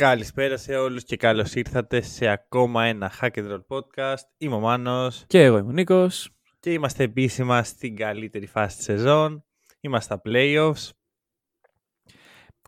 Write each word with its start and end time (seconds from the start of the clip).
Καλησπέρα 0.00 0.56
σε 0.56 0.76
όλους 0.76 1.04
και 1.04 1.16
καλώς 1.16 1.54
ήρθατε 1.54 2.00
σε 2.00 2.26
ακόμα 2.28 2.84
ένα 2.84 3.12
Hack 3.20 3.30
and 3.34 3.52
Roll 3.52 3.60
podcast. 3.68 4.22
Είμαι 4.38 4.54
ο 4.54 4.60
Μάνος 4.60 5.24
Και 5.26 5.42
εγώ 5.42 5.58
είμαι 5.58 5.68
ο 5.68 5.72
Νίκος. 5.72 6.30
και 6.60 6.72
είμαστε 6.72 7.02
επίσημα 7.04 7.62
στην 7.62 7.96
καλύτερη 7.96 8.46
φάση 8.46 8.76
της 8.76 8.84
σεζόν. 8.84 9.44
Είμαστε 9.80 10.14
στα 10.14 10.22
playoffs. 10.24 10.88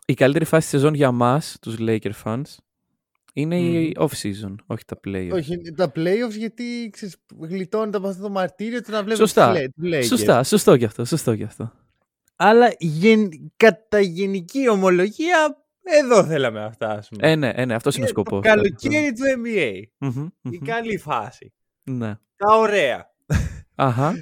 Η 0.05 0.13
καλύτερη 0.13 0.45
φάση 0.45 0.61
της 0.61 0.69
σεζόν 0.69 0.93
για 0.93 1.11
μας, 1.11 1.57
τους 1.61 1.75
Laker 1.79 2.11
fans, 2.23 2.41
είναι 3.33 3.59
η 3.59 3.95
off-season, 3.99 4.55
όχι 4.65 4.85
τα 4.85 4.99
playoffs. 5.07 5.31
Όχι, 5.33 5.57
τα 5.75 5.91
playoffs 5.95 6.37
γιατί 6.37 6.89
ξέρεις, 6.91 7.15
γλιτώνεται 7.39 7.97
από 7.97 8.07
αυτό 8.07 8.21
το 8.21 8.29
μαρτύριο 8.29 8.81
του 8.81 8.91
να 8.91 8.99
βλέπεις 9.03 9.17
Σωστά. 9.19 9.51
τους 9.53 9.61
Lake- 9.61 9.69
τους 9.75 9.89
Lakers. 9.93 10.05
Σωστά, 10.05 10.43
σωστό 10.43 10.77
κι 10.77 10.85
αυτό, 10.85 11.05
σωστό 11.05 11.35
κι 11.35 11.43
αυτό. 11.43 11.71
Αλλά 12.35 12.73
γεν... 12.79 13.29
κατά 13.57 13.99
γενική 13.99 14.69
ομολογία 14.69 15.62
εδώ 15.83 16.25
θέλαμε 16.25 16.59
να 16.59 16.71
φτάσουμε. 16.71 17.31
Ε, 17.31 17.35
ναι, 17.35 17.49
ε, 17.55 17.65
ναι, 17.65 17.73
αυτός 17.73 17.95
είναι 17.95 18.05
ο 18.05 18.07
Είναι 18.09 18.19
σκοπός. 18.21 18.41
Το 18.41 18.49
καλοκαίρι 18.49 19.13
του 19.13 19.21
NBA. 19.43 19.81
Μμμ, 19.97 20.25
Η 20.41 20.57
μμμ. 20.57 20.65
καλή 20.65 20.97
φάση. 20.97 21.53
Ναι. 21.83 22.15
Τα 22.35 22.57
ωραία. 22.57 23.11
Αχα. 23.75 24.13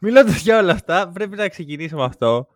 Μιλώντας 0.00 0.40
για 0.40 0.58
όλα 0.58 0.72
αυτά, 0.72 1.08
πρέπει 1.08 1.36
να 1.36 1.48
ξεκινήσω 1.48 1.96
με 1.96 2.04
αυτό. 2.04 2.46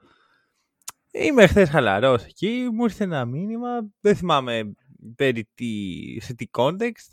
Είμαι 1.11 1.47
χθες 1.47 1.69
χαλαρός 1.70 2.25
εκεί, 2.25 2.69
μου 2.73 2.84
ήρθε 2.84 3.05
ένα 3.05 3.25
μήνυμα, 3.25 3.69
δεν 4.01 4.17
θυμάμαι 4.17 4.73
περί 5.17 5.48
τι, 5.55 5.67
σε 6.20 6.34
τι 6.34 6.47
context 6.58 7.11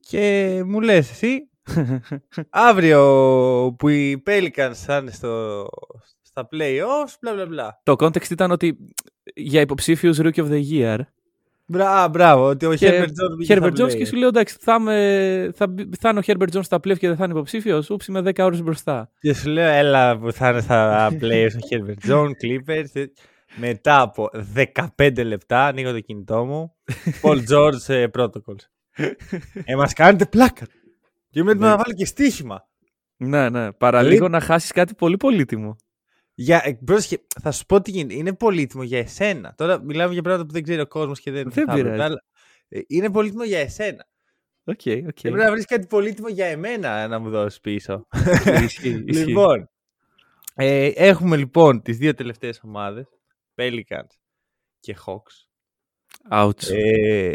και 0.00 0.62
μου 0.66 0.80
λες 0.80 1.10
εσύ 1.10 1.50
αύριο 2.68 3.74
που 3.78 3.88
οι 3.88 4.22
Pelicans 4.26 4.72
θα 4.74 4.96
είναι 4.96 5.10
στο, 5.10 5.66
στα 6.32 6.48
playoffs, 6.52 7.14
μπλα 7.20 7.32
μπλα 7.34 7.46
μπλα. 7.46 7.80
Το 7.82 7.92
context 7.98 8.30
ήταν 8.30 8.50
ότι 8.50 8.78
για 9.34 9.60
υποψήφιους 9.60 10.18
Rookie 10.20 10.44
of 10.44 10.50
the 10.50 10.62
Year. 10.70 10.98
Μπρα, 11.66 12.08
μπράβο, 12.08 12.44
ότι 12.48 12.66
ο 12.66 12.74
Και 12.74 12.88
Herbert 12.88 13.04
Jones 13.06 13.36
πήγε 13.38 13.54
Herbert 13.54 13.70
στα 13.74 13.84
Jones 13.84 13.90
και 13.96 14.02
play. 14.02 14.06
σου 14.06 14.16
λέω 14.16 14.28
εντάξει, 14.28 14.56
θα, 14.60 14.74
είμαι- 14.80 15.50
θα, 15.54 15.66
μπει- 15.68 15.94
θα 16.00 16.08
είναι 16.08 16.18
ο 16.18 16.22
Herbert 16.26 16.56
Jones 16.56 16.64
στα 16.64 16.76
playoff 16.76 16.98
και 16.98 17.06
δεν 17.08 17.16
θα 17.16 17.24
είναι 17.24 17.32
υποψήφιος. 17.32 17.90
Ούψ, 17.90 18.06
είμαι 18.06 18.20
10 18.24 18.32
ώρες 18.38 18.62
μπροστά. 18.62 19.10
Και 19.20 19.34
σου 19.34 19.48
λέω, 19.48 19.68
έλα 19.68 20.18
που 20.18 20.32
θα 20.32 20.48
είναι 20.50 20.60
στα 20.60 21.08
playoffs 21.20 21.56
ο 21.62 21.66
Herbert 21.70 22.10
Jones, 22.10 22.26
Clippers. 22.26 23.04
Μετά 23.56 24.00
από 24.00 24.28
15 24.96 25.24
λεπτά 25.24 25.66
ανοίγω 25.66 25.92
το 25.92 26.00
κινητό 26.00 26.44
μου. 26.44 26.74
Paul 27.22 27.38
George 27.50 27.88
ε, 27.94 28.06
protocols. 28.18 28.62
ε, 29.64 29.76
μας 29.76 29.92
κάνετε 29.92 30.26
πλάκα. 30.26 30.66
Και 31.30 31.40
είμαι 31.40 31.50
έτοιμο 31.50 31.66
Ναι. 31.66 31.70
να 31.72 31.76
βάλω 31.76 31.94
και 31.96 32.04
στοίχημα. 32.06 32.68
Ναι, 33.16 33.48
ναι. 33.48 33.72
Παραλίγο 33.72 34.28
να 34.28 34.40
χάσεις 34.40 34.72
κάτι 34.72 34.94
πολύ 34.94 35.16
πολύτιμο. 35.16 35.76
Για, 36.42 36.62
ε, 36.64 36.78
πρόσεχε, 36.84 37.22
θα 37.42 37.50
σου 37.50 37.66
πω 37.66 37.80
τι 37.80 37.90
γίνεται. 37.90 38.14
Είναι 38.14 38.32
πολύτιμο 38.34 38.82
για 38.82 38.98
εσένα. 38.98 39.54
Τώρα 39.56 39.82
μιλάμε 39.82 40.12
για 40.12 40.22
πράγματα 40.22 40.46
που 40.46 40.52
δεν 40.52 40.62
ξέρει 40.62 40.80
ο 40.80 40.86
κόσμος 40.86 41.20
και 41.20 41.30
δεν, 41.30 41.42
Δεν 41.50 41.52
θα 41.66 41.72
έπρεπε, 41.72 41.82
πειράζει. 41.90 42.02
αλλά, 42.02 42.24
ε, 42.68 42.80
είναι 42.86 43.10
πολύτιμο 43.10 43.44
για 43.44 43.58
εσένα. 43.58 44.06
Οκ, 44.64 44.80
οκ. 45.06 45.12
Και 45.12 45.30
πρέπει 45.30 45.36
να 45.36 45.50
βρεις 45.50 45.64
κάτι 45.64 45.86
πολύτιμο 45.86 46.28
για 46.28 46.46
εμένα 46.46 47.08
να 47.08 47.18
μου 47.18 47.30
δώσεις 47.30 47.60
πίσω. 47.60 48.06
Ισχύει, 48.64 49.02
ισχύει. 49.06 49.24
Λοιπόν, 49.26 49.70
ε, 50.54 50.86
έχουμε 50.94 51.36
λοιπόν 51.36 51.82
τις 51.82 51.96
δύο 51.96 52.14
τελευταίες 52.14 52.60
ομάδες, 52.64 53.06
Pelicans 53.54 54.16
και 54.80 54.96
Hawks. 55.06 55.46
Ouch. 56.30 56.70
Ε, 56.70 57.32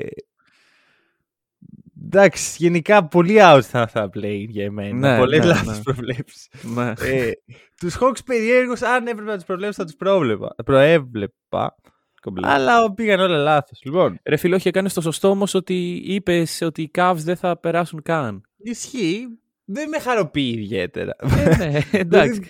εντάξει, 2.05 2.55
γενικά 2.59 3.07
πολύ 3.07 3.35
out 3.39 3.61
θα 3.63 3.81
αυτά 3.81 4.09
play 4.15 4.45
για 4.47 4.63
εμένα. 4.63 5.11
Ναι, 5.11 5.17
Πολλές 5.17 5.39
ναι, 5.39 5.45
λάθος 5.45 5.77
ναι. 5.77 5.83
προβλέψεις. 5.83 6.47
Ναι. 6.61 6.93
ε, 6.99 7.31
τους 7.79 7.97
Hawks 8.01 8.23
περιέργως, 8.25 8.81
αν 8.81 9.07
έπρεπε 9.07 9.29
να 9.29 9.35
τους 9.35 9.45
προβλέψω, 9.45 9.73
θα 9.73 9.83
τους 9.85 9.95
πρόβλεπα, 9.95 10.55
προέβλεπα. 10.65 11.75
Κομπλέ. 12.21 12.47
Αλλά 12.47 12.93
πήγαν 12.93 13.19
όλα 13.19 13.37
λάθος. 13.37 13.79
Λοιπόν, 13.83 14.19
Ρε 14.25 14.37
φίλο, 14.37 14.55
όχι 14.55 14.67
έκανε 14.67 14.89
το 14.89 15.01
σωστό 15.01 15.29
όμως 15.29 15.53
ότι 15.53 16.01
είπες 16.05 16.61
ότι 16.61 16.81
οι 16.81 16.91
Cavs 16.97 17.15
δεν 17.17 17.35
θα 17.35 17.57
περάσουν 17.59 18.01
καν. 18.01 18.41
ισχύει. 18.57 19.27
Δεν 19.65 19.89
με 19.89 19.99
χαροποιεί 19.99 20.53
ιδιαίτερα. 20.57 21.15
ε, 21.37 21.55
ναι, 21.57 21.79
εντάξει. 21.99 22.41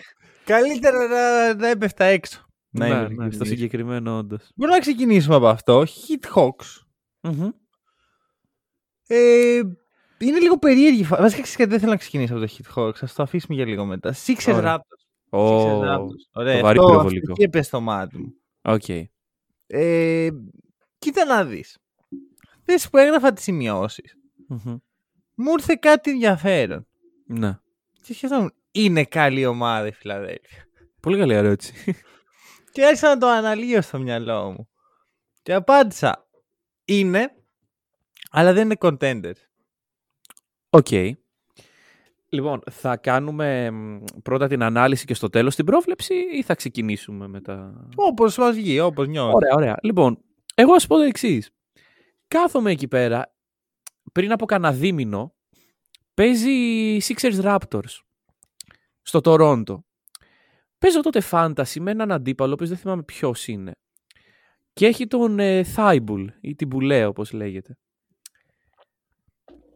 Καλύτερα 0.44 1.08
να, 1.08 1.54
να 1.54 1.68
έπεφτα 1.68 2.06
έξω. 2.06 2.46
Να 2.70 2.88
ναι, 2.88 2.94
είμαι 2.94 3.04
ναι, 3.04 3.08
στο 3.08 3.20
ειλικρινής. 3.24 3.48
συγκεκριμένο 3.48 4.18
όντως. 4.18 4.52
Μπορούμε 4.56 4.76
να 4.78 4.82
ξεκινήσουμε 4.84 5.36
από 5.36 5.48
αυτό. 5.48 5.84
Heat 5.84 6.36
Hawks. 6.36 6.82
Ε, 9.08 9.62
είναι 10.20 10.40
λίγο 10.40 10.58
περίεργη. 10.58 11.04
φα- 11.04 11.18
Βασικά 11.18 11.42
ξέρεις 11.42 11.56
κάτι, 11.58 11.70
δεν 11.70 11.80
θέλω 11.80 11.92
να 11.92 11.98
ξεκινήσω 11.98 12.36
από 12.38 12.46
το 12.46 12.54
Heat 12.58 12.76
Hawks. 12.76 12.96
Θα 12.96 13.10
το 13.16 13.24
αφήσουμε 13.24 13.56
για 13.56 13.66
λίγο 13.66 13.86
μετά. 13.86 14.14
Sixers 14.26 14.54
Ωραία. 14.56 14.76
Raptors. 14.78 15.06
Sixers 15.30 15.40
Ω, 15.40 15.82
Raptors. 15.82 16.22
Ωραία. 16.32 16.56
το 16.58 16.62
βαρύ 16.64 16.78
αυτό, 16.78 16.90
πυροβολικό. 16.90 17.32
αυτό 17.32 17.34
και 17.34 17.44
έπεσε 17.44 17.64
στο 17.64 17.82
μάτι 17.82 18.18
μου. 18.18 18.34
Οκ. 18.62 18.90
Ε, 19.68 20.30
κοίτα 20.98 21.26
να 21.26 21.46
δεις. 21.46 21.78
Θες 22.64 22.90
που 22.90 22.98
έγραφα 22.98 23.34
τις 23.34 23.44
σημειώσεις. 23.44 24.16
Μμμ. 24.48 24.78
Μου 25.36 25.52
ήρθε 25.52 25.76
κάτι 25.82 26.12
ενδιαφέρον. 26.12 26.88
Ναι. 27.26 27.60
Και 28.02 28.14
σκεφτόμουν, 28.14 28.54
είναι 28.72 29.04
καλή 29.06 29.46
ομάδα 29.46 29.88
η 29.88 29.92
Φιλαδέλφια. 29.92 30.66
Πολύ 31.02 31.18
καλή 31.18 31.34
ερώτηση. 31.34 31.96
Και 32.72 32.86
άρχισα 32.86 33.08
να 33.08 33.18
το 33.18 33.28
αναλύω 33.28 33.82
στο 33.82 34.00
μυαλό 34.00 34.52
μου. 34.52 34.70
Και 35.42 35.54
απάντησα, 35.54 36.28
είναι, 36.86 37.32
αλλά 38.32 38.54
δεν 38.54 38.64
είναι 38.64 38.76
contenders. 38.80 39.48
Οκ. 40.70 40.88
Λοιπόν, 42.30 42.62
θα 42.72 42.98
κάνουμε 42.98 43.72
μ, 43.72 44.04
πρώτα 44.24 44.48
την 44.48 44.64
ανάλυση 44.64 45.06
και 45.06 45.14
στο 45.14 45.30
τέλος 45.30 45.56
την 45.56 45.66
πρόβλεψη 45.66 46.14
ή 46.14 46.44
θα 46.44 46.56
ξεκινήσουμε 46.56 47.28
με 47.28 47.42
τα... 47.42 47.88
Όπως 47.96 48.38
μας 48.38 48.56
βγει, 48.56 48.80
όπως 48.80 49.08
νιώθεις. 49.08 49.36
Ωραία, 49.36 49.54
ωραία. 49.56 49.78
Λοιπόν, 49.82 50.24
εγώ 50.56 50.74
ας 50.74 50.88
πω 50.88 50.96
το 50.96 51.02
εξής. 51.02 51.52
Κάθομαι 52.28 52.72
εκεί 52.72 52.88
πέρα, 52.88 53.36
πριν 54.12 54.32
από 54.32 54.46
κανένα 54.46 54.74
δίμηνο, 54.74 55.36
παίζει 56.14 56.52
Sixers 57.02 57.42
Raptors 57.42 58.02
στο 59.02 59.22
Τορόντο. 59.22 59.86
Παίζω 60.78 61.02
τότε 61.02 61.22
fantasy 61.32 61.80
με 61.80 61.92
έναν 61.92 62.12
αντίπαλο, 62.12 62.52
ο 62.52 62.54
οποίος 62.54 62.70
δεν 62.70 62.78
θυμάμαι 62.78 63.04
ποιος 63.04 63.48
είναι. 63.48 63.72
Και 64.74 64.86
έχει 64.86 65.08
τον 65.08 65.40
ε, 65.40 65.66
Thibault, 65.76 66.28
ή 66.42 66.56
την 66.56 66.68
Μπουλέ 66.68 67.06
όπως 67.06 67.32
λέγεται. 67.32 67.78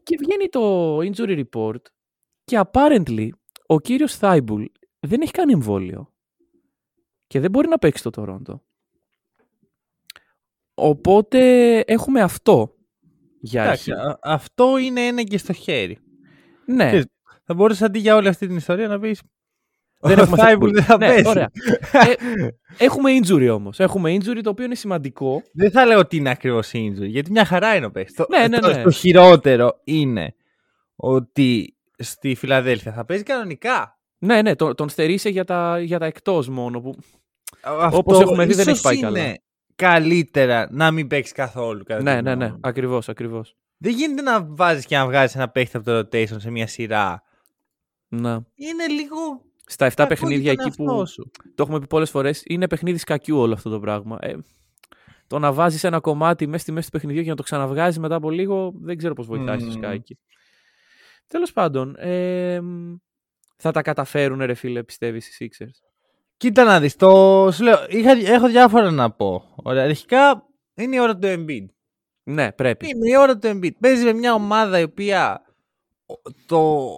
Και 0.04 0.18
βγαίνει 0.20 0.48
το 0.50 0.98
injury 0.98 1.44
report 1.44 1.82
και 2.44 2.62
apparently 2.72 3.30
ο 3.66 3.80
κύριος 3.80 4.18
Thibault 4.22 4.66
δεν 5.00 5.22
έχει 5.22 5.32
κάνει 5.32 5.52
εμβόλιο. 5.54 6.14
Και 7.28 7.40
δεν 7.40 7.52
μπορεί 7.52 7.68
να 7.68 7.78
παίξει 7.78 8.00
στο 8.00 8.10
Τορόντο. 8.10 8.64
Οπότε 10.74 11.80
έχουμε 11.80 12.22
αυτό 12.22 12.76
για 13.40 13.64
Εντάξει, 13.64 13.92
αρχή. 13.92 14.08
α- 14.10 14.20
αυτό 14.22 14.78
είναι 14.78 15.08
ένα 15.08 15.24
και 15.24 15.38
στο 15.38 15.54
χέρι. 15.54 15.98
Ναι, 16.66 16.86
Ξέρεις, 16.88 17.06
Θα 17.44 17.54
μπορούσε 17.54 17.86
αντί 17.86 18.00
για 18.00 18.16
όλη 18.16 18.28
αυτή 18.28 18.48
την 18.48 18.56
ιστορία 18.56 18.88
να 18.88 19.00
πεις 19.00 19.22
δεν 20.02 20.20
ο 20.20 20.22
έχουμε 20.22 20.38
Thibault 20.40 20.64
Thibault. 20.64 20.72
δεν 20.74 20.84
θα 20.84 20.98
Ναι, 20.98 21.08
πέσει. 21.08 21.28
ωραία. 21.28 21.52
Ε, 21.92 22.14
έχουμε 22.78 23.12
injury 23.22 23.50
όμως. 23.54 23.80
Έχουμε 23.80 24.16
injury 24.16 24.40
το 24.44 24.50
οποίο 24.50 24.66
είναι 24.66 24.76
σημαντικό. 24.76 25.42
Δεν 25.54 25.72
θα 25.72 25.86
λέω 25.86 26.00
ότι 26.00 26.16
είναι 26.18 26.30
ακριβώς 26.30 26.72
injury, 26.74 27.08
γιατί 27.08 27.32
μια 27.32 27.46
χαρά 27.46 27.76
είναι 27.76 27.86
ο 27.86 27.92
παίκτης. 27.92 28.16
Το- 28.16 28.26
Ναι, 28.30 28.48
ναι, 28.48 28.60
το- 28.60 28.72
ναι. 28.74 28.84
Το 28.84 28.92
χειρότερο 28.92 29.80
είναι 29.84 30.36
ότι 30.96 31.76
στη 31.98 32.36
Φιλαδέλφια 32.36 32.92
θα 32.94 33.06
παίζει 33.06 33.24
κανονικά. 33.24 34.00
Ναι, 34.18 34.42
ναι, 34.42 34.56
τον, 34.56 34.76
τον 34.76 34.90
στερήσε 34.90 35.30
για 35.30 35.44
τα, 35.44 35.80
για 35.80 36.00
τα 36.00 36.06
εκτός 36.06 36.50
μόνο. 36.50 36.82
Που... 36.82 36.96
Αυτό 37.62 37.98
Όπως 37.98 38.20
έχουμε 38.22 38.46
δει, 38.46 38.54
δεν 38.54 38.62
ίσως 38.68 38.74
έχει 38.74 38.82
πάει 38.82 38.98
είναι 38.98 39.22
καλά. 39.22 39.36
καλύτερα 39.76 40.68
να 40.72 40.92
μην 40.92 41.08
παίξει 41.08 41.34
καθόλου. 41.34 41.84
κατά 41.84 41.98
τη 41.98 42.04
Ναι, 42.04 42.14
ναι, 42.14 42.20
γνώμη 42.20 42.38
ναι, 42.38 42.50
μου. 42.52 42.60
ακριβώς, 42.62 43.10
ακριβώς. 43.10 43.56
Δεν 43.78 43.94
γίνεται 43.94 44.22
να 44.22 44.46
βάζεις 44.50 44.86
και 44.86 44.96
να 44.96 45.06
βγάζεις 45.06 45.36
ένα 45.36 45.50
παίχτη 45.50 45.78
από 45.78 45.86
το 45.86 45.98
rotation 46.00 46.36
σε 46.42 46.52
μια 46.52 46.68
σειρά. 46.68 47.24
Να. 48.08 48.32
Είναι 48.56 48.88
λίγο. 48.88 49.18
Στα 49.72 49.88
7 49.88 49.92
κακό 49.96 50.10
παιχνίδια 50.10 50.52
για 50.52 50.56
τον 50.56 50.66
εκεί 50.68 50.76
που 50.76 50.84
εαυτό 50.90 51.06
σου; 51.06 51.32
το 51.56 51.64
έχουμε 51.64 51.80
πει 51.80 51.88
πολλές 51.88 52.10
φορές, 52.10 52.44
είναι 52.46 52.68
παιχνίδι 52.68 52.98
σκακιού 52.98 53.38
όλο 53.38 53.54
αυτό 53.54 53.70
το 53.70 53.80
πράγμα. 53.80 54.18
Ε, 54.22 54.34
το 55.28 55.40
να 55.40 55.54
βάζεις 55.54 55.84
ένα 55.84 56.00
κομμάτι 56.00 56.48
μέσα 56.48 56.58
στη 56.62 56.72
μέση 56.72 56.86
του 56.92 56.98
παιχνιδιού 56.98 57.24
και 57.24 57.30
να 57.30 57.36
το 57.36 57.44
ξαναβγάζεις 57.44 58.00
μετά 58.00 58.16
από 58.16 58.30
λίγο, 58.32 58.74
δεν 58.82 58.98
ξέρω 58.98 59.14
πώς 59.14 59.26
βοηθάει 59.28 59.60
στο 59.60 59.70
Μμμ. 59.70 59.74
σκάκι. 59.78 60.18
Τέλος 61.28 61.52
πάντων, 61.54 61.96
ε, 61.98 62.60
μ, 62.62 62.96
θα 63.58 63.72
τα 63.72 63.82
καταφέρουν 63.82 64.40
ρε 64.42 64.54
φίλε, 64.54 64.84
πιστεύεις 64.84 65.40
οι 65.40 65.50
Sixers; 65.60 65.88
Κοίτα 66.38 66.64
να 66.64 66.80
δεις, 66.80 66.96
το... 66.96 67.50
σου 67.52 67.64
λέω, 67.64 67.78
είχα... 67.88 68.12
έχω 68.12 68.48
διάφορα 68.48 68.92
να 68.92 69.12
πω. 69.12 69.54
Ωραία, 69.56 69.84
αρχικά 69.84 70.44
είναι 70.76 70.96
η 70.96 71.00
ώρα 71.00 71.18
του 71.18 71.28
Embiid. 71.28 71.66
Ναι, 72.24 72.52
πρέπει. 72.52 72.88
Είναι 72.88 73.10
η 73.10 73.18
ώρα 73.18 73.38
του 73.38 73.48
Embiid. 73.48 73.76
Παίζει 73.80 74.04
με 74.04 74.14
μια 74.14 74.34
ομάδα 74.34 74.80
η 74.80 74.84
οποία 74.84 75.42
ο- 76.06 76.32
το, 76.46 76.90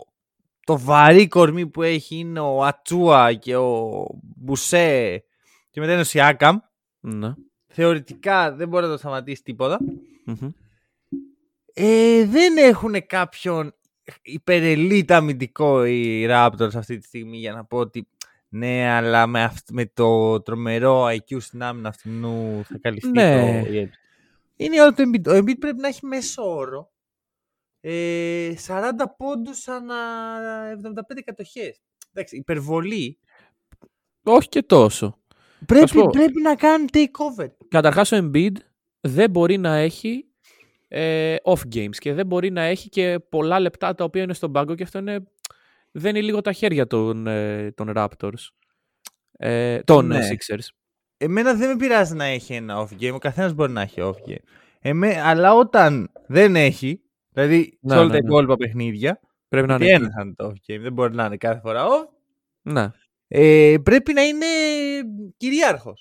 το 0.66 0.80
βαρύ 0.80 1.28
κορμί 1.28 1.68
που 1.68 1.82
έχει 1.82 2.16
είναι 2.16 2.40
ο 2.40 2.64
Ατσούα 2.64 3.34
και 3.34 3.56
ο 3.56 3.92
Μπουσέ 4.36 5.24
και 5.70 5.80
μετά 5.80 5.92
είναι 5.92 6.02
ο 6.02 6.04
Σιάκαμ. 6.04 6.58
Ναι. 7.00 7.34
Θεωρητικά 7.68 8.52
δεν 8.56 8.68
μπορεί 8.68 8.86
να 8.86 8.92
το 8.92 8.98
σταματήσει 8.98 9.44
τίποτα. 9.44 9.80
Μμμ. 10.26 10.50
Ε, 11.74 12.26
δεν 12.26 12.58
έχουν 12.58 13.06
κάποιον 13.08 13.74
υπερελίτ 14.22 15.12
αμυντικό 15.12 15.86
οι 15.86 16.26
Raptors 16.30 16.76
αυτή 16.76 16.98
τη 16.98 17.06
στιγμή 17.06 17.38
για 17.38 17.54
να 17.54 17.66
πω 17.66 17.78
ότι 17.78 18.08
ναι, 18.50 18.90
αλλά 18.90 19.28
με, 19.28 19.44
αυ- 19.44 19.72
με 19.72 19.86
το 19.86 20.42
τρομερό 20.42 21.06
IQ 21.06 21.38
στην 21.42 21.64
άμυνα 21.64 21.90
αυτού 21.90 22.10
θα 22.64 22.78
καλυφθεί 22.82 23.10
Ναι. 23.10 23.62
το 23.64 23.72
η 23.72 23.78
έλλειψη. 23.78 24.00
Είναι 24.56 24.76
η 24.76 24.80
ώρα 24.82 24.94
του 24.94 25.04
Embiid. 25.12 25.28
Ο 25.28 25.38
Embiid 25.38 25.58
πρέπει 25.60 25.80
να 25.80 25.88
έχει 25.88 26.06
μέσο 26.06 26.56
όρο 26.56 26.92
ε, 27.86 28.54
40 28.68 28.82
πόντους 29.18 29.68
ανά 29.68 29.96
75 30.72 31.22
κατοχές. 31.26 31.82
Εντάξει, 32.14 32.36
υπερβολή. 32.38 33.20
Όχι 34.24 34.50
και 34.50 34.62
τόσο. 34.64 35.18
Πρέπει, 35.66 35.92
πω. 35.92 36.10
πρέπει 36.10 36.42
να 36.42 36.56
κάνει 36.56 36.86
takeover. 36.94 37.48
Καταρχάς 37.68 38.12
ο 38.12 38.18
Embiid 38.18 38.52
δεν 39.00 39.30
μπορεί 39.30 39.58
να 39.58 39.76
έχει 39.76 40.26
ε, 40.88 41.36
off 41.44 41.60
games 41.76 41.96
και 41.98 42.14
δεν 42.14 42.26
μπορεί 42.26 42.52
να 42.52 42.62
έχει 42.62 42.90
και 42.90 43.20
πολλά 43.30 43.60
λεπτά 43.60 43.96
τα 43.96 44.04
οποία 44.04 44.24
είναι 44.24 44.34
στον 44.34 44.52
πάγκο 44.52 44.76
και 44.76 44.84
αυτό 44.84 45.00
είναι, 45.00 45.24
δεν 45.92 46.16
είναι 46.16 46.26
λίγο 46.26 46.42
τα 46.42 46.52
χέρια 46.52 46.88
των, 46.88 47.28
ε, 47.28 47.72
των 47.72 47.92
Raptors. 47.96 48.48
Ε, 49.38 49.80
των 49.80 50.08
Ναι. 50.08 50.18
ε, 50.18 50.30
Sixers. 50.30 50.68
Εμένα 51.18 51.54
δεν 51.54 51.70
με 51.70 51.76
πειράζει 51.76 52.16
να 52.16 52.26
έχει 52.26 52.54
ένα 52.54 52.88
off 52.88 53.02
game. 53.04 53.14
Ο 53.14 53.18
καθένας 53.18 53.54
μπορεί 53.54 53.72
να 53.72 53.82
έχει 53.82 54.02
off 54.02 54.30
game. 54.30 54.44
Εμέ, 54.80 55.22
αλλά 55.22 55.54
όταν 55.54 56.12
δεν 56.28 56.56
έχει, 56.56 57.03
δηλαδή 57.34 57.78
Ναι, 57.82 57.94
σε 57.94 58.00
όλα 58.00 58.08
ναι, 58.08 58.14
τα 58.14 58.22
ναι. 58.22 58.28
υπόλοιπα 58.28 58.56
παιχνίδια, 58.56 59.20
Πρέπει 59.48 59.68
να 59.68 59.76
γιατί 59.78 59.94
είναι. 59.94 59.96
ένα 59.96 60.06
εκεί. 60.06 60.14
θα 60.16 60.22
είναι 60.22 60.34
το 60.36 60.48
off 60.48 60.72
game. 60.74 60.82
Δεν 60.82 60.94
μπορεί 60.94 61.16
να 61.16 61.26
είναι 61.26 61.38
κάθε 61.38 61.60
φορά 61.60 61.86
off. 61.86 62.08
Ναι. 62.62 62.92
Ε, 63.28 63.76
πρέπει 63.84 64.14
να 64.14 64.22
είναι 64.22 64.46
κυρίαρχο. 65.38 65.94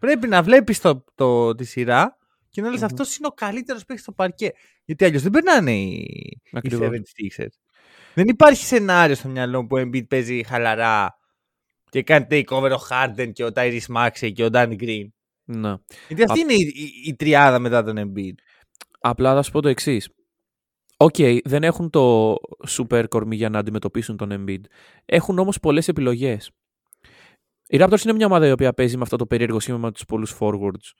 Πρέπει 0.00 0.28
να 0.28 0.42
βλέπεις 0.42 0.80
το, 0.80 1.04
το, 1.14 1.54
τη 1.54 1.64
σειρά 1.64 2.16
και 2.50 2.60
να 2.60 2.68
λες 2.70 2.78
Μμμ. 2.78 2.84
αυτός 2.84 3.16
είναι 3.16 3.26
ο 3.26 3.30
καλύτερος 3.34 3.84
παίκτης 3.84 4.04
στο 4.04 4.12
παρκέ. 4.12 4.52
Γιατί 4.84 5.04
αλλιώς 5.04 5.22
δεν 5.22 5.30
περνάνε 5.32 5.72
οι, 5.72 5.92
οι 6.42 6.50
Ακριβώς. 6.52 6.88
76ers. 7.38 7.46
Δεν 8.14 8.28
υπάρχει 8.28 8.64
σενάριο 8.64 9.14
στο 9.14 9.28
μυαλό 9.28 9.60
μου 9.62 9.66
που 9.66 9.76
ο 9.76 9.80
Embiid 9.80 10.08
παίζει 10.08 10.42
χαλαρά 10.44 11.18
και 11.90 12.02
κάνει 12.02 12.26
takeover 12.30 12.70
ο 12.80 12.86
Harden 12.90 13.30
και 13.32 13.44
ο 13.44 13.48
Tyrese 13.54 13.94
Maxey 13.96 14.32
και 14.34 14.44
ο 14.44 14.48
Danny 14.52 14.76
Green. 14.80 15.06
ναι. 15.44 15.74
Γιατί 16.08 16.22
αυτή 16.22 16.40
είναι 16.40 16.52
η, 16.52 16.72
η, 16.74 16.92
η 17.08 17.14
τριάδα 17.16 17.58
μετά 17.58 17.82
τον 17.82 17.96
Embiid. 17.98 18.34
Απλά 19.00 19.34
θα 19.34 19.42
σου 19.42 19.50
πω 19.50 19.60
το 19.62 19.68
εξής. 19.68 20.08
Οκ, 21.00 21.14
δεν 21.44 21.62
έχουν 21.62 21.90
το 21.90 22.34
super 22.68 23.04
κορμί 23.08 23.36
για 23.36 23.48
να 23.48 23.58
αντιμετωπίσουν 23.58 24.16
τον 24.16 24.28
Embiid. 24.32 24.60
Έχουν 25.04 25.38
όμως 25.38 25.60
πολλές 25.60 25.88
επιλογές. 25.88 26.50
Η 27.66 27.78
Raptors 27.80 28.00
είναι 28.04 28.12
μια 28.12 28.26
ομάδα 28.26 28.46
η 28.46 28.50
οποία 28.50 28.72
παίζει 28.72 28.96
με 28.96 29.02
αυτό 29.02 29.16
το 29.16 29.26
περίεργο 29.26 29.60
σήμα 29.60 29.78
με 29.78 29.92
τους 29.92 30.04
πολλούς 30.04 30.36
forwards. 30.40 30.92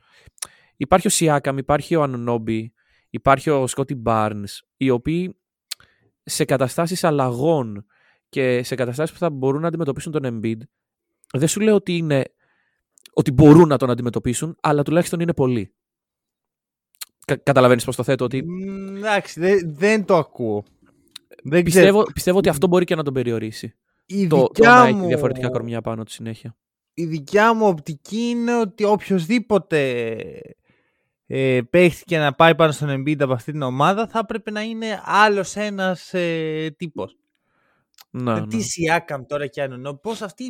Υπάρχει 0.77 1.07
ο 1.07 1.11
Siakam, 1.13 1.55
υπάρχει 1.59 1.97
ο 1.97 2.03
Anunoby, 2.03 2.67
υπάρχει 3.11 3.51
ο 3.51 3.65
Scotty 3.77 4.03
Barnes, 4.05 4.59
οι 4.77 4.91
οποίοι 4.91 5.41
σε 6.23 6.45
καταστάσεις 6.45 7.05
αλλαγών 7.05 7.87
και 8.29 8.63
σε 8.63 8.75
καταστάσεις 8.75 9.13
που 9.13 9.19
θα 9.19 9.31
μπορούν 9.31 9.61
να 9.61 9.69
αντιμετωπίσουν 9.69 10.13
τον 10.13 10.23
Embiid, 10.25 10.59
δεν 11.33 11.49
σου 11.49 11.61
λέω 11.61 11.75
ότι 11.75 11.97
είναι 11.97 12.25
ότι 13.13 13.33
μπορούν 13.33 13.69
να 13.69 13.77
τον 13.77 13.91
αντιμετωπίσουν, 13.91 14.57
αλλά 14.61 14.83
τουλάχιστον 14.83 15.21
είναι 15.21 15.35
πολλοί. 15.35 15.75
Κα, 17.29 17.37
καταλαβαίνεις 17.37 17.85
πώς 17.85 17.97
το 17.97 18.03
θέτω, 18.03 18.25
ότι 18.25 18.43
Μ, 18.43 18.97
Εντάξει, 18.97 19.41
δεν, 19.41 19.75
δεν 19.75 20.05
το 20.05 20.17
ακούω. 20.17 20.65
Δεν 21.43 21.63
πιστεύω, 21.63 22.03
πιστεύω 22.13 22.39
ότι 22.39 22.49
αυτό 22.49 22.67
μπορεί 22.67 22.85
και 22.85 22.95
να 22.95 23.03
τον 23.03 23.15
περιορίσει. 23.15 23.75
η 24.07 24.27
Το, 24.27 24.37
το 24.37 24.43
δικιά 24.53 24.71
να 24.71 24.87
έχει 24.87 24.95
μου, 24.95 25.07
διαφορετικά 25.07 25.49
κορμιά 25.51 25.81
πάνω 25.81 26.03
του 26.05 26.11
συνέχεια. 26.11 26.57
η 26.95 27.05
δικιά 27.05 27.55
μου 27.55 27.67
οπτική 27.67 28.19
είναι 28.21 28.61
ότι 28.61 28.85
οποιοδήποτε 28.85 30.15
ε, 31.27 31.61
παίχτη 31.71 32.05
και 32.05 32.19
να 32.19 32.35
πάει 32.35 32.55
πάνω 32.55 32.73
στον 32.73 32.89
Embiid 32.91 33.21
από 33.21 33.33
αυτή 33.33 33.53
την 33.53 33.63
ομάδα 33.63 34.07
θα 34.07 34.19
έπρεπε 34.19 34.51
να 34.51 34.61
είναι 34.61 35.03
άλλος 35.05 35.57
ένας 35.57 36.15
ε, 36.15 36.75
τύπος. 36.77 37.17
Να, 38.11 38.37
Ε, 38.37 38.41
ναι. 38.41 38.47
Τι 38.47 38.59
Siakam 38.59 39.21
τώρα 39.27 39.47
και 39.47 39.63
αν 39.63 39.99
πώς 40.03 40.23
αυτοί 40.23 40.45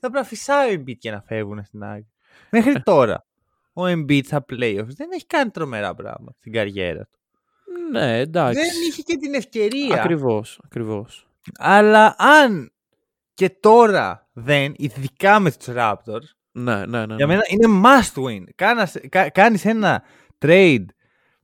θα 0.00 0.10
πρέπει 0.10 0.16
να 0.16 0.24
φυσάει 0.24 0.76
ο 0.76 0.80
Embiid 0.80 0.96
και 0.98 1.10
να 1.10 1.22
φεύγουν 1.22 1.64
στην 1.64 1.82
άκρη. 1.82 2.08
Μέχρι 2.50 2.82
τώρα 2.82 3.26
ο 3.74 3.82
Embiid 3.86 4.24
στα 4.24 4.44
playoffs 4.52 4.86
δεν 4.96 5.08
έχει 5.14 5.26
κάνει 5.26 5.50
τρομερά 5.50 5.94
πράγματα 5.94 6.36
στην 6.38 6.52
καριέρα 6.52 7.08
του. 7.12 7.18
Ναι, 7.90 8.18
εντάξει. 8.18 8.60
Δεν 8.60 8.70
είχε 8.88 9.02
και 9.02 9.16
την 9.16 9.34
ευκαιρία. 9.34 9.94
Ακριβώς, 9.94 10.60
ακριβώς. 10.64 11.26
Αλλά 11.58 12.14
αν 12.18 12.72
και 13.34 13.50
τώρα 13.50 14.28
δεν, 14.32 14.74
ειδικά 14.76 15.40
με 15.40 15.50
τους 15.52 15.66
Raptors, 15.68 16.28
Ναι, 16.52 16.86
ναι, 16.86 17.06
ναι. 17.06 17.14
για 17.14 17.26
ναι. 17.26 17.26
μένα 17.26 17.42
είναι 17.48 17.82
must 17.84 18.22
win. 18.24 18.42
Κάνας, 18.54 18.96
κα, 19.08 19.30
κάνεις 19.30 19.64
ένα 19.64 20.02
trade 20.38 20.84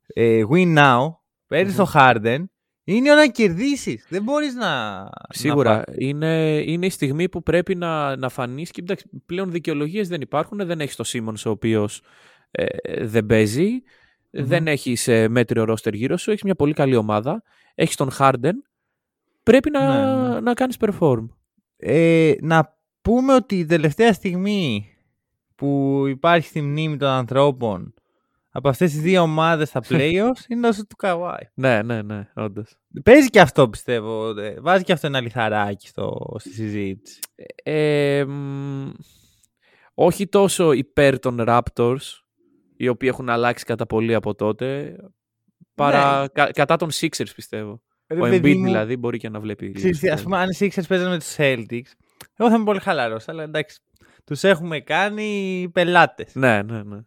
ε, 0.07 0.43
win 0.53 0.79
now, 0.79 1.15
παίρνεις 1.47 1.77
Μμμ. 1.77 1.85
το 1.85 1.91
Harden, 1.95 2.45
είναι 2.85 3.09
η 3.09 3.11
ώρα 3.11 3.21
να 3.21 3.29
κερδίσεις. 3.29 4.07
Δεν 4.09 4.23
μπορείς 4.23 4.55
να... 4.55 4.99
να 5.03 5.11
Σίγουρα. 5.29 5.83
πας. 5.85 5.95
είναι, 5.99 6.63
είναι 6.67 6.87
η 6.87 6.91
στιγμή 6.91 7.29
που 7.29 7.43
πρέπει 7.43 7.75
να, 7.75 8.17
να 8.17 8.29
φανείς 8.29 8.71
και 8.71 8.81
εντάξει, 8.81 9.11
πλέον 9.27 9.51
δικαιολογίες 9.51 10.09
δεν 10.09 10.21
υπάρχουν. 10.21 10.67
Δεν 10.67 10.81
έχεις 10.81 10.97
το 10.97 11.05
Simmons 11.07 11.43
ο 11.47 11.51
οποίος 11.51 12.03
ε, 12.51 13.07
δεν 13.07 13.27
παίζει. 13.27 13.69
Μμμ. 14.33 14.45
Δεν 14.47 14.67
έχεις 14.67 15.09
ε, 15.09 15.29
μέτριο 15.29 15.65
ρόστερ 15.65 15.95
γύρω 15.95 16.17
σου. 16.17 16.31
Έχεις 16.31 16.43
μια 16.43 16.55
πολύ 16.55 16.73
καλή 16.73 16.97
ομάδα. 16.97 17.43
Έχεις 17.75 17.97
τον 17.97 18.11
Harden. 18.19 18.53
Πρέπει 19.43 19.71
να, 19.71 20.07
Ναι, 20.27 20.29
ναι. 20.33 20.41
να 20.41 20.55
κάνεις 20.55 20.77
perform. 20.81 21.29
Ε, 21.77 22.33
να 22.41 22.79
πούμε 23.03 23.35
ότι 23.35 23.59
η 23.59 23.65
τελευταία 23.65 24.13
στιγμή 24.13 24.87
που 25.55 26.03
υπάρχει 26.09 26.47
στη 26.47 26.61
μνήμη 26.63 26.97
των 26.97 27.09
ανθρώπων 27.09 27.95
από 28.51 28.69
αυτές 28.69 28.91
τις 28.91 29.01
δύο 29.01 29.23
ομάδες 29.23 29.69
στα 29.69 29.81
playoffs 29.89 30.45
είναι 30.49 30.69
όσο 30.69 30.87
του 30.87 30.97
Καουάι. 30.97 31.49
Ναι, 31.55 31.83
ναι, 31.83 32.03
ναι, 32.03 32.29
όντως. 32.35 32.75
Παίζει 33.05 33.29
και 33.31 33.41
αυτό 33.41 33.69
πιστεύω. 33.69 34.39
ε, 34.39 34.61
Βάζει 34.61 34.85
και 34.85 34.93
αυτό 34.93 35.07
ένα 35.07 35.21
λιθαράκι 35.21 35.89
στο, 35.89 36.35
στη 36.39 36.53
συζήτηση. 36.53 37.19
Ε, 37.63 38.25
μ, 38.29 38.91
όχι 39.95 40.27
τόσο 40.29 40.73
υπέρ 40.73 41.19
των 41.19 41.37
Raptors, 41.47 41.97
οι 42.77 42.89
οποίοι 42.89 43.09
έχουν 43.13 43.29
αλλάξει 43.31 43.65
κατά 43.65 43.87
πολύ 43.87 44.15
από 44.15 44.35
τότε, 44.35 44.97
παρά 45.75 46.29
κα- 46.33 46.51
κατά 46.53 46.77
των 46.77 46.89
Sixers 46.93 47.33
πιστεύω. 47.35 47.83
Ρε 48.07 48.21
Ο 48.21 48.25
Embiid 48.25 48.31
παιδί 48.31 48.55
μου, 48.57 48.65
δηλαδή 48.65 48.97
μπορεί 48.97 49.19
και 49.19 49.29
να 49.29 49.41
βλέπει. 49.41 49.65
λίγο 49.65 49.77
ξέρεις 49.79 49.99
τι, 49.99 50.07
στο 50.07 50.15
ας 50.15 50.23
πούμε, 50.23 50.39
αν 50.39 50.49
οι 50.51 50.57
Sixers 50.59 50.87
παίζανε 50.89 51.11
με 51.11 51.19
τους 51.19 51.35
Celtics, 51.37 51.93
εγώ 52.37 52.49
θα 52.51 52.55
είμαι 52.55 52.65
πολύ 52.65 52.81
χαλαρός, 52.81 53.29
αλλά 53.29 53.43
εντάξει, 53.43 53.81
τους 54.25 54.45
έχουμε 54.45 54.81
κάνει 54.81 55.69
πελάτες. 55.73 56.35
Ναι, 56.35 56.63
ναι, 56.63 56.83
ναι. 56.83 56.99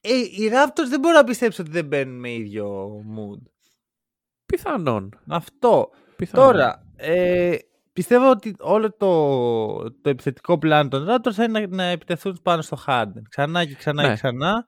Ε, 0.00 0.16
οι 0.18 0.50
Raptors 0.52 0.88
δεν 0.88 1.00
μπορώ 1.00 1.14
να 1.14 1.24
πιστέψω 1.24 1.62
ότι 1.62 1.70
δεν 1.70 1.84
μπαίνουν 1.86 2.18
με 2.18 2.32
ίδιο 2.32 2.90
mood. 3.16 3.42
Πιθανόν. 4.46 5.18
Αυτό. 5.28 5.90
πιθανόν. 6.16 6.46
Τώρα, 6.46 6.86
ε, 6.96 7.56
πιστεύω 7.92 8.30
ότι 8.30 8.54
όλο 8.58 8.92
το, 8.92 9.90
το 9.92 10.08
επιθετικό 10.10 10.58
πλάνο 10.58 10.88
των 10.88 11.06
Raptors 11.08 11.32
θα 11.32 11.44
είναι 11.44 11.60
να, 11.60 11.66
να 11.76 11.82
επιτεθούν 11.84 12.40
πάνω 12.42 12.62
στο 12.62 12.78
Harden. 12.86 13.22
Ξανά 13.28 13.64
και 13.64 13.74
ξανά 13.74 14.02
Ναι. 14.02 14.08
και 14.08 14.14
ξανά. 14.14 14.66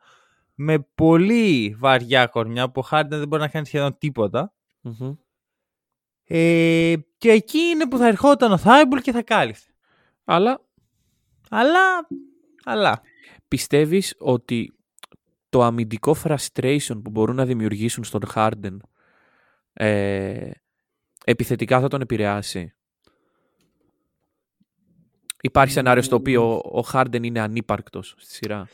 Με 0.55 0.79
πολύ 0.95 1.77
βαριά 1.79 2.27
κορμιά 2.27 2.71
που 2.71 2.83
ο 2.85 2.89
Harden 2.91 3.07
δεν 3.09 3.29
μπορεί 3.29 3.43
να 3.43 3.49
κάνει 3.49 3.67
σχεδόν 3.67 3.99
τίποτα. 3.99 4.53
Μμμ. 4.81 5.15
Ε, 6.25 6.95
και 7.19 7.31
εκεί 7.31 7.59
είναι 7.59 7.89
που 7.89 7.97
θα 7.97 8.07
ερχόταν 8.07 8.53
ο 8.53 8.57
Θάιμπουλ 8.57 8.99
και 8.99 9.13
θα 9.13 9.23
κάλυφε. 9.23 9.71
Αλλά 10.25 10.61
Αλλά, 11.51 12.07
αλλά. 12.65 13.01
πιστεύεις 13.49 14.15
ότι 14.19 14.73
το 15.53 15.63
αμυντικό 15.63 16.17
frustration 16.25 17.01
που 17.05 17.11
μπορούν 17.11 17.37
να 17.37 17.45
δημιουργήσουν 17.45 18.05
στον 18.05 18.21
Harden 18.35 18.77
ε, 19.73 20.51
επιθετικά 21.25 21.81
θα 21.81 21.89
τον 21.89 22.01
επηρεάσει; 22.01 22.73
Υπάρχει 25.43 25.73
σενάριο 25.73 26.03
στο 26.03 26.17
οποίο 26.17 26.53
ο 26.57 26.85
Harden 26.93 27.23
είναι 27.23 27.41
ανύπαρκτος 27.41 28.15
στη 28.19 28.33
σειρά; 28.35 28.67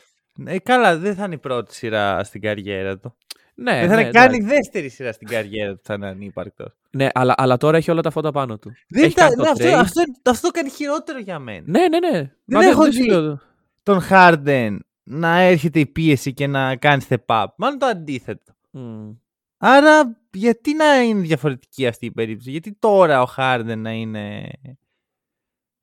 Ε, 0.45 0.59
καλά, 0.59 0.97
δεν 0.97 1.15
θα 1.15 1.23
είναι 1.25 1.33
η 1.33 1.37
πρώτη 1.37 1.73
σειρά 1.75 2.23
στην 2.23 2.41
καριέρα 2.41 2.97
του. 2.97 3.15
Ναι, 3.55 3.79
δεν 3.79 3.89
θα 3.89 3.95
ναι, 3.95 4.01
είναι 4.01 4.09
καν 4.11 4.31
η 4.33 4.35
εντάξει. 4.35 4.55
δεύτερη 4.55 4.89
σειρά 4.89 5.11
στην 5.11 5.27
καριέρα 5.27 5.71
του 5.71 5.77
που 5.77 5.83
θα 5.85 5.93
είναι 5.93 6.07
ανύπαρκτος. 6.07 6.73
ναι 6.91 7.07
αλλά, 7.13 7.33
αλλά 7.37 7.57
τώρα 7.57 7.77
έχει 7.77 7.91
όλα 7.91 8.01
τα 8.01 8.09
φώτα 8.09 8.31
πάνω 8.31 8.57
του. 8.57 8.71
Δεν 8.87 9.03
Έχει 9.03 9.15
τα, 9.15 9.21
κάνει 9.21 9.35
το 9.35 9.41
ναι, 9.41 9.49
αυτό, 9.49 9.65
trade. 9.65 9.73
αυτό, 9.73 10.01
αυτό 10.29 10.47
το 10.47 10.53
κάνει 10.53 10.69
χειρότερο 10.69 11.19
για 11.19 11.39
μένα. 11.39 11.63
Ναι, 11.65 11.87
ναι, 11.87 12.09
ναι. 12.11 12.31
Μα 12.45 12.65
έχω 12.65 12.83
σου 12.85 12.91
δει. 12.91 13.05
λέω- 13.09 13.39
Τον 13.83 13.99
Harden 14.09 14.77
να 15.11 15.39
έρχεται 15.39 15.79
η 15.79 15.85
πίεση 15.85 16.33
και 16.33 16.47
να 16.47 16.75
κάνεις 16.75 17.07
step 17.09 17.25
up. 17.25 17.45
Μάλλον 17.57 17.79
το 17.79 17.85
αντίθετο. 17.85 18.53
Μμ. 18.71 19.11
Άρα, 19.57 20.21
γιατί 20.33 20.73
να 20.73 21.01
είναι 21.01 21.21
διαφορετική 21.21 21.87
αυτή 21.87 22.05
η 22.05 22.11
περίπτωση; 22.11 22.51
Γιατί 22.51 22.73
τώρα 22.73 23.21
ο 23.21 23.25
Harden 23.37 23.73
να 23.77 23.91
είναι. 23.91 24.51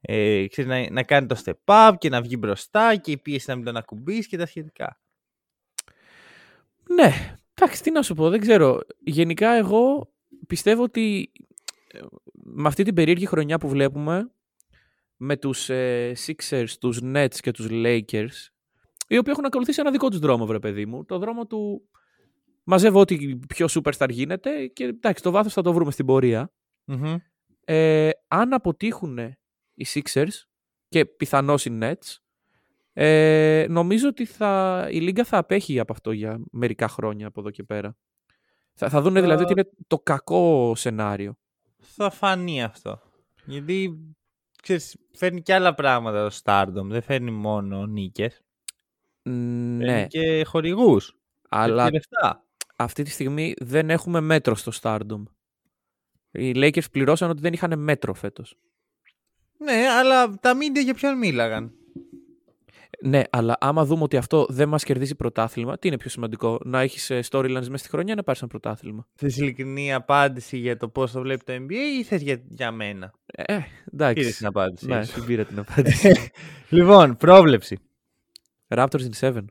Ε, 0.01 0.47
ξέρεις, 0.47 0.71
να, 0.71 0.91
να 0.91 1.03
κάνει 1.03 1.27
το 1.27 1.43
step 1.45 1.55
up 1.65 1.95
και 1.99 2.09
να 2.09 2.23
βγει 2.23 2.37
μπροστά 2.39 2.97
και 2.97 3.11
η 3.11 3.19
πίεση 3.19 3.51
να 3.51 3.57
μην 3.57 3.65
τον 3.65 3.77
ακουμπήσει 3.77 4.29
και 4.29 4.37
τα 4.37 4.47
σχετικά; 4.47 5.01
Ναι, 6.89 7.03
εντάξει. 7.03 7.35
Εντάξει, 7.55 7.83
τι 7.83 7.91
να 7.91 8.03
σου 8.03 8.15
πω, 8.15 8.31
δεν 8.31 8.41
ξέρω. 8.41 8.81
Γενικά 8.99 9.51
εγώ 9.51 10.13
πιστεύω 10.47 10.83
ότι 10.83 11.33
ε, 11.93 11.99
με 12.33 12.69
αυτή 12.69 12.83
την 12.83 12.95
περίεργη 12.95 13.27
χρονιά 13.27 13.59
που 13.59 13.69
βλέπουμε 13.69 14.31
με 15.17 15.37
τους 15.37 15.69
ε, 15.71 16.13
Sixers, 16.27 16.71
τους 16.81 17.01
Nets 17.03 17.35
και 17.41 17.51
τους 17.51 17.67
Lakers 17.71 18.56
οι 19.07 19.19
οποίοι 19.19 19.33
έχουν 19.33 19.45
ακολουθήσει 19.45 19.81
ένα 19.81 19.91
δικό 19.91 20.09
τους 20.09 20.19
δρόμο, 20.19 20.47
βρε 20.47 20.59
παιδί 20.59 20.87
μου. 20.87 21.05
Το 21.05 21.19
δρόμο 21.19 21.47
του 21.47 21.89
μαζεύω 22.65 23.01
ό,τι 23.01 23.37
πιο 23.37 23.67
superstar 23.71 24.09
γίνεται 24.11 24.67
και 24.67 24.85
εντάξει, 24.85 25.23
το 25.23 25.31
βάθος 25.31 25.53
θα 25.53 25.63
το 25.63 25.73
βρούμε 25.73 25.91
στην 25.91 26.07
πορεία. 26.07 26.53
Μμμ. 26.85 27.17
Ε, 27.65 28.11
αν 28.29 28.53
αποτύχουν 28.53 29.19
οι 29.75 29.87
Sixers 29.95 30.45
και 30.89 31.07
πιθανώς 31.07 31.65
οι 31.65 31.79
Nets, 31.83 32.17
ε, 32.93 33.67
νομίζω 33.69 34.09
ότι 34.09 34.25
θα, 34.25 34.87
η 34.91 35.01
Λίγκα 35.01 35.25
θα 35.25 35.39
απέχει 35.39 35.79
από 35.79 35.93
αυτό 35.93 36.13
για 36.13 36.41
μερικά 36.51 36.89
χρόνια 36.89 37.27
από 37.27 37.41
εδώ 37.41 37.51
και 37.51 37.63
πέρα. 37.63 37.97
Θα, 38.73 38.89
θα 38.89 39.01
δουν 39.01 39.15
δηλαδή 39.15 39.43
ότι 39.43 39.53
είναι 39.53 39.71
το 39.87 39.99
κακό 39.99 40.73
σενάριο. 40.77 41.39
Θα 41.79 42.11
φανεί 42.11 42.63
αυτό. 42.63 43.01
Γιατί 43.45 43.99
ξέρεις, 44.63 44.97
φέρνει 45.13 45.43
και 45.43 45.55
άλλα 45.55 45.75
πράγματα 45.75 46.29
το 46.29 46.39
Stardom. 46.43 46.85
Δεν 46.85 47.03
φέρνει 47.03 47.31
μόνο 47.31 47.87
νίκες. 47.87 48.46
Ναι, 49.31 49.87
Φέρνει 49.87 50.07
και 50.07 50.45
χορηγούς. 50.45 51.17
αλλά 51.49 51.85
Και 51.85 51.91
λεφτά. 51.93 52.45
αυτή 52.77 53.03
τη 53.03 53.11
στιγμή 53.11 53.55
δεν 53.59 53.91
έχουμε 53.91 54.21
μέτρο 54.21 54.55
στο 54.55 54.73
Stardom. 54.83 55.23
Οι 56.31 56.53
Lakers 56.55 56.91
πληρώσαν 56.93 57.31
ότι 57.31 57.41
δεν 57.41 57.53
είχαν 57.53 57.79
μέτρο 57.79 58.15
φέτος. 58.15 58.57
Ναι, 59.59 59.73
αλλά 59.99 60.35
τα 60.41 60.55
μίντια 60.55 60.83
για 60.83 60.95
ποιον 60.95 61.19
μίλαγαν; 61.19 61.73
Ναι, 63.03 63.23
αλλά 63.31 63.57
άμα 63.61 63.85
δούμε 63.85 64.03
ότι 64.03 64.17
αυτό 64.17 64.47
δεν 64.49 64.69
μας 64.69 64.85
κερδίζει 64.85 65.15
πρωτάθλημα, 65.15 65.79
τι 65.79 65.89
είναι 65.89 65.97
πιο 65.97 66.11
σημαντικό, 66.11 66.61
να 66.65 66.81
έχεις 66.81 67.11
ε, 67.11 67.21
storylines 67.31 67.49
μέσα 67.53 67.77
στη 67.77 67.89
χρονιά 67.89 68.13
ή 68.13 68.17
να 68.17 68.23
πάρεις 68.23 68.41
ένα 68.41 68.51
πρωτάθλημα; 68.51 69.07
Θες 69.15 69.37
ειλικρινή 69.37 69.93
απάντηση 69.95 70.57
για 70.59 70.77
το 70.77 70.89
πώς 70.89 71.13
το 71.13 71.21
βλέπει 71.21 71.45
το 71.45 71.53
NBA 71.53 71.99
ή 71.99 72.05
θες 72.05 72.23
για, 72.23 72.43
για 72.49 72.71
μένα; 72.73 73.13
Ε, 73.27 73.45
Πήρες 73.45 73.71
εντάξει. 73.93 74.37
την 74.37 74.47
απάντηση. 74.47 74.87
Ναι, 74.87 75.05
σου. 75.05 75.13
την 75.15 75.25
πήρα 75.25 75.45
την 75.45 75.59
απάντηση. 75.59 76.31
λοιπόν, 76.71 77.17
πρόβλεψη. 77.17 77.79
Raptors 78.69 79.09
in 79.21 79.31
7. 79.33 79.45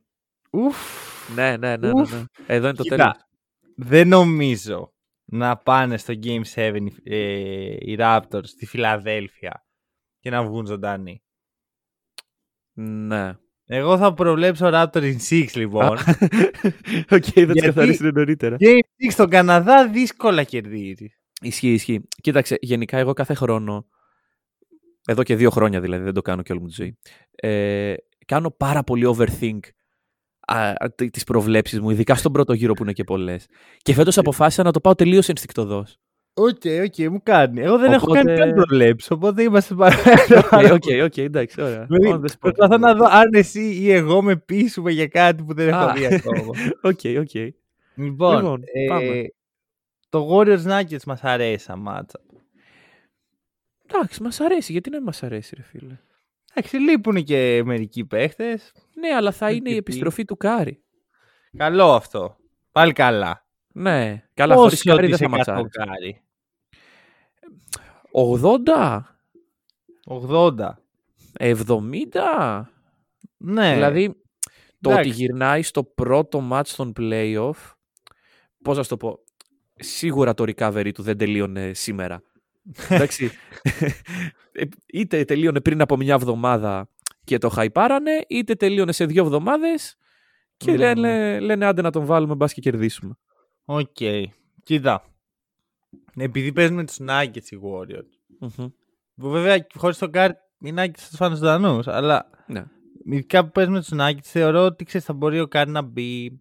Ουφ. 0.51 0.77
Ναι, 1.35 1.57
ναι, 1.57 1.77
ναι, 1.77 1.91
ναι, 1.91 2.01
Ουφ. 2.01 2.11
ναι. 2.13 2.23
Εδώ 2.47 2.67
είναι 2.67 2.75
το 2.75 2.83
Κοίτα, 2.83 2.95
τέλος. 2.95 3.15
Δεν 3.75 4.07
νομίζω 4.07 4.93
να 5.25 5.57
πάνε 5.57 5.97
στο 5.97 6.13
Game 6.23 6.41
7 6.55 6.87
ε, 7.03 7.15
οι 7.79 7.95
Raptors 7.99 8.43
στη 8.45 8.65
Φιλαδέλφια 8.65 9.65
και 10.19 10.29
να 10.29 10.43
βγουν 10.43 10.65
ζωντανοί. 10.65 11.23
Ναι. 12.73 13.33
Εγώ 13.67 13.97
θα 13.97 14.13
προβλέψω 14.13 14.69
Raptors 14.73 15.15
in 15.15 15.17
6 15.29 15.45
λοιπόν. 15.55 15.87
Οκ, 15.97 17.23
θα 17.23 17.41
Γιατί- 17.41 17.45
τις 17.51 17.61
καθαρίσουν 17.61 18.11
νωρίτερα. 18.13 18.55
Game 18.59 19.07
6 19.07 19.11
στον 19.11 19.29
Καναδά 19.29 19.87
δύσκολα 19.89 20.43
κερδίζει. 20.43 21.07
Ισχύει, 21.41 21.73
ισχύει. 21.73 22.01
Κοίταξε, 22.21 22.57
γενικά 22.59 22.97
εγώ 22.97 23.13
κάθε 23.13 23.33
χρόνο, 23.33 23.87
εδώ 25.07 25.23
και 25.23 25.35
δύο 25.35 25.49
χρόνια 25.49 25.81
δηλαδή, 25.81 26.03
δεν 26.03 26.13
το 26.13 26.21
κάνω 26.21 26.41
και 26.41 26.51
όλη 26.51 26.61
μου 26.61 26.67
τη 26.67 26.73
ζωή, 26.73 26.97
ε, 27.35 27.93
κάνω 28.25 28.51
πάρα 28.51 28.83
πολύ 28.83 29.15
overthink 29.17 29.59
α, 30.47 30.69
α, 30.69 30.75
τ- 30.95 31.09
τις 31.11 31.23
προβλέψεις 31.23 31.79
μου, 31.79 31.89
ειδικά 31.89 32.15
στον 32.15 32.31
πρώτο 32.31 32.53
γύρο 32.53 32.73
που 32.73 32.83
είναι 32.83 32.93
και 32.93 33.03
πολλές. 33.03 33.45
Και 33.77 33.93
φέτος 33.93 34.17
αποφάσισα 34.17 34.63
να 34.63 34.71
το 34.71 34.79
πάω 34.81 34.95
τελείως 34.95 35.29
ενστικτωδώς. 35.29 35.97
Οκ, 36.37 36.61
οκ, 36.83 37.09
μου 37.11 37.19
κάνει. 37.23 37.61
Εγώ 37.61 37.77
δεν 37.77 37.91
έχω 37.93 38.05
Οπότε- 38.09 38.23
κάνει 38.23 38.37
καν 38.39 38.53
προβλέψεις, 38.53 39.11
οπότε 39.11 39.43
είμαστε 39.43 39.75
πάρα 39.75 39.95
Οκ, 40.53 40.71
οκ, 40.71 40.83
οκ, 41.03 41.17
εντάξει, 41.17 41.61
ωραία. 41.61 41.85
Δηλαδή, 41.89 42.09
On 42.13 42.25
the 42.25 42.31
spot. 42.31 42.39
προσπαθώ 42.39 42.77
να 42.77 42.95
δω 42.95 43.05
αν 43.09 43.33
εσύ 43.33 43.73
ή 43.75 43.91
εγώ 43.91 44.21
με 44.21 44.35
πείσουμε 44.35 44.91
για 44.91 45.07
κάτι 45.07 45.43
που 45.43 45.53
δεν 45.53 45.67
έχω 45.67 45.77
Α. 45.83 45.93
δει 45.93 46.05
ακόμα. 46.15 46.51
Οκ, 46.81 46.99
οκ. 47.19 47.33
λοιπόν, 47.95 48.35
Λοιπόν, 48.35 48.61
ε, 48.73 48.87
πάμε. 48.87 49.21
το 50.09 50.27
Warriors 50.31 50.63
Nuggets 50.65 51.03
μας 51.05 51.23
αρέσει 51.23 51.63
σαν 51.63 51.79
matchup. 51.79 52.19
Εντάξει, 53.87 54.23
μας 54.23 54.39
αρέσει. 54.39 54.71
Γιατί 54.71 54.89
να 54.89 54.95
μην 54.95 55.05
μας 55.05 55.23
αρέσει, 55.23 55.55
ρε 55.55 55.61
φίλε. 55.61 55.97
Εντάξει, 56.57 56.77
λείπουν 56.77 57.23
και 57.23 57.61
μερικοί 57.65 58.05
παίχτες. 58.05 58.71
Ναι, 58.93 59.15
αλλά 59.15 59.31
θα 59.31 59.45
είναι 59.49 59.69
η 59.69 59.73
Γιατί- 59.73 59.77
επιστροφή 59.77 60.25
του 60.25 60.37
Κάρι. 60.37 60.83
Καλό 61.57 61.93
αυτό. 61.93 62.35
Πάλι 62.71 62.93
καλά. 62.93 63.45
Ναι, 63.73 64.23
καλά, 64.33 64.55
χωρίς 64.55 64.83
Πόσο 64.83 64.95
Κάρι 64.95 65.07
δεν 65.07 65.17
θα 65.17 65.25
της 65.25 65.33
μας 65.33 65.47
εκατό 65.47 65.59
άρεσε. 65.59 65.77
Κάρι; 65.77 66.21
80, 68.11 69.19
80. 70.05 70.77
70. 71.39 72.69
Ναι. 73.37 73.73
Δηλαδή, 73.73 74.07
το 74.81 74.89
ότι 74.89 74.99
Εντάξει. 74.99 75.09
γυρνάει 75.09 75.63
στο 75.63 75.83
πρώτο 75.83 76.47
ματς 76.51 76.67
των 76.75 76.93
playoff, 76.99 77.73
πώς 78.63 78.77
να 78.77 78.83
σου 78.83 78.89
το 78.89 78.97
πω, 78.97 79.19
σίγουρα 79.75 80.33
το 80.33 80.43
recovery 80.43 80.91
του 80.93 81.01
δεν 81.03 81.17
τελείωνε 81.17 81.73
σήμερα. 81.73 82.21
Εντάξει, 82.89 83.31
Ε, 84.51 84.63
είτε 84.85 85.23
τελείωνε 85.25 85.61
πριν 85.61 85.81
από 85.81 85.97
μια 85.97 86.13
εβδομάδα 86.13 86.89
και 87.23 87.37
το 87.37 87.49
χαϊπάρανε, 87.49 88.11
είτε 88.27 88.53
τελείωνε 88.55 88.91
σε 88.91 89.05
δύο 89.05 89.23
εβδομάδες 89.23 89.95
και 90.57 90.71
Μμμ. 90.71 90.77
λένε, 90.77 91.39
λένε 91.39 91.65
άντε 91.65 91.81
να 91.81 91.91
τον 91.91 92.05
βάλουμε 92.05 92.35
μπας 92.35 92.53
και 92.53 92.61
κερδίσουμε. 92.61 93.17
Οκ. 93.65 93.97
Κοίτα. 94.63 95.03
Επειδή 96.17 96.51
παίζουν 96.51 96.75
με 96.75 96.85
τους 96.85 96.97
Nuggets 96.99 97.49
οι 97.49 97.57
Warriors. 97.63 98.09
Μμμ. 98.39 98.67
Που 99.15 99.29
βέβαια 99.29 99.67
χωρίς 99.75 99.97
τον 99.97 100.11
Κάρι 100.11 100.33
οι 100.59 100.73
Nuggets 100.77 100.97
θα 100.97 101.07
τους 101.07 101.15
φάνε 101.17 101.35
ζωντανούς. 101.35 101.87
Αλλά 101.87 102.29
Ναι. 102.47 102.63
ειδικά 103.05 103.45
που 103.45 103.51
παίζουμε 103.51 103.75
με 103.77 103.83
τους 103.83 103.99
Nuggets 104.01 104.23
θεωρώ 104.23 104.65
ότι 104.65 104.83
ξέρεις, 104.85 105.05
θα 105.07 105.13
μπορεί 105.13 105.39
ο 105.39 105.47
Κάρι 105.47 105.69
να 105.71 105.81
μπει 105.81 106.39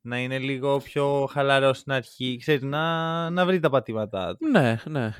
να 0.00 0.18
είναι 0.18 0.38
λίγο 0.38 0.78
πιο 0.78 1.28
χαλαρός 1.30 1.78
στην 1.78 1.92
αρχή, 1.92 2.36
ξέρεις, 2.40 2.62
να, 2.62 3.30
να 3.30 3.44
βρει 3.46 3.60
τα 3.60 3.70
πατήματά 3.70 4.36
του. 4.36 4.48
Ναι, 4.48 4.76
ναι. 4.84 5.14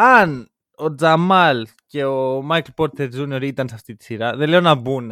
Αν 0.00 0.48
ο 0.76 0.94
Τζαμάλ 0.94 1.66
και 1.86 2.04
ο 2.04 2.42
Μάικλ 2.42 2.70
Πόρτερ 2.74 3.08
Jr. 3.14 3.42
ήταν 3.42 3.68
σε 3.68 3.74
αυτή 3.74 3.96
τη 3.96 4.04
σειρά, 4.04 4.36
δεν 4.36 4.48
λέω 4.48 4.60
να 4.60 4.74
μπουν 4.74 5.10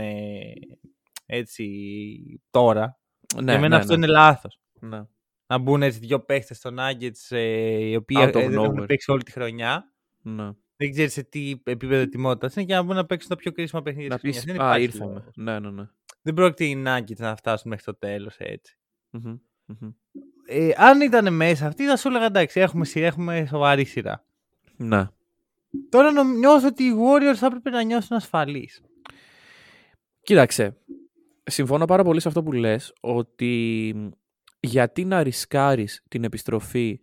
έτσι 1.26 1.66
τώρα. 2.50 2.98
ναι 3.42 3.50
Για 3.52 3.60
μένα 3.60 3.68
ναι, 3.68 3.76
αυτό 3.82 3.96
ναι. 3.96 4.04
είναι 4.06 4.06
λάθος. 4.14 4.60
Ναι. 4.80 5.02
Να 5.46 5.58
μπουν 5.58 5.82
έτσι 5.82 5.98
δύο 5.98 6.20
παίχτες 6.20 6.56
στο 6.56 6.70
Nuggets 6.78 7.36
ε, 7.36 7.40
οι 7.88 7.96
οποίοι 7.96 8.16
Out 8.20 8.26
ε, 8.26 8.28
of 8.28 8.32
δεν 8.32 8.52
έχουν 8.52 8.82
nowhere. 8.82 8.86
παίξει 8.86 9.10
όλη 9.10 9.22
τη 9.22 9.32
χρονιά. 9.32 9.92
ναι. 10.22 10.50
Δεν 10.78 10.90
ξέρεις 10.90 11.12
σε 11.12 11.22
τι 11.22 11.50
επίπεδο 11.64 12.00
ετοιμότητας 12.02 12.56
είναι 12.56 12.64
και 12.64 12.74
να 12.74 12.82
μπουν 12.82 12.94
να 12.96 13.06
παίξουν 13.06 13.28
τα 13.28 13.36
πιο 13.36 13.52
κρίσιμα 13.52 13.82
παιχνίδια 13.82 14.08
Να 14.08 14.18
της 14.18 14.22
χρονιάς. 14.22 14.44
πεις, 14.44 14.52
Δεν 14.54 14.62
α, 14.62 14.66
υπάρχει 14.66 14.84
ήρθαμε. 14.84 15.12
λόγος. 15.14 15.32
Ναι, 15.36 15.58
ναι, 15.60 15.70
ναι. 15.70 15.88
Δεν 16.22 16.34
πρόκειται 16.34 16.64
οι 16.64 16.82
Nuggets 16.86 17.16
να 17.16 17.36
φτάσουν 17.36 17.70
μέχρι 17.70 17.84
το 17.84 17.96
τέλος 17.98 18.36
έτσι. 18.38 18.78
Μμμ, 19.10 19.36
μμμ. 19.66 19.90
Ε, 20.46 20.70
αν 20.76 21.00
ήταν 21.00 21.34
μέσα 21.34 21.66
αυτοί, 21.66 21.84
θα 21.86 21.96
σου 21.96 22.08
έλεγα 22.08 22.24
εντάξει, 22.24 22.60
έχουμε, 22.60 22.84
σειρά, 22.84 23.06
έχουμε 23.06 23.46
σοβαρή 23.48 23.84
σειρά. 23.84 24.25
Ναι. 24.76 25.08
Τώρα 25.88 26.10
νο- 26.12 26.22
νιώθω 26.24 26.66
ότι 26.66 26.82
οι 26.82 26.92
Warriors 26.96 27.36
θα 27.36 27.46
έπρεπε 27.46 27.70
να 27.70 27.82
νιώσουν 27.82 28.16
ασφαλείς. 28.16 28.82
Κοίταξε, 30.22 30.76
συμφωνώ 31.44 31.84
πάρα 31.84 32.02
πολύ 32.04 32.20
σε 32.20 32.28
αυτό 32.28 32.42
που 32.42 32.52
λες, 32.52 32.92
ότι 33.00 33.94
γιατί 34.60 35.04
να 35.04 35.22
ρισκάρεις 35.22 36.02
την 36.08 36.24
επιστροφή 36.24 37.00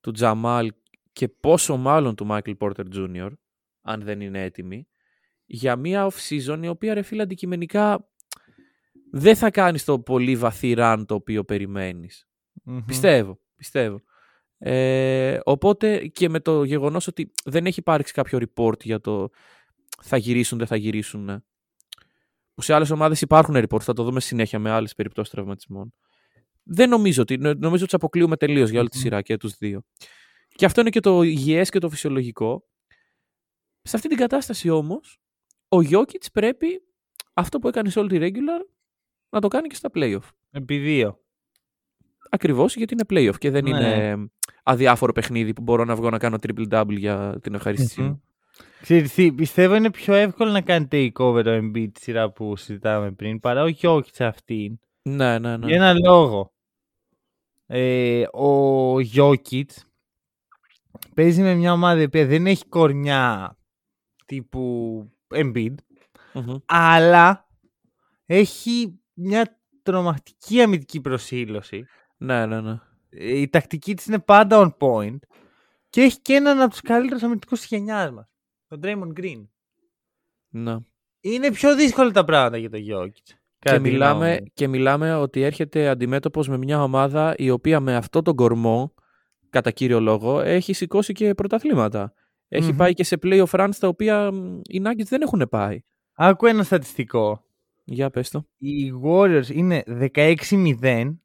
του 0.00 0.10
Τζαμάλ 0.10 0.72
και 1.12 1.28
πόσο 1.28 1.76
μάλλον 1.76 2.14
του 2.14 2.26
Michael 2.30 2.56
Porter 2.58 2.84
Jr., 2.94 3.30
αν 3.82 4.02
δεν 4.02 4.20
είναι 4.20 4.42
έτοιμοι, 4.42 4.88
για 5.46 5.76
μια 5.76 6.10
off-season 6.10 6.58
η 6.62 6.68
οποία 6.68 6.94
ρε 6.94 7.02
φίλε 7.02 7.22
αντικειμενικά 7.22 8.08
δεν 9.10 9.36
θα 9.36 9.50
κάνεις 9.50 9.84
το 9.84 10.00
πολύ 10.00 10.36
βαθύ 10.36 10.74
run 10.76 11.04
το 11.06 11.14
οποίο 11.14 11.44
περιμένεις. 11.44 12.28
Πιστεύω, 12.86 13.38
πιστεύω. 13.56 14.00
Ε, 14.58 15.38
οπότε 15.44 16.06
και 16.06 16.28
με 16.28 16.40
το 16.40 16.64
γεγονός 16.64 17.06
ότι 17.06 17.32
δεν 17.44 17.66
έχει 17.66 17.80
υπάρξει 17.80 18.12
κάποιο 18.12 18.38
report 18.42 18.84
για 18.84 19.00
το 19.00 19.28
θα 20.02 20.16
γυρίσουν, 20.16 20.58
δεν 20.58 20.66
θα 20.66 20.76
γυρίσουν. 20.76 21.24
ναι. 21.24 21.36
Που 22.54 22.62
σε 22.62 22.74
άλλες 22.74 22.90
ομάδες 22.90 23.20
υπάρχουν 23.20 23.56
report, 23.56 23.80
θα 23.80 23.92
το 23.92 24.02
δούμε 24.02 24.20
συνέχεια 24.20 24.58
με 24.58 24.70
άλλες 24.70 24.94
περιπτώσεις 24.94 25.32
τραυματισμών. 25.32 25.94
Δεν 26.62 26.88
νομίζω 26.88 27.22
ότι, 27.22 27.36
νο- 27.38 27.54
νομίζω 27.54 27.74
ότι 27.74 27.84
τους 27.84 27.94
αποκλείουμε 27.94 28.36
τελείως 28.36 28.70
για 28.70 28.80
όλη 28.80 28.88
τη 28.88 28.96
Μμμ. 28.96 29.02
σειρά 29.02 29.22
και 29.22 29.36
τους 29.36 29.56
δύο. 29.56 29.82
Και 30.48 30.64
αυτό 30.64 30.80
είναι 30.80 30.90
και 30.90 31.00
το 31.00 31.22
υγιές 31.22 31.70
και 31.70 31.78
το 31.78 31.88
φυσιολογικό. 31.88 32.68
Σε 33.82 33.96
αυτή 33.96 34.08
την 34.08 34.16
κατάσταση 34.16 34.68
όμως, 34.68 35.20
ο 35.68 35.80
Γιώκητς 35.82 36.30
πρέπει 36.30 36.82
αυτό 37.34 37.58
που 37.58 37.68
έκανε 37.68 37.90
σε 37.90 37.98
όλη 37.98 38.08
τη 38.08 38.18
regular 38.20 38.66
να 39.30 39.40
το 39.40 39.48
κάνει 39.48 39.68
και 39.68 39.74
στα 39.74 39.90
playoff. 39.94 40.28
Επί 40.50 40.78
δύο. 40.78 41.20
Ακριβώς 42.30 42.76
γιατί 42.76 42.94
είναι 42.94 43.04
playoff 43.08 43.38
και 43.38 43.50
δεν 43.50 43.64
Ναι. 43.64 43.70
είναι 43.70 44.30
αδιάφορο 44.68 45.12
παιχνίδι 45.12 45.52
που 45.52 45.62
μπορώ 45.62 45.84
να 45.84 45.96
βγω 45.96 46.10
να 46.10 46.18
κάνω 46.18 46.36
triple-double 46.46 46.96
για 46.96 47.38
την 47.42 47.54
ευχαρίστησή 47.54 48.00
Μμμ. 48.00 48.06
μου. 48.08 48.22
Ξέρεις 48.80 49.14
τι, 49.14 49.32
πιστεύω 49.32 49.74
είναι 49.74 49.90
πιο 49.90 50.14
εύκολο 50.14 50.50
να 50.50 50.60
κάνει 50.60 50.88
takeover 50.90 51.44
ο 51.46 51.50
Embiid 51.50 51.88
τη 51.92 52.00
σειρά 52.00 52.30
που 52.30 52.56
συζητάμε 52.56 53.12
πριν 53.12 53.40
παρά 53.40 53.62
ο 53.62 53.68
Jokic 53.82 54.12
σε 54.12 54.24
αυτήν. 54.24 54.78
Ναι, 55.02 55.38
ναι, 55.38 55.56
ναι. 55.56 55.66
Για 55.66 55.76
ένα 55.76 55.92
λόγο. 55.92 56.52
Ε, 57.66 58.22
ο 58.22 58.94
Jokic 59.14 59.64
παίζει 61.14 61.42
με 61.42 61.54
μια 61.54 61.72
ομάδα 61.72 62.00
η 62.00 62.04
οποία 62.04 62.26
δεν 62.26 62.46
έχει 62.46 62.64
κορνιά 62.66 63.56
τύπου 64.26 65.02
Embiid, 65.34 65.74
Μμμ. 66.32 66.56
αλλά 66.66 67.48
έχει 68.26 69.00
μια 69.12 69.60
τρομακτική 69.82 70.62
αμυντική 70.62 71.00
προσήλωση. 71.00 71.84
Ναι, 72.16 72.46
ναι, 72.46 72.60
ναι. 72.60 72.78
Ε, 73.10 73.38
Η 73.38 73.48
τακτική 73.48 73.94
της 73.94 74.06
είναι 74.06 74.18
πάντα 74.18 74.58
on 74.78 74.86
point. 74.86 75.18
Και 75.90 76.00
έχει 76.00 76.20
και 76.20 76.34
έναν 76.34 76.60
από 76.60 76.70
τους 76.70 76.80
καλύτερους 76.80 77.22
αμυντικούς 77.22 77.58
της 77.60 77.68
γενιάς 77.68 78.10
μας. 78.10 78.28
Τον 78.68 78.80
Draymond 78.82 79.20
Green. 79.20 79.46
ναι. 80.48 80.76
Είναι 81.20 81.50
πιο 81.52 81.74
δύσκολα 81.76 82.10
τα 82.10 82.24
πράγματα 82.24 82.56
για 82.56 82.70
τον 82.70 82.80
Jokic. 82.80 83.10
Και 83.58 83.68
κατά 83.70 83.76
τη 83.76 83.82
μιλάμε, 83.90 84.24
γνώμη 84.26 84.40
μου. 84.40 84.46
και 84.54 84.68
μιλάμε 84.68 85.14
ότι 85.14 85.42
έρχεται 85.42 85.88
αντιμέτωπος 85.88 86.48
με 86.48 86.56
μια 86.56 86.82
ομάδα 86.82 87.34
η 87.36 87.50
οποία 87.50 87.80
με 87.80 87.96
αυτό 87.96 88.22
τον 88.22 88.34
κορμό, 88.36 88.94
κατά 89.50 89.70
κύριο 89.70 90.00
λόγο, 90.00 90.40
έχει 90.40 90.72
σηκώσει 90.72 91.12
και 91.12 91.34
πρωταθλήματα. 91.34 92.12
Έχει 92.48 92.70
Μμμ. 92.70 92.76
πάει 92.76 92.92
και 92.92 93.04
σε 93.04 93.18
playoff 93.22 93.46
runs 93.50 93.70
τα 93.80 93.88
οποία 93.88 94.32
μ, 94.32 94.60
οι 94.62 94.82
Nuggets 94.84 95.06
δεν 95.08 95.22
έχουν 95.22 95.46
πάει. 95.50 95.80
Άκου 96.12 96.46
ένα 96.46 96.62
στατιστικό. 96.62 97.44
Για 97.84 98.10
πες 98.10 98.30
το. 98.30 98.46
Οι 98.58 98.92
Warriors 99.04 99.48
είναι 99.52 99.82
16-0 100.14 101.16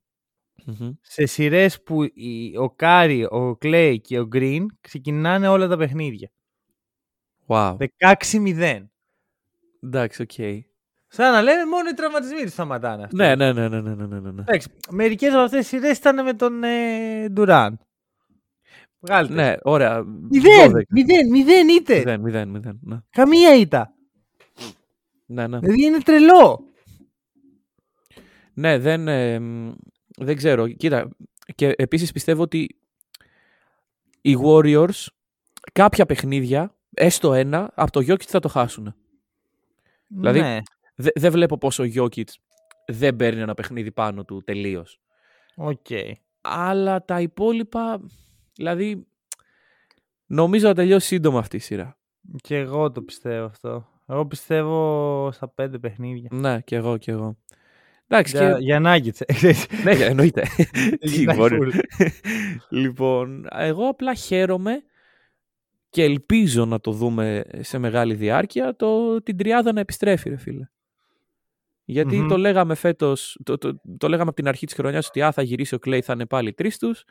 Μμμ. 0.66 0.92
σε 1.02 1.26
σειρές 1.26 1.84
που 1.84 2.04
οι- 2.04 2.58
ο 2.58 2.70
Κάρι, 2.76 3.24
ο 3.24 3.58
Clay 3.62 3.96
και 4.02 4.20
ο 4.20 4.28
Green 4.34 4.66
ξεκινάνε 4.82 5.48
όλα 5.48 5.68
τα 5.68 5.78
παιχνίδια. 5.78 6.32
Wow. 7.48 7.78
16-0. 7.80 8.80
Εντάξει, 9.84 10.22
οκ. 10.22 10.32
Σαν 11.08 11.32
να 11.32 11.42
λέμε 11.42 11.66
μόνο 11.66 11.90
οι 11.90 11.94
τραυματισμοί 11.94 12.42
τους 12.42 12.52
σταματάνε. 12.52 13.04
αυτοί. 13.04 13.16
Ναι, 13.16 13.36
ναι, 13.36 13.54
ναι, 13.54 13.70
ναι, 13.70 13.82
ναι, 13.82 13.94
ναι, 13.96 14.06
ναι, 14.06 14.32
ναι. 14.32 14.42
Εντάξει, 14.42 14.68
μερικές 14.90 15.34
από 15.34 15.42
αυτές 15.42 15.60
τις 15.60 15.68
σειρές 15.68 15.98
ήταν 15.98 16.24
με 16.24 16.34
τον 16.34 16.64
ε, 16.64 17.30
Ντουράν. 17.30 17.80
Βγάλτε. 19.00 19.34
Ναι, 19.34 19.56
ωραία. 19.62 20.04
Μηδέν, 20.04 20.72
12. 20.72 20.82
μηδέν, 20.90 21.30
μηδέν 21.30 21.68
είτε. 21.68 21.96
Μηδέν, 21.98 22.20
μηδέν, 22.22 22.50
μηδέν. 22.50 22.80
Ναι, 22.82 22.98
Καμία 23.10 23.56
ήττα. 23.56 23.94
ναι. 25.26 25.48
ναι. 25.48 25.60
Δηλαδή 25.60 25.84
είναι 25.86 25.98
τρελό. 26.00 26.68
Ναι, 28.54 28.78
δεν, 28.78 29.08
ε, 29.08 29.40
μ, 29.40 29.72
δεν 30.18 30.36
ξέρω. 30.36 30.68
Κοίτα, 30.68 31.10
και 31.56 31.74
επίσης 31.78 32.12
πιστεύω 32.12 32.42
ότι 32.42 32.76
οι 34.22 34.38
Warriors 34.46 35.06
κάποια 35.72 36.06
παιχνίδια, 36.06 36.76
έστω 36.94 37.34
ένα, 37.34 37.72
από 37.76 37.92
το 37.92 38.00
Jokic 38.00 38.24
θα 38.24 38.40
το 38.40 38.48
χάσουν. 38.48 38.96
Δηλαδή, 40.08 40.40
ναι. 40.40 40.60
Δε- 40.96 41.10
δεν 41.16 41.32
βλέπω 41.32 41.58
πόσο 41.58 41.84
ο 41.84 41.88
Jokic 41.96 42.24
δεν 42.88 43.16
παίρνει 43.16 43.42
ένα 43.42 43.54
παιχνίδι 43.54 43.92
πάνω 43.92 44.26
του 44.26 44.42
τελείως. 44.46 45.00
Οκ. 45.56 45.86
Αλλά 46.42 47.06
τα 47.06 47.22
υπόλοιπα, 47.22 48.02
δηλαδή, 48.56 49.08
νομίζω 50.26 50.68
θα 50.68 50.74
τελειώσει 50.74 51.08
σύντομα 51.08 51.40
αυτή 51.40 51.56
η 51.56 51.60
σειρά. 51.60 51.98
Και 52.42 52.58
εγώ 52.58 52.92
το 52.92 53.02
πιστεύω 53.02 53.46
αυτό. 53.46 53.88
Εγώ 54.08 54.26
πιστεύω 54.26 55.30
στα 55.32 55.48
πέντε 55.48 55.80
παιχνίδια. 55.80 56.30
Ναι, 56.32 56.62
και 56.62 56.76
εγώ, 56.76 56.98
και 56.98 57.12
εγώ. 57.12 57.38
Εντάξει, 58.08 58.38
Για, 58.38 58.52
και... 58.54 58.64
για 58.64 58.82
Nuggets. 58.86 59.22
ναι, 59.84 59.92
εννοείται. 59.92 60.44
Τι 61.00 61.10
Γυρνάει 61.10 61.38
μπορεί. 61.38 61.60
full. 61.74 61.80
λοιπόν, 62.82 63.48
εγώ 63.52 63.88
απλά 63.88 64.14
χαίρομαι 64.14 64.82
και 65.90 66.04
ελπίζω 66.04 66.66
να 66.66 66.80
το 66.80 66.92
δούμε 66.92 67.44
σε 67.60 67.78
μεγάλη 67.78 68.14
διάρκεια 68.14 68.76
το, 68.76 69.22
την 69.22 69.38
τριάδα 69.38 69.74
να 69.74 69.80
επιστρέφει, 69.80 70.30
ρε 70.30 70.38
φίλε. 70.38 70.68
Γιατί 71.86 72.16
Μμμ. 72.18 72.28
το 72.28 72.38
λέγαμε 72.38 72.76
φέτος, 72.76 73.40
το, 73.44 73.58
το, 73.58 73.82
το 73.98 74.08
λέγαμε 74.08 74.28
από 74.30 74.38
την 74.38 74.48
αρχή 74.48 74.66
της 74.66 74.76
χρονιάς 74.76 75.08
ότι 75.08 75.22
α, 75.22 75.32
θα 75.32 75.42
γυρίσει 75.42 75.76
ο 75.76 75.80
Κλέη, 75.80 76.02
θα 76.02 76.14
είναι 76.14 76.26
πάλι 76.26 76.54
τρεις 76.54 76.78
τους. 76.78 77.04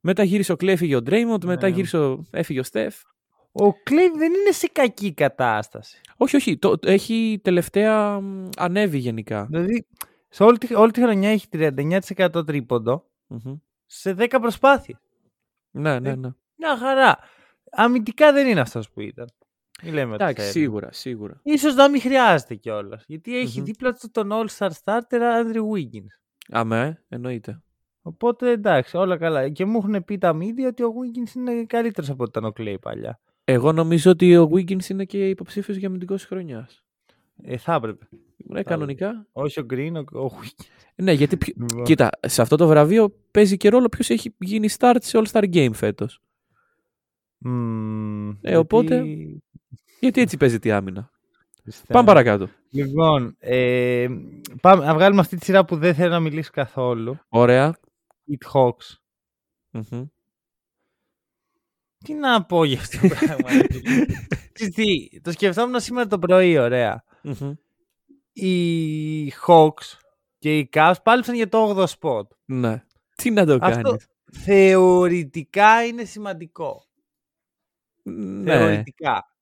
Μετά 0.00 0.22
γύρισε 0.22 0.52
ο 0.52 0.56
Κλέη, 0.56 0.74
έφυγε 0.74 0.96
ο 0.96 1.02
Ντρέιμοντ, 1.02 1.44
μετά 1.44 1.68
Ναι. 1.68 1.74
γύρισε 1.74 1.98
ο, 1.98 2.26
έφυγε 2.30 2.60
ο 2.60 2.62
Στεφ. 2.62 2.96
Ο 3.52 3.72
Κλέι 3.82 4.08
δεν 4.16 4.32
είναι 4.32 4.50
σε 4.50 4.68
κακή 4.72 5.12
κατάσταση. 5.14 6.00
Όχι, 6.16 6.36
όχι, 6.36 6.58
το, 6.58 6.74
έχει 6.82 7.40
τελευταία 7.42 8.20
μ, 8.20 8.48
ανέβει 8.56 8.98
γενικά. 8.98 9.46
Δηλαδή, 9.50 9.86
σε 10.28 10.42
όλη 10.44 10.58
τη, 10.58 10.74
όλη 10.74 10.90
τη 10.90 11.00
χρονιά 11.02 11.30
έχει 11.30 11.46
39% 11.52 12.46
τρίποντο 12.46 13.04
Μμμ. 13.26 13.56
σε 13.86 14.14
10 14.18 14.26
προσπάθειες. 14.40 14.98
Ναι, 15.70 15.98
ναι, 16.00 16.08
Ε, 16.10 16.14
ναι. 16.14 16.28
Μια 16.56 16.76
χαρά. 16.76 17.18
Αμυντικά 17.70 18.32
δεν 18.32 18.46
είναι 18.48 18.60
αυτός 18.60 18.90
που 18.90 19.00
ήταν. 19.00 19.28
Μην 19.82 19.92
λέμε 19.94 20.14
ότι 20.14 20.22
Εντάξει, 20.22 20.40
θέλει. 20.42 20.52
σίγουρα, 20.64 20.92
σίγουρα. 20.92 21.40
Ίσως 21.42 21.74
να 21.74 21.88
μην 21.90 22.00
χρειάζεται 22.00 22.54
κιόλας. 22.54 23.04
Γιατί 23.06 23.38
έχει 23.38 23.58
Μμμ. 23.58 23.64
δίπλα 23.64 23.92
του 23.92 24.10
τον 24.10 24.28
All-Star 24.32 24.70
Starter 24.84 25.20
Andrew 25.42 25.62
Wiggins. 25.74 26.20
Αμέ, 26.50 27.02
εννοείται. 27.08 27.62
Οπότε 28.02 28.50
εντάξει, 28.50 28.96
όλα 28.96 29.16
καλά. 29.16 29.48
Και 29.48 29.64
μου 29.64 29.78
έχουν 29.78 30.04
πει 30.04 30.18
τα 30.18 30.32
media 30.36 30.66
ότι 30.66 30.82
ο 30.82 30.92
Wiggins 30.94 31.34
είναι 31.34 31.64
καλύτερος 31.64 32.10
από 32.10 32.22
ό,τι 32.24 32.38
ήταν 32.38 32.44
ο 32.50 32.52
Clay 32.56 32.76
παλιά. 32.80 33.20
Εγώ 33.44 33.72
νομίζω 33.72 34.10
ότι 34.10 34.36
ο 34.36 34.50
Wiggins 34.54 34.84
είναι 34.88 35.04
και 35.04 35.28
υποψήφιος 35.28 35.76
για 35.76 35.88
αμυντικός 35.88 36.18
της 36.20 36.28
χρονιάς. 36.28 36.82
Ε, 37.42 37.56
θα 37.56 37.74
έπρεπε. 37.74 38.08
Ναι, 38.36 38.62
κανονικά. 38.62 39.26
Όχι 39.32 39.60
ο 39.60 39.66
Green, 39.70 39.92
ο, 40.12 40.18
ο 40.24 40.30
Wiggins. 40.42 40.64
Ναι, 40.94 41.12
γιατί. 41.12 41.36
ποιο- 41.36 41.54
Λοιπόν. 41.58 41.84
Κοίτα, 41.84 42.10
σε 42.26 42.42
αυτό 42.42 42.56
το 42.56 42.66
βραβείο 42.66 43.14
παίζει 43.30 43.56
και 43.56 43.68
ρόλο 43.68 43.88
ποιος 43.88 44.10
έχει 44.10 44.34
γίνει 44.38 44.68
start 44.78 44.96
σε 45.00 45.18
All-Star 45.22 45.54
Game 45.54 45.70
φέτος. 45.74 46.20
Μμμ, 47.38 48.30
Ε, 48.40 48.56
οπότε- 48.56 48.94
γιατί- 49.02 49.42
Γιατί 50.00 50.20
έτσι 50.20 50.36
παίζει 50.36 50.58
τη 50.58 50.70
άμυνα. 50.70 51.10
Πιστεύω. 51.64 51.92
Πάμε 51.92 52.06
παρακάτω. 52.06 52.48
Λοιπόν, 52.70 53.36
ε, 53.38 54.06
πάμε 54.60 54.84
να 54.84 54.94
βγάλουμε 54.94 55.20
αυτή 55.20 55.36
τη 55.36 55.44
σειρά 55.44 55.64
που 55.64 55.76
δεν 55.76 55.94
θέλω 55.94 56.10
να 56.10 56.20
μιλήσω 56.20 56.50
καθόλου. 56.52 57.18
Ωραία. 57.28 57.76
It 58.30 58.52
Hawks. 58.52 58.96
Μμμ. 59.70 60.04
Τι 62.04 62.14
να 62.14 62.44
πω 62.44 62.64
για 62.64 62.78
αυτό 62.78 63.08
το 63.08 63.14
πράγμα. 63.14 63.50
ρε 63.52 63.66
φίλε. 63.70 64.04
Ξέρεις 64.52 64.74
τι, 64.74 65.20
το 65.20 65.30
σκεφτόμουν 65.32 65.80
σήμερα 65.80 66.06
το 66.06 66.18
πρωί, 66.18 66.58
ωραία. 66.58 67.04
Μμμ. 67.40 67.52
Οι 68.32 69.32
Hawks 69.46 69.98
και 70.38 70.58
οι 70.58 70.68
Cavs 70.72 70.94
πάλεψαν 71.02 71.34
για 71.34 71.48
το 71.48 71.76
8ο 71.76 71.86
spot. 72.00 72.26
Ναι. 72.44 72.84
Τι 73.14 73.30
να 73.30 73.46
το 73.46 73.58
Αυτό 73.60 73.80
κάνεις. 73.82 74.06
θεωρητικά 74.32 75.84
είναι 75.84 76.04
σημαντικό. 76.04 76.86
Ναι. 78.02 78.52
Θεωρητικά. 78.56 79.32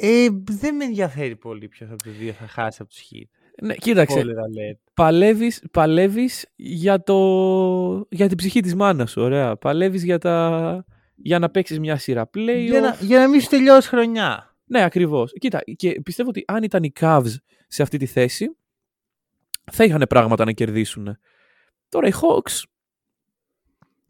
Ε, 0.00 0.26
δεν 0.44 0.74
με 0.74 0.84
ενδιαφέρει 0.84 1.36
πολύ 1.36 1.68
ποιος 1.68 1.90
από 1.90 2.02
τους 2.02 2.16
δύο 2.16 2.32
θα 2.32 2.46
χάσει 2.46 2.78
από 2.82 2.90
τους 2.90 3.00
Heat. 3.10 3.28
ναι. 3.62 3.74
Κοίταξε. 3.74 4.20
Spoiler 4.20 4.72
alert. 4.72 4.78
Παλεύεις, 4.94 5.64
παλεύεις 5.70 6.46
για, 6.56 7.02
το... 7.02 7.16
για 8.10 8.28
την 8.28 8.36
ψυχή 8.36 8.60
της 8.60 8.74
μάνας 8.74 9.10
σου. 9.10 9.22
Ωραία. 9.22 9.56
Παλεύεις 9.56 10.04
για, 10.04 10.18
τα... 10.18 10.84
για 11.16 11.38
να 11.38 11.50
παίξεις 11.50 11.78
μια 11.78 11.96
σειρά 11.96 12.30
play. 12.36 12.64
Για 12.66 12.80
να, 12.80 12.96
για 13.00 13.18
να 13.18 13.28
μην 13.28 13.40
σου 13.40 13.48
τελειώσει 13.48 13.88
χρονιά. 13.88 14.55
Ναι, 14.66 14.82
ακριβώς. 14.82 15.32
Κοίτα, 15.38 15.60
και 15.76 16.00
πιστεύω 16.02 16.28
ότι 16.28 16.44
αν 16.46 16.62
ήταν 16.62 16.82
οι 16.82 16.92
Cavs 17.00 17.34
σε 17.68 17.82
αυτή 17.82 17.98
τη 17.98 18.06
θέση, 18.06 18.56
θα 19.72 19.84
είχαν 19.84 20.04
πράγματα 20.08 20.44
να 20.44 20.52
κερδίσουν. 20.52 21.18
Τώρα 21.88 22.08
οι 22.08 22.12
Hawks. 22.14 22.62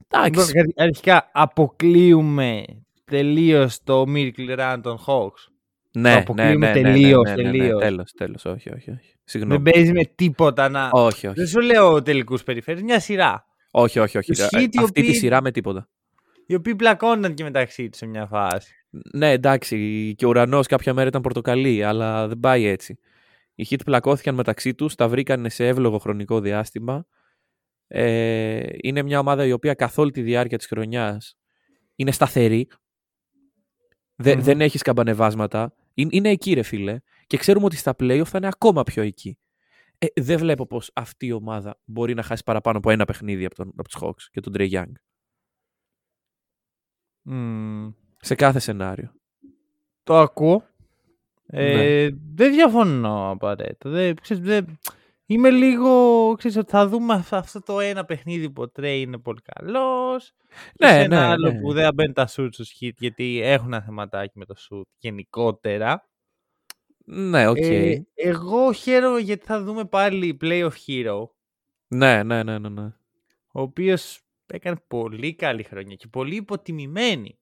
Εντάξει. 0.09 0.57
Λοιπόν, 0.57 0.73
αρχικά 0.77 1.31
αποκλείουμε 1.33 2.65
τελείως 3.05 3.83
το 3.83 4.05
Miracle 4.09 4.59
Run 4.59 4.79
των 4.83 4.99
Hawks. 5.07 5.51
Ναι, 5.93 6.15
αποκλείουμε 6.15 6.55
ναι, 6.67 6.73
ναι, 6.73 6.81
ναι, 6.81 6.93
τελείως, 6.93 7.23
ναι, 7.23 7.35
ναι, 7.35 7.43
ναι, 7.43 7.51
τελείως. 7.51 7.81
Τέλος, 7.81 8.13
τέλος. 8.13 8.45
Όχι, 8.45 8.73
όχι, 8.73 8.91
όχι. 8.91 9.15
Συγγνώμη. 9.25 9.63
Δεν 9.63 9.73
παίζει 9.73 9.93
με 9.93 10.05
τίποτα 10.05 10.69
να. 10.69 10.89
Όχι, 10.93 11.27
όχι. 11.27 11.37
Δεν 11.37 11.47
σου 11.47 11.61
λέω 11.61 12.03
τελικούς 12.03 12.43
περιφέρειες, 12.43 12.83
μια 12.85 13.01
σειρά. 13.01 13.45
Όχι, 13.71 13.99
όχι, 13.99 14.19
όχι. 14.19 14.33
Τους 14.33 14.41
Ε, 14.41 14.47
Heat 14.47 14.53
οι 14.53 14.79
Αυτή 14.79 14.93
τη 14.93 15.01
οποίοι- 15.01 15.15
σειρά 15.15 15.43
με 15.43 15.51
τίποτα. 15.51 15.89
Οι 16.47 16.55
οποίοι 16.55 16.75
πλακώναν 16.77 17.35
και 17.35 17.43
μεταξύ 17.43 17.89
τους 17.89 17.99
σε 17.99 18.07
μια 18.07 18.27
φάση. 18.27 18.75
Ναι, 19.13 19.31
εντάξει, 19.31 20.15
και 20.17 20.27
ο 20.27 20.29
ουρανός 20.29 20.67
κάποια 20.67 20.95
μέρα 20.95 21.09
ήταν 21.09 21.23
πορτοκαλί, 21.23 21.85
αλλά 21.85 22.29
δεν 22.29 22.41
πάει 22.41 22.65
έτσι. 22.65 22.99
Οι 23.55 23.67
Heat 23.71 23.81
πλακώθηκαν 23.85 24.35
μεταξύ 24.35 24.75
τους, 24.75 24.95
τα 24.95 25.09
βρήκαν 25.09 25.51
σε 25.51 25.67
εύλογο 25.67 25.99
χρονικό 25.99 26.41
διάστημα. 26.41 27.07
Ε, 27.87 28.67
είναι 28.83 29.03
μια 29.03 29.19
ομάδα 29.19 29.47
η 29.47 29.53
οποία 29.53 29.75
καθ' 29.75 29.99
όλη 29.99 30.11
τη 30.11 30.23
διάρκεια 30.23 30.59
της 30.59 30.67
χρονιάς 30.67 31.37
είναι 31.95 32.11
σταθερή. 32.11 32.69
Δε- 34.17 34.35
Μμμ. 34.35 34.43
Δεν 34.43 34.61
έχει 34.61 34.79
σκαμπανεβάσματα. 34.79 35.75
Είναι, 35.95 36.11
είναι 36.13 36.29
εκεί, 36.31 36.53
ρε 36.53 36.63
φίλε. 36.63 36.99
Και 37.27 37.37
ξέρουμε 37.37 37.65
ότι 37.65 37.77
στα 37.77 37.95
playoff 37.99 38.25
θα 38.27 38.39
είναι 38.39 38.47
ακόμα 38.47 38.83
πιο 38.83 39.03
εκεί. 39.03 39.39
Ε, 39.99 40.07
δεν 40.17 40.39
βλέπω 40.39 40.67
πως 40.67 40.91
αυτή 40.95 41.27
η 41.27 41.33
ομάδα 41.33 41.81
μπορεί 41.85 42.15
να 42.15 42.23
χάσει 42.23 42.43
παραπάνω 42.43 42.79
από 42.79 42.91
ένα 42.91 43.05
παιχνίδι 43.05 43.45
από, 43.45 43.55
τον, 43.55 43.73
από 43.77 43.89
τους 43.89 43.99
Hawks 44.01 44.23
και 44.31 44.41
τον 44.41 44.53
Trey 44.57 44.71
Young. 44.71 44.93
Μμμ. 47.23 47.93
Σε 48.27 48.35
κάθε 48.35 48.59
σενάριο. 48.59 49.13
Το 50.03 50.17
ακούω. 50.19 50.65
Ε, 51.47 51.75
Ναι. 51.75 52.17
Δεν 52.35 52.53
διαφωνώ 52.53 53.31
απαραίτητα. 53.31 53.91
Δεν, 53.91 54.15
ξέρεις, 54.15 54.43
δεν... 54.43 54.79
Είμαι 55.27 55.51
λίγο. 55.51 56.35
Ξέρεις, 56.39 56.57
ότι 56.57 56.71
θα 56.71 56.89
δούμε 56.89 57.15
αυ- 57.15 57.33
αυτό 57.35 57.61
το 57.63 57.81
ένα 57.81 58.05
παιχνίδι 58.05 58.51
που 58.51 58.63
ο 58.63 58.69
Τρέι 58.69 59.01
είναι 59.01 59.19
πολύ 59.19 59.41
καλός. 59.43 60.33
Ναι, 60.81 60.89
σε 60.89 60.99
ένα 61.01 61.21
ναι, 61.21 61.27
άλλο 61.27 61.53
ναι. 61.53 61.61
που 61.61 61.73
δεν 61.73 61.95
μπαίνουν 61.95 62.13
τα 62.15 62.27
σουτ 62.27 62.55
στους 62.55 62.73
Heat 62.81 62.91
γιατί 62.99 63.41
έχουν 63.43 63.67
ένα 63.73 63.83
θεματάκι 63.83 64.39
με 64.39 64.45
το 64.45 64.55
σουτ 64.55 64.89
γενικότερα. 64.99 66.09
Ναι, 67.05 67.49
οκ. 67.49 67.57
Ε, 67.61 68.03
εγώ 68.15 68.73
χαίρομαι 68.73 69.19
γιατί 69.21 69.45
θα 69.47 69.63
δούμε 69.63 69.85
πάλι 69.85 70.37
Playoff 70.41 70.73
Herro. 70.87 71.23
Ναι, 71.89 72.23
ναι, 72.23 72.43
ναι, 72.43 72.59
ναι, 72.59 72.69
ναι. 72.69 72.85
Ο 73.53 73.61
οποίος 73.61 74.21
έκανε 74.47 74.77
πολύ 74.89 75.35
καλή 75.35 75.63
χρονιά 75.63 75.95
και 75.95 76.07
πολύ 76.09 76.37
υποτιμημένη 76.37 77.39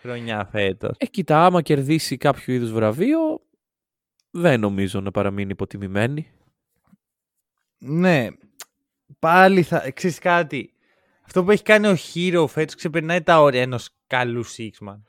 χρονιά 0.00 0.48
φέτος. 0.50 0.96
Ε, 0.98 1.06
κοίτα, 1.06 1.44
άμα 1.44 1.62
κερδίσει 1.62 2.16
κάποιο 2.16 2.54
είδους 2.54 2.72
βραβείο, 2.72 3.40
δεν 4.30 4.60
νομίζω 4.60 5.00
να 5.00 5.10
παραμείνει 5.10 5.50
υποτιμημένη. 5.50 6.30
Ναι. 7.78 8.28
πάλι 9.18 9.62
θα. 9.62 9.90
Ξέρεις 9.90 10.18
κάτι. 10.18 10.72
Αυτό 11.24 11.44
που 11.44 11.50
έχει 11.50 11.62
κάνει 11.62 11.86
ο 11.86 11.96
Herro 12.14 12.44
φέτος 12.48 12.74
ξεπερνάει 12.74 13.22
τα 13.22 13.40
όρια 13.40 13.62
ενός 13.62 13.88
καλού 14.06 14.44
sixth 14.46 14.77
man. 14.77 15.02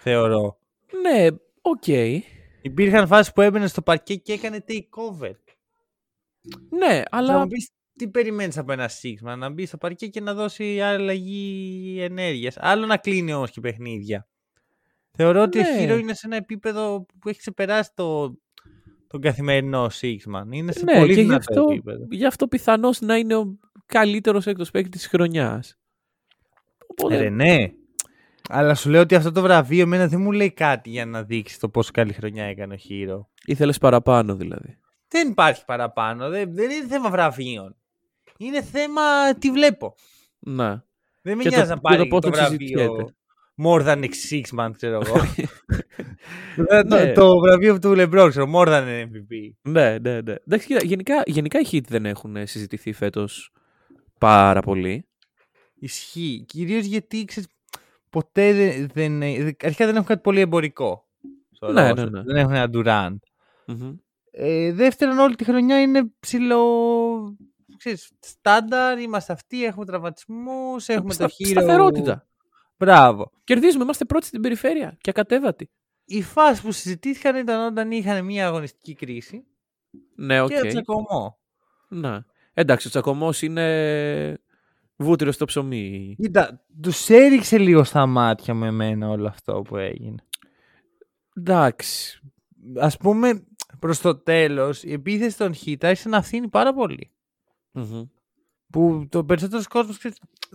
Θεωρώ. 0.00 0.58
Ναι, 1.02 1.26
οκ. 1.60 1.86
Υπήρχαν 2.62 3.06
φάσεις 3.06 3.32
που 3.32 3.40
έμπαινε 3.40 3.66
στο 3.66 3.82
παρκέ 3.82 4.14
και 4.14 4.32
έκανε 4.32 4.64
takeover. 4.68 5.34
Ναι, 6.70 6.94
Θα 6.96 7.04
αλλά 7.10 7.38
μου 7.38 7.46
πεις 7.46 7.70
τι 7.96 8.08
περιμένεις 8.08 8.58
από 8.58 8.72
ένα 8.72 8.88
sixth 9.02 9.21
man, 9.21 9.36
να 9.38 9.50
μπει 9.50 9.66
στο 9.66 9.76
παρκέ 9.76 10.06
και 10.06 10.20
να 10.20 10.34
δώσει 10.34 10.80
αλλαγή 10.80 11.96
ενέργειας. 12.00 12.54
Άλλο 12.58 12.86
να 12.86 12.96
κλείνει 12.96 13.32
όμως 13.32 13.50
και 13.50 13.60
παιχνίδια. 13.60 14.28
Θεωρώ 15.16 15.42
ότι 15.42 15.58
ο 15.58 15.62
Ναι. 15.62 15.94
Herro 15.94 15.98
είναι 16.00 16.14
σε 16.14 16.26
ένα 16.26 16.36
επίπεδο 16.36 17.06
που 17.20 17.28
έχει 17.28 17.38
ξεπεράσει 17.38 17.90
το, 17.94 18.34
τον 19.06 19.20
καθημερινό 19.20 19.86
Sixman. 20.00 20.44
Είναι 20.50 20.72
σε 20.72 20.84
ναι, 20.84 20.98
πολύ 20.98 21.14
και 21.14 21.20
γι' 21.20 21.26
δυνατό 21.26 21.60
αυτό, 21.60 21.72
επίπεδο. 21.72 22.06
γι' 22.10 22.26
αυτό 22.26 22.48
πιθανώς 22.48 23.00
να 23.00 23.16
είναι 23.16 23.36
ο 23.36 23.58
καλύτερος 23.86 24.46
έκτος 24.46 24.70
παίκτης 24.70 25.00
της 25.00 25.08
χρονιάς. 25.10 25.78
Οπότε, 26.86 27.14
Ε, 27.16 27.18
ρε, 27.18 27.28
ναι. 27.28 27.56
Αλλά 28.48 28.74
σου 28.74 28.90
λέω 28.90 29.00
ότι 29.00 29.14
αυτό 29.14 29.32
το 29.32 29.42
βραβείο 29.42 29.82
εμένα 29.82 30.08
δεν 30.08 30.20
μου 30.20 30.32
λέει 30.32 30.52
κάτι 30.52 30.90
για 30.90 31.06
να 31.06 31.22
δείξει 31.22 31.60
το 31.60 31.68
πόσο 31.68 31.90
καλή 31.92 32.12
χρονιά 32.12 32.44
έκανε 32.44 32.74
ο 32.74 32.78
Hero. 32.88 33.26
ήθελες 33.46 33.78
παραπάνω 33.78 34.36
δηλαδή. 34.36 34.78
Δεν 35.08 35.28
υπάρχει 35.30 35.64
παραπάνω. 35.64 36.28
Δεν, 36.28 36.54
δεν 36.54 36.70
είναι 36.70 36.86
θέμα 36.86 37.10
βραβείων. 37.10 37.76
Είναι 38.38 38.62
θέμα 38.62 39.34
τι 39.38 39.50
βλέπω. 39.50 39.94
Να. 40.38 40.84
Δεν 41.22 41.36
με 41.36 41.42
Και 41.42 41.48
το- 41.48 41.54
νοιάζει 41.54 41.70
να 41.70 41.74
και 41.74 41.80
πάρει 41.82 41.96
το 41.96 42.02
το, 42.02 42.08
πόσο 42.08 42.30
βραβείο 42.32 42.58
συζητιέται. 42.58 43.14
more 43.62 43.86
than 43.86 44.04
six 44.30 44.58
months, 44.60 44.72
ξέρω 44.76 45.00
εγώ. 45.06 45.14
το, 46.88 46.96
Ναι. 46.96 47.12
το 47.12 47.38
βραβείο 47.38 47.78
του 47.78 47.94
LeBron, 47.96 48.26
ξέρω, 48.30 48.50
more 48.54 48.66
than 48.68 48.82
MVP. 48.82 49.50
Ναι, 49.62 49.98
ναι, 49.98 50.20
ναι. 50.20 50.34
Εντάξει, 50.46 50.66
κοίτα, 50.66 50.84
γενικά, 50.84 51.22
γενικά 51.26 51.60
οι 51.60 51.64
hit 51.72 51.84
δεν 51.88 52.06
έχουν 52.06 52.36
ε, 52.36 52.46
συζητηθεί 52.46 52.92
φέτος 52.92 53.52
πάρα 54.18 54.60
πολύ. 54.60 55.06
Ισχύει. 55.74 56.44
Κυρίως 56.48 56.84
γιατί 56.84 57.24
ξέρεις, 57.24 57.48
ποτέ 58.10 58.52
δεν, 58.52 58.88
δεν. 58.94 59.22
Αρχικά 59.62 59.86
δεν 59.86 59.94
έχουν 59.94 60.06
κάτι 60.06 60.20
πολύ 60.20 60.40
εμπορικό. 60.40 61.08
στο 61.50 61.72
Ναι, 61.72 61.90
roster. 61.90 61.94
ναι, 61.96 62.04
ναι. 62.04 62.22
Δεν 62.22 62.36
έχουν 62.36 62.52
ένα 62.54 62.70
Durant. 62.74 63.16
Μμμ. 63.66 63.94
Ε, 64.30 64.72
δεύτερον, 64.72 65.18
όλη 65.18 65.34
τη 65.34 65.44
χρονιά 65.44 65.80
είναι 65.80 66.02
ψηλό. 66.20 66.62
Ξέρεις, 67.78 68.10
στάνταρ, 68.20 68.98
είμαστε 68.98 69.32
αυτοί, 69.32 69.64
έχουμε 69.64 69.84
τραυματισμούς, 69.84 70.88
έχουμε 70.88 71.12
Στα- 71.12 71.24
το 71.26 71.30
χείρο. 71.30 71.60
Σταθερότητα. 71.60 72.26
Μπράβο. 72.78 73.30
Κερδίζουμε, 73.44 73.84
είμαστε 73.84 74.04
πρώτοι 74.04 74.26
στην 74.26 74.40
περιφέρεια 74.40 74.96
και 75.00 75.10
ακατέβατοι. 75.10 75.70
Οι 76.04 76.22
φάσεις 76.22 76.60
που 76.62 76.72
συζητήθηκαν 76.72 77.36
ήταν 77.36 77.66
όταν 77.66 77.90
είχαν 77.90 78.24
μια 78.24 78.46
αγωνιστική 78.46 78.94
κρίση 78.94 79.44
Ναι, 80.16 80.40
οκ. 80.40 80.48
και 80.48 80.60
το 80.60 80.66
τσακωμό. 80.66 81.38
Να. 81.88 82.24
Εντάξει, 82.54 82.86
ο 82.86 82.90
τσακωμός 82.90 83.42
είναι 83.42 84.38
βούτυρο 84.96 85.34
στο 85.34 85.44
ψωμί. 85.44 86.16
Κοίτα, 86.20 86.64
τους 86.82 87.08
έριξε 87.08 87.58
λίγο 87.58 87.84
στα 87.84 88.06
μάτια 88.06 88.54
μου 88.54 88.66
εμένα 88.66 89.08
όλο 89.08 89.26
αυτό 89.28 89.62
που 89.62 89.76
έγινε. 89.76 90.24
Εντάξει. 91.36 92.20
Ας 92.76 92.96
πούμε, 92.96 93.44
προς 93.78 94.00
το 94.00 94.16
τέλος, 94.16 94.82
η 94.82 94.92
επίθεση 94.92 95.36
των 95.36 95.54
Heat 95.54 95.84
άρχισε 95.84 96.08
να 96.08 96.22
φθίνει 96.22 96.48
πάρα 96.48 96.74
πολύ. 96.74 97.10
Μμμ. 97.74 98.02
Που 98.70 99.06
το 99.08 99.24
περισσότερο 99.24 99.62
κόσμος 99.68 99.98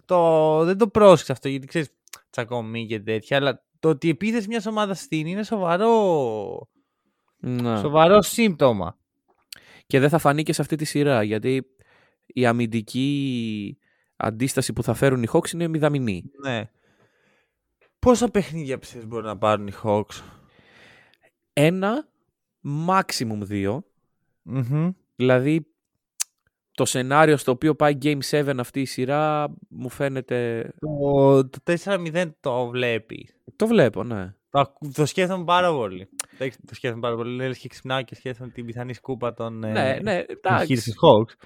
το, 0.05 0.63
δεν 0.63 0.77
το 0.77 0.87
πρόσεξε 0.87 1.31
αυτό 1.31 1.49
γιατί 1.49 1.67
ξέρεις 1.67 1.89
τσακωμί 2.29 2.85
και 2.85 2.99
τέτοια. 2.99 3.37
Αλλά 3.37 3.65
το 3.79 3.89
ότι 3.89 4.07
η 4.07 4.09
επίθεση 4.09 4.47
μιας 4.47 4.65
ομάδας 4.65 5.01
φθήνει 5.01 5.31
είναι 5.31 5.43
σοβαρό, 5.43 6.69
Να. 7.37 7.77
σοβαρό 7.77 8.21
σύμπτωμα. 8.21 8.97
Και 9.87 9.99
δεν 9.99 10.09
θα 10.09 10.17
φανεί 10.17 10.43
και 10.43 10.53
σε 10.53 10.61
αυτή 10.61 10.75
τη 10.75 10.85
σειρά 10.85 11.23
γιατί 11.23 11.65
η 12.25 12.45
αμυντική 12.45 13.77
αντίσταση 14.15 14.73
που 14.73 14.83
θα 14.83 14.93
φέρουν 14.93 15.23
οι 15.23 15.27
Hawks 15.31 15.51
είναι 15.51 15.67
μηδαμινή. 15.67 16.23
Ναι. 16.41 16.69
Πόσα 17.99 18.27
παιχνίδια 18.27 18.77
πιστεύεις 18.77 19.07
μπορούν 19.07 19.25
να 19.25 19.37
πάρουν 19.37 19.67
οι 19.67 19.73
Hawks; 19.83 20.21
Ένα, 21.53 22.07
maximum 22.87 23.39
δύο. 23.41 23.83
Μμμ. 24.41 24.91
Δηλαδή 25.15 25.68
το 26.79 26.85
σενάριο 26.85 27.37
στο 27.37 27.51
οποίο 27.51 27.75
πάει 27.75 27.97
Game 28.01 28.19
7 28.29 28.53
αυτή 28.59 28.81
η 28.81 28.85
σειρά 28.85 29.47
μου 29.69 29.89
φαίνεται... 29.89 30.69
Το, 30.79 31.49
το 31.49 31.59
4-0 31.83 32.31
το 32.39 32.67
βλέπεις. 32.67 33.35
Το 33.55 33.67
βλέπω, 33.67 34.03
ναι. 34.03 34.33
Το, 34.49 34.59
ακού- 34.59 34.93
το 34.93 35.05
σκέφτομαι 35.05 35.43
πάρα 35.43 35.71
πολύ. 35.73 36.09
Εντάξει, 36.33 36.59
Το 36.67 36.75
σκέφτομαι 36.75 37.01
πάρα 37.01 37.15
πολύ. 37.15 37.35
Λες 37.35 37.57
και 37.57 37.67
ξυπνάω 37.67 38.01
και 38.01 38.15
σκέφτομαι 38.15 38.49
την 38.49 38.65
πιθανή 38.65 38.93
σκούπα 38.93 39.33
των 39.33 39.63
ε, 39.63 39.71
ναι, 39.71 39.99
ναι, 40.01 40.23
των 40.25 40.35
εντάξει. 40.41 40.73
Heat 40.73 40.77
στους 40.77 40.93
Hawks. 41.03 41.45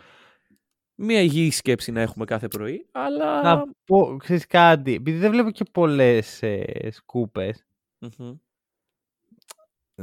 Μία 0.95 1.21
υγιή 1.21 1.51
σκέψη 1.51 1.91
να 1.91 2.01
έχουμε 2.01 2.25
κάθε 2.25 2.47
πρωί, 2.47 2.87
αλλά... 2.91 3.41
Να 3.41 3.63
πω, 3.85 4.17
ξέρεις 4.17 4.47
κάτι, 4.47 4.93
επειδή 4.93 5.17
δεν 5.17 5.31
βλέπω 5.31 5.51
και 5.51 5.63
πολλές 5.71 6.43
ε, 6.43 6.89
σκούπες, 6.91 7.65
Μμμ. 7.99 8.33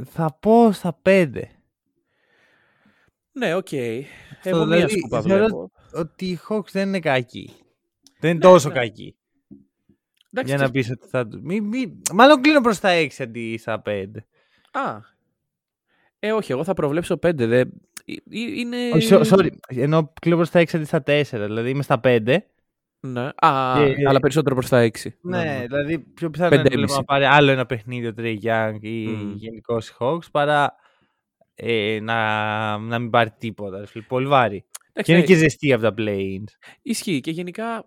θα 0.05 0.37
πω 0.41 0.71
στα 0.71 0.93
πέντε. 1.01 1.51
Ναι, 3.31 3.55
οκ. 3.55 3.71
Εγώ 3.71 4.65
μία 4.65 4.75
δηλαδή, 4.75 4.97
σκούπα 4.99 5.21
θεωρώ- 5.21 5.45
βλέπω. 5.45 5.71
Ότι 5.93 6.25
οι 6.25 6.39
Hawks 6.49 6.69
δεν 6.71 6.87
είναι 6.87 6.99
κακοί. 6.99 7.51
Δεν 8.19 8.31
είναι 8.31 8.39
τόσο 8.39 8.67
ναι. 8.67 8.73
κακοί. 8.73 9.15
Εντάξει, 10.33 10.53
Για 10.55 10.63
να 10.65 10.69
ξέρεις- 10.69 10.71
πεις 10.71 10.89
ότι 10.97 11.07
θα... 11.09 11.27
του- 11.27 11.39
Μη, 11.43 11.61
μη... 11.61 12.01
Μάλλον 12.13 12.41
κλείνω 12.41 12.61
προς 12.61 12.79
τα 12.79 12.89
6 12.93 13.07
αντί 13.19 13.57
στα 13.57 13.81
5. 13.85 14.05
Α. 14.71 14.97
Ε, 16.19 16.31
όχι, 16.31 16.51
εγώ 16.51 16.63
θα 16.63 16.73
προβλέψω 16.73 17.17
πέντε. 17.17 17.45
Δε... 17.45 17.59
Ε, 17.59 17.65
ε, 18.05 18.15
Είναι... 18.31 18.77
Όχι, 18.93 19.07
so- 19.11 19.23
sorry. 19.25 19.49
Ενώ 19.67 20.13
κλείνω 20.21 20.35
προς 20.37 20.49
τα 20.49 20.59
6 20.61 20.75
αντί 20.75 20.85
στα 20.85 21.03
4. 21.05 21.23
Δηλαδή 21.31 21.69
είμαι 21.69 21.83
στα 21.83 21.99
5. 22.03 22.37
Ναι. 22.99 23.21
Α, 23.35 23.73
Και- 23.75 24.07
αλλά 24.07 24.19
περισσότερο 24.19 24.55
προς 24.55 24.69
τα 24.69 24.79
έξι. 24.79 25.17
Ναι, 25.21 25.63
δηλαδή 25.67 25.99
πιο 25.99 26.29
πιθανό 26.29 26.53
είναι 26.55 26.63
Πέντε 26.63 26.75
να 26.75 26.79
ήμιση. 26.81 26.97
να 26.97 27.03
πάρει 27.03 27.23
άλλο 27.23 27.51
ένα 27.51 27.65
παιχνίδι 27.65 28.07
ο 28.07 28.13
Trey 28.17 28.37
Young 28.43 28.77
ή 28.81 29.07
Μμμ. 29.07 29.33
γενικώς 29.35 29.89
οι 29.89 29.93
Hawks 29.99 30.31
παρά 30.31 30.75
ε, 31.63 31.99
να, 32.01 32.77
να 32.77 32.99
μην 32.99 33.09
πάρει 33.09 33.31
τίποτα. 33.37 33.79
ρε 33.79 33.85
φίλε. 33.85 34.03
Πολύ 34.07 34.27
βάρη. 34.27 34.65
Εντάξει, 34.93 35.03
Και 35.03 35.11
είναι 35.11 35.19
ναι, 35.21 35.25
και 35.27 35.35
ζεστή 35.35 35.73
από 35.73 35.81
τα 35.83 35.93
play-ins. 35.97 36.53
Ισχύει 36.81 37.19
και 37.19 37.31
γενικά 37.31 37.77
ε, 37.77 37.83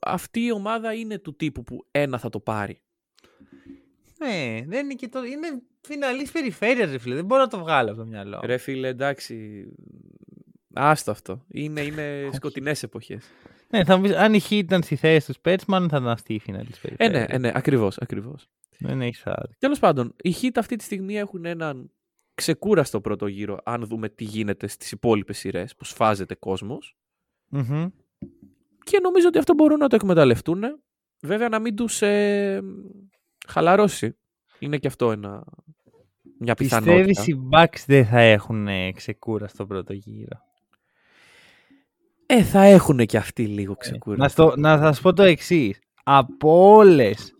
αυτή 0.00 0.40
η 0.40 0.52
ομάδα 0.52 0.94
είναι 0.94 1.18
του 1.18 1.36
τύπου 1.36 1.62
που 1.62 1.86
ένα 1.90 2.18
θα 2.18 2.28
το 2.28 2.40
πάρει. 2.40 2.80
Ναι, 4.18 4.60
δεν 4.66 4.84
είναι 4.84 4.94
και 4.94 5.08
το. 5.08 5.24
Είναι 5.24 5.62
φιναλής 5.80 6.30
περιφέρειας, 6.30 6.90
ρε 6.90 6.98
φίλε. 6.98 7.14
Δεν 7.14 7.24
μπορώ 7.24 7.40
να 7.40 7.48
το 7.48 7.58
βγάλω 7.58 7.90
από 7.90 7.98
το 8.00 8.06
μυαλό. 8.06 8.40
Ρε 8.44 8.56
φίλε, 8.56 8.88
εντάξει. 8.88 9.64
Άστο 10.74 11.10
αυτό. 11.10 11.44
Είναι, 11.48 11.80
είναι 11.80 12.28
σκοτεινές 12.32 12.82
εποχές. 12.82 13.24
Ναι, 13.70 13.84
θα 13.84 13.96
μου 13.96 14.02
πεις, 14.02 14.12
αν 14.16 14.34
η 14.34 14.40
Heat 14.40 14.50
ήταν 14.50 14.82
στη 14.82 14.96
θέση 14.96 15.32
του 15.32 15.40
Spurs, 15.42 15.64
μάλλον 15.66 15.88
θα 15.88 15.96
ήταν 15.96 16.08
αυτή 16.08 16.34
η 16.34 16.38
φιναλής 16.38 16.76
Ε, 16.76 16.80
περιφέρεια. 16.80 17.18
ναι, 17.18 17.24
ε, 17.28 17.38
ναι, 17.38 17.50
ακριβώς, 17.54 17.98
ακριβώς. 17.98 18.48
Δεν 18.78 19.00
έχει 19.00 19.22
άδικο. 19.24 19.54
Τέλος 19.58 19.78
πάντων, 19.78 20.14
οι 20.22 20.34
Heat 20.42 20.50
αυτή 20.56 20.76
τη 20.76 20.84
στιγμή 20.84 21.18
έχουν 21.18 21.44
έναν 21.44 21.90
ξεκούραστο 22.34 23.00
πρώτο 23.00 23.26
γύρο, 23.26 23.58
αν 23.64 23.84
δούμε 23.84 24.08
τι 24.08 24.24
γίνεται 24.24 24.66
στις 24.66 24.92
υπόλοιπες 24.92 25.38
σειρές, 25.38 25.76
που 25.76 25.84
σφάζεται 25.84 26.34
κόσμος. 26.34 26.96
Μμμ. 27.48 27.86
Και 28.84 28.98
νομίζω 29.02 29.28
ότι 29.28 29.38
αυτό 29.38 29.54
μπορούν 29.54 29.78
να 29.78 29.88
το 29.88 29.96
εκμεταλλευτούν. 29.96 30.62
Βέβαια 31.20 31.48
να 31.48 31.58
μην 31.58 31.76
τους 31.76 32.02
ε, 32.02 32.60
χαλαρώσει. 33.46 34.16
Είναι 34.58 34.78
και 34.78 34.86
αυτό 34.86 35.10
ένα, 35.10 35.44
μια 36.38 36.54
πιθανότητα. 36.54 37.04
Πιστεύεις 37.04 37.26
οι 37.26 37.48
Bucks 37.52 37.84
δεν 37.86 38.06
θα 38.06 38.20
έχουν 38.20 38.68
ε, 38.68 38.92
ξεκούραστο 38.92 39.66
πρώτο 39.66 39.92
γύρο; 39.92 40.38
Ε, 42.26 42.42
θα 42.42 42.62
έχουν 42.62 43.06
και 43.06 43.16
αυτοί 43.16 43.46
λίγο 43.46 43.76
ξεκούραστο. 43.76 44.44
Να, 44.44 44.50
στο, 44.50 44.60
να 44.60 44.78
σας 44.78 45.00
πω 45.00 45.12
το 45.12 45.22
εξής. 45.22 45.78
Από 46.02 46.74
όλες 46.74 47.34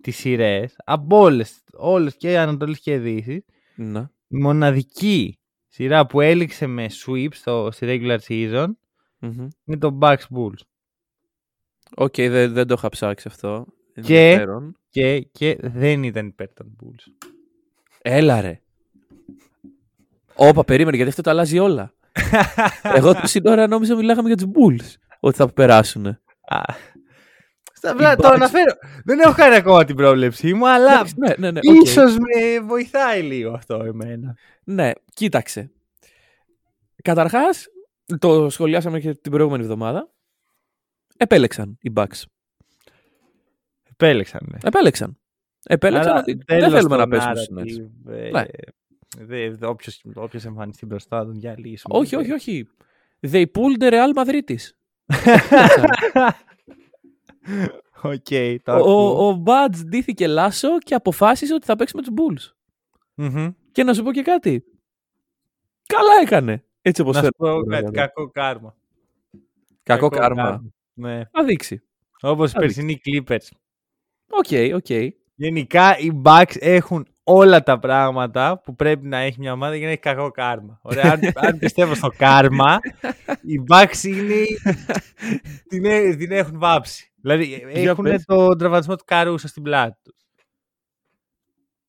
τις 0.00 0.16
σειρές, 0.16 0.74
από 0.84 1.18
όλες, 1.18 1.62
όλες 1.72 2.16
και 2.16 2.38
Ανατολής 2.38 2.80
και 2.80 2.98
Δύσης, 2.98 3.44
Να. 3.74 4.10
Η 4.32 4.36
μοναδική 4.36 5.38
σειρά 5.68 6.06
που 6.06 6.20
έληξε 6.20 6.66
με 6.66 6.86
sweep 7.06 7.28
στο, 7.32 7.68
στη 7.72 7.86
regular 7.88 8.18
season 8.28 8.66
Μμμ. 9.18 9.48
είναι 9.64 9.78
το 9.78 9.98
Bucks 10.00 10.24
Bulls. 10.36 10.60
Οκ, 11.96 12.14
δεν, 12.16 12.52
δεν 12.52 12.66
το 12.66 12.74
είχα 12.78 12.88
ψάξει 12.88 13.28
αυτό. 13.28 13.66
Και- 13.94 14.00
Ενδιαφέρον. 14.00 14.76
Και, 14.88 15.20
και 15.20 15.56
δεν 15.60 16.02
ήταν 16.02 16.26
υπέρ 16.26 16.52
των 16.52 16.76
Bulls. 16.82 17.28
Έλα 18.02 18.40
ρε. 18.40 18.60
Όπα, 20.34 20.64
περίμενε, 20.64 20.96
γιατί 20.96 21.10
αυτό 21.10 21.22
το 21.22 21.30
αλλάζει 21.30 21.58
όλα. 21.58 21.94
Εγώ 22.96 23.14
τόση 23.14 23.40
ώρα 23.44 23.66
νόμιζα 23.66 23.96
μιλάγαμε 23.96 24.28
για 24.28 24.36
τους 24.36 24.46
Bulls. 24.46 24.94
Ότι 25.20 25.36
θα 25.36 25.52
περάσουν. 25.52 26.18
Α, 27.88 27.90
Στα 27.90 27.90
απλά 27.90 28.16
το 28.16 28.28
Bucks- 28.28 28.32
αναφέρω. 28.34 28.72
Δεν 29.04 29.18
έχω 29.18 29.32
κάνει 29.34 29.54
ακόμα 29.54 29.84
την 29.84 29.96
πρόβλεψή 29.96 30.54
μου, 30.54 30.68
αλλά 30.68 31.02
ναι, 31.16 31.34
ναι, 31.38 31.50
ναι. 31.50 31.58
οκ. 31.70 31.84
ίσως 31.84 32.16
με 32.16 32.60
βοηθάει 32.60 33.22
λίγο 33.22 33.52
αυτό 33.52 33.74
εμένα. 33.74 34.36
Ναι, 34.64 34.90
κοίταξε. 35.14 35.70
Καταρχάς, 37.02 37.66
το 38.18 38.50
σχολιάσαμε 38.50 39.00
και 39.00 39.14
την 39.14 39.30
προηγούμενη 39.32 39.62
εβδομάδα. 39.62 40.10
Επέλεξαν 41.16 41.78
οι 41.82 41.92
Bucks. 41.96 42.22
Επέλεξαν. 43.90 44.40
ναι. 44.50 44.58
Επέλεξαν. 44.62 45.18
Επέλεξαν 45.64 46.10
Άρα, 46.12 46.20
ότι 46.20 46.32
δεν 46.32 46.44
τέλος 46.46 46.72
θέλουμε 46.72 46.96
το 46.96 47.06
να 47.06 47.08
πέσουμε 47.08 47.34
στους 47.34 47.48
Nets. 47.50 47.60
narrative, 47.60 48.12
ε, 48.12 48.30
Ναι. 48.30 48.44
δε- 49.18 49.50
δε- 49.50 49.66
όποιος, 49.66 50.00
όποιος 50.14 50.44
εμφανιστεί 50.44 50.86
μπροστά 50.86 51.24
τον 51.24 51.40
διαλύσουμε. 51.40 51.98
Όχι, 51.98 52.16
όχι, 52.16 52.32
όχι. 52.32 52.68
They 53.30 53.44
pulled 53.44 53.82
the 53.82 53.90
Real 53.92 54.24
Madrid 54.24 54.54
Οκ, 58.02 58.26
το 58.62 58.72
ο, 58.72 58.76
ακούω. 58.76 59.26
ο, 59.26 59.28
ο 59.28 59.42
Bud 59.46 59.76
ντύθηκε 59.84 60.26
Laso 60.26 60.78
και 60.78 60.94
αποφάσισε 60.94 61.54
ότι 61.54 61.66
θα 61.66 61.76
παίξει 61.76 61.96
με 61.96 62.02
τους 62.02 62.12
Bulls. 62.16 62.52
Μμμ. 63.14 63.50
Και 63.72 63.84
να 63.84 63.94
σου 63.94 64.02
πω 64.02 64.12
και 64.12 64.22
κάτι. 64.22 64.64
Καλά 65.86 66.12
έκανε. 66.22 66.64
Έτσι 66.82 67.00
όπως 67.02 67.14
Να 67.16 67.22
σου 67.22 67.28
φαίνεται. 67.38 67.60
πω 67.60 67.66
κάτι, 67.70 67.90
κακό 67.92 68.30
κάρμα. 68.30 68.76
Κακό 69.82 70.08
κάρμα. 70.08 70.64
Ναι. 70.92 71.24
Θα 71.32 71.44
δείξει. 71.44 71.82
Όπως 72.20 72.50
οι 72.50 72.52
Θα 72.52 72.60
περσινοί 72.60 73.00
Clippers. 73.04 73.46
Οκ, 74.28 74.74
οκ. 74.74 75.12
Γενικά 75.34 75.98
οι 75.98 76.20
Bucks 76.24 76.56
έχουν 76.58 77.06
όλα 77.34 77.62
τα 77.62 77.78
πράγματα 77.78 78.60
που 78.64 78.74
πρέπει 78.74 79.06
να 79.06 79.18
έχει 79.18 79.36
μια 79.38 79.52
ομάδα 79.52 79.76
για 79.76 79.86
να 79.86 79.92
έχει 79.92 80.00
κακό 80.00 80.30
κάρμα. 80.30 80.78
Ωραία, 80.82 81.12
αν, 81.12 81.20
αν 81.34 81.58
πιστεύω 81.58 81.94
στο 81.94 82.08
κάρμα, 82.16 82.78
οι 83.42 83.62
Bucks 83.68 84.02
είναι, 84.04 84.34
την, 85.68 85.84
έ- 85.84 86.16
την 86.16 86.32
έχουν 86.32 86.58
βάψει. 86.58 87.12
Δηλαδή 87.20 87.44
Για 87.74 87.90
έχουν 87.90 88.04
πες. 88.04 88.24
τον 88.24 88.58
τραυματισμό 88.58 88.96
του 88.96 89.04
Caruso 89.06 89.48
στην 89.48 89.62
πλάτη 89.62 89.98
τους. 90.02 90.14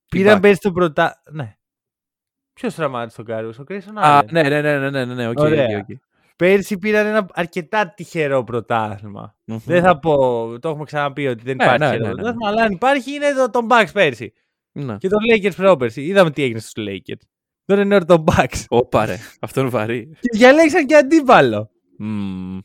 Οι 0.05 0.17
Πήραν 0.17 0.37
Bucks. 0.37 0.41
πέρσι 0.41 0.59
το 0.61 0.71
πρωτά... 0.71 1.21
Ναι. 1.31 1.55
Ποιος 2.53 2.75
τραυμάτισε 2.75 3.15
τον 3.15 3.25
Caruso, 3.25 3.61
ο 3.61 3.63
Grayson 3.69 3.93
Α, 3.95 4.19
Allen. 4.19 4.25
ναι, 4.31 4.41
ναι, 4.43 4.61
ναι, 4.61 4.77
ναι, 4.79 4.89
ναι, 4.89 5.05
ναι, 5.05 5.13
ναι, 5.13 5.27
οκ, 5.29 5.39
Ωραία. 5.39 5.65
οκ, 5.77 5.89
οκ. 5.89 5.97
Πέρσι 6.35 6.77
πήραν 6.77 7.05
ένα 7.05 7.25
αρκετά 7.33 7.93
τυχερό 7.95 8.43
πρωτάθλημα. 8.43 9.35
Μμμ. 9.45 9.57
Δεν 9.65 9.83
θα 9.83 9.99
πω, 9.99 10.15
το 10.59 10.69
έχουμε 10.69 10.83
ξαναπεί 10.85 11.27
ότι 11.27 11.43
δεν 11.43 11.55
Ναι, 11.55 11.63
υπάρχει 11.63 11.79
ναι, 11.83 11.89
τυχερό 11.89 12.03
ναι, 12.07 12.09
ναι. 12.09 12.15
πρωτάθλημα, 12.15 12.49
αλλά 12.49 12.63
αν 12.63 12.71
υπάρχει 12.71 13.13
είναι 13.13 13.33
το, 13.33 13.49
τον 13.49 13.67
Bucks 13.69 13.89
πέρσι. 13.93 14.33
Ναι. 14.71 14.97
Και 14.97 15.07
τον 15.07 15.19
Lakers 15.33 15.55
πρόπερσι. 15.55 16.01
Είδαμε 16.01 16.31
τι 16.31 16.43
έγινε 16.43 16.59
στους 16.59 16.73
Lakers. 16.87 17.21
Τώρα 17.65 17.81
είναι 17.81 17.95
ώρα 17.95 18.05
των 18.05 18.23
Bucks. 18.27 18.65
Όπα 18.69 19.05
ρε, 19.05 19.17
αυτό 19.41 19.59
είναι 19.61 19.69
βαρύ. 19.69 20.07
Και 20.19 20.37
διαλέξαν 20.37 20.85
και 20.85 20.95
αντίπαλο. 20.95 21.71
Μμμ. 21.97 22.59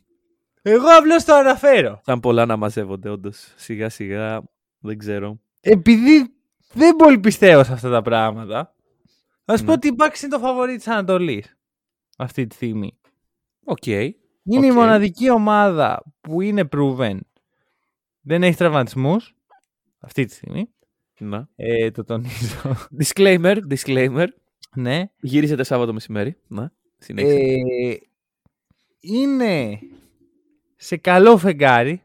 Εγώ 0.62 0.86
απλώς 0.98 1.24
το 1.24 1.34
αναφέρω. 1.34 2.00
Θα 2.04 2.12
είναι 2.12 2.20
πολλά 2.20 2.46
να 2.46 2.56
μαζεύονται 2.56 3.08
όντως. 3.08 3.52
Σιγά 3.56 3.88
σιγά, 3.88 4.42
δεν 4.78 4.98
ξέρω. 4.98 5.40
Επειδή 5.60 6.34
δεν 6.72 6.96
πολύ 6.96 7.18
πιστεύω 7.18 7.64
σε 7.64 7.72
αυτά 7.72 7.90
τα 7.90 8.02
πράγματα, 8.02 8.74
θα 9.44 9.56
σου 9.56 9.62
Ναι. 9.62 9.68
πω 9.68 9.74
ότι 9.74 9.88
οι 9.88 9.94
Bucks 9.98 10.20
είναι 10.22 10.32
το 10.32 10.38
φαβορί 10.38 10.76
της 10.76 10.88
Ανατολής. 10.88 11.56
Αυτή 12.18 12.46
τη 12.46 12.54
στιγμή. 12.54 12.98
Οκ. 13.64 13.86
Είναι 13.86 14.14
η 14.66 14.68
Οκ. 14.70 14.72
μοναδική 14.74 15.30
ομάδα 15.30 16.02
που 16.20 16.40
είναι 16.40 16.68
proven. 16.76 17.18
Δεν 18.20 18.42
έχει 18.42 18.56
τραυματισμούς. 18.56 19.34
Αυτή 19.98 20.24
τη 20.24 20.32
στιγμή. 20.34 20.68
Να. 21.18 21.48
Ε, 21.56 21.90
το 21.90 22.04
τονίζω. 22.04 22.76
Disclaimer, 23.00 23.58
disclaimer. 23.70 24.26
ναι. 24.74 25.04
Γυρίζεται 25.20 25.62
Σάββατο 25.64 25.92
μεσημέρι. 25.92 26.36
Να. 26.46 26.72
Συνέχισε. 26.98 27.36
Ε, 27.36 27.96
είναι 29.00 29.78
σε 30.76 30.96
καλό 30.96 31.36
φεγγάρι. 31.36 32.02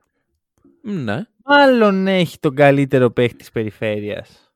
ναι. 0.82 1.26
Μάλλον 1.46 2.08
έχει 2.08 2.40
τον 2.40 2.56
καλύτερο 2.56 3.12
παίχτη 3.12 3.38
της 3.38 3.52
περιφέρειας. 3.52 4.54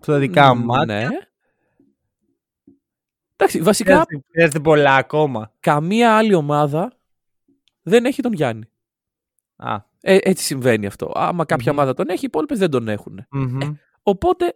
Στα 0.00 0.18
δικά 0.18 0.54
μου 0.54 0.64
μάτια. 0.64 1.08
Ναι. 1.08 1.08
Εντάξει, 3.36 3.60
βασικά 3.60 3.90
Χρειάζεται, 3.90 4.20
χρειάζεται 4.30 4.60
πολλά 4.60 4.94
ακόμα. 4.96 5.52
καμία 5.60 6.16
άλλη 6.16 6.34
ομάδα 6.34 6.92
δεν 7.82 8.04
έχει 8.04 8.22
τον 8.22 8.32
Γιάννη. 8.32 8.64
Α, 9.56 9.76
Ε, 10.06 10.18
έτσι 10.22 10.44
συμβαίνει 10.44 10.86
αυτό. 10.86 11.12
Άμα 11.14 11.44
κάποια 11.44 11.72
Μμμ. 11.72 11.78
ομάδα 11.78 11.94
τον 11.94 12.08
έχει, 12.08 12.20
οι 12.24 12.26
υπόλοιπες 12.28 12.58
δεν 12.58 12.70
τον 12.70 12.88
έχουν. 12.88 13.26
μμμ. 13.30 13.58
Οπότε, 14.02 14.54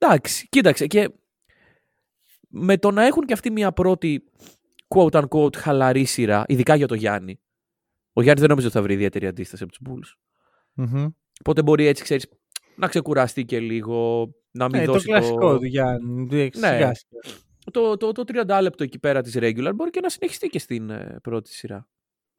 εντάξει, 0.00 0.48
κοίταξε 0.48 0.86
και 0.86 1.10
με 2.48 2.78
το 2.78 2.90
να 2.90 3.06
έχουν 3.06 3.22
και 3.24 3.32
αυτοί 3.32 3.50
μια 3.50 3.72
πρώτη 3.72 4.24
quote 4.88 5.24
unquote 5.28 5.56
χαλαρή 5.56 6.04
σειρά, 6.04 6.44
ειδικά 6.48 6.74
για 6.74 6.86
το 6.86 6.94
Γιάννη. 6.94 7.40
Ο 8.12 8.20
Γιάννης 8.22 8.40
δεν 8.40 8.48
νομίζω 8.48 8.66
ότι 8.66 8.76
θα 8.76 8.82
βρει 8.82 8.92
ιδιαίτερη 8.94 9.26
αντίσταση 9.26 9.62
από 9.62 9.72
τους 9.72 9.80
Bulls. 9.88 10.18
Μμμ. 10.72 11.06
Οπότε 11.40 11.62
μπορεί 11.62 11.86
έτσι, 11.86 12.02
ξέρεις, 12.02 12.28
να 12.76 12.88
ξεκουραστεί 12.88 13.44
και 13.44 13.60
λίγο, 13.60 14.28
να 14.50 14.68
μην 14.68 14.80
Ε, 14.80 14.84
το 14.84 14.92
δώσει 14.92 15.06
κλασικό 15.06 15.58
του 15.58 15.64
Γιάννη. 15.66 16.26
του 16.50 16.58
σιγά 16.58 16.94
σιγά. 16.94 17.20
το, 17.72 17.96
το, 17.96 18.12
το 18.12 18.24
30 18.46 18.58
λεπτό 18.62 18.82
εκεί 18.84 18.98
πέρα 18.98 19.22
της 19.22 19.34
regular 19.38 19.70
μπορεί 19.74 19.90
και 19.90 20.00
να 20.00 20.08
συνεχιστεί 20.08 20.48
και 20.48 20.58
στην 20.58 20.90
ε, 20.90 21.18
πρώτη 21.22 21.52
σειρά. 21.52 21.88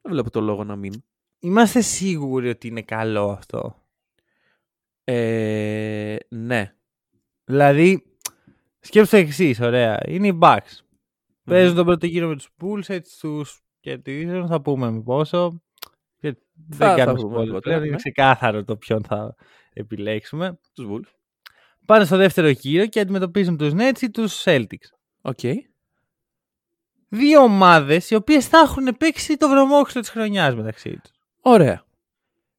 Δεν 0.02 0.12
βλέπω 0.12 0.30
το 0.30 0.40
λόγο 0.40 0.64
να 0.64 0.76
μην. 0.76 1.04
Είμαστε 1.38 1.80
σίγουροι 1.80 2.48
ότι 2.48 2.66
είναι 2.66 2.82
καλό 2.82 3.30
αυτό; 3.30 3.82
Ε, 5.04 6.16
ναι. 6.28 6.74
Δηλαδή, 7.44 8.02
σκέψου 8.80 9.10
το 9.10 9.16
εξής, 9.16 9.60
ωραία. 9.60 10.00
Είναι 10.06 10.26
οι 10.26 10.38
Bucks. 10.42 10.80
Παίζουν 11.44 11.76
τον 11.76 11.84
πρώτο 11.84 12.06
γύρο 12.06 12.28
με 12.28 12.36
τους 12.36 12.48
Bulls, 12.60 12.88
έτσι 12.88 13.20
τους 13.20 13.60
κερδίζουν, 13.80 14.46
θα 14.46 14.60
πούμε 14.60 14.90
με 14.90 15.02
πόσο. 15.02 15.62
Και 16.16 16.36
δεν 16.68 16.78
θα 16.78 16.94
κάνουμε 16.94 17.20
πούμε 17.20 17.36
spoiler 17.36 17.40
αργότερα, 17.40 17.60
πλέον, 17.60 17.80
είναι 17.80 17.90
ναι. 17.90 17.96
ξεκάθαρο 17.96 18.64
το 18.64 18.76
ποιον 18.76 19.04
θα 19.04 19.34
επιλέξουμε. 19.72 20.58
Τους 20.74 20.86
Bulls. 20.90 21.12
Πάνε 21.86 22.04
στο 22.04 22.16
δεύτερο 22.16 22.48
γύρο 22.48 22.86
και 22.86 23.00
αντιμετωπίζουν 23.00 23.56
τους 23.56 23.72
Nets 23.74 24.00
ή 24.02 24.10
τους 24.10 24.42
Celtics. 24.44 24.88
Οκ. 25.20 25.40
Δύο 27.08 27.40
ομάδες 27.42 28.10
οι 28.10 28.14
οποίες 28.14 28.48
θα 28.48 28.58
έχουν 28.58 28.96
παίξει 28.98 29.36
το 29.36 29.48
βρωμόξυλο 29.48 30.00
της 30.00 30.10
χρονιάς 30.10 30.54
μεταξύ 30.54 30.90
τους. 30.90 31.12
Ωραία. 31.48 31.84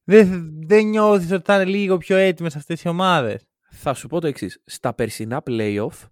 Δεν, 0.04 0.52
δεν 0.66 0.86
νιώθεις 0.86 1.32
ότι 1.32 1.44
θα 1.44 1.54
είναι 1.54 1.70
λίγο 1.70 1.96
πιο 1.96 2.16
έτοιμες 2.16 2.56
αυτές 2.56 2.82
οι 2.82 2.88
ομάδες; 2.88 3.46
Θα 3.70 3.94
σου 3.94 4.08
πω 4.08 4.20
το 4.20 4.26
εξής. 4.26 4.62
Στα 4.64 4.94
περσινά 4.94 5.42
playoff, 5.46 6.08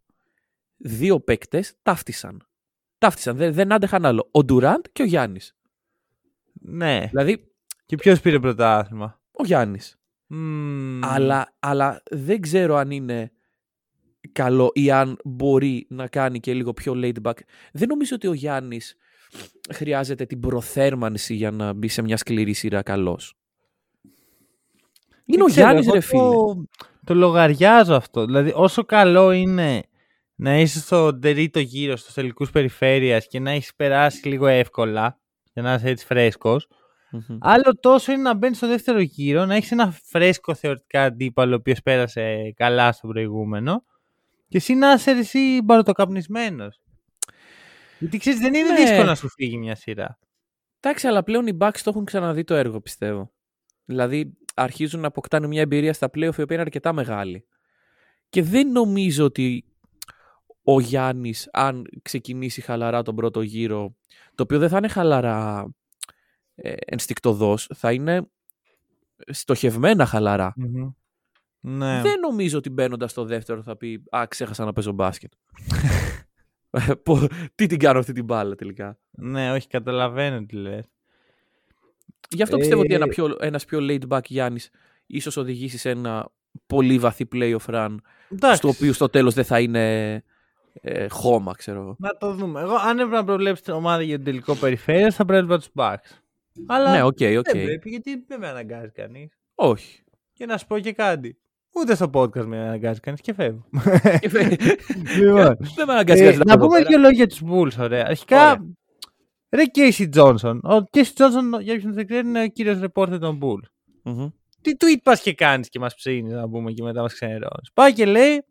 δύο 0.76 1.20
παίκτες 1.20 1.74
ταύτισαν. 1.82 2.46
Ταύτισαν, 2.98 3.36
δεν, 3.36 3.52
δεν 3.52 3.72
άντεχαν 3.72 4.04
άλλο. 4.04 4.28
Ο 4.30 4.44
Ντουράντ 4.44 4.84
και 4.92 5.02
ο 5.02 5.04
Γιάννης. 5.04 5.56
Ναι. 6.52 7.06
Δηλαδή, 7.10 7.52
Και 7.86 7.96
ποιος 7.96 8.20
πήρε 8.20 8.38
πρωτάθλημα; 8.38 9.20
ο 9.30 9.44
Γιάννης. 9.44 9.98
Μμμ. 10.26 11.00
Αλλά, 11.04 11.56
αλλά 11.58 12.02
δεν 12.10 12.40
ξέρω 12.40 12.76
αν 12.76 12.90
είναι 12.90 13.32
καλό 14.32 14.70
ή 14.74 14.90
αν 14.90 15.18
μπορεί 15.24 15.86
να 15.88 16.08
κάνει 16.08 16.40
και 16.40 16.54
λίγο 16.54 16.72
πιο 16.72 16.92
laid 16.96 17.22
back. 17.22 17.38
Δεν 17.72 17.88
νομίζω 17.88 18.14
ότι 18.16 18.26
ο 18.26 18.32
Γιάννης 18.32 18.96
χρειάζεται 19.72 20.26
την 20.26 20.40
προθέρμανση 20.40 21.34
για 21.34 21.50
να 21.50 21.72
μπει 21.72 21.88
σε 21.88 22.02
μια 22.02 22.16
σκληρή 22.16 22.52
σειρά 22.52 22.82
καλός; 22.82 23.34
Είναι 25.24 25.36
Δεν 25.36 25.40
ο 25.40 25.44
ξέρω, 25.44 25.66
Γιάννης, 25.66 25.86
εγώ 25.86 25.94
ρε 25.94 26.00
φίλε. 26.00 26.20
Το, 26.20 26.64
το 27.04 27.14
λογαριάζω 27.14 27.94
αυτό. 27.94 28.24
Δηλαδή, 28.24 28.52
όσο 28.54 28.84
καλό 28.84 29.30
είναι 29.30 29.82
να 30.34 30.60
είσαι 30.60 30.80
στο 30.80 31.18
τρίτο 31.18 31.60
γύρο, 31.60 31.96
στους 31.96 32.14
τελικούς 32.14 32.50
περιφέρειας 32.50 33.26
και 33.26 33.40
να 33.40 33.50
έχεις 33.50 33.74
περάσει 33.74 34.28
λίγο 34.28 34.46
εύκολα 34.46 35.18
για 35.52 35.62
να 35.62 35.74
είσαι 35.74 35.88
έτσι 35.88 36.06
φρέσκος. 36.06 36.68
Μμμ. 37.10 37.38
Άλλο 37.40 37.74
τόσο 37.80 38.12
είναι 38.12 38.22
να 38.22 38.34
μπαίνεις 38.34 38.56
στο 38.56 38.66
δεύτερο 38.66 39.00
γύρο, 39.00 39.46
να 39.46 39.54
έχεις 39.54 39.70
ένα 39.70 39.94
φρέσκο 40.04 40.54
θεωρητικά 40.54 41.02
αντίπαλο, 41.02 41.52
ο 41.52 41.56
οποίος 41.56 41.82
πέρασε 41.82 42.52
καλά 42.56 42.92
στο 42.92 43.08
προηγούμενο, 43.08 43.84
και 44.48 44.56
εσύ 44.56 44.74
να 44.74 44.92
είσαι 44.92 45.10
εσύ 45.10 45.60
μπαρωτοκαπνισμένο. 45.64 46.68
Γιατί 47.98 48.18
ξέρεις, 48.18 48.38
δεν 48.40 48.54
είναι 48.54 48.68
Ναι. 48.72 48.76
δύσκολο 48.76 49.04
να 49.04 49.14
σου 49.14 49.28
φύγει 49.28 49.56
μια 49.56 49.74
σειρά. 49.74 50.18
Εντάξει, 50.80 51.06
αλλά 51.06 51.22
πλέον 51.22 51.46
οι 51.46 51.56
Bucks 51.60 51.78
το 51.82 51.90
έχουν 51.90 52.04
ξαναδεί 52.04 52.44
το 52.44 52.54
έργο, 52.54 52.80
πιστεύω. 52.80 53.32
Δηλαδή, 53.84 54.36
αρχίζουν 54.54 55.00
να 55.00 55.06
αποκτάνε 55.06 55.46
μια 55.46 55.60
εμπειρία 55.60 55.92
στα 55.92 56.06
playoff 56.06 56.20
η 56.20 56.42
οποία 56.42 56.46
είναι 56.50 56.60
αρκετά 56.60 56.92
μεγάλη. 56.92 57.46
Και 58.28 58.42
δεν 58.42 58.70
νομίζω 58.70 59.24
ότι 59.24 59.64
ο 60.62 60.80
Γιάννης, 60.80 61.48
αν 61.52 61.84
ξεκινήσει 62.02 62.60
χαλαρά 62.60 63.02
τον 63.02 63.14
πρώτο 63.14 63.40
γύρο, 63.42 63.96
το 64.34 64.42
οποίο 64.42 64.58
δεν 64.58 64.68
θα 64.68 64.76
είναι 64.76 64.88
χαλαρά 64.88 65.68
ε, 66.54 66.74
ενστικτοδός, 66.86 67.70
θα 67.74 67.92
είναι 67.92 68.30
στοχευμένα 69.26 70.06
χαλαρά. 70.06 70.52
Ναι. 71.60 72.00
Δεν 72.02 72.20
νομίζω 72.20 72.58
ότι 72.58 72.70
μπαίνοντας 72.70 73.10
στο 73.10 73.24
δεύτερο 73.24 73.62
θα 73.62 73.76
πει 73.76 74.02
Α, 74.10 74.26
ξέχασα 74.28 74.64
να 74.64 74.72
παίζω 74.72 74.92
μπάσκετ. 74.92 75.32
Ε, 76.70 76.94
πω- 77.04 77.26
Τι 77.54 77.66
την 77.66 77.78
κάνω 77.78 77.98
αυτή 77.98 78.12
την 78.12 78.24
μπάλα 78.24 78.54
τελικά; 78.54 78.98
ναι, 79.10 79.52
όχι, 79.52 79.66
καταλαβαίνω 79.68 80.46
τι 80.46 80.56
λες. 80.56 80.84
Γι' 82.30 82.42
αυτό 82.42 82.56
πιστεύω 82.56 82.80
ότι 82.80 82.92
Ε, 82.92 82.96
ένα 82.96 83.06
πιο, 83.08 83.36
ένας 83.40 83.64
πιο 83.64 83.78
laid 83.82 84.08
back 84.08 84.24
Γιάννης 84.24 84.70
ίσως 85.06 85.36
οδηγήσει 85.36 85.78
σε 85.78 85.90
ένα 85.90 86.28
πολύ 86.66 86.98
βαθύ 86.98 87.28
playoff 87.32 87.66
run, 87.66 87.96
Εντάξει, 88.32 88.56
στο 88.56 88.68
οποίο 88.68 88.92
στο 88.92 89.08
τέλος 89.08 89.34
δεν 89.34 89.44
θα 89.44 89.60
είναι 89.60 90.22
ε, 90.72 91.08
χώμα, 91.08 91.52
ξέρω 91.54 91.80
εγώ. 91.80 91.96
να 91.98 92.16
το 92.16 92.32
δούμε. 92.32 92.60
Εγώ, 92.60 92.74
αν 92.74 92.98
έπρεπε 92.98 93.16
να 93.16 93.24
προβλέψω 93.24 93.62
την 93.62 93.72
ομάδα 93.72 94.02
για 94.02 94.16
τον 94.16 94.24
τελικό 94.24 94.54
περιφέρειας, 94.54 95.10
θα 95.10 95.24
έπαιρνα 95.24 95.58
τους 95.58 95.68
Bucks. 95.74 96.18
Αλλά 96.66 96.90
Ναι, 96.92 97.02
οκ, 97.02 97.18
οκ. 97.38 97.50
δεν 97.52 97.64
πρέπει, 97.64 97.90
γιατί 97.90 98.24
δεν 98.28 98.38
με 98.40 98.48
αναγκάζει 98.48 98.90
κανείς. 98.90 99.38
Όχι. 99.54 100.02
Και 100.32 100.46
να 100.46 100.56
σου 100.58 100.66
πω 100.66 100.78
και 100.78 100.92
κάτι. 100.92 101.38
Ούτε 101.74 101.94
στο 101.94 102.10
podcast 102.14 102.44
με 102.44 102.58
αναγκάζει 102.58 103.00
κανείς 103.00 103.20
και 103.20 103.32
φεύγω. 103.34 103.64
Και 104.20 104.28
φε- 104.28 104.60
Λοιπόν, 105.18 105.56
δεν 105.76 105.86
με 105.86 105.92
αναγκάζει 105.92 106.22
Ε, 106.22 106.24
κανείς 106.24 106.38
να 106.38 106.56
πω 106.58 106.66
πούμε 106.66 106.76
πέρα. 106.78 106.88
δύο 106.88 106.98
λόγια 106.98 107.16
για 107.16 107.26
τους 107.26 107.40
Bulls, 107.46 107.78
ωραία. 107.84 108.04
Αρχικά, 108.08 108.42
Ωραία. 108.50 108.64
ρε 109.50 109.62
K.C. 109.74 110.08
Johnson. 110.14 110.58
Ο 110.62 110.84
K.C. 110.92 111.12
Johnson, 111.16 111.60
για 111.60 111.74
όποιον 111.74 111.92
δεν 111.92 112.06
ξέρει, 112.06 112.26
είναι 112.28 112.42
ο 112.42 112.46
κύριος 112.48 112.80
ρεπόρτερ 112.80 113.18
των 113.18 113.38
Bulls. 113.42 113.68
Μμμ. 114.02 114.28
Τι 114.62 114.72
tweet 114.78 114.98
πας 115.02 115.20
και 115.20 115.34
κάνεις 115.34 115.68
και 115.68 115.78
μας 115.78 115.94
ψήνεις, 115.94 116.32
να 116.32 116.48
πούμε 116.48 116.72
και 116.72 116.82
μετά 116.82 117.00
μας 117.00 117.12
ξενερώνεις. 117.12 117.70
Πάει 117.74 117.92
και 117.92 118.04
λέει, 118.06 118.44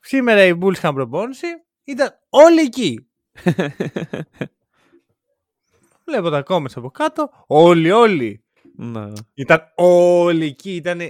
σήμερα 0.00 0.44
οι 0.44 0.52
Bulls 0.62 0.72
είχαν 0.76 0.94
προπόνηση, 0.94 1.46
ήταν 1.84 2.18
όλοι 2.28 2.60
εκεί. 2.60 3.06
Βλέπω 6.04 6.30
τα 6.30 6.42
comments 6.46 6.72
από 6.74 6.90
κάτω. 6.90 7.30
Όλοι, 7.46 7.90
όλοι. 7.90 8.44
ναι. 8.76 9.06
Ήταν 9.34 9.72
όλοι 9.76 10.44
εκεί. 10.44 10.74
Ήταν 10.74 11.00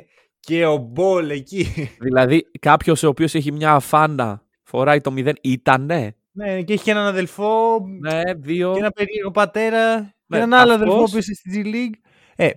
και 0.41 0.67
ο 0.67 0.77
Ball 0.77 1.31
εκεί. 1.31 1.67
Δηλαδή, 2.01 2.51
κάποιος 2.61 3.03
ο 3.03 3.09
οποίος 3.09 3.35
έχει 3.35 3.53
μια 3.53 3.79
φανέλα 3.79 4.43
φοράει 4.63 5.01
το 5.01 5.15
0 5.17 5.33
ήτανε; 5.41 6.15
ναι, 6.33 6.63
και 6.63 6.73
έχει 6.73 6.83
και 6.83 6.91
έναν 6.91 7.07
αδελφό. 7.07 7.81
Ναι, 8.01 8.35
δύο. 8.35 8.73
Και 8.73 8.79
ένα 8.79 8.91
περίεργο 8.91 9.31
πατέρα. 9.31 9.99
Ναι, 10.01 10.37
και 10.37 10.37
έναν 10.37 10.55
άλλο 10.55 10.73
αυτός. 10.73 10.89
αδελφό 10.89 11.11
που 11.11 11.19
είναι 11.19 11.35
στη 11.35 11.63
G 11.65 11.67
League. 11.67 12.01
Ε, 12.37 12.51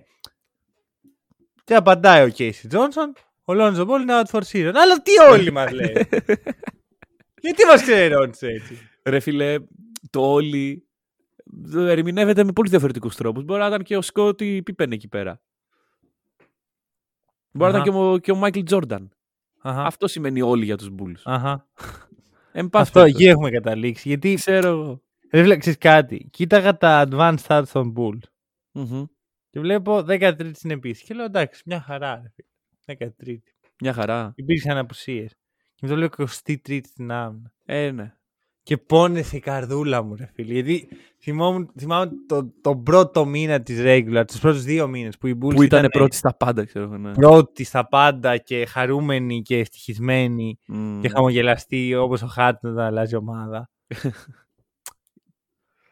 και 1.64 1.74
απαντάει 1.74 2.24
ο 2.24 2.32
Casey 2.38 2.70
Johnson. 2.70 3.12
Ο 3.44 3.52
Lonzo 3.52 3.86
Ball 3.86 4.00
είναι 4.00 4.20
out 4.22 4.30
for 4.30 4.42
season. 4.52 4.72
Αλλά 4.74 5.02
τι 5.02 5.18
όλοι 5.30 5.52
μας 5.52 5.72
λέει. 5.72 5.92
Γιατί 7.44 7.64
μας 7.66 7.82
ξερώνεις 7.82 8.42
έτσι; 8.42 8.78
Ρε 9.04 9.20
φίλε, 9.20 9.56
το 10.10 10.32
όλοι 10.32 10.86
ερμηνεύεται 11.74 12.44
με 12.44 12.52
πολύ 12.52 12.68
διαφορετικούς 12.68 13.16
τρόπους. 13.16 13.44
Μπορεί 13.44 13.60
να 13.60 13.66
ήταν 13.66 13.82
και 13.82 13.96
ο 13.96 14.02
Σκότι 14.02 14.62
Πίπεν 14.64 14.92
εκεί 14.92 15.08
πέρα. 15.08 15.40
Μπορεί 17.54 17.72
να 17.72 17.78
Αχα. 17.78 17.88
ήταν 17.88 18.00
και 18.00 18.06
ο, 18.08 18.18
και 18.18 18.32
ο 18.32 18.34
Μάικλ 18.36 18.60
Τζόρνταν. 18.62 19.10
Αχα. 19.60 19.84
Αυτό 19.84 20.08
σημαίνει 20.08 20.42
όλοι 20.42 20.64
για 20.64 20.76
τους 20.76 20.88
Bulls. 20.98 21.20
Αχα. 21.24 21.66
Εν 22.52 22.68
πάση 22.68 22.82
Αυτό 22.82 23.00
περιπτώσει. 23.00 23.24
εκεί 23.24 23.32
έχουμε 23.32 23.50
καταλήξει. 23.50 24.08
Γιατί 24.08 24.34
Ξέρω 24.34 24.68
εγώ. 24.68 25.02
Ρε 25.32 25.42
φίλε, 25.42 25.56
ξέρεις 25.56 25.78
κάτι. 25.78 26.28
Κοίταγα 26.30 26.76
τα 26.76 27.08
advanced 27.10 27.36
stats 27.46 27.64
των 27.72 27.94
Bulls. 27.96 28.28
Μμμ. 28.72 29.04
Και 29.50 29.60
βλέπω 29.60 29.96
13η 30.08 30.50
συνεπίση. 30.54 31.04
Και 31.04 31.14
λέω 31.14 31.24
εντάξει, 31.24 31.62
μια 31.66 31.80
χαρά. 31.80 32.22
Ρε, 32.22 32.32
φίλε. 32.34 33.08
13η. 33.26 33.36
Μια 33.80 33.92
χαρά. 33.92 34.32
Υπήρξαν 34.36 34.76
απουσίες. 34.76 35.30
Και 35.74 35.80
μετά 35.86 35.94
βλέπω 35.94 36.24
23η 36.24 36.80
στην 36.84 37.10
άμυνα. 37.12 37.52
Ε, 37.64 37.90
ναι. 37.90 38.14
Και 38.64 38.76
πόνεσε 38.76 39.36
η 39.36 39.40
καρδούλα 39.40 40.02
μου, 40.02 40.14
ρε 40.14 40.30
φίλε. 40.34 40.52
Γιατί 40.52 40.88
θυμόμουν, 41.18 41.70
θυμάμαι 41.78 42.10
το, 42.26 42.52
το 42.60 42.76
πρώτο 42.76 43.24
μήνα 43.24 43.62
της 43.62 43.80
regular, 43.82 44.24
τους 44.26 44.40
πρώτους 44.40 44.62
δύο 44.62 44.88
μήνες 44.88 45.18
που 45.18 45.26
οι 45.26 45.38
Bulls 45.42 45.54
Που 45.54 45.62
ήταν 45.62 45.88
πρώτη 45.92 46.16
στα 46.16 46.34
πάντα, 46.36 46.64
ξέρω 46.64 46.84
εγώ. 46.84 46.96
Ναι. 46.96 47.12
πρώτοι 47.12 47.64
στα 47.64 47.88
πάντα 47.88 48.36
και 48.36 48.66
χαρούμενοι 48.66 49.42
και 49.42 49.58
ευτυχισμένοι 49.58 50.58
Μμ. 50.66 51.00
και 51.00 51.08
χαμογελαστοί 51.08 51.94
όπως 51.94 52.22
ο 52.22 52.26
Χάτν 52.26 52.66
όταν 52.66 52.84
αλλάζει 52.84 53.16
ομάδα. 53.16 53.70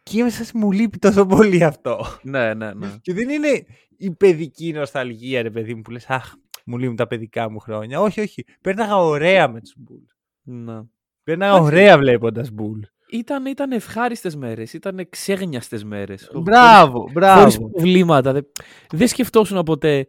και 0.03 0.19
είμαι 0.19 0.31
σαν 0.31 0.47
μου 0.55 0.73
λείπει 0.73 0.99
τόσο 0.99 1.27
πολύ 1.27 1.65
αυτό. 1.65 2.05
Ναι, 2.23 2.55
ναι, 2.55 2.73
ναι. 2.73 2.91
Και 3.01 3.15
δεν 3.15 3.29
είναι 3.29 3.67
η 3.97 4.11
παιδική 4.11 4.73
νοσταλγία, 4.73 5.43
ρε 5.43 5.51
παιδί 5.51 5.75
μου, 5.75 5.83
που 5.83 5.91
λες 5.91 6.07
Αχ, 6.09 6.35
μου 6.65 6.79
λείπουν 6.79 6.97
τα 6.97 7.07
παιδικά 7.07 7.51
μου 7.51 7.59
χρόνια. 7.59 8.01
Όχι, 8.01 8.21
όχι. 8.21 8.45
Πέρναγα 8.61 8.97
ωραία 8.97 9.49
με 9.49 9.61
τους 9.61 9.75
Bulls. 9.89 10.17
ναι. 10.43 10.81
Πέρναγα 11.25 11.55
ωραία 11.55 11.99
βλέποντας 11.99 12.51
Bulls. 12.59 12.87
Ήταν, 13.11 13.47
ήταν 13.47 13.73
ευχάριστες 13.73 14.37
μέρες, 14.37 14.73
ήταν 14.73 15.07
ξέγνιαστες 15.11 15.85
μέρες. 15.85 16.31
Μπράβο, 16.35 16.99
Χωρίς 16.99 17.13
μπράβο. 17.13 17.71
προβλήματα. 17.71 18.33
Δεν, 18.33 18.47
δεν 18.91 19.09
σκεφτόσουν 19.09 19.63
ποτέ 19.63 20.07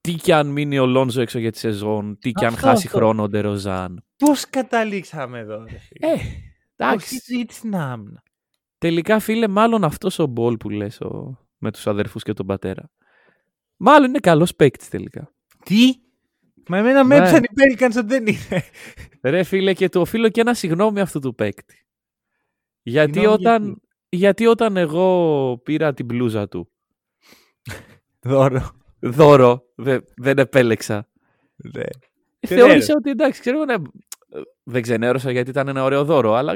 τι 0.00 0.12
κι 0.12 0.32
αν 0.32 0.46
μείνει 0.46 0.78
ο 0.78 0.86
Λόνζο 0.86 1.20
έξω 1.20 1.38
για 1.38 1.52
τη 1.52 1.58
σεζόν, 1.58 2.18
τι 2.18 2.32
κι 2.32 2.44
αν 2.44 2.52
Αυτό, 2.54 2.66
χάσει 2.66 2.86
αυτό. 2.86 2.98
χρόνο 2.98 3.22
ο 3.22 3.28
Ντεροζάν. 3.28 4.04
Πώς 4.16 4.50
καταλήξαμε 4.50 5.38
εδώ, 5.38 5.64
ρε 5.70 5.78
φίλε. 5.78 6.12
Ε, 6.12 6.18
εντάξει. 6.76 7.14
Όχι 7.14 7.20
συζήτηση 7.22 7.58
στην 7.58 7.76
άμυνα. 7.76 8.22
Τελικά, 8.78 9.18
φίλε, 9.18 9.48
μάλλον 9.48 9.84
αυτός 9.84 10.18
ο 10.18 10.26
Μπολ 10.26 10.56
που 10.56 10.70
λες 10.70 11.00
ο, 11.00 11.38
με 11.58 11.70
τους 11.72 11.86
αδερφούς 11.86 12.22
και 12.22 12.32
τον 12.32 12.46
πατέρα. 12.46 12.90
Μάλλον 13.76 14.08
είναι 14.08 14.18
καλός 14.18 14.54
παίκτης 14.54 14.88
τελικά. 14.88 15.32
Τι; 15.64 15.92
Μα 16.68 16.78
εμένα 16.78 17.04
με 17.04 17.18
Ναι. 17.18 17.24
έπεισαν 17.24 17.42
οι 17.42 17.46
Pelicans 17.54 17.96
ότι 17.96 18.06
δεν 18.06 18.26
είναι. 18.26 18.64
Ρε 19.22 19.42
φίλε, 19.42 19.72
και 19.72 19.88
του 19.88 20.00
οφείλω 20.00 20.28
και 20.28 20.40
ένα 20.40 20.54
συγγνώμη 20.54 21.00
αυτού 21.00 21.18
του 21.18 21.34
παίκτη. 21.34 21.86
Γιατί 22.82 23.12
Συγγνώμη 23.12 23.34
όταν, 23.40 23.62
γιατί; 23.64 23.80
γιατί 24.08 24.46
όταν 24.46 24.76
εγώ 24.76 25.60
πήρα 25.64 25.94
την 25.94 26.04
μπλούζα 26.04 26.48
του, 26.48 26.70
Δώρο. 28.20 28.70
δώρο, 29.00 29.62
δε- 29.74 30.00
δεν 30.16 30.38
επέλεξα. 30.38 31.08
Ναι. 31.56 31.82
Θεώρησα 32.46 32.94
ότι 32.96 33.10
εντάξει, 33.10 33.40
ξέρω 33.40 33.56
εγώ, 33.56 33.64
ναι, 33.64 33.74
δεν 34.62 34.82
ξενέρωσα 34.82 35.30
γιατί 35.30 35.50
ήταν 35.50 35.68
ένα 35.68 35.84
ωραίο 35.84 36.04
δώρο, 36.04 36.32
αλλά 36.34 36.54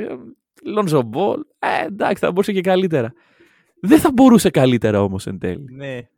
Λόνζο 0.64 1.02
Μπολ, 1.02 1.40
ε, 1.58 1.84
εντάξει, 1.86 2.24
θα 2.24 2.30
μπορούσε 2.32 2.52
και 2.52 2.60
καλύτερα. 2.60 3.12
Δεν 3.80 3.98
θα 3.98 4.12
μπορούσε 4.12 4.50
καλύτερα 4.50 5.02
όμως 5.02 5.26
εν 5.26 5.38
τέλει. 5.38 5.64
Ναι. 5.72 6.08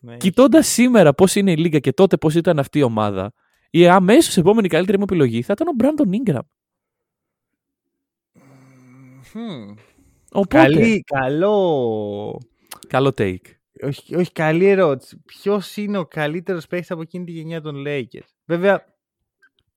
Ναι. 0.00 0.16
Κοιτώντας 0.16 0.66
σήμερα 0.66 1.14
πώς 1.14 1.34
είναι 1.34 1.52
η 1.52 1.56
Λίγκα 1.56 1.78
και 1.78 1.92
τότε 1.92 2.16
πώς 2.16 2.34
ήταν 2.34 2.58
αυτή 2.58 2.78
η 2.78 2.82
ομάδα, 2.82 3.32
η 3.70 3.88
αμέσως 3.88 4.36
επόμενη 4.36 4.68
καλύτερη 4.68 4.98
μου 4.98 5.04
επιλογή 5.04 5.42
θα 5.42 5.52
ήταν 5.52 5.68
ο 5.68 5.72
Μπράντον 5.72 6.10
Ingram. 6.24 6.40
Μμμ. 9.34 9.74
Οπότε. 10.32 10.56
Καλή, 10.56 11.00
καλό. 11.00 12.40
Καλό 12.88 13.08
take. 13.16 13.40
Όχι, 13.82 14.16
όχι, 14.16 14.32
καλή 14.32 14.66
ερώτηση. 14.66 15.22
Ποιος 15.24 15.76
είναι 15.76 15.98
ο 15.98 16.06
καλύτερος 16.06 16.66
παίκτης 16.66 16.90
από 16.90 17.00
εκείνη 17.00 17.24
τη 17.24 17.32
γενιά 17.32 17.60
των 17.60 17.84
Lakers; 17.86 18.28
Βέβαια, 18.44 18.96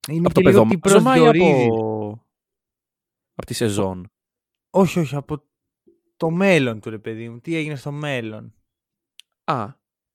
είναι 0.08 0.26
Από 0.26 0.34
το 0.34 0.40
και 0.40 0.48
λίγο 0.50 0.66
τι 0.66 0.78
παιδομάζωμα 0.78 1.16
ή 1.16 1.30
προσδιορίζει. 1.30 1.66
από... 1.66 2.26
από 3.34 3.46
τη 3.46 3.54
σεζόν. 3.54 4.10
Όχι, 4.70 4.98
όχι, 4.98 5.16
από 5.16 5.42
το 6.16 6.30
μέλλον 6.30 6.80
του 6.80 6.90
ρε 6.90 6.98
παιδί 6.98 7.28
μου. 7.28 7.40
Τι 7.40 7.56
έγινε 7.56 7.76
στο 7.76 7.92
μέλλον; 7.92 8.54
Α, 9.44 9.68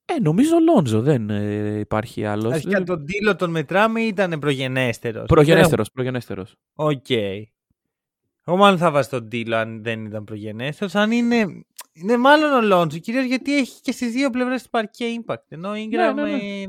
ε, 0.06 0.20
νομίζω 0.22 0.56
Λόνζο 0.60 1.02
δεν 1.02 1.30
ε, 1.30 1.80
υπάρχει 1.80 2.26
άλλος. 2.26 2.54
Αρχικά 2.54 2.84
τον 2.84 3.06
D'Lo 3.06 3.36
τον 3.36 3.50
μετράμε 3.50 4.02
ή 4.02 4.08
ήταν 4.08 4.39
προγενέστερος. 4.39 5.26
Προγενέστερος, 5.26 5.91
προγενέστερος. 5.91 6.56
Οκ. 6.74 7.10
Εγώ 8.48 8.58
μάλλον 8.58 8.78
θα 8.78 8.91
βάζω 8.91 9.10
τον 9.10 9.30
D'Lo 9.30 9.56
αν 9.56 9.84
δεν 9.84 10.06
ήταν 10.06 10.24
προγενέστερος. 10.24 10.96
Αν 10.96 11.12
είναι. 11.12 11.65
Είναι 11.94 12.18
μάλλον 12.18 12.54
ο 12.54 12.62
Λόντζο, 12.62 12.98
κυρίως 12.98 13.26
γιατί 13.26 13.58
έχει 13.58 13.82
και 13.82 13.91
στις 13.91 14.12
δύο 14.12 14.30
πλευρές 14.30 14.63
του 14.63 14.70
παρκέ 14.70 15.06
impact. 15.20 15.44
Ενώ 15.48 15.70
ο 15.70 15.74
Ingram 15.74 16.13
ναι, 16.15 16.24
ναι. 16.24 16.32
ε, 16.32 16.65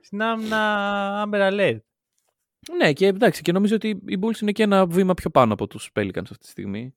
στην 0.00 0.22
άμυνα 0.22 1.24
Amber 1.26 1.50
Alert. 1.50 1.78
Ναι, 2.76 2.92
και 2.92 3.06
εντάξει, 3.06 3.42
και 3.42 3.52
νομίζω 3.52 3.74
ότι 3.74 3.88
οι 3.88 4.18
Bulls 4.22 4.40
είναι 4.40 4.52
και 4.52 4.62
ένα 4.62 4.86
βήμα 4.86 5.14
πιο 5.14 5.30
πάνω 5.30 5.52
από 5.52 5.66
τους 5.66 5.90
Pelicans 5.94 6.22
αυτή 6.22 6.38
τη 6.38 6.48
στιγμή. 6.48 6.94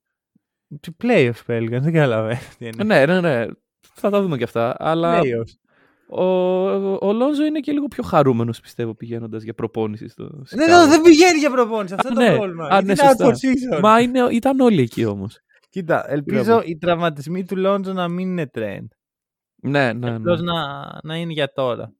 Του 0.80 0.96
playoffs 1.02 1.44
Pelicans, 1.46 1.80
δεν 1.80 1.92
καταλαβαίνω 1.92 2.40
τι 2.58 2.66
είναι. 2.66 2.84
ναι, 2.84 3.06
ναι, 3.06 3.20
ναι. 3.20 3.46
Θα 3.94 4.10
τα 4.10 4.22
δούμε 4.22 4.36
και 4.36 4.44
αυτά. 4.44 4.76
Αλλά 4.78 5.20
Playoffs. 5.22 5.61
Ο, 6.08 6.22
ο, 6.24 6.98
ο 7.00 7.12
Λόνζο 7.12 7.44
είναι 7.44 7.60
και 7.60 7.72
λίγο 7.72 7.86
πιο 7.88 8.02
χαρούμενος, 8.02 8.60
πιστεύω, 8.60 8.94
πηγαίνοντας 8.94 9.42
για 9.42 9.54
προπόνηση 9.54 10.08
στο 10.08 10.22
Ναι, 10.22 10.44
Σικάγο. 10.44 10.82
ναι, 10.82 10.86
δεν 10.88 11.00
πηγαίνει 11.00 11.38
για 11.38 11.50
προπόνηση. 11.50 11.94
Αυτό 11.94 12.08
Α, 12.08 12.12
είναι 12.14 12.24
ναι. 12.24 12.30
το 12.30 12.36
πρόβλημα. 12.38 12.64
Α, 12.64 12.68
Γιατί 12.68 12.84
ναι, 12.86 12.92
είναι 12.92 13.02
out 13.02 13.26
σωστά. 13.26 13.26
for 13.26 13.76
season. 13.76 13.80
Μα 13.80 14.00
είναι, 14.00 14.18
ήταν 14.30 14.60
όλοι 14.60 14.80
εκεί 14.82 15.04
όμως. 15.04 15.38
Κοίτα, 15.70 16.10
ελπίζω 16.12 16.42
Μπράβο. 16.42 16.62
οι 16.64 16.76
τραυματισμοί 16.76 17.44
του 17.44 17.56
Λόντζο 17.56 17.92
να 17.92 18.08
μην 18.08 18.28
είναι 18.28 18.50
trend. 18.54 18.86
Ναι, 19.62 19.92
ναι, 19.92 20.08
ναι. 20.08 20.14
Απλώς 20.14 20.40
να, 20.40 20.54
να 21.02 21.16
είναι 21.16 21.32
για 21.32 21.52
τώρα. 21.52 21.92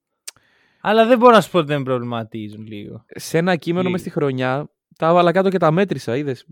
Αλλά 0.80 1.06
δεν 1.06 1.18
μπορώ 1.18 1.34
να 1.34 1.40
σου 1.40 1.50
πω 1.50 1.58
ότι 1.58 1.66
δεν 1.66 1.78
με 1.78 1.84
προβληματίζουν 1.84 2.66
λίγο. 2.66 3.04
Σε 3.06 3.38
ένα 3.38 3.56
κείμενο 3.56 3.84
Τι; 3.84 3.90
μες 3.90 4.00
στη 4.00 4.10
χρονιά 4.10 4.70
τα 4.98 5.08
έβαλα 5.08 5.32
κάτω 5.32 5.48
και 5.48 5.58
τα 5.58 5.70
μέτρησα, 5.70 6.16
είδες. 6.16 6.46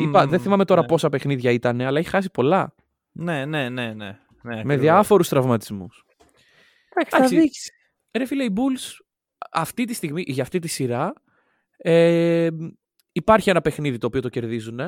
Είπα, 0.00 0.26
δεν 0.26 0.40
θυμάμαι 0.40 0.64
τώρα 0.64 0.80
ναι. 0.80 0.86
πόσα 0.86 1.08
παιχνίδια 1.08 1.50
ήταν, 1.50 1.80
αλλά 1.80 1.98
έχει 1.98 2.08
χάσει 2.08 2.30
πολλά. 2.30 2.74
Ναι, 3.12 3.44
ναι, 3.44 3.68
ναι, 3.68 3.82
ναι. 3.82 3.92
ναι 3.94 4.16
Με 4.42 4.54
ακριβώς. 4.58 4.76
διάφορους 4.80 5.28
τραυματισμούς. 5.28 6.04
Εντάξει, 6.94 7.10
θα 7.10 7.16
Εντάξει. 7.16 7.40
δείξει. 7.40 7.72
Ρε 8.18 8.24
φίλε, 8.26 8.44
οι 8.44 8.52
Bulls 8.56 9.04
αυτή 9.50 9.84
τη 9.84 9.94
στιγμή, 9.94 10.22
για 10.26 10.42
αυτή 10.42 10.58
τη 10.58 10.68
σειρά, 10.68 11.12
ε, 11.76 12.48
υπάρχει 13.12 13.50
ένα 13.50 13.60
παιχνίδι 13.60 13.98
το 13.98 14.06
οποίο 14.06 14.20
το 14.20 14.28
κερδίζουν. 14.28 14.80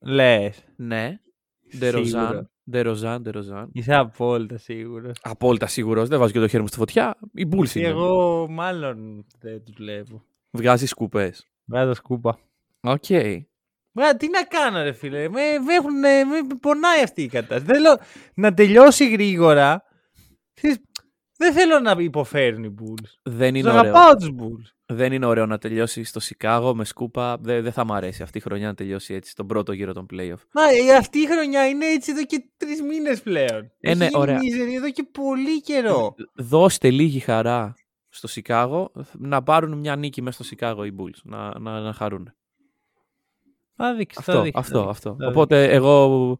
Λες. 0.00 0.64
Ναι. 0.76 1.18
Σίγουρα. 1.68 1.90
Ντεροζάν. 1.90 2.50
Ντεροζάν, 2.70 3.22
Ντεροζάν. 3.22 3.70
Είσαι 3.72 3.94
απόλυτα 3.94 4.58
σίγουρος. 4.58 5.18
Απόλυτα 5.22 5.66
σίγουρος, 5.66 6.08
δεν 6.08 6.18
βάζω 6.18 6.32
και 6.32 6.38
το 6.38 6.48
χέρι 6.48 6.62
μου 6.62 6.68
στη 6.68 6.76
φωτιά. 6.76 7.18
Οι 7.34 7.48
Bulls 7.52 7.74
είναι. 7.74 7.86
Εγώ 7.86 8.46
μάλλον 8.48 9.26
δεν 9.40 9.64
τους 9.64 9.74
βλέπω. 9.76 10.24
Βγάζεις 10.50 10.86
σκούπες. 10.86 11.48
Βγάζω 11.64 11.94
σκούπα. 11.94 12.38
Οκ. 12.80 13.04
Μα 13.92 14.16
τι 14.16 14.28
να 14.28 14.42
κάνω, 14.44 14.82
ρε 14.82 14.92
φίλε. 14.92 15.28
Με, 15.28 15.40
με, 15.64 15.74
έχουν, 15.74 15.98
με 15.98 16.24
πονάει 16.60 17.02
αυτή 17.02 17.22
η 17.22 17.28
κατάσταση. 17.28 17.64
Θέλω 17.64 17.98
να 18.34 18.54
τελειώσει 18.54 19.10
γρήγορα. 19.10 19.82
Ξέρεις, 20.60 20.78
Δεν 21.36 21.52
θέλω 21.52 21.80
να 21.80 21.96
υποφέρουν 21.98 22.64
οι 22.64 22.74
Bulls. 22.80 23.08
Δεν 23.22 23.52
Τους 23.52 23.58
είναι 23.60 23.68
ωραίο. 23.70 23.80
αγαπάω 23.80 24.14
τους 24.16 24.30
Bulls. 24.38 24.72
Δεν 24.86 25.12
είναι 25.12 25.26
ωραίο 25.26 25.46
να 25.46 25.58
τελειώσει 25.58 26.04
στο 26.04 26.20
Σικάγο 26.20 26.74
με 26.74 26.84
σκούπα. 26.84 27.38
Δεν, 27.40 27.62
δεν 27.62 27.72
θα 27.72 27.84
μ' 27.84 27.92
αρέσει 27.92 28.22
αυτή 28.22 28.38
η 28.38 28.40
χρονιά 28.40 28.66
να 28.66 28.74
τελειώσει 28.74 29.14
έτσι 29.14 29.34
τον 29.34 29.46
πρώτο 29.46 29.72
γύρο 29.72 29.92
των 29.92 30.06
playoff. 30.12 30.42
Μα 30.52 30.62
ε, 30.62 30.96
αυτή 30.96 31.18
η 31.18 31.26
χρονιά 31.26 31.66
είναι 31.68 31.86
έτσι 31.86 32.10
εδώ 32.10 32.24
και 32.24 32.44
τρεις 32.56 32.82
μήνες 32.82 33.22
πλέον. 33.22 33.62
Ε, 33.80 33.90
Έχει 33.90 33.98
ναι, 33.98 34.04
γίνει 34.04 34.18
ωραία. 34.20 34.38
μίζερη 34.38 34.74
εδώ 34.74 34.90
και 34.90 35.02
πολύ 35.12 35.60
καιρό. 35.60 36.14
Δώστε 36.34 36.90
λίγη 36.90 37.18
χαρά 37.18 37.74
στο 38.08 38.26
Σικάγο 38.28 38.92
να 39.12 39.42
πάρουν 39.42 39.78
μια 39.78 39.96
νίκη 39.96 40.22
μέσα 40.22 40.34
στο 40.34 40.44
Σικάγο 40.44 40.84
οι 40.84 40.94
Bulls. 40.98 41.18
Να, 41.22 41.58
να, 41.58 41.80
να 41.80 41.92
χαρούν. 41.92 42.32
Θα 43.76 43.94
δείξει. 43.94 44.22
θα 44.22 44.30
Αυτό, 44.32 44.42
δείξει, 44.42 44.58
αυτό, 44.60 44.82
θα 44.84 44.90
αυτό. 44.90 45.10
δείξει. 45.10 45.28
Οπότε 45.30 45.64
εγώ 45.72 46.38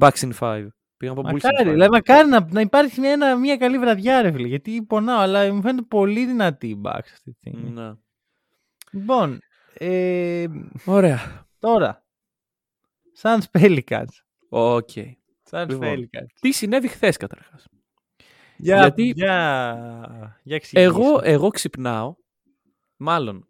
Bucks 0.00 0.28
in 0.28 0.30
5. 0.40 0.66
Πήγα 0.98 1.12
από 1.12 1.20
Bulls 1.24 1.28
in 1.28 1.32
Μακάρι, 1.32 1.56
5. 1.68 1.72
δηλαδή, 1.72 1.90
μακάρι 1.90 2.28
να, 2.28 2.46
να 2.50 2.60
υπάρχει 2.60 3.00
μια, 3.00 3.10
ένα- 3.10 3.36
μια 3.36 3.56
καλή 3.56 3.78
βραδιά, 3.78 4.22
ρε 4.22 4.32
φίλε. 4.32 4.46
Γιατί 4.48 4.82
πονάω, 4.82 5.18
αλλά 5.20 5.52
μου 5.54 5.62
φαίνεται 5.62 5.86
πολύ 5.88 6.26
δυνατή 6.26 6.68
οι 6.68 6.80
Bucks 6.84 6.98
αυτή 7.12 7.22
τη 7.30 7.36
στιγμή. 7.36 7.70
Ναι. 7.70 7.92
Λοιπόν, 8.92 9.40
ε, 9.74 10.46
Ωραία. 10.84 11.46
τώρα. 11.58 12.02
Suns 13.22 13.42
Pelicans. 13.58 14.04
Οκ. 14.48 14.88
Suns 15.50 15.66
Λοιπόν. 15.68 15.80
Pelicans. 15.94 16.26
Τι 16.40 16.52
συνέβη 16.52 16.88
χθες 16.88 17.16
καταρχάς; 17.16 17.66
Για, 18.56 18.78
Γιατί- 18.80 19.02
για, 19.14 20.36
για 20.42 20.56
εξηγήσου. 20.56 20.90
Εγώ, 20.90 21.20
εγώ 21.22 21.48
ξυπνάω, 21.48 22.14
μάλλον, 22.96 23.46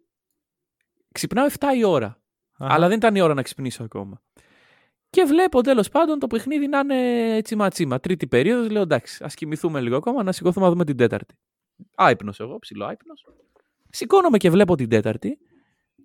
ξυπνάω 1.11 1.45
7 1.59 1.67
η 1.77 1.83
ώρα, 1.83 2.21
Αχα. 2.57 2.73
αλλά 2.73 2.87
δεν 2.87 2.97
ήταν 2.97 3.15
η 3.15 3.21
ώρα 3.21 3.33
να 3.33 3.41
ξυπνήσω 3.41 3.83
ακόμα. 3.83 4.21
Και 5.09 5.23
βλέπω 5.23 5.61
τέλος 5.61 5.89
πάντων 5.89 6.19
το 6.19 6.27
παιχνίδι 6.27 6.67
να 6.67 6.79
είναι 6.79 7.41
τσίμα 7.41 7.69
τσίμα. 7.69 7.99
Τρίτη 7.99 8.27
περίοδος, 8.27 8.69
λέω 8.69 8.81
εντάξει, 8.81 9.23
ας 9.23 9.33
κοιμηθούμε 9.33 9.81
λίγο 9.81 9.95
ακόμα, 9.95 10.23
να 10.23 10.31
σηκωθούμε 10.31 10.65
να 10.65 10.71
δούμε 10.71 10.85
την 10.85 10.97
Τέταρτη. 10.97 11.35
Άϊπνος 11.95 12.39
εγώ, 12.39 12.59
ψηλό 12.59 12.85
άϊπνος. 12.85 13.25
Σηκώνομαι 13.89 14.37
και 14.37 14.49
βλέπω 14.49 14.75
την 14.75 14.89
Τέταρτη 14.89 15.37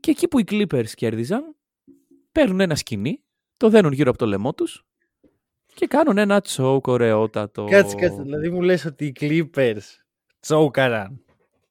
και 0.01 0.11
εκεί 0.11 0.29
που 0.29 0.39
οι 0.39 0.45
Clippers 0.51 0.89
κέρδιζαν, 0.95 1.57
παίρνουν 2.33 2.61
ένα 2.61 2.75
σκηνή, 2.75 3.23
το 3.57 3.69
δένουν 3.69 3.93
γύρω 3.93 4.09
από 4.11 4.19
το 4.19 4.27
λαιμό 4.27 4.55
τους 4.55 4.85
και 5.75 5.87
κάνουν 5.87 6.19
ένα 6.19 6.41
τσόκ 6.41 6.87
ωραιότατο. 6.87 7.65
Κάτσε, 7.65 7.97
κάτσε. 7.97 8.23
Δηλαδή 8.23 8.51
μου 8.51 8.63
λες 8.63 8.85
ότι 8.85 9.07
οι 9.07 9.13
Clippers 9.21 9.79
τσόκαραν. 10.41 11.25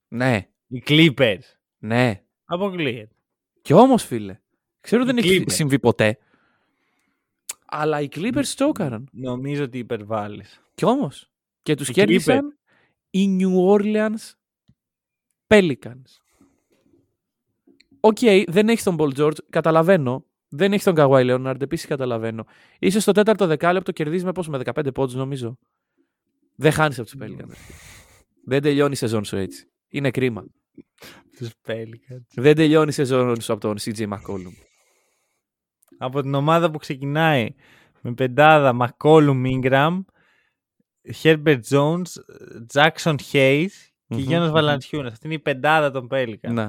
Ναι, 0.07 0.47
Οι 0.67 0.83
Clippers. 0.87 1.39
ναι. 1.77 2.21
Αποκλείεται. 2.45 3.15
Κι 3.61 3.73
όμως, 3.73 4.03
φίλε, 4.03 4.39
ξέρω 4.81 5.01
Οι 5.03 5.05
δεν 5.05 5.17
έχει 5.17 5.39
Clippers. 5.43 5.51
συμβεί 5.51 5.79
ποτέ. 5.79 6.17
Αλλά 7.75 8.01
οι 8.01 8.07
Clippers 8.11 8.45
τσόκαραν. 8.55 9.07
Νομίζω 9.11 9.63
ότι 9.63 9.77
υπερβάλλεις. 9.77 10.61
Κι 10.75 10.85
όμως. 10.85 11.29
Και 11.61 11.75
τους 11.75 11.89
Οι 11.89 11.93
κέρδισαν 11.93 12.57
οι 13.09 13.37
New 13.39 13.77
Orleans 13.77 14.31
Pelicans. 15.47 16.03
Οκ, 17.99 18.17
δεν 18.47 18.69
έχει 18.69 18.83
τον 18.83 18.95
Paul 18.99 19.17
George, 19.17 19.37
καταλαβαίνω. 19.49 20.25
Δεν 20.49 20.73
έχει 20.73 20.83
τον 20.83 20.95
Kawhi 20.97 21.31
Leonard, 21.31 21.61
επίσης 21.61 21.87
καταλαβαίνω. 21.87 22.45
Είσαι 22.79 22.99
στο 22.99 23.11
τέταρτο 23.11 23.47
δεκάλεπτο, 23.47 23.91
κερδίζεις 23.91 24.23
με 24.23 24.31
πόσο, 24.31 24.51
με 24.51 24.57
15 24.57 24.93
πόντους 24.93 25.15
νομίζω. 25.15 25.57
Δεν 26.55 26.71
χάνεις 26.71 26.99
από 26.99 27.09
τους 27.09 27.19
Pelicans. 27.21 27.55
δεν 28.45 28.61
τελειώνει 28.61 28.91
η 28.91 28.95
σεζόν 28.95 29.23
σου 29.23 29.35
έτσι. 29.35 29.67
Είναι 29.87 30.11
κρίμα. 30.11 30.45
Τους 31.37 31.49
Pelicans. 31.67 32.25
Δεν 32.35 32.55
τελειώνει 32.55 32.89
η 32.89 32.91
σεζόν 32.91 33.41
σου 33.41 33.53
από 33.53 33.61
τον 33.61 33.77
CJ 33.79 34.07
McCollum. 34.07 34.53
Από 35.97 36.21
την 36.21 36.33
ομάδα 36.33 36.71
που 36.71 36.77
ξεκινάει 36.77 37.47
με 38.01 38.13
πεντάδα 38.13 38.75
McCollum 38.79 39.43
Ingram, 39.45 39.99
Herbert 41.23 41.59
Jones, 41.69 42.03
Jackson 42.73 43.15
Hayes 43.31 43.65
και 44.07 44.15
Μμμ, 44.15 44.17
Γιώνας 44.19 44.47
μμμ. 44.47 44.53
Βαλαντσιούνας. 44.53 45.11
Αυτή 45.11 45.25
είναι 45.25 45.35
η 45.35 45.39
πεντάδα 45.39 45.91
των 45.91 46.07
Pelicans. 46.11 46.51
Να. 46.51 46.63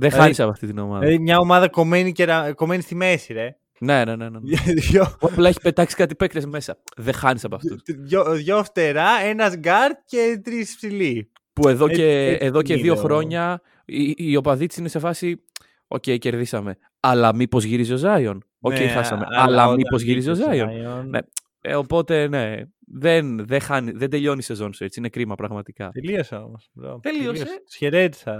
Δεν 0.00 0.10
Δηλαδή- 0.10 0.16
χάνει 0.20 0.34
από 0.38 0.50
αυτή 0.50 0.66
την 0.66 0.78
ομάδα. 0.78 1.00
Δηλαδή 1.04 1.18
μια 1.22 1.38
ομάδα 1.38 1.68
κομμένη, 1.68 2.12
και, 2.12 2.24
ρα- 2.24 2.52
κομμένη 2.52 2.82
στη 2.82 2.94
μέση, 2.94 3.32
ρε. 3.32 3.56
Ναι, 3.80 4.04
ναι, 4.04 4.16
ναι. 4.16 4.28
ναι. 4.28 4.38
δυο, 4.90 5.16
Απλά 5.20 5.48
έχει 5.48 5.60
πετάξει 5.60 5.96
κάτι 5.96 6.14
παίκτες 6.14 6.46
μέσα. 6.46 6.78
Δεν 6.96 7.14
χάνεις 7.14 7.44
από 7.44 7.54
αυτούς. 7.54 7.80
δυο, 7.84 8.34
δυο 8.34 8.64
φτερά, 8.64 9.08
ένας 9.24 9.56
γκαρντ 9.56 9.96
και 10.04 10.40
τρεις 10.44 10.76
ψηλοί. 10.76 11.30
Που 11.52 11.68
εδώ 11.68 11.84
Έτσι- 11.84 11.96
και, 12.00 12.26
έτσι 12.26 12.46
εδώ 12.46 12.62
και 12.62 12.72
είναι 12.72 12.82
δύο 12.82 12.92
ο- 12.92 12.96
χρόνια 12.96 13.60
οι, 13.84 14.14
οι 14.16 14.36
οπαδοί 14.36 14.66
της 14.66 14.76
είναι 14.76 14.88
σε 14.88 14.98
φάση. 14.98 15.44
Οκ, 15.88 16.02
κερδίσαμε. 16.18 16.76
Αλλά 17.00 17.34
μήπως 17.34 17.64
γύριζε 17.64 17.92
ο 17.92 17.96
Ζάιον. 17.96 18.44
Οκ, 18.60 18.72
Ναι, 18.72 18.88
χάσαμε. 18.88 19.24
αλλά 19.28 19.42
Αλλά 19.42 19.64
όταν 19.64 19.76
μήπως 19.76 20.02
γύριζε 20.02 20.30
ο 20.30 20.34
βγήκε 20.34 20.48
Ζάιον. 20.50 21.02
Zion, 21.02 21.04
Ναι. 21.08 21.18
Ε, 21.60 21.74
οπότε 21.74 22.28
ναι, 22.28 22.62
δεν, 22.78 23.46
δεν, 23.46 23.60
χάνει, 23.60 23.90
δεν 23.90 24.10
τελειώνει 24.10 24.38
η 24.38 24.42
σεζόν 24.42 24.72
σου 24.72 24.84
έτσι. 24.84 24.98
Είναι 24.98 25.08
κρίμα 25.08 25.34
πραγματικά. 25.34 25.90
Τελείωσε 25.90 26.34
όμως. 26.34 26.68
bro. 26.72 27.00
Τελείωσε. 27.02 27.44
Τους 27.66 27.74
χαιρέτησα 27.76 28.36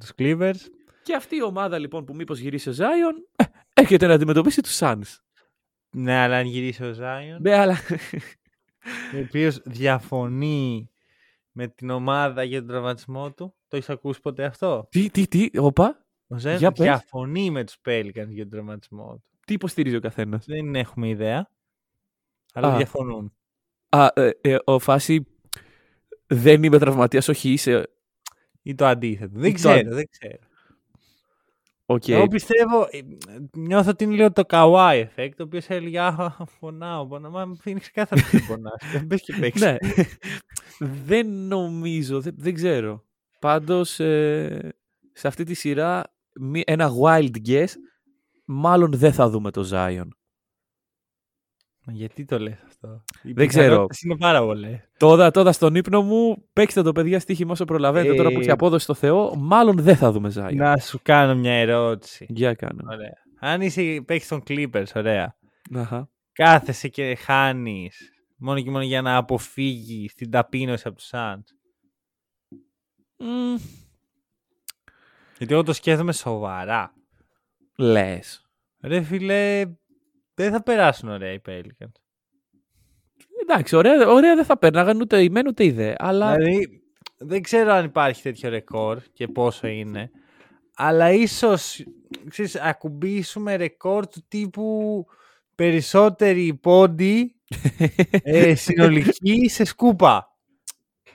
τους 0.00 0.10
Clippers. 0.18 0.56
Και 1.02 1.14
αυτή 1.14 1.36
η 1.36 1.42
ομάδα 1.42 1.78
λοιπόν 1.78 2.04
που 2.04 2.14
μήπως 2.14 2.38
γυρίσει 2.38 2.68
ο 2.68 2.72
Ζάιον 2.72 3.14
ε, 3.36 3.44
έρχεται 3.74 4.06
να 4.06 4.14
αντιμετωπίσει 4.14 4.62
τους 4.62 4.78
Suns. 4.80 5.16
Ναι, 5.90 6.14
αλλά 6.14 6.36
αν 6.36 6.46
γυρίσει 6.46 6.84
ο 6.84 6.94
Zion, 6.98 7.40
Ναι, 7.40 7.54
αλλά. 7.54 7.76
ο 9.14 9.18
οποίος 9.18 9.60
διαφωνεί 9.64 10.90
με 11.52 11.68
την 11.68 11.90
ομάδα 11.90 12.42
για 12.42 12.58
τον 12.58 12.68
τραυματισμό 12.68 13.32
του. 13.32 13.54
Το 13.68 13.76
έχεις 13.76 13.88
ακούσει 13.90 14.20
ποτέ 14.20 14.44
αυτό; 14.44 14.86
τι, 14.90 15.10
τι, 15.10 15.26
τι, 15.28 15.50
οπα, 15.58 16.06
Ο 16.28 16.36
Zion 16.36 16.56
Για 16.58 16.72
πες. 16.72 16.86
διαφωνεί 16.86 17.50
με 17.50 17.64
τους 17.64 17.76
Pelicans 17.88 18.28
για 18.28 18.42
τον 18.42 18.48
τραυματισμό 18.50 19.14
του. 19.14 19.37
Τι 19.48 19.54
υποστηρίζει 19.54 19.96
ο 19.96 20.00
καθένας; 20.00 20.44
Δεν 20.46 20.74
έχουμε 20.74 21.08
ιδέα. 21.08 21.50
Αλλά 22.52 22.72
Α. 22.72 22.76
διαφωνούν. 22.76 23.32
Α, 23.88 24.06
ε, 24.14 24.30
ε, 24.40 24.56
ο 24.64 24.78
φάση. 24.78 25.26
Δεν 26.26 26.62
είμαι 26.62 26.78
τραυματίας, 26.78 27.28
όχι 27.28 27.52
είσαι. 27.52 27.88
Ή 28.62 28.74
το 28.74 28.86
αντίθετο. 28.86 29.32
Δεν 29.38 29.48
Ή 29.48 29.52
το 29.52 29.54
ξέρω, 29.54 29.74
αν- 29.88 29.94
δεν 29.94 30.04
ξέρω. 30.10 30.36
Οκ. 31.86 32.08
Εγώ 32.08 32.26
πιστεύω, 32.26 32.82
ε, 32.90 32.98
νιώθω 33.56 33.90
ότι 33.90 34.04
είναι 34.04 34.14
λίγο 34.14 34.32
το 34.32 34.42
Kawhi 34.48 35.04
effect, 35.06 35.30
το 35.36 35.42
οποίος 35.42 35.68
έλεγε 35.68 36.00
«Α, 36.00 36.36
πονάω, 36.60 37.06
πονάω». 37.06 37.30
Μα 37.30 37.56
είναι 37.64 37.80
ξεκάθαρο 37.80 38.20
ότι 38.26 38.42
πονάς. 38.48 38.82
Δεν 38.92 39.06
πες 39.06 39.20
και 39.22 39.34
παίξεις. 39.40 39.62
ναι. 39.62 39.76
δεν 41.04 41.28
νομίζω, 41.28 42.20
δεν, 42.20 42.34
δεν 42.38 42.54
ξέρω. 42.54 43.04
Πάντως, 43.40 44.00
ε, 44.00 44.74
σε 45.12 45.26
αυτή 45.28 45.44
τη 45.44 45.54
σειρά, 45.54 46.14
μη- 46.40 46.62
ένα 46.66 46.90
wild 47.02 47.30
guess, 47.48 47.68
μάλλον 48.50 48.92
δεν 48.92 49.12
θα 49.12 49.28
δούμε 49.28 49.50
το 49.50 49.68
Zion. 49.72 50.08
Μα 51.84 51.92
Γιατί 51.92 52.24
το 52.24 52.38
λες 52.38 52.62
αυτό; 52.66 53.04
Οι 53.22 53.32
Δεν 53.32 53.48
ξέρω. 53.48 53.64
πιθανότητες 53.68 54.02
είναι 54.02 54.16
πάρα 54.16 54.40
πολλές. 54.40 54.80
Τώρα, 54.98 55.30
τώρα 55.30 55.52
στον 55.52 55.74
ύπνο 55.74 56.02
μου, 56.02 56.48
παίξτε 56.52 56.82
το 56.82 56.92
παιδιά 56.92 57.20
στοίχημα 57.20 57.52
όσο 57.52 57.64
προλαβαίνετε. 57.64 58.14
Τώρα 58.14 58.28
που 58.28 58.36
Ε, 58.36 58.40
έχει 58.40 58.50
απόδοση 58.50 58.84
στο 58.84 58.94
Θεό, 58.94 59.34
μάλλον 59.36 59.76
δεν 59.76 59.96
θα 59.96 60.12
δούμε 60.12 60.32
Zion. 60.36 60.54
Να 60.54 60.76
σου 60.78 60.98
κάνω 61.02 61.34
μια 61.34 61.52
ερώτηση. 61.52 62.26
Για 62.28 62.54
κάνω. 62.54 62.80
Ωραία. 62.92 63.12
Αν 63.40 63.60
είσαι 63.60 64.02
παίξεις 64.06 64.28
των 64.28 64.42
Clippers, 64.48 64.86
ωραία. 64.94 65.36
Αχα. 65.74 66.10
Κάθεσαι 66.32 66.88
και 66.88 67.14
χάνεις 67.14 68.10
μόνο 68.36 68.60
και 68.60 68.70
μόνο 68.70 68.84
για 68.84 69.02
να 69.02 69.16
αποφύγεις 69.16 70.14
την 70.14 70.30
ταπείνωση 70.30 70.88
από 70.88 70.96
τους 70.96 71.10
Suns. 71.12 71.42
Μμ, 73.16 73.54
Γιατί 75.38 75.52
εγώ 75.52 75.62
το 75.62 75.72
σκέφτομαι 75.72 76.12
σοβαρά. 76.12 76.92
Λες. 77.78 78.42
Ρε 78.82 79.02
φίλε, 79.02 79.64
δεν 80.34 80.52
θα 80.52 80.62
περάσουν 80.62 81.08
ωραία 81.08 81.32
οι 81.32 81.40
Pelicans. 81.48 82.00
Εντάξει, 83.42 83.76
ωραία, 83.76 84.08
ωραία 84.08 84.34
δεν 84.34 84.44
θα 84.44 84.58
πέρναγαν 84.58 85.00
ούτε 85.00 85.22
η 85.22 85.28
μεν 85.30 85.46
ούτε 85.46 85.64
η 85.64 85.70
δε. 85.70 85.94
Αλλά 85.98 86.34
Δηλαδή, 86.34 86.82
δεν 87.18 87.42
ξέρω 87.42 87.72
αν 87.72 87.84
υπάρχει 87.84 88.22
τέτοιο 88.22 88.50
ρεκόρ 88.50 88.98
και 89.12 89.28
πόσο 89.28 89.66
είναι. 89.66 90.10
Αλλά 90.74 91.10
ίσως, 91.12 91.84
ξέρεις, 92.28 92.56
ακουμπήσουμε 92.56 93.56
ρεκόρ 93.56 94.06
του 94.06 94.24
τύπου 94.28 95.06
περισσότεροι 95.54 96.54
πόντι 96.54 97.34
ε, 98.22 98.54
συνολική 98.54 99.48
σε 99.48 99.64
σκούπα. 99.64 100.36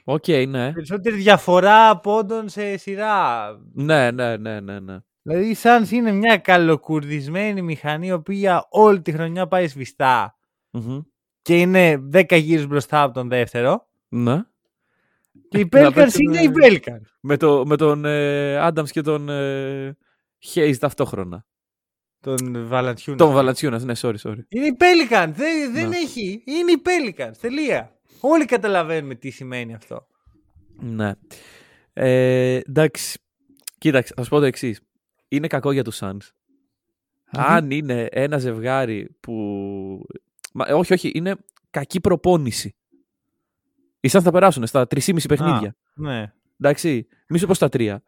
οκ, 0.04 0.28
ναι. 0.28 0.74
Περισσότερη 0.74 1.16
διαφορά 1.16 2.00
πόντων 2.00 2.50
σε 2.50 2.78
σειρά. 2.78 3.48
Ναι, 3.74 4.12
ναι, 4.12 4.38
ναι, 4.38 4.60
ναι, 4.60 4.80
ναι. 4.80 4.98
Δηλαδή 5.24 5.50
οι 5.50 5.56
Suns 5.64 5.90
είναι 5.92 6.12
μια 6.12 6.38
καλοκουρδισμένη 6.38 7.62
μηχανή 7.62 8.08
η 8.08 8.12
οποία 8.12 8.68
όλη 8.70 9.02
τη 9.02 9.12
χρονιά 9.12 9.48
πάει 9.48 9.68
σβηστά 9.68 10.38
Μμμ. 10.72 11.00
και 11.42 11.60
είναι 11.60 12.10
10 12.14 12.38
γύρους 12.40 12.68
μπροστά 12.68 13.02
από 13.02 13.14
τον 13.14 13.28
δεύτερο. 13.30 13.88
Ναι. 14.10 14.42
Και 15.50 15.60
οι 15.60 15.70
Να 15.72 15.88
Pelicans 15.88 15.94
παίξουμε- 15.94 16.42
είναι 16.42 16.44
οι 16.44 16.52
Pelicans. 16.62 17.02
Με, 17.20 17.38
το, 17.38 17.66
με 17.66 17.76
τον 17.76 18.06
ε, 18.06 18.68
Adams 18.68 18.90
και 18.90 19.02
τον 19.02 19.30
ε, 19.30 19.98
Hayes 20.54 20.76
ταυτόχρονα. 20.80 21.46
Τον 22.20 22.68
Βαλαντσιούνα. 22.68 23.18
Τον 23.18 23.34
Βαλατσιούνα, 23.34 23.80
ναι, 23.84 23.94
sorry, 23.98 24.16
sorry. 24.24 24.38
Είναι 24.50 24.66
οι 24.66 24.76
Pelicans. 24.80 25.32
Δεν, 25.34 25.74
δεν 25.74 25.90
Ναι. 25.90 25.96
έχει. 25.98 26.44
Είναι 26.46 26.72
οι 26.72 26.82
Pelicans. 26.86 27.32
Τελεία. 27.42 27.92
Όλοι 28.20 28.46
καταλαβαίνουμε 28.46 29.16
τι 29.16 29.30
σημαίνει 29.30 29.74
αυτό. 29.74 30.08
Ναι. 30.80 31.12
Ε, 31.94 32.56
εντάξει. 32.56 33.20
Κοίταξε, 33.78 34.14
θα 34.16 34.24
σου 34.24 34.30
πω 34.30 34.40
το 34.40 34.46
εξής. 34.46 34.82
Είναι 35.34 35.48
κακό 35.48 35.72
για 35.72 35.84
τους 35.84 36.00
Suns. 36.02 36.30
Αν 37.26 37.72
είναι 37.72 38.08
ένα 38.12 38.38
ζευγάρι 38.38 39.18
που. 39.20 39.34
Μα, 40.54 40.66
ε, 40.68 40.74
όχι, 40.74 40.94
όχι, 40.94 41.12
είναι 41.14 41.36
κακή 41.70 42.00
προπόνηση. 42.00 42.76
Οι 44.00 44.10
Suns 44.12 44.22
θα 44.22 44.32
περάσουν 44.32 44.68
στα 44.68 44.88
3,5 44.88 45.28
παιχνίδια. 45.28 45.76
Ναι. 45.96 46.34
Εντάξει, 46.58 47.08
μη 47.28 47.38
σου 47.38 47.48
πω 47.48 47.54
στα 47.54 47.70
τρία. 47.70 48.04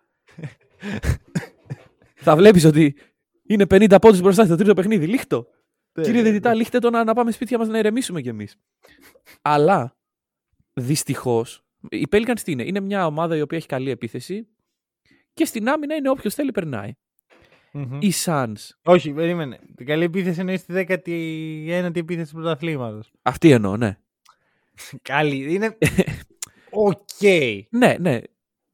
θα 2.16 2.36
βλέπεις 2.36 2.66
ότι 2.66 2.96
είναι 3.44 3.66
50 3.70 3.98
πόντους 4.02 4.22
μπροστά 4.22 4.46
στο 4.46 4.56
τρίτο 4.56 4.74
παιχνίδι. 4.74 5.08
Λίχτο. 5.08 5.48
Κύριε 6.02 6.22
Δεδιτά, 6.22 6.54
λίχτε 6.54 6.80
το 6.80 6.90
να, 6.90 7.04
να 7.04 7.14
πάμε 7.14 7.32
σπίτια 7.32 7.58
μας 7.58 7.68
να 7.68 7.78
ηρεμήσουμε 7.78 8.22
κι 8.22 8.30
εμείς. 8.30 8.58
Αλλά 9.42 9.98
δυστυχώς, 10.74 11.66
οι 11.90 12.08
Pelicans 12.12 12.40
τι 12.44 12.52
είναι; 12.52 12.64
Είναι 12.64 12.80
μια 12.80 13.06
ομάδα 13.06 13.36
η 13.36 13.42
οποία 13.42 13.58
έχει 13.58 13.68
καλή 13.68 13.90
επίθεση 13.90 14.48
και 15.34 15.46
στην 15.46 15.70
άμυνα 15.70 15.96
είναι 15.96 16.10
όποιος 16.10 16.34
θέλει 16.34 16.52
περνάει. 16.52 16.92
Μμμ. 17.78 17.98
Οι 18.02 18.12
Suns, 18.26 18.54
Όχι, 18.84 19.14
περίμενε. 19.14 19.60
Την 19.76 19.86
καλή 19.86 20.04
επίθεση 20.04 20.40
εννοείς 20.40 20.66
τη 20.66 20.74
19η 20.88 21.96
επίθεση 21.96 22.30
του 22.34 22.36
πρωταθλήματος. 22.42 23.12
αυτή 23.22 23.52
εννοώ, 23.52 23.78
ναι. 23.78 23.98
Καλή. 25.02 25.54
Είναι. 25.54 25.78
Οκ. 26.70 26.98
Ναι, 27.70 27.96
ναι. 28.00 28.20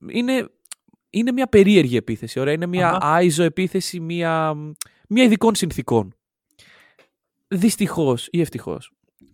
Είναι, 0.08 0.50
είναι 1.10 1.32
μια 1.32 1.48
περίεργη 1.48 1.96
επίθεση. 1.96 2.40
Ωραία. 2.40 2.54
Είναι 2.54 2.66
μια 2.66 2.90
Αχα. 2.90 3.14
iso 3.14 3.44
επίθεση, 3.44 4.00
μια, 4.00 4.54
μια 5.10 5.24
ειδικών 5.24 5.56
συνθήκων. 5.56 6.16
δυστυχώς 7.48 8.28
ή 8.32 8.42
ευτυχώς, 8.42 8.92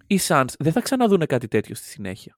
οι 0.07 0.20
Suns 0.28 0.45
δεν 0.59 0.72
θα 0.72 0.82
ξαναδούν 0.82 1.26
κάτι 1.26 1.47
τέτοιο 1.47 1.76
στη 1.76 1.86
συνέχεια. 1.88 2.38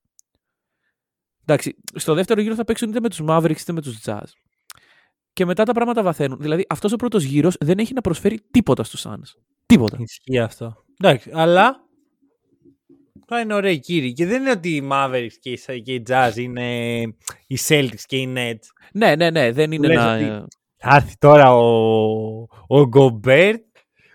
Εντάξει, 1.46 1.76
στο 1.96 2.14
δεύτερο 2.14 2.42
γύρο 2.42 2.56
θα 2.56 2.64
παίξουν 2.64 2.90
είτε 2.90 3.00
με 3.00 3.10
τους 3.10 3.22
Mavericks 3.28 3.60
είτε 3.60 3.72
με 3.74 3.82
τους 3.82 3.98
Jazz. 4.06 4.24
Και 5.34 5.46
μετά 5.46 5.64
τα 5.64 5.72
πράγματα 5.74 6.04
βαθαίνουν. 6.04 6.38
Δηλαδή, 6.42 6.66
αυτός 6.70 6.92
ο 6.92 6.96
πρώτος 6.96 7.24
γύρος 7.24 7.56
δεν 7.60 7.78
έχει 7.80 7.94
να 7.94 8.02
προσφέρει 8.02 8.40
τίποτα 8.52 8.84
στους 8.84 9.06
Suns. 9.08 9.40
Τίποτα. 9.66 9.98
Ισχύει 10.00 10.40
αυτό. 10.40 10.84
Εντάξει, 11.02 11.30
αλλά 11.34 11.84
θα 13.28 13.40
είναι 13.40 13.54
ωραίοι 13.54 13.80
κύριοι. 13.80 14.14
Και 14.14 14.26
δεν 14.26 14.42
είναι 14.42 14.52
ότι 14.52 14.76
οι 14.76 14.88
Mavericks 14.92 15.34
και 15.40 15.50
οι, 15.52 15.82
και 15.82 15.94
οι 15.94 16.04
Jazz 16.10 16.32
είναι 16.36 17.02
οι 17.48 17.58
Celtics 17.68 18.02
και 18.06 18.18
οι 18.18 18.34
Nets. 18.38 18.66
Ναι, 18.94 19.16
ναι, 19.16 19.30
ναι, 19.30 19.52
δεν 19.52 19.72
είναι 19.72 19.88
λες 19.88 19.98
να. 19.98 20.14
ότι- 20.16 20.48
Θα 20.78 20.96
έρθει 20.96 21.16
τώρα 21.18 21.56
ο, 21.56 21.62
ο 22.68 22.88
Γκομπέρτ 22.88 23.62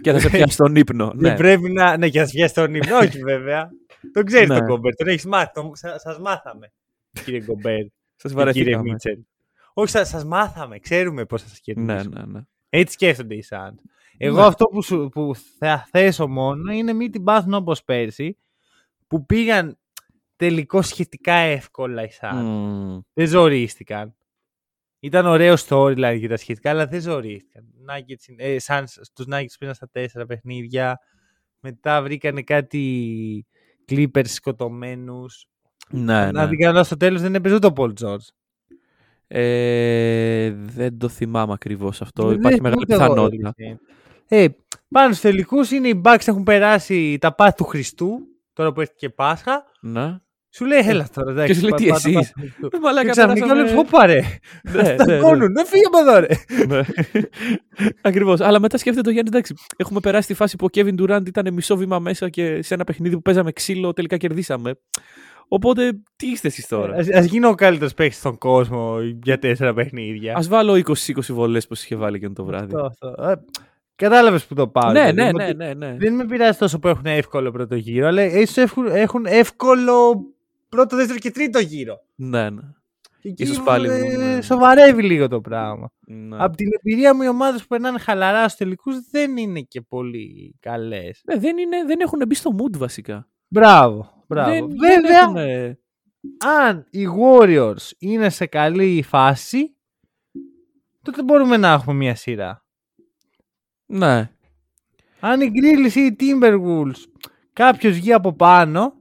και 0.01 0.13
θα 0.13 0.19
σε 0.19 0.31
πιάσει 0.31 0.57
στον 0.57 0.75
ύπνο. 0.77 1.11
και 1.11 1.17
ναι. 1.29 1.37
πρέπει 1.37 1.73
να. 1.73 1.97
Ναι, 1.97 2.09
και 2.09 2.19
θα 2.21 2.27
πιάσει 2.31 2.55
στον 2.55 2.75
ύπνο. 2.75 2.97
Όχι, 2.97 3.19
βέβαια. 3.19 3.71
Τον 4.13 4.25
ξέρεις 4.25 4.49
Ναι. 4.49 4.59
τον 4.59 4.67
Γκομπέρτ. 4.67 4.97
Τον 4.97 5.09
έχεις 5.09 5.25
μάθει. 5.27 5.51
Τον... 5.55 5.71
Σα 5.77 5.99
σας 5.99 6.19
μάθαμε. 6.19 6.73
Κύριε 7.25 7.41
Γκομπέρτ. 7.41 7.87
Σας 8.17 8.33
και 8.33 8.39
Κύριε 8.39 8.45
βαρεθήκαμε. 8.45 8.83
Μίτσελ. 8.91 9.19
Όχι, 9.75 9.91
σα 9.91 10.05
σας 10.05 10.25
μάθαμε. 10.25 10.79
Ξέρουμε 10.79 11.25
πώς 11.27 11.43
θα 11.43 11.49
σας 11.49 11.61
κερδίσουμε. 11.61 12.03
Ναι, 12.03 12.21
ναι, 12.21 12.33
ναι. 12.33 12.41
Έτσι 12.69 12.93
σκέφτονται 12.95 13.35
οι 13.35 13.45
Suns. 13.51 13.75
Εγώ 14.17 14.41
Ναι. 14.41 14.47
αυτό 14.47 14.65
που, 14.65 14.83
σου, 14.83 15.09
που 15.13 15.33
θα 15.59 15.87
θέσω 15.91 16.27
μόνο 16.29 16.73
είναι 16.73 16.93
μην 16.93 17.11
την 17.11 17.25
πάθουν 17.25 17.55
όπως 17.55 17.85
πέρσι 17.85 18.39
που 19.07 19.27
πήγαν 19.27 19.79
τελικό 20.37 20.83
σχετικά 20.83 21.33
εύκολα 21.35 22.03
οι 22.05 22.09
Suns. 22.21 22.35
Μμμ. 22.43 23.01
Δεν 23.13 23.27
ζορίστηκαν. 23.29 24.15
Ήταν 25.01 25.27
ωραίο 25.27 25.55
storyline 25.67 26.17
και 26.21 26.29
τα 26.29 26.37
σχετικά, 26.37 26.71
αλλά 26.71 26.87
δεν 26.87 27.01
ζορίστηκαν. 27.01 27.65
Nuggets, 27.89 28.29
είναι- 28.29 28.43
ε, 28.43 28.57
Suns, 28.67 28.85
στους 28.87 29.27
Nuggets 29.33 29.55
πήγαν 29.59 29.75
στα 29.75 29.89
τέσσερα 29.93 30.27
παιχνίδια. 30.27 30.99
Μετά 31.61 32.03
βρήκανε 32.03 32.43
κάτι 32.43 33.47
Clippers 33.89 34.27
σκοτωμένους. 34.29 35.47
Ναι, 35.91 36.03
Να 36.03 36.33
ναι. 36.33 36.47
δει 36.47 36.57
καλά 36.57 36.85
στο 36.85 36.97
τέλος 36.97 37.21
δεν 37.21 37.35
έπαιζε 37.35 37.55
ούτε 37.55 37.67
ο 37.67 37.73
Paul 37.77 37.93
George. 38.03 38.27
Ε, 39.37 40.51
δεν 40.75 40.99
το 40.99 41.09
θυμάμαι 41.09 41.53
ακριβώς 41.53 42.01
αυτό. 42.03 42.27
Δεν 42.27 42.37
Υπάρχει 42.39 42.57
θυμάμαι 42.57 42.75
μεγάλη 42.77 42.83
ούτε 42.83 42.95
εγώ, 43.05 43.13
πιθανότητα. 43.15 43.53
αλήθεια. 43.57 43.79
Ε, 44.29 44.47
πάνω 44.89 45.09
στους 45.09 45.21
τελικούς 45.21 45.71
είναι 45.71 45.89
οι 45.89 46.01
Bucks 46.05 46.27
έχουν 46.29 46.43
περάσει 46.43 47.19
τα 47.21 47.35
πάθη 47.35 47.57
του 47.57 47.65
Χριστού, 47.65 48.19
τώρα 48.53 48.73
που 48.73 48.81
έρχεται 48.81 48.99
και 48.99 49.09
Πάσχα. 49.09 49.65
Ναι. 49.81 50.19
Σου 50.51 50.65
λέει, 50.65 50.79
έλα 50.89 51.09
τώρα, 51.15 51.31
εντάξει. 51.31 51.53
Και 51.53 51.59
σου 51.59 51.61
λέει, 51.61 51.71
πά- 51.71 51.79
τι, 51.79 51.87
πά- 51.89 52.03
τα 52.03 52.09
εσείς; 52.09 52.15
πάθη 52.15 52.33
του 52.33 52.41
Χριστού. 52.41 52.69
Ε, 52.77 52.79
μαλάκα, 52.81 53.05
Και 53.05 53.11
ξαφνικά 53.11 53.47
περάσαμε- 53.47 53.73
βλέπεις, 53.73 53.93
«Ωπα, 53.93 54.07
ρε, 54.07 54.21
Ναι, 54.73 54.83
ναι, 54.89 54.95
τα 54.97 55.05
ναι. 55.07 55.19
κόνουν, 55.19 55.53
δεν 55.53 55.67
φύγε 55.67 55.83
από 55.87 55.99
εδώ, 55.99 56.19
ρε. 56.19 56.27
Ναι. 56.67 56.81
Ακριβώς. 58.09 58.41
Αλλά 58.41 58.61
μετά 58.61 58.79
σκέφτεται 58.79 59.09
ο 59.09 59.13
Γιάννη, 59.13 59.31
εντάξει, 59.33 59.55
έχουμε 59.77 60.01
περάσει 60.01 60.27
τη 60.29 60.35
φάση 60.35 60.57
που 60.57 60.65
ο 60.65 60.69
Kevin 60.75 60.95
Durant 61.01 61.27
ήταν 61.27 61.53
μισό 61.55 61.77
βήμα 61.77 61.99
μέσα 61.99 62.29
και 62.29 62.63
σε 62.63 62.75
ένα 62.75 62.85
παιχνίδι 62.85 63.15
που 63.15 63.23
παίζαμε 63.23 63.53
ξύλο 63.53 63.93
τελικά 63.93 64.17
κερδίσαμε. 64.17 64.73
Οπότε, 65.49 66.01
τι 66.17 66.27
είστε 66.27 66.49
εσεί 66.49 66.69
τώρα; 66.69 66.95
Ας, 66.97 67.09
ας 67.09 67.25
γίνω 67.25 67.49
ο 67.49 67.55
καλύτερος 67.55 67.95
παίκτης 67.95 68.19
στον 68.19 68.39
κόσμο 68.39 68.99
για 69.25 69.39
τέσσερα 69.39 69.75
παιχνίδια. 69.75 70.35
Α 70.37 70.43
βάλω 70.49 70.73
20-20 70.75 70.93
βολές 71.29 71.67
που 71.67 71.75
είχε 71.75 71.97
βάλει 71.97 72.19
και 72.19 72.29
το 72.29 72.45
βράδυ. 72.45 72.75
Αυτό, 72.77 73.09
αυτό. 73.09 73.23
Ε, 73.31 73.35
Κατάλαβες 73.97 74.45
που 74.47 74.55
το 74.55 74.69
πάω. 74.69 74.93
Ναι, 74.93 75.13
δηλαδή, 75.13 75.33
ναι, 75.37 75.45
ότι 75.45 75.55
ναι, 75.57 75.75
ναι, 75.75 75.87
ναι. 75.87 75.97
Δεν 75.99 76.15
με 76.15 76.25
πειράζει 76.27 76.59
τόσο 76.59 76.79
που 76.79 76.89
έχουν 76.89 77.07
εύκολο 77.07 77.51
πρώτο 77.51 77.75
γύρο, 77.75 78.07
αλλά 78.07 78.23
ίσως 78.25 78.57
έχουν, 78.57 78.87
έχουν 78.87 79.27
εύκολο 79.27 80.25
πρώτο, 80.69 80.97
δεύτερο 80.97 81.19
και 81.19 81.31
τρίτο 81.31 81.59
γύρο. 81.59 82.01
ναι, 82.15 82.51
ναι. 82.51 82.61
Και 83.21 83.31
εκεί 83.31 83.43
Ίσως 83.43 83.63
πάλι 83.63 83.89
ε, 83.89 83.99
μου, 83.99 84.19
ναι. 84.19 84.41
σοβαρεύει 84.43 85.03
λίγο 85.03 85.29
το 85.29 85.41
πράγμα. 85.41 85.91
ναι. 86.07 86.37
Από 86.39 86.57
την 86.57 86.69
εμπειρία 86.81 87.15
μου, 87.15 87.23
οι 87.23 87.29
ομάδες 87.29 87.61
που 87.61 87.67
περνάνε 87.67 87.99
χαλαρά 87.99 88.43
στους 88.43 88.55
τελικούς 88.55 88.97
δεν 89.11 89.37
είναι 89.37 89.61
και 89.61 89.81
πολύ 89.81 90.55
καλές. 90.61 91.21
Ναι, 91.25 91.39
δεν, 91.39 91.59
είναι, 91.59 91.85
δεν 91.87 92.01
έχουν 92.01 92.23
μπει 92.29 92.35
στο 92.35 92.51
mood 92.59 92.77
βασικά. 92.79 93.29
Μπράβο. 93.49 94.14
Μπράβο. 94.29 94.51
Δεν, 94.51 94.69
Βέβαια, 94.69 95.33
δεν 95.33 95.37
έχουν... 95.37 95.77
αν 96.63 96.87
οι 96.91 97.07
Warriors 97.21 97.91
είναι 97.99 98.29
σε 98.31 98.47
καλή 98.47 99.03
φάση, 99.03 99.77
τότε 101.03 101.23
μπορούμε 101.23 101.57
να 101.57 101.73
έχουμε 101.73 101.95
μια 101.97 102.15
σειρά. 102.15 102.65
Ναι. 103.87 104.31
Αν 105.21 105.41
οι 105.41 105.51
Grizzlies 105.55 105.93
ή 105.95 106.01
οι 106.01 106.17
Timberwolves 106.21 107.03
κάποιος 107.53 107.95
βγει 107.95 108.13
από 108.13 108.33
πάνω, 108.33 108.95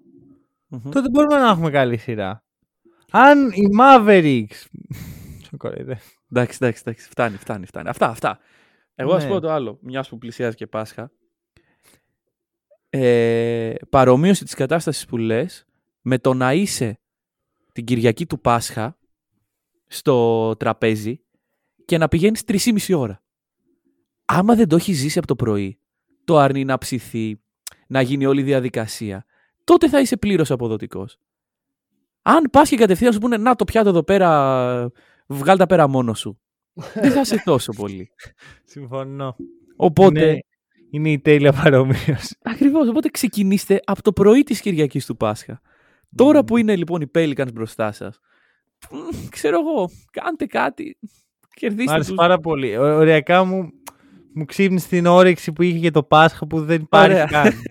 Μμμ. 0.67 0.89
τότε 0.89 1.09
μπορούμε 1.09 1.37
να 1.37 1.49
έχουμε 1.49 1.69
καλή 1.69 1.97
σειρά. 1.97 2.43
Αν 3.11 3.49
οι 3.49 3.63
Mavericks. 3.79 4.65
Σε 5.49 5.57
κοροϊδεύω. 5.57 6.01
Εντάξει, 6.31 6.57
εντάξει, 6.61 6.81
εντάξει. 6.85 7.09
Φτάνει, 7.09 7.37
φτάνει, 7.37 7.65
φτάνει. 7.65 7.89
Αυτά, 7.89 8.07
αυτά. 8.07 8.39
Εγώ 8.95 9.13
ας 9.13 9.23
Ναι. 9.23 9.29
πω 9.29 9.39
το 9.39 9.51
άλλο, 9.51 9.79
μιας 9.81 10.09
που 10.09 10.17
πλησιάζει 10.17 10.55
και 10.55 10.67
Πάσχα. 10.67 11.11
Ε, 12.95 13.73
παρομοίωση 13.89 14.43
της 14.43 14.53
κατάστασης 14.53 15.05
που 15.05 15.17
λες 15.17 15.65
με 16.01 16.17
το 16.17 16.33
να 16.33 16.53
είσαι 16.53 16.99
την 17.71 17.85
Κυριακή 17.85 18.25
του 18.25 18.39
Πάσχα 18.39 18.97
στο 19.87 20.55
τραπέζι 20.55 21.21
και 21.85 21.97
να 21.97 22.07
πηγαίνεις 22.07 22.43
3,5 22.47 22.97
ώρα. 22.97 23.23
Άμα 24.25 24.55
δεν 24.55 24.67
το 24.67 24.75
έχεις 24.75 24.97
ζήσει 24.97 25.17
από 25.17 25.27
το 25.27 25.35
πρωί, 25.35 25.79
το 26.23 26.37
αρνεί 26.37 26.65
να 26.65 26.77
ψηθεί, 26.77 27.41
να 27.87 28.01
γίνει 28.01 28.25
όλη 28.25 28.41
η 28.41 28.43
διαδικασία, 28.43 29.25
τότε 29.63 29.89
θα 29.89 29.99
είσαι 29.99 30.17
πλήρως 30.17 30.51
αποδοτικός. 30.51 31.19
Αν 32.21 32.49
πας 32.51 32.69
και 32.69 32.75
κατευθείαν 32.75 33.13
σου 33.13 33.19
πούνε 33.19 33.37
να 33.37 33.55
το 33.55 33.63
πιάτο 33.65 33.89
εδώ 33.89 34.03
πέρα, 34.03 34.91
βγάλ 35.27 35.57
τα 35.57 35.65
πέρα 35.65 35.87
μόνος 35.87 36.19
σου. 36.19 36.39
δεν 37.01 37.11
θα 37.11 37.19
είσαι 37.19 37.41
τόσο 37.45 37.73
πολύ. 37.73 38.11
Συμφωνώ. 38.63 39.35
Οπότε, 39.75 40.29
Είναι, 40.29 40.43
είναι 40.93 41.11
η 41.11 41.19
τέλεια 41.19 41.53
παρομοίωση. 41.53 42.35
ακριβώς, 42.43 42.87
οπότε 42.87 43.09
ξεκινήστε 43.09 43.79
από 43.85 44.01
το 44.01 44.13
πρωί 44.13 44.43
της 44.43 44.61
Κυριακής 44.61 45.05
του 45.05 45.17
Πάσχα. 45.17 45.61
Τώρα 46.15 46.43
που 46.43 46.57
είναι 46.57 46.75
λοιπόν 46.75 47.01
οι 47.01 47.11
Pelicans 47.15 47.53
μπροστά 47.53 47.91
σας, 47.91 48.19
μ, 48.91 48.95
ξέρω 49.29 49.59
εγώ, 49.59 49.89
κάντε 50.11 50.45
κάτι, 50.45 50.97
Μ' 51.01 51.05
κερδίστε 51.53 51.91
άρεσε 51.93 52.07
τους. 52.09 52.17
πάρα 52.17 52.37
πολύ. 52.39 52.77
Ο- 52.77 52.95
Οριακά 52.97 53.43
μου, 53.43 53.69
μου 54.33 54.45
ξύπνησε 54.45 54.87
την 54.87 55.05
όρεξη 55.05 55.53
που 55.53 55.61
είχε 55.61 55.77
για 55.77 55.91
το 55.91 56.03
Πάσχα 56.03 56.47
που 56.47 56.65
δεν 56.65 56.81
υπάρχει 56.81 57.11
Ωραία. 57.11 57.25
καν. 57.25 57.53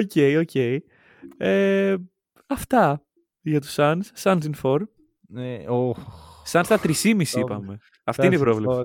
Οκ, 0.00 0.10
οκ. 0.40 0.54
Ε, 1.38 1.94
αυτά 2.46 3.02
για 3.40 3.60
τους 3.60 3.74
Suns. 3.78 4.00
Suns 4.22 4.38
in 4.42 4.50
4. 4.62 4.76
Ναι, 5.28 5.54
ο- 5.54 5.96
Suns 6.52 6.60
στα 6.64 6.78
3,5 6.78 7.38
είπαμε. 7.38 7.78
Αυτή 8.04 8.26
είναι 8.26 8.34
η 8.34 8.38
πρόβλεψη. 8.38 8.80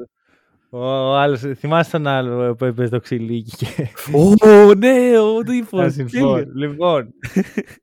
Ο 0.73 1.15
άλλος, 1.17 1.39
θυμάσαι 1.55 1.91
τον 1.91 2.07
άλλο 2.07 2.55
που 2.55 2.65
έπαιζε 2.65 2.89
το 2.89 2.99
ξυλίκι 2.99 3.55
και 3.55 3.87
Ω, 4.15 4.75
ναι, 4.75 5.19
ο 5.19 5.41
τύπος. 5.43 5.95
Fantasy 5.95 6.05
Τέλεια. 6.11 6.27
Four. 6.35 6.45
Λοιπόν, 6.55 7.13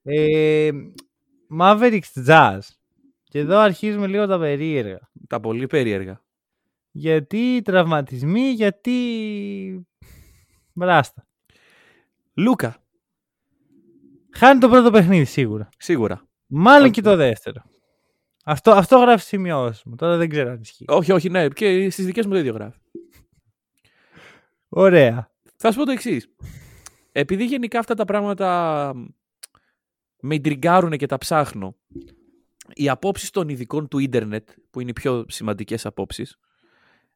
ε, 0.02 0.70
Mavericks 1.60 2.26
Jazz. 2.26 2.58
Και 3.24 3.38
εδώ 3.38 3.58
αρχίζουμε 3.58 4.06
λίγο 4.06 4.26
τα 4.26 4.38
περίεργα. 4.38 5.10
Τα 5.28 5.40
πολύ 5.40 5.66
περίεργα. 5.66 6.22
Γιατί 6.90 7.60
τραυματισμοί, 7.64 8.50
γιατί 8.50 9.86
μπράστα. 10.72 11.26
Λούκα, 12.34 12.76
Χάνει 14.30 14.60
το 14.60 14.68
πρώτο 14.68 14.90
παιχνίδι 14.90 15.24
σίγουρα. 15.24 15.68
σίγουρα. 15.78 16.22
Μάλλον 16.46 16.82
Όχι. 16.82 16.92
και 16.92 17.00
το 17.02 17.16
δεύτερο. 17.16 17.62
Αυτό, 18.50 18.70
αυτό 18.70 18.98
γράφει 18.98 19.24
σημειώσεις 19.24 19.82
μου. 19.84 19.94
Τώρα 19.94 20.16
δεν 20.16 20.28
ξέρω 20.28 20.50
αν 20.50 20.60
ισχύει. 20.60 20.84
Όχι, 20.88 21.12
όχι, 21.12 21.28
ναι, 21.28 21.48
και 21.48 21.90
στις 21.90 22.04
δικές 22.04 22.26
μου 22.26 22.32
το 22.32 22.38
ίδιο 22.38 22.52
γράφει. 22.52 22.78
Ωραία. 24.68 25.30
Θα 25.56 25.72
σου 25.72 25.78
πω 25.78 25.84
το 25.84 25.90
εξής. 25.90 26.28
Επειδή 27.12 27.44
γενικά 27.44 27.78
αυτά 27.78 27.94
τα 27.94 28.04
πράγματα 28.04 28.92
με 30.20 30.34
ιντριγκάρουν 30.34 30.90
και 30.90 31.06
τα 31.06 31.18
ψάχνω, 31.18 31.76
οι 32.72 32.88
απόψεις 32.88 33.30
των 33.30 33.48
ειδικών 33.48 33.88
του 33.88 33.98
ίντερνετ, 33.98 34.48
που 34.70 34.80
είναι 34.80 34.90
οι 34.90 34.92
πιο 34.92 35.24
σημαντικές 35.28 35.86
απόψεις, 35.86 36.38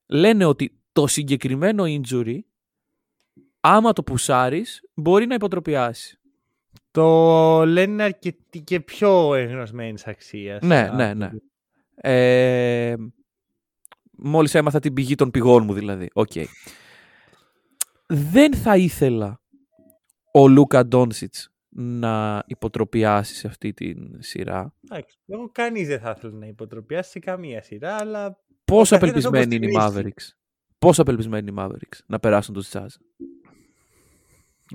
λένε 0.07 0.45
ότι 0.45 0.80
το 0.93 1.07
συγκεκριμένο 1.07 1.85
injury, 1.87 2.39
άμα 3.61 3.93
το 3.93 4.03
πουσάρεις, 4.03 4.89
μπορεί 4.95 5.26
να 5.26 5.35
υποτροπιάσει. 5.35 6.20
Το 6.93 7.64
λένε 7.66 8.03
αρκετοί 8.03 8.61
και 8.61 8.80
πιο 8.80 9.34
εγνωσμένης 9.34 10.07
αξίας. 10.07 10.62
Ναι, 10.62 10.90
ναι, 10.95 11.14
ναι. 11.14 11.30
Ε, 11.95 12.95
μόλις 14.11 14.55
έμαθα 14.55 14.78
την 14.78 14.93
πηγή 14.93 15.14
των 15.14 15.30
πηγών 15.30 15.64
μου 15.64 15.72
δηλαδή. 15.72 16.11
Οκ. 16.12 16.32
Δεν 18.07 18.55
θα 18.55 18.76
ήθελα 18.76 19.40
ο 20.32 20.49
Λούκα 20.49 20.86
Ντόνσιτς 20.86 21.53
να 21.68 22.43
υποτροπιάσει 22.47 23.34
σε 23.34 23.47
αυτή 23.47 23.72
τη 23.72 23.95
σειρά. 24.18 24.74
Εντάξει, 24.90 25.18
εγώ 25.26 25.51
κανείς 25.53 25.88
δεν 25.88 26.01
θα 26.01 26.14
ήθελε 26.16 26.38
να 26.38 26.47
υποτροπιάσει 26.47 27.11
σε 27.11 27.18
καμία 27.18 27.62
σειρά, 27.62 27.97
αλλά. 27.97 28.40
Πόσο 28.64 28.97
Ο 28.97 28.99
καθένας 28.99 29.24
απελπισμένοι 29.24 29.55
είναι 29.55 29.66
οι 29.66 29.76
όπως 29.76 29.93
τη 29.93 30.03
Mavericks; 30.03 30.36
Πόσο 30.78 31.03
απελπισμένοι 31.03 31.51
είναι 31.51 31.61
οι 31.61 31.64
Mavericks 31.66 31.99
να 32.07 32.18
περάσουν 32.18 32.55
τους 32.55 32.70
Jazz; 32.72 32.86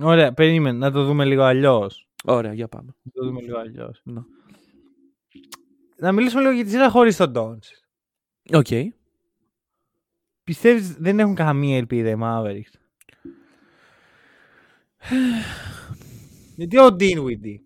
Ωραία, 0.00 0.32
περίμενε 0.32 0.78
να 0.78 0.90
το 0.90 1.04
δούμε 1.04 1.24
λίγο 1.24 1.42
αλλιώς. 1.42 2.07
Ωραία, 2.30 2.52
για 2.52 2.68
πάμε. 2.68 2.94
Να 3.02 3.10
το 3.12 3.24
δούμε 3.24 3.40
λίγο 3.40 3.58
αλλιώς. 3.58 4.00
Να. 4.04 4.24
Να 5.96 6.12
μιλήσουμε 6.12 6.42
λίγο 6.42 6.54
για 6.54 6.64
τη 6.64 6.70
σειρά 6.70 6.90
χωρίς 6.90 7.16
τον 7.16 7.30
Ντόνς. 7.30 7.68
Οκ. 8.52 8.66
Πιστεύεις 10.44 10.94
δεν 10.94 11.18
έχουν 11.18 11.34
καμία 11.34 11.76
ελπίδα 11.76 12.10
οι 12.10 12.16
Mavericks; 12.22 12.72
Γιατί 16.56 16.78
ο 16.78 16.86
Dinwiddie 16.86 17.58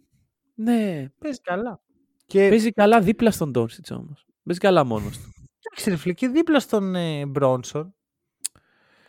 Ναι, 0.55 1.09
παίζει 1.19 1.41
καλά. 1.41 1.81
Και 2.27 2.49
παίζει 2.49 2.71
καλά 2.71 3.01
δίπλα 3.01 3.31
στον 3.31 3.51
Ντόντσιτς 3.51 3.91
όμως. 3.91 4.27
Παίζει 4.43 4.61
καλά 4.61 4.85
μόνος 4.85 5.19
του. 5.19 5.33
εντάξει 5.59 5.91
ρε 5.91 5.97
φίλε, 5.97 6.13
και 6.13 6.29
δίπλα 6.29 6.61
στον 6.61 6.95
ε, 6.95 7.27
Μπρόνσον. 7.27 7.95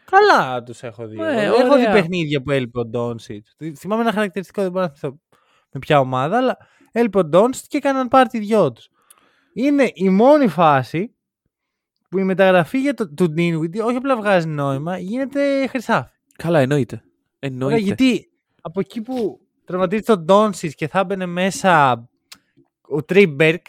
Καλά 0.05 0.63
τους 0.63 0.83
έχω 0.83 1.07
δει. 1.07 1.15
Ναι, 1.15 1.43
έχω 1.43 1.63
δει 1.63 1.69
ωραία. 1.69 1.91
παιχνίδια 1.91 2.41
που 2.41 2.51
έλειπε 2.51 2.79
ο 2.79 2.85
Ντόντσιτς. 2.86 3.45
Θυμάμαι 3.77 4.01
ένα 4.01 4.11
χαρακτηριστικό, 4.11 4.61
δεν 4.61 4.71
μπορώ 4.71 4.85
να 4.85 4.93
θυμηθώ 4.93 5.22
με 5.74 5.80
ποια 5.80 5.99
ομάδα, 5.99 6.38
αλλά 6.38 6.57
έλειπε 6.91 7.17
ο 7.17 7.24
Ντόνσιτ 7.26 7.65
και 7.67 7.78
έκαναν 7.78 8.07
πάρτι 8.07 8.39
δυο 8.39 8.71
τους. 8.71 8.89
Είναι 9.53 9.89
η 9.93 10.09
μόνη 10.09 10.47
φάση 10.47 11.15
που 12.09 12.17
η 12.19 12.24
μεταγραφή 12.24 12.80
για 12.80 12.93
το, 12.93 13.13
του 13.13 13.34
Dinwiddie 13.38 13.82
όχι 13.86 13.95
απλά 13.95 14.15
βγάζει 14.17 14.47
νόημα, 14.47 14.97
γίνεται 14.97 15.67
χρυσάφι. 15.67 16.11
Καλά, 16.38 16.59
εννοείται. 16.59 16.95
Ωραία, 16.95 17.13
Εννοείται. 17.39 17.78
γιατί 17.78 18.30
από 18.61 18.80
εκεί 18.80 19.01
που 19.01 19.39
τραυματίζει 19.65 20.01
τον 20.01 20.19
Ντόνσιτ 20.19 20.71
και 20.76 20.88
θα 20.88 20.99
έμπαινε 20.99 21.26
μέσα 21.26 22.03
ο 22.82 23.03
Τρίμπερκ 23.03 23.65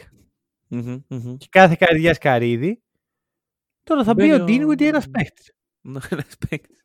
Μμμ, 0.69 0.97
μμμ. 1.09 1.37
και 1.37 1.47
κάθε 1.51 1.77
καρδιά 1.79 2.13
καρύδι, 2.15 2.83
τώρα 3.83 4.05
θα 4.05 4.15
μπει 4.15 4.33
ο 4.33 4.39
Μπαίνει 4.39 4.65
ο- 4.65 4.69
Dinwiddie 4.69 4.81
ένας 4.85 5.11
παίχτης. 5.11 5.53
Ναι, 5.81 5.99
ένας 6.11 6.37
παίκτης. 6.49 6.85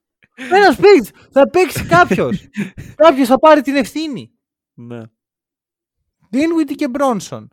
Ένας 0.52 0.76
παίκτης. 0.76 1.12
Θα 1.32 1.50
παίξει 1.50 1.86
κάποιος. 1.86 2.48
κάποιος 2.96 3.28
θα 3.28 3.40
πάρει 3.40 3.62
την 3.62 3.76
ευθύνη. 3.76 4.32
Ναι. 4.82 5.02
Dinwiddie 6.32 6.76
και 6.76 6.90
Bronson. 6.94 7.48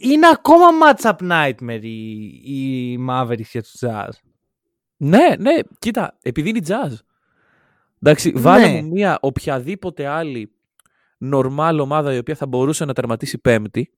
Είναι 0.00 0.26
ακόμα 0.28 0.66
match-up 0.82 1.16
nightmare 1.30 1.82
οι, 1.82 2.24
οι 2.26 2.98
Mavericks 3.08 3.40
για 3.50 3.62
τους 3.62 3.74
Jazz. 3.80 4.08
Ναι, 4.96 5.34
ναι, 5.38 5.56
κοίτα, 5.78 6.18
επειδή 6.22 6.48
είναι 6.48 6.60
jazz. 6.66 6.92
Εντάξει, 8.02 8.30
βάλε 8.36 8.66
Ναι. 8.66 8.82
μου 8.82 8.88
μια 8.88 9.18
οποιαδήποτε 9.20 10.06
άλλη 10.06 10.52
νορμάλ 11.18 11.78
ομάδα 11.78 12.14
η 12.14 12.18
οποία 12.18 12.34
θα 12.34 12.46
μπορούσε 12.46 12.84
να 12.84 12.92
τερματίσει 12.92 13.38
πέμπτη 13.38 13.92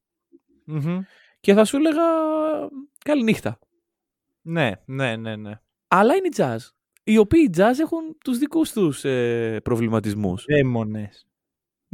και 1.41 1.55
θα 1.55 1.65
σου 1.65 1.77
έλεγα 1.77 2.03
καληνύχτα. 3.05 3.59
Ναι, 4.43 4.73
ναι, 4.85 5.17
ναι, 5.17 5.37
ναι. 5.37 5.61
Αλλά 5.89 6.15
είναι 6.15 6.27
οι 6.27 6.35
jazz. 6.37 6.59
Οι 7.05 7.19
οποίοι 7.19 7.49
οι 7.51 7.55
jazz 7.57 7.79
έχουν 7.81 8.17
τους 8.25 8.39
δικούς 8.39 8.73
τους 8.73 9.05
ε, 9.05 9.61
προβληματισμούς. 9.65 10.45
Δαίμονες. 10.49 11.27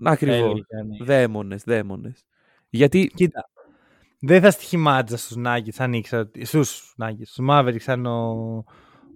Ακριβώς. 0.02 0.38
έλεγαν. 0.38 0.96
Δαίμονες, 1.04 1.62
δαίμονες. 1.66 2.24
Γιατί, 2.68 3.10
Κοίτα. 3.14 3.50
Δεν 4.20 4.40
θα 4.40 4.50
στοιχημάτιζα 4.50 5.16
στους 5.16 5.36
Nuggets 5.46 5.76
αν 5.78 5.92
ήξερα 5.92 6.22
ότι... 6.22 6.44
Στους 6.44 6.94
Nuggets, 7.02 7.22
στους 7.24 7.46
Mavericks 7.50 7.84
αν, 7.86 8.06
ο... 8.06 8.64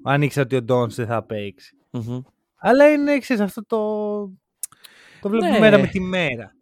αν 0.02 0.22
ήξερα 0.22 0.46
ότι 0.50 0.56
ο 0.56 0.76
Dons 0.76 0.88
δεν 0.88 1.06
θα 1.06 1.22
παίξει. 1.22 1.76
Μμμ. 1.90 2.20
Αλλά 2.56 2.90
είναι, 2.92 3.18
ξέρεις, 3.18 3.42
αυτό 3.42 3.64
το... 3.66 3.78
Το 5.20 5.28
βλέπουμε 5.28 5.50
Ναι. 5.50 5.58
μέρα 5.58 5.78
με 5.78 5.86
τη 5.86 6.00
μέρα. 6.00 6.54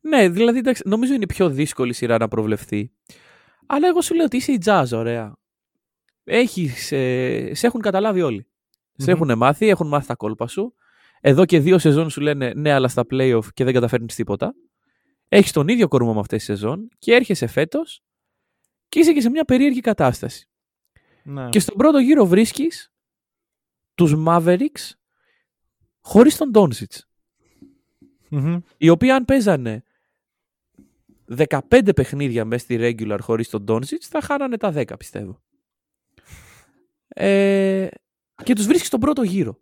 ναι, 0.00 0.28
δηλαδή 0.28 0.58
εντάξει, 0.58 0.82
νομίζω 0.86 1.14
είναι 1.14 1.22
η 1.22 1.26
πιο 1.34 1.48
δύσκολη 1.50 1.92
σειρά 1.92 2.18
να 2.18 2.28
προβλεφθεί. 2.28 2.90
Αλλά 3.66 3.88
εγώ 3.88 4.00
σου 4.00 4.14
λέω 4.14 4.24
ότι 4.24 4.36
είσαι 4.36 4.52
η 4.52 4.60
jazz, 4.64 4.86
ωραία. 4.92 5.36
Έχεις, 6.28 6.92
ε, 6.92 7.50
σε 7.54 7.66
έχουν 7.66 7.80
καταλάβει 7.80 8.20
όλοι. 8.20 8.46
Σε 8.96 9.10
Μμμ. 9.10 9.16
έχουν 9.16 9.38
μάθει, 9.38 9.68
έχουν 9.68 9.88
μάθει 9.88 10.06
τα 10.06 10.14
κόλπα 10.14 10.46
σου. 10.46 10.74
Εδώ 11.20 11.44
και 11.44 11.58
δύο 11.60 11.78
σεζόν 11.78 12.10
σου 12.10 12.20
λένε 12.20 12.52
ναι, 12.56 12.72
αλλά 12.72 12.88
στα 12.88 13.04
playoff 13.10 13.44
και 13.54 13.64
δεν 13.64 13.74
καταφέρνεις 13.74 14.14
τίποτα. 14.14 14.54
Έχεις 15.28 15.52
τον 15.52 15.68
ίδιο 15.68 15.88
κορμό 15.88 16.14
με 16.14 16.20
αυτές 16.20 16.38
τις 16.38 16.46
σεζόν 16.46 16.88
και 16.98 17.14
έρχεσαι 17.14 17.46
φέτος 17.46 18.02
και 18.88 18.98
είσαι 18.98 19.12
και 19.12 19.20
σε 19.20 19.30
μια 19.30 19.44
περίεργη 19.44 19.80
κατάσταση. 19.80 20.48
Ναι. 21.22 21.48
Και 21.48 21.60
στον 21.60 21.76
πρώτο 21.76 21.98
γύρο 21.98 22.26
βρίσκεις 22.26 22.92
τους 23.94 24.14
Mavericks 24.26 24.90
χωρίς 26.00 26.36
τον 26.36 26.50
Doncic. 26.54 26.98
Μμμ. 28.28 28.60
Οι 28.76 28.88
οποίοι 28.88 29.10
αν 29.10 29.24
παίζανε 29.24 29.82
15 31.36 31.94
παιχνίδια 31.94 32.44
μέσα 32.44 32.64
στη 32.64 32.76
regular 32.80 33.18
χωρίς 33.20 33.48
τον 33.48 33.64
Doncic 33.68 34.00
θα 34.00 34.20
χάνανε 34.20 34.56
τα 34.56 34.72
10 34.76 34.98
πιστεύω. 34.98 35.42
Ε, 37.08 37.86
και 38.42 38.54
τους 38.54 38.66
βρίσκεις 38.66 38.86
στον 38.88 39.00
πρώτο 39.00 39.22
γύρο. 39.22 39.58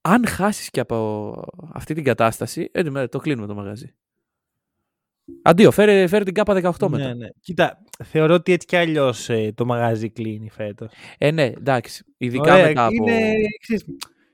Αν 0.00 0.26
χάσεις 0.26 0.70
και 0.70 0.80
από 0.80 1.34
αυτή 1.72 1.94
την 1.94 2.04
κατάσταση, 2.04 2.68
ε, 2.72 2.82
ναι, 2.82 3.08
το 3.08 3.18
κλείνουμε 3.18 3.46
το 3.46 3.54
μαγαζί. 3.54 3.94
Αντίο, 5.42 5.70
φέρε, 5.70 6.06
φέρε 6.06 6.24
την 6.24 6.34
κάπα 6.34 6.54
18 6.78 6.88
μετά. 6.88 7.04
Ναι, 7.06 7.14
ναι. 7.14 7.28
Κοίτα, 7.40 7.82
θεωρώ 8.04 8.34
ότι 8.34 8.52
έτσι 8.52 8.66
κι 8.66 8.76
αλλιώς 8.76 9.30
το 9.54 9.64
μαγαζί 9.64 10.10
κλείνει 10.10 10.50
φέτος. 10.50 10.92
Ε, 11.18 11.30
ναι, 11.30 11.44
εντάξει. 11.44 12.04
Ειδικά 12.16 12.56
μετά 12.56 12.84
από... 12.86 12.94
Είναι, 12.94 13.32
ξέρεις, 13.60 13.84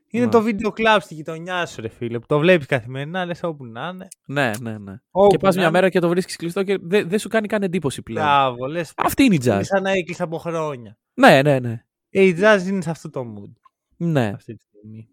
είναι 0.08 0.24
Ναι. 0.24 0.30
το 0.30 0.42
βίντεο 0.42 0.70
κλαμπ 0.70 1.00
στη 1.00 1.14
γειτονιά 1.14 1.66
σου, 1.66 1.80
ρε 1.80 1.88
φίλε. 1.88 2.18
Που 2.18 2.26
το 2.26 2.38
βλέπεις 2.38 2.66
καθημερινά, 2.66 3.24
λες 3.24 3.42
όπου 3.42 3.66
να 3.66 3.88
είναι. 3.92 4.08
Ναι, 4.26 4.50
ναι, 4.60 4.78
ναι. 4.78 4.94
Όπου 5.10 5.28
και 5.30 5.38
πας 5.38 5.54
να 5.54 5.60
μια 5.60 5.68
είναι. 5.68 5.78
μέρα 5.78 5.88
και 5.88 5.98
το 5.98 6.08
βρίσκεις 6.08 6.36
κλειστό 6.36 6.62
και 6.62 6.78
δεν 6.82 7.08
δεν 7.08 7.18
σου 7.18 7.28
κάνει 7.28 7.46
καν 7.48 7.62
εντύπωση 7.62 8.02
πλέον. 8.02 8.26
Μπράβο, 8.26 8.66
λες. 8.66 8.92
Αυτή 8.96 9.22
είναι 9.24 9.34
η 9.34 9.40
jazz. 9.44 9.60
σαν 9.62 9.82
να 9.82 9.90
έκλεισε 9.90 10.22
από 10.22 10.38
χρόνια. 10.38 10.98
Ναι, 11.14 11.42
ναι, 11.42 11.58
ναι. 11.58 11.84
Ε, 12.10 12.22
η 12.22 12.36
jazz 12.38 12.60
είναι 12.66 12.82
σε 12.82 12.90
αυτό 12.90 13.10
το 13.10 13.24
mood 13.36 13.52
Ναι. 13.96 14.32
αυτή 14.34 14.54
τη 14.54 14.62
στιγμή. 14.62 15.08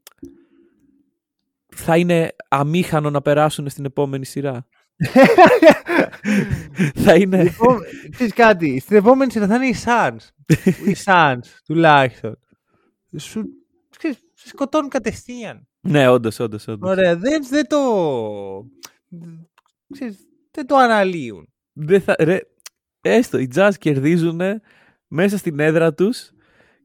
Θα 1.75 1.97
είναι 1.97 2.35
αμήχανο 2.49 3.09
να 3.09 3.21
περάσουν 3.21 3.69
στην 3.69 3.85
επόμενη 3.85 4.25
σειρά. 4.25 4.67
θα 7.03 7.15
είναι... 7.15 7.43
λοιπόν, 7.43 7.79
ξέρεις 8.09 8.33
κάτι, 8.33 8.79
στην 8.79 8.97
επόμενη 8.97 9.31
σειρά 9.31 9.47
θα 9.47 9.55
είναι 9.55 9.67
οι 9.67 9.75
Suns. 9.85 10.27
οι 10.91 10.95
Suns, 11.05 11.39
τουλάχιστον. 11.65 12.39
Σου, 13.17 13.43
ξέρεις, 13.97 14.17
σε 14.33 14.47
σκοτώνουν 14.47 14.89
κατευθείαν. 14.89 15.67
ναι, 15.79 16.07
όντως, 16.07 16.39
όντως, 16.39 16.67
όντως. 16.67 16.89
Ωραία, 16.89 17.15
δεν, 17.17 17.45
δεν 17.49 17.67
το... 17.67 17.79
Ξέρεις, 19.93 20.17
δεν 20.51 20.67
το 20.67 20.75
αναλύουν. 20.75 21.53
Δεν 21.73 22.01
θα, 22.01 22.15
ρε, 22.19 22.39
έστω, 23.01 23.37
οι 23.37 23.49
Jazz 23.55 23.71
κερδίζουν 23.79 24.41
μέσα 25.09 25.37
στην 25.37 25.59
έδρα 25.59 25.93
τους 25.93 26.31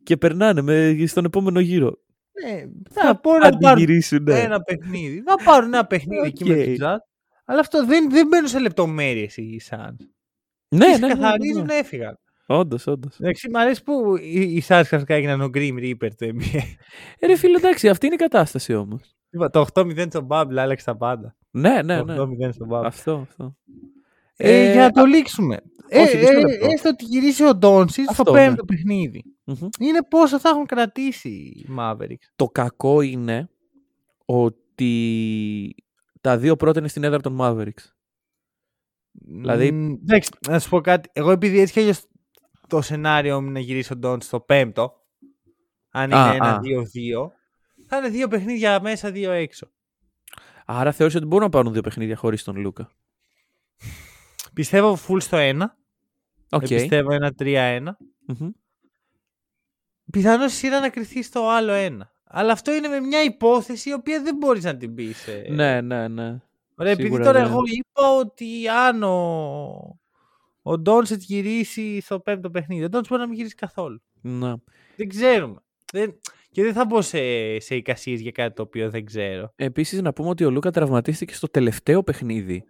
και 0.02 0.16
περνάνε 0.16 0.62
με, 0.62 1.04
στον 1.06 1.24
επόμενο 1.24 1.60
γύρο. 1.60 1.98
Ναι, 2.44 2.64
θα 2.90 3.20
μπορούν 3.22 3.40
να 3.40 3.48
πάρουν 3.50 3.66
αντιγυρίσουν. 3.66 4.28
ένα 4.28 4.60
παιχνίδι. 4.62 5.22
Να 5.26 5.36
πάρουν 5.36 5.74
ένα 5.74 5.86
παιχνίδι 5.86 6.26
εκεί 6.26 6.44
με 6.44 6.54
Οκ. 6.54 6.64
τους 6.64 6.76
Jazz. 6.80 6.96
Αλλά 7.44 7.60
αυτό 7.60 7.86
δεν, 7.86 8.10
δεν 8.10 8.26
μπαίνουν 8.26 8.48
σε 8.48 8.58
λεπτομέρειες 8.58 9.36
οι 9.36 9.60
Suns. 9.70 9.94
Ναι, 10.68 10.86
Ναι, 10.86 10.96
ναι, 10.96 11.06
ναι, 11.06 11.14
καθαρίζουν, 11.14 11.64
ναι. 11.64 11.74
έφυγαν. 11.74 12.18
Όντως, 12.46 12.86
όντως. 12.86 13.20
Εντάξει, 13.20 13.50
μ' 13.50 13.56
αρέσει 13.56 13.82
που 13.82 14.16
οι, 14.16 14.40
οι 14.40 14.62
Suns 14.68 14.80
ξαφνικά 14.84 15.14
έγιναν 15.14 15.40
ο 15.40 15.50
Grim 15.54 15.74
Reaper 15.78 16.08
του 16.16 16.26
NBA. 16.26 16.60
Ε, 17.18 17.26
ρε 17.26 17.36
φίλε, 17.36 17.56
εντάξει, 17.56 17.88
αυτή 17.88 18.06
είναι 18.06 18.14
η 18.14 18.18
κατάσταση 18.18 18.74
όμως. 18.74 19.14
Είπα, 19.30 19.50
το 19.50 19.66
8-0 19.74 20.06
στο 20.08 20.26
Bubble 20.30 20.56
άλλαξε 20.56 20.84
τα 20.84 20.96
πάντα. 20.96 21.36
Ναι, 21.50 21.82
ναι, 21.82 21.98
το 21.98 22.26
ναι. 22.26 22.46
8-0 22.46 22.52
στο 22.52 22.66
Bubble. 22.70 22.84
Αυτό, 22.84 23.26
αυτό. 23.28 23.56
Ε, 24.36 24.68
Ε, 24.68 24.72
για 24.72 24.82
να 24.82 24.90
το 24.90 25.04
λήξουμε. 25.04 25.60
όχι, 25.92 26.16
ε, 26.16 26.18
μισό 26.20 26.32
ε, 26.32 26.40
λεπτό. 26.40 26.66
έστω 26.70 26.88
ότι 26.88 27.04
γυρίσει 27.04 27.44
ο 27.44 27.54
Ντόνσι 27.54 28.00
Αυτό, 28.08 28.22
στο 28.22 28.32
πέμπτο 28.32 28.64
παιχνίδι. 28.64 29.24
Μμμ. 29.44 29.68
Είναι 29.78 30.02
πόσο 30.02 30.40
θα 30.40 30.48
έχουν 30.48 30.66
κρατήσει 30.66 31.28
οι 31.28 31.66
Mavericks. 31.78 32.26
Το 32.36 32.46
κακό 32.46 33.00
είναι 33.00 33.48
ότι 34.24 35.74
τα 36.20 36.38
δύο 36.38 36.56
πρώτα 36.56 36.78
είναι 36.78 36.88
στην 36.88 37.04
έδρα 37.04 37.20
των 37.20 37.36
Mavericks. 37.40 37.84
Δηλαδή- 39.12 39.72
Μ, 39.72 39.92
εντάξει, 39.92 40.30
να 40.48 40.58
σου 40.58 40.68
πω 40.68 40.80
κάτι. 40.80 41.08
Εγώ 41.12 41.30
επειδή 41.30 41.58
έτσι 41.60 41.72
κι 41.72 41.80
αλλιώς 41.80 42.06
το 42.68 42.80
σενάριο 42.80 43.40
μου 43.40 43.44
είναι 43.48 43.52
να 43.58 43.64
γυρίσει 43.64 43.92
ο 43.92 43.96
Ντόντσιτς 43.96 44.26
στο 44.28 44.40
πέμπτο, 44.40 44.92
αν 45.90 46.12
Α, 46.12 46.16
είναι 46.26 46.30
α. 46.30 46.34
ένα-δύο-δύο, 46.34 47.32
θα 47.88 47.96
είναι 47.96 48.08
δύο 48.08 48.28
παιχνίδια 48.28 48.80
μέσα, 48.80 49.10
δύο 49.10 49.30
έξω. 49.30 49.70
Άρα 50.66 50.92
θεώρησε 50.92 51.18
ότι 51.18 51.26
μπορούν 51.26 51.44
να 51.44 51.50
πάρουν 51.50 51.72
δύο 51.72 51.82
παιχνίδια 51.82 52.16
χωρίς 52.16 52.42
τον 52.44 52.56
Λούκα. 52.56 52.90
Πιστεύω 54.54 54.98
full 55.08 55.20
στο 55.20 55.36
ένα. 55.36 55.76
Οκ. 56.50 56.62
Okay. 56.62 56.68
Πιστεύω 56.68 57.12
ένα 57.12 57.34
3-1. 57.38 57.80
Μμμ. 58.26 58.50
Πιθανώς 60.10 60.52
η 60.52 60.56
σειρά 60.56 60.80
να 60.80 60.88
κρυθεί 60.88 61.22
στο 61.22 61.48
άλλο 61.48 61.72
ένα. 61.72 62.12
Αλλά 62.24 62.52
αυτό 62.52 62.74
είναι 62.74 62.88
με 62.88 63.00
μια 63.00 63.22
υπόθεση 63.22 63.88
η 63.88 63.92
οποία 63.92 64.22
δεν 64.22 64.36
μπορείς 64.36 64.64
να 64.64 64.76
την 64.76 64.94
πεις. 64.94 65.26
ε. 65.26 65.46
Ναι, 65.50 65.80
ναι, 65.80 66.08
ναι. 66.08 66.40
Ωραία, 66.76 66.92
επειδή 66.92 67.08
Σίγουρα 67.08 67.24
τώρα 67.24 67.40
ναι. 67.40 67.46
εγώ 67.48 67.60
είπα 67.64 68.16
ότι 68.20 68.68
αν 68.68 69.02
ο, 69.02 69.98
ο 70.62 70.78
Ντόνσετ 70.78 71.20
γυρίσει 71.20 72.00
στο 72.00 72.20
πέμπτο 72.20 72.50
παιχνίδι, 72.50 72.84
ο 72.84 72.88
Ντόνσετ 72.88 73.08
μπορεί 73.08 73.20
να 73.22 73.28
μην 73.28 73.36
γυρίσει 73.36 73.54
καθόλου. 73.54 74.02
ναι. 74.20 74.52
Δεν 74.96 75.08
ξέρουμε. 75.08 75.60
Δεν... 75.92 76.18
Και 76.50 76.62
δεν 76.62 76.72
θα 76.72 76.84
μπω 76.84 77.02
σε, 77.02 77.18
σε 77.60 77.74
εικασίες 77.74 78.20
για 78.20 78.30
κάτι 78.30 78.54
το 78.54 78.62
οποίο 78.62 78.90
δεν 78.90 79.04
ξέρω. 79.04 79.52
Επίσης 79.56 80.02
να 80.02 80.12
πούμε 80.12 80.28
ότι 80.28 80.44
ο 80.44 80.50
Λούκα 80.50 80.70
τραυματίστηκε 80.70 81.34
στο 81.34 81.48
τελευταίο 81.48 82.02
παιχνίδι. 82.02 82.64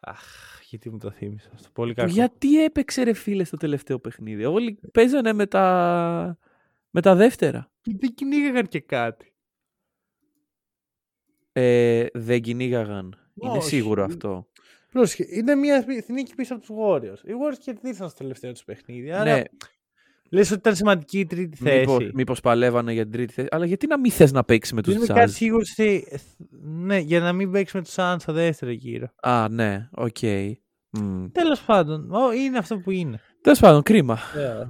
Αχ, 0.00 0.22
γιατί 0.68 0.90
μου 0.90 0.98
το 0.98 1.10
θύμισε 1.10 1.50
αυτό. 1.54 1.68
Πολύ 1.72 1.92
Που 1.92 2.00
κακό. 2.00 2.12
Γιατί 2.12 2.64
έπαιξε 2.64 3.02
ρε 3.02 3.12
φίλε 3.12 3.44
στο 3.44 3.56
τελευταίο 3.56 3.98
παιχνίδι; 3.98 4.44
Όλοι 4.44 4.78
παίζανε 4.92 5.32
με 5.32 5.46
τα, 5.46 6.38
με 6.90 7.00
τα 7.00 7.14
δεύτερα. 7.14 7.70
Γιατί 7.82 8.12
κυνήγαγαν 8.12 8.66
και 8.66 8.80
κάτι. 8.80 9.34
Ε, 11.52 12.06
δεν 12.12 12.40
κυνήγαγαν. 12.40 13.30
Είναι 13.42 13.58
Όχι. 13.58 13.68
σίγουρο 13.68 14.04
αυτό. 14.04 14.48
Πρόσεχε, 14.92 15.26
είναι 15.30 15.54
μια 15.54 15.84
νίκη 15.88 16.34
πίσω 16.34 16.54
από 16.54 16.62
τους 16.66 16.76
Warriors. 16.80 17.28
Οι 17.28 17.32
Warriors 17.32 17.58
κερδίσαν 17.58 18.08
στο 18.08 18.18
τελευταίο 18.18 18.52
τους 18.52 18.64
παιχνίδι. 18.64 19.12
Άρα 19.12 19.34
Ναι, 19.36 19.42
Λες 20.30 20.50
ότι 20.50 20.58
ήταν 20.58 20.74
σημαντική 20.74 21.18
η 21.18 21.26
τρίτη 21.26 21.56
θέση. 21.56 21.78
Μήπως, 21.78 22.10
μήπως 22.14 22.40
παλεύανε 22.40 22.92
για 22.92 23.02
την 23.02 23.12
τρίτη 23.12 23.32
θέση. 23.32 23.48
Αλλά 23.50 23.66
γιατί 23.66 23.86
να 23.86 23.98
μην 23.98 24.10
θες 24.10 24.32
να 24.32 24.44
παίξεις 24.44 24.72
με 24.72 24.82
τους 24.82 24.92
Δεν 24.92 25.02
είμαι 25.02 25.14
κάτι 25.14 25.30
Jazz. 25.30 25.34
σίγουρος 25.36 25.70
ότι. 25.78 26.06
Ναι, 26.60 26.98
για 26.98 27.20
να 27.20 27.32
μην 27.32 27.50
παίξεις 27.50 27.74
με 27.74 27.82
τους 27.82 27.94
Suns 27.96 28.16
στο 28.18 28.32
δεύτερο 28.32 28.70
γύρο. 28.70 29.06
Α, 29.22 29.48
ναι, 29.48 29.88
οκ. 29.92 30.16
Μμ. 30.90 31.24
Τέλος 31.32 31.60
πάντων, 31.60 32.10
ω, 32.10 32.32
είναι 32.32 32.58
αυτό 32.58 32.78
που 32.78 32.90
είναι. 32.90 33.20
Τέλος 33.40 33.58
πάντων, 33.58 33.82
κρίμα. 33.82 34.18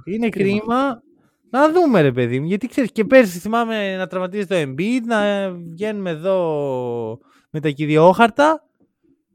Είναι 0.03 0.29
Κρίμα. 0.29 0.57
κρίμα. 0.57 1.01
Να 1.49 1.71
δούμε, 1.71 2.01
ρε 2.01 2.11
παιδί 2.11 2.39
μου. 2.39 2.45
Γιατί 2.45 2.67
ξέρεις, 2.67 2.91
και 2.91 3.05
πέρσι 3.05 3.39
θυμάμαι 3.39 3.95
να 3.97 4.07
τραυματίζεται 4.07 4.45
ο 4.45 4.55
Embiid, 4.57 5.01
να 5.05 5.51
βγαίνουμε 5.51 6.09
εδώ 6.09 7.19
με 7.49 7.59
τα 7.59 7.69
κυριόχαρτα. 7.69 8.65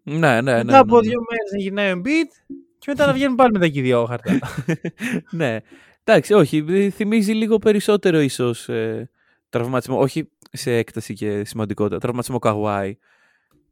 Ναι, 0.03 0.15
ναι, 0.15 0.41
ναι. 0.41 0.57
μετά 0.57 0.65
ναι, 0.65 0.79
από 0.79 0.95
ναι. 0.95 1.01
δύο 1.09 1.19
μέρες 1.31 1.51
να 1.53 1.59
γυρνάει 1.59 1.93
ο 1.93 1.95
Embiid 1.97 2.57
και 2.79 2.85
μετά 2.87 3.07
να 3.07 3.13
βγαίνουμε 3.13 3.37
πάλι 3.37 3.53
με 3.53 3.59
τα 3.59 3.67
κυριόχαρτα. 3.67 4.39
ναι. 5.31 5.57
Εντάξει, 6.05 6.33
όχι. 6.33 6.65
ε, 6.69 6.91
Θυμίζει 6.91 7.33
λίγο 7.33 7.59
περισσότερο 7.59 8.21
ίσως 8.21 8.69
ε, 8.69 9.11
τραυματισμό. 9.49 9.99
Όχι 9.99 10.31
σε 10.53 10.77
έκταση 10.77 11.15
και 11.15 11.45
σημαντικότητα. 11.45 11.99
Τραυματισμό 11.99 12.39
Καγουάη. 12.39 12.97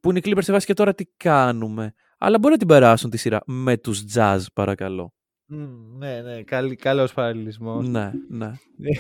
Που 0.01 0.11
είναι 0.11 0.18
οι 0.18 0.22
Clippers 0.24 0.43
σε 0.43 0.53
βάση 0.53 0.66
και 0.66 0.74
τώρα 0.74 0.95
τι 0.95 1.05
κάνουμε. 1.16 1.95
Αλλά 2.18 2.39
μπορεί 2.39 2.53
να 2.53 2.59
την 2.59 2.68
περάσουν 2.68 3.11
τη 3.11 3.16
σειρά 3.16 3.41
με 3.47 3.76
τους 3.76 4.05
Jazz, 4.14 4.39
παρακαλώ. 4.55 5.12
Μμ, 5.47 5.99
ναι, 5.99 6.20
ναι, 6.20 6.43
καλή, 6.43 6.76
καλός 6.76 7.12
παραλληλισμός. 7.12 7.89
Ναι, 7.89 8.11
ναι. 8.28 8.53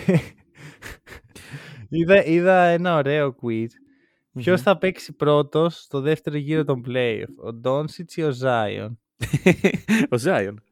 είδα, 1.88 2.24
είδα 2.24 2.62
ένα 2.64 2.96
ωραίο 2.96 3.36
quiz. 3.42 3.66
Ποιος 4.32 4.56
Μμμ. 4.58 4.64
θα 4.64 4.78
παίξει 4.78 5.12
πρώτος 5.12 5.80
στο 5.80 6.00
δεύτερο 6.00 6.36
γύρο 6.36 6.64
των 6.64 6.82
playoff, 6.88 7.24
ο 7.44 7.52
Ντόντσιτς 7.52 8.12
ή 8.12 8.22
ο 8.22 8.30
Ζάιον. 8.30 9.00
ο 10.10 10.18
Ζάιον. 10.18 10.62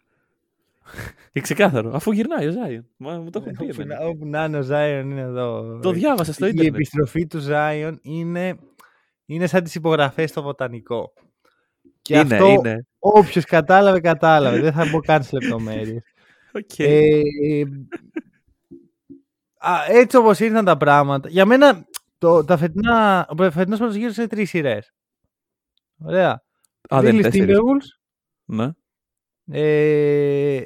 Και 1.32 1.40
ξεκάθαρο. 1.40 1.90
Αφού 1.94 2.12
γυρνάει 2.12 2.46
ο 2.46 2.50
Ζάιον. 2.50 2.86
Μα 2.96 3.18
μου 3.18 3.30
το 3.30 3.38
έχουν 3.42 3.56
πει 3.56 3.70
Όπου 3.70 3.80
εμένα. 3.80 4.00
να- 4.00 4.06
Όπου 4.06 4.26
να 4.26 4.44
είναι 4.44 4.58
ο 4.58 4.62
Ζάιον 4.62 5.10
είναι 5.10 5.20
εδώ. 5.20 5.78
Το 5.82 5.90
διάβασα 5.90 6.32
στο 6.32 6.46
Η 6.46 6.48
ίντερνετ. 6.48 6.74
επιστροφή 6.74 7.26
του 7.26 7.38
Ζάιον 7.38 7.98
είναι, 8.02 8.58
είναι 9.26 9.46
σαν 9.46 9.62
τις 9.64 9.74
υπογραφές 9.74 10.30
στο 10.30 10.42
βοτανικό. 10.42 11.12
Και 12.02 12.14
Είναι, 12.18 12.34
αυτό 12.34 12.46
είναι. 12.48 12.86
όποιος 12.98 13.44
κατάλαβε, 13.44 14.00
κατάλαβε. 14.00 14.60
Δεν 14.60 14.72
θα 14.72 14.84
μπω 14.90 15.00
καν 15.00 15.22
σε 15.22 15.38
λεπτομέρειες. 15.40 16.02
Οκ. 16.52 16.78
Ε, 16.78 17.20
α, 19.58 19.72
έτσι 19.88 20.16
όπως 20.16 20.40
ήρθαν 20.40 20.64
τα 20.64 20.76
πράγματα. 20.76 21.28
Για 21.28 21.46
μένα 21.46 21.86
το, 22.18 22.44
τα 22.44 22.56
φετινά, 22.56 23.26
ο 23.38 23.50
φετινός 23.50 23.78
πρώτος 23.78 23.94
γύρος 23.96 24.16
είναι 24.16 24.26
τρεις 24.26 24.48
σειρές. 24.48 24.92
Ωραία. 25.98 26.42
Α, 26.94 27.00
δεν 27.00 27.14
είναι 27.16 27.28
Grizzlies 27.28 27.30
τέσσερις. 27.30 27.56
Timberwolves, 27.56 27.98
Ναι. 28.44 28.70
ε, 29.50 30.64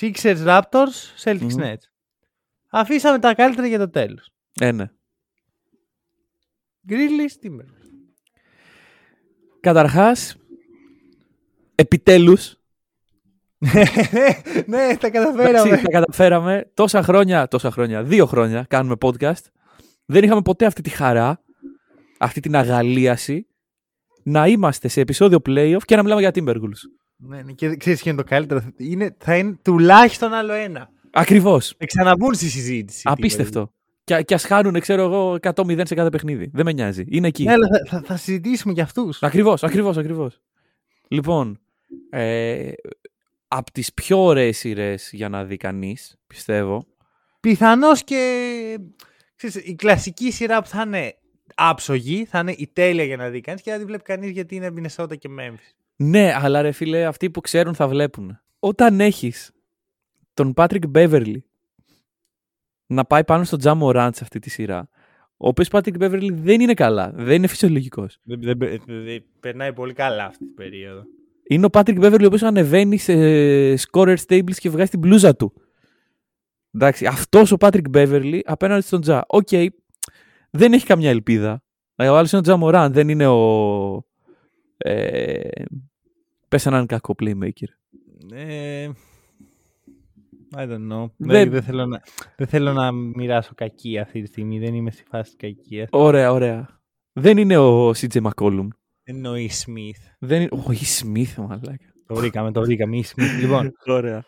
Sixers 0.00 0.44
Raptors, 0.46 1.22
Celtics 1.24 1.40
Μμμ. 1.40 1.62
Nets. 1.62 1.82
Αφήσαμε 2.70 3.18
τα 3.18 3.34
καλύτερα 3.34 3.66
για 3.66 3.78
το 3.78 3.90
τέλος. 3.90 4.30
Ε, 4.60 4.72
ναι. 4.72 4.90
Grizzlies 6.88 7.46
Timberwolves. 7.46 7.90
Καταρχάς, 9.60 10.36
επιτέλους, 11.74 12.56
ναι, 14.66 14.96
τα 14.96 15.06
Εντάξει, 15.06 15.10
καταφέραμε. 15.10 15.76
τα 15.76 15.90
καταφέραμε. 15.90 16.70
Τόσα 16.74 17.02
χρόνια, 17.02 17.48
τόσα 17.48 17.70
χρόνια, 17.70 18.02
δύο 18.02 18.26
χρόνια 18.26 18.66
κάνουμε 18.68 18.94
podcast. 19.00 19.44
Δεν 20.04 20.24
είχαμε 20.24 20.42
ποτέ 20.42 20.66
αυτή 20.66 20.82
τη 20.82 20.90
χαρά, 20.90 21.42
αυτή 22.18 22.40
την 22.40 22.56
αγαλίαση 22.56 23.46
να 24.22 24.46
είμαστε 24.46 24.88
σε 24.88 25.00
επεισόδιο 25.00 25.38
playoff 25.46 25.80
και 25.84 25.96
να 25.96 26.02
μιλάμε 26.02 26.20
για 26.20 26.30
Timberwolves. 26.34 27.01
Ναι, 27.26 27.42
ναι, 27.42 27.52
και 27.52 27.76
ξέρεις 27.76 28.02
ποιο 28.02 28.10
είναι 28.10 28.22
το 28.22 28.28
καλύτερο; 28.28 28.62
Είναι, 28.76 29.16
θα 29.18 29.36
είναι 29.36 29.58
τουλάχιστον 29.62 30.32
άλλο 30.32 30.52
ένα. 30.52 30.90
Ακριβώς. 31.10 31.74
Θα 31.78 31.86
ξαναμπούν 31.86 32.34
στη 32.34 32.48
συζήτηση. 32.48 33.08
οι 33.08 33.10
Απίστευτο. 33.12 33.72
Και, 34.04 34.22
και 34.22 34.34
ας 34.34 34.44
χάνουν, 34.44 34.80
ξέρω 34.80 35.02
εγώ, 35.02 35.38
100-0 35.42 35.80
σε 35.84 35.94
κάθε 35.94 36.08
παιχνίδι. 36.08 36.50
Δεν 36.52 36.64
με 36.64 36.72
νοιάζει. 36.72 37.04
Είναι 37.08 37.26
εκεί. 37.26 37.44
Timberwolves. 37.44 37.46
Ναι, 37.46 37.52
αλλά 37.52 37.66
θα, 37.66 37.98
θα, 37.98 38.02
θα 38.06 38.16
συζητήσουμε 38.16 38.72
για 38.72 38.82
αυτούς. 38.82 39.22
Ακριβώς, 39.22 39.62
ακριβώς, 39.62 39.96
ακριβώς. 39.96 40.40
Λοιπόν, 41.08 41.60
ε, 42.10 42.70
από 43.48 43.72
τις 43.72 43.94
πιο 43.94 44.18
ωραίες 44.24 44.58
σειρές 44.58 45.10
για 45.12 45.28
να 45.28 45.44
δει 45.44 45.56
κανείς, 45.56 46.16
πιστεύω. 46.26 46.86
Πιθανώς 47.40 48.04
και 48.04 48.78
ξέρεις, 49.36 49.56
η 49.56 49.74
κλασική 49.74 50.30
σειρά 50.30 50.62
που 50.62 50.68
θα 50.68 50.82
είναι 50.86 51.14
άψογη, 51.54 52.24
θα 52.24 52.38
είναι 52.38 52.54
η 52.56 52.70
τέλεια 52.72 53.04
για 53.04 53.16
να 53.16 53.28
δει 53.28 53.40
κανείς 53.40 53.62
και 53.62 53.70
δεν 53.70 53.80
τη 53.80 53.86
βλέπει 53.86 54.02
κανείς 54.02 54.30
γιατί 54.30 54.54
είναι 54.54 54.70
Μινεσότα 54.70 55.16
και 55.16 55.28
Memphis. 55.38 55.81
Ναι, 56.02 56.32
αλλά 56.34 56.62
ρε 56.62 56.72
φίλε, 56.72 57.04
αυτοί 57.04 57.30
που 57.30 57.40
ξέρουν 57.40 57.74
θα 57.74 57.88
βλέπουν. 57.88 58.40
Όταν 58.58 59.00
έχεις 59.00 59.52
τον 60.34 60.52
Patrick 60.56 60.82
Beverly 60.94 61.36
να 62.86 63.04
πάει 63.04 63.24
πάνω 63.24 63.44
στο 63.44 63.56
Ja 63.62 63.78
Morant 63.82 64.10
σε 64.12 64.20
αυτή 64.22 64.38
τη 64.38 64.50
σειρά, 64.50 64.88
ο 65.36 65.48
οποίος 65.48 65.68
Patrick 65.70 65.98
Beverly 65.98 66.28
δεν 66.32 66.60
είναι 66.60 66.74
καλά, 66.74 67.12
δεν 67.14 67.34
είναι 67.36 67.46
φυσιολογικός. 67.46 68.18
Δεν, 68.22 68.40
δεν, 68.42 68.58
δεν- 68.58 68.80
δεν- 68.86 69.24
περνάει 69.40 69.72
πολύ 69.72 69.92
καλά 69.92 70.24
αυτή 70.24 70.44
την 70.44 70.54
περίοδο. 70.54 71.02
Είναι 71.48 71.66
ο 71.66 71.68
Patrick 71.72 72.00
Beverly 72.00 72.22
ο 72.22 72.26
οποίος 72.26 72.42
ανεβαίνει 72.42 72.96
σε 72.96 73.12
scorer 73.74 74.16
stables 74.28 74.54
και 74.54 74.70
βγάζει 74.70 74.90
την 74.90 74.98
μπλούζα 74.98 75.36
του. 75.36 75.52
Εντάξει, 76.74 77.06
αυτός 77.06 77.52
ο 77.52 77.56
Patrick 77.60 77.90
Beverly 77.94 78.40
απέναντι 78.44 78.82
στον 78.82 79.00
Τζα. 79.00 79.24
Οκ, 79.26 79.48
δεν 80.50 80.72
έχει 80.72 80.86
καμιά 80.86 81.10
ελπίδα. 81.10 81.62
Ε, 81.96 82.08
Ο 82.08 82.16
άλλος 82.16 82.30
είναι 82.30 82.38
ο 82.40 82.42
Τζα 82.42 82.56
Μωράν, 82.56 82.92
δεν 82.92 83.08
είναι 83.08 83.26
ο... 83.26 84.06
Ε, 84.76 85.48
πες 86.52 86.66
έναν 86.66 86.86
κακό 86.86 87.14
playmaker. 87.22 87.68
Ε, 88.32 88.88
I 90.56 90.60
don't 90.68 90.92
know. 90.92 91.10
Δεν- 91.16 91.28
Δεν, 91.28 91.50
δεν, 91.50 91.62
θέλω 91.62 91.86
να, 91.86 92.00
δεν 92.36 92.46
θέλω 92.46 92.72
να 92.72 92.92
μοιράσω 92.92 93.52
κακία 93.54 94.02
αυτή 94.02 94.20
τη 94.20 94.26
στιγμή. 94.26 94.58
Δεν 94.58 94.74
είμαι 94.74 94.90
στη 94.90 95.02
φάση 95.08 95.36
της 95.36 95.36
κακίας. 95.36 95.88
Ωραία, 95.92 96.32
ωραία. 96.32 96.80
Δεν 97.12 97.38
είναι 97.38 97.56
ο 97.56 97.90
CJ 97.90 98.22
McCollum. 98.22 98.68
Δεν 99.04 99.16
είναι 99.16 99.28
ο 99.28 99.34
E. 99.34 99.46
Smith. 99.48 100.14
Δεν 100.18 100.40
είναι... 100.40 100.48
Ο 100.52 100.64
E. 100.68 101.02
Smith, 101.02 101.34
μαλάκα. 101.36 101.92
Το 102.06 102.14
βρήκαμε, 102.14 102.52
το 102.52 102.60
βρήκαμε. 102.60 102.96
E. 102.96 103.00
Smith. 103.00 103.40
λοιπόν, 103.40 103.72
Ωραία. 103.86 104.24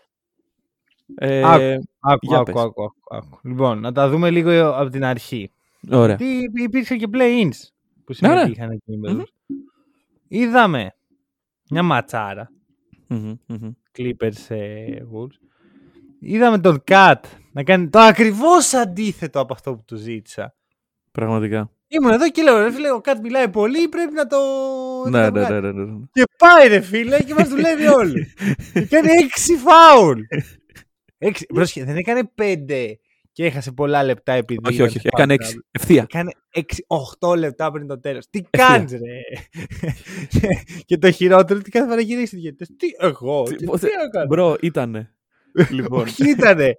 Ε, 1.15 1.43
Άκου. 1.45 1.83
άκου, 2.01 2.27
Για 2.27 2.37
άκου, 2.39 2.53
πες. 2.53 2.63
άκου, 2.63 2.83
άκου, 2.83 2.95
άκου. 3.11 3.39
Λοιπόν, 3.43 3.81
να 3.81 3.93
τα 3.93 4.09
δούμε 4.09 4.31
λίγο 4.31 4.69
από 4.71 4.91
την 4.91 5.05
αρχή. 5.05 5.51
ωραία. 5.91 6.17
Τι 6.17 6.27
υπήρξε 6.63 6.97
και 6.97 7.07
play-ins 7.13 7.59
που 8.05 8.15
Ναι, 8.21 8.29
ναι. 8.29 8.39
συμμετείχαν 8.41 8.71
εκεί 8.71 8.93
οι 8.93 9.01
Timberwolves. 9.07 9.57
Είδαμε 10.29 10.95
μια 11.71 11.83
ματσάρα. 11.83 12.51
Μμμ, 13.07 13.35
μμμ. 13.47 13.71
Clippers 13.99 14.49
ε, 14.49 14.97
Wolves. 15.13 15.39
Είδαμε 16.21 16.59
τον 16.59 16.85
Cat 16.87 17.21
να 17.53 17.63
κάνει 17.63 17.89
το 17.89 17.99
ακριβώς 17.99 18.75
αντίθετο 18.75 19.41
από 19.41 19.53
αυτό 19.53 19.75
που 19.75 19.85
του 19.87 19.97
ζήτησα. 19.97 20.55
Πραγματικά. 21.13 21.71
Ήμουν 21.89 22.11
εδώ 22.11 22.31
και 22.31 22.43
λέω, 22.43 22.63
ρε 22.63 22.73
φίλε, 22.73 22.93
ο 22.93 23.01
Cat 23.05 23.17
μιλάει 23.23 23.49
πολύ, 23.49 23.89
πρέπει 23.89 24.13
να 24.13 24.27
το... 24.27 24.39
Ναι, 25.11 25.19
να 25.19 25.31
ναι, 25.31 25.41
βγάλει». 25.41 25.61
ναι, 25.61 25.73
ναι, 25.73 25.85
ναι. 25.85 26.05
Και 26.13 26.25
πάει 26.39 26.69
ρε 26.69 26.81
φίλε 26.81 27.23
και 27.23 27.35
μας 27.35 27.49
δουλεύει 27.49 27.87
όλοι. 27.87 28.33
και 28.73 28.87
κάνει 28.87 29.09
έξι 29.11 29.57
φάουλ. 29.57 30.21
Έξι... 31.19 31.47
Πρόσχε, 31.47 31.85
δεν 31.85 31.97
έκανε 31.97 32.25
πέντε 32.35 32.99
και 33.35 33.45
έχασε 33.45 33.73
πολλά 33.73 34.03
λεπτά 34.05 34.33
επειδή... 34.33 34.61
Όχι, 34.69 34.83
όχι, 34.83 34.97
όχι. 34.99 35.07
Έκανε 35.13 35.35
έξι. 35.35 35.59
Ευθεία. 35.71 36.03
Έκανε 36.03 36.31
6-8 37.21 37.37
λεπτά 37.39 37.71
πριν 37.73 37.87
το 37.87 38.01
τέλος. 38.01 38.27
Τι 38.31 38.43
κάνεις, 38.51 38.93
ρε; 38.93 39.21
και 40.87 40.99
το 40.99 41.11
χειρότερο 41.11 41.59
ότι 41.59 41.71
κάθε 41.71 41.89
φορά 41.89 42.01
γυρίσει 42.01 42.39
γιατί. 42.39 42.77
Τι 42.77 42.87
εγώ, 42.99 43.43
Τι- 43.43 43.55
τι, 43.57 43.65
πώς- 43.65 43.81
τι 43.81 43.87
έκανα; 44.07 44.27
Μπρο, 44.27 44.57
ήτανε. 44.61 45.15
λοιπόν. 45.71 46.01
Όχι 46.03 46.31
ήτανε. 46.31 46.75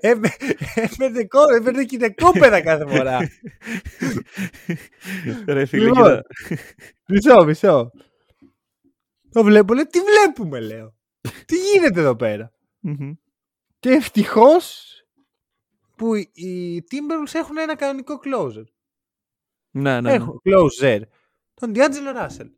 Έμπαι- 0.00 0.42
Έπαιρνε 0.74 1.24
κό- 1.24 1.54
έπαιρνε 1.60 1.82
γυναικόπαιδα 1.82 2.60
κάθε 2.60 2.86
φορά. 2.86 3.18
Ρε 5.46 5.64
φίλε, 5.64 5.84
Λοιπόν. 5.84 6.02
κοίτα. 6.02 6.22
μισό, 7.08 7.44
μισό. 7.44 7.90
Το 9.32 9.42
βλέπω, 9.44 9.74
λέω, 9.74 9.86
τι 9.86 9.98
βλέπουμε, 10.00 10.60
λέω. 10.60 10.94
τι 11.46 11.56
γίνεται 11.56 12.00
εδώ 12.00 12.16
πέρα; 12.16 12.52
Μμμ. 12.80 13.12
Και 13.78 13.90
ευτυχώς 13.90 14.90
που 15.96 16.14
οι- 16.14 16.30
οι 16.34 16.84
Timberwolves 16.90 17.34
έχουν 17.34 17.58
ένα 17.58 17.76
κανονικό 17.76 18.20
closer. 18.24 18.64
Ναι, 19.70 19.92
ναι, 19.94 20.00
ναι. 20.00 20.12
Έχουν 20.12 20.40
closer. 20.44 21.00
Τον 21.54 21.72
D'Angelo 21.74 22.16
Russell. 22.26 22.50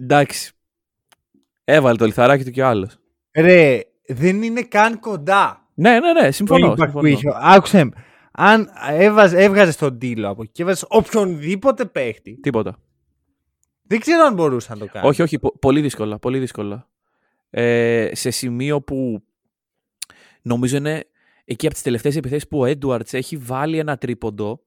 Εντάξει. 0.00 0.52
Έβαλε 1.64 1.96
το 1.98 2.04
λιθαράκι 2.06 2.44
του 2.44 2.50
κι 2.50 2.60
ο 2.60 2.66
άλλος. 2.66 2.98
Ρε, 3.36 3.80
δεν 4.06 4.42
είναι 4.42 4.62
καν 4.62 5.00
κοντά. 5.00 5.68
Ναι, 5.74 6.00
ναι, 6.00 6.12
ναι, 6.12 6.26
Το 6.26 6.32
συμφωνώ. 6.32 6.70
impact 6.72 6.76
που 6.76 6.82
συμφωνώ. 6.82 7.06
είχε. 7.08 7.28
Άκουσε 7.34 7.84
με. 7.84 7.92
Αν 8.32 8.70
έβαζε, 8.90 9.42
έβγαζε 9.42 9.78
τον 9.78 9.98
τίλο 9.98 10.28
από 10.28 10.42
εκεί 10.42 10.52
και 10.52 10.62
έβαζε 10.62 10.86
οποιονδήποτε 10.88 11.84
παίχτη, 11.84 12.38
Τίποτα. 12.40 12.78
δεν 13.82 14.00
ξέρω 14.00 14.24
αν 14.24 14.34
μπορούσε 14.34 14.72
να 14.72 14.78
το 14.78 14.86
κάνει. 14.86 15.08
Όχι, 15.08 15.22
όχι, 15.22 15.38
πο- 15.38 15.58
πολύ 15.58 15.80
δύσκολα, 15.80 16.18
πολύ 16.18 16.38
δύσκολα. 16.38 16.88
Ε, 17.50 18.10
σε 18.12 18.30
σημείο 18.30 18.80
που 18.82 19.22
νομίζω 20.42 20.76
είναι 20.76 21.04
εκεί 21.44 21.66
από 21.66 21.74
τις 21.74 21.82
τελευταίες 21.82 22.16
επιθέσεις 22.16 22.48
που 22.48 22.60
ο 22.60 22.64
Edwards 22.66 23.12
έχει 23.12 23.36
βάλει 23.36 23.78
ένα 23.78 23.96
τρίποντο, 23.96 24.60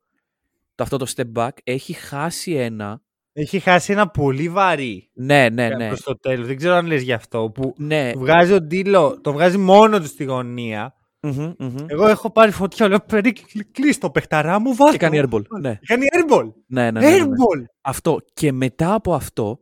το 0.75 0.83
αυτό 0.83 0.97
το 0.97 1.13
step 1.15 1.31
back, 1.33 1.49
έχει 1.63 1.93
χάσει 1.93 2.53
ένα 2.53 3.01
Έχει 3.33 3.59
χάσει 3.59 3.91
ένα 3.91 4.09
πολύ 4.09 4.49
βαρύ 4.49 5.09
Ναι, 5.13 5.49
ναι, 5.49 5.67
ναι. 5.67 5.87
προς 5.87 6.01
το 6.01 6.19
τέλος. 6.19 6.47
Δεν 6.47 6.57
ξέρω 6.57 6.73
αν 6.73 6.85
λες 6.85 7.01
γι' 7.01 7.13
αυτό. 7.13 7.51
Που 7.53 7.73
ναι. 7.77 8.11
βγάζει 8.15 8.53
ο 8.53 8.61
Ντίλο, 8.61 9.19
το 9.21 9.33
βγάζει 9.33 9.57
μόνο 9.57 9.99
του 9.99 10.05
στη 10.05 10.23
γωνία. 10.23 10.95
Μμμ, 11.19 11.53
μμμ. 11.59 11.75
Εγώ 11.87 12.07
έχω 12.07 12.31
πάρει 12.31 12.51
φωτιά, 12.51 12.87
λέω 12.87 12.99
περί 12.99 13.33
κλείς 13.71 13.97
το 13.97 14.09
παιχταρά 14.09 14.59
μου, 14.59 14.75
βάλ 14.75 14.91
Και 14.91 14.97
κάνει 14.97 15.21
airball. 15.23 15.41
Ναι. 15.61 15.79
Κάνει 15.85 16.05
airball. 16.17 16.51
Ναι, 16.65 16.91
ναι, 16.91 16.99
ναι, 16.99 17.09
ναι, 17.09 17.17
ναι. 17.17 17.23
Airball. 17.23 17.63
Αυτό. 17.81 18.17
Και 18.33 18.51
μετά 18.51 18.93
από 18.93 19.13
αυτό 19.13 19.59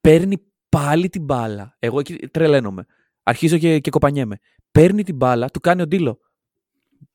παίρνει 0.00 0.36
πάλι 0.68 1.08
την 1.08 1.24
μπάλα. 1.24 1.76
Εγώ 1.78 1.98
εκεί 1.98 2.14
τρελαίνομαι. 2.16 2.86
Αρχίζω 3.22 3.58
και, 3.58 3.78
και 3.78 3.90
κοπανιέμαι. 3.90 4.38
Παίρνει 4.72 5.02
την 5.02 5.16
μπάλα, 5.16 5.48
του 5.48 5.60
κάνει 5.60 5.82
ο 5.82 5.86
Ντίλο 5.86 6.18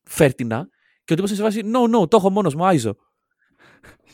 φέρτινα 0.02 0.68
και 1.04 1.12
ο 1.12 1.16
τύπος 1.16 1.30
σε 1.30 1.42
βάση 1.42 1.60
No, 1.64 1.96
no, 2.00 2.10
το 2.10 2.16
έχω 2.16 2.30
μόνος 2.30 2.54
μου, 2.54 2.66
άιζο. 2.66 2.96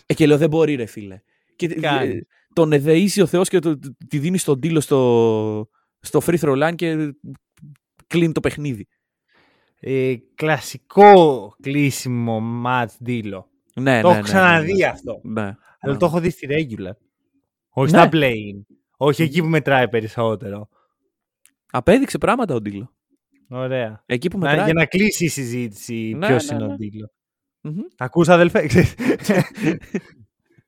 Ε, 0.06 0.14
και 0.14 0.26
λέω 0.26 0.36
δεν 0.38 0.48
μπορεί 0.48 0.74
ρε 0.74 0.86
φίλε. 0.86 1.20
Και 1.56 1.68
Κάνει. 1.68 2.12
ε, 2.16 2.20
τον 2.52 2.72
εδεήσει 2.72 3.20
ο 3.20 3.26
Θεός 3.26 3.48
και 3.48 3.58
το, 3.58 3.78
τη 4.08 4.18
δίνει 4.18 4.38
στον 4.38 4.58
Ντίλο 4.58 4.80
στο, 4.80 5.68
στο 6.00 6.20
free 6.26 6.38
throw 6.38 6.68
line 6.68 6.74
και 6.74 7.14
κλείνει 8.06 8.32
το 8.32 8.40
παιχνίδι. 8.40 8.86
Ε, 9.80 10.14
κλασικό 10.34 11.54
κλείσιμο 11.62 12.42
match 12.66 12.86
Ντίλο. 13.04 13.50
Ναι, 13.74 14.00
το 14.00 14.06
ναι, 14.08 14.12
έχω 14.12 14.14
ναι, 14.14 14.20
ξαναδεί 14.22 14.72
ναι, 14.72 14.78
ναι. 14.78 14.84
αυτό. 14.86 15.20
Ναι. 15.22 15.56
Αλλά 15.80 15.92
Ναι. 15.92 15.98
το 15.98 16.06
έχω 16.06 16.20
δει 16.20 16.30
στη 16.30 16.46
regular. 16.50 16.92
Όχι 17.68 17.92
Ναι. 17.92 17.98
στα 17.98 18.08
play-in. 18.12 18.74
Όχι 18.96 19.22
εκεί 19.22 19.40
που 19.40 19.46
μετράει 19.46 19.88
περισσότερο. 19.88 20.68
Απέδειξε 21.70 22.18
πράγματα 22.18 22.54
ο 22.54 22.60
Ντίλο. 22.60 22.92
Ωραία. 23.48 24.02
Εκεί 24.06 24.28
που 24.28 24.38
Να, 24.38 24.46
μετράει. 24.48 24.64
για 24.64 24.74
να 24.74 24.86
κλείσει 24.86 25.24
η 25.24 25.28
συζήτηση 25.28 26.14
Ναι, 26.18 26.26
ποιος 26.26 26.46
ναι, 26.50 26.56
είναι 26.56 26.66
ναι. 26.66 26.72
ο 26.72 26.76
Ντίλο. 26.76 27.10
Μμμ. 27.60 27.80
Ακούς 27.96 28.28
αδελφέ. 28.28 28.66
ξέρεις. 28.66 28.94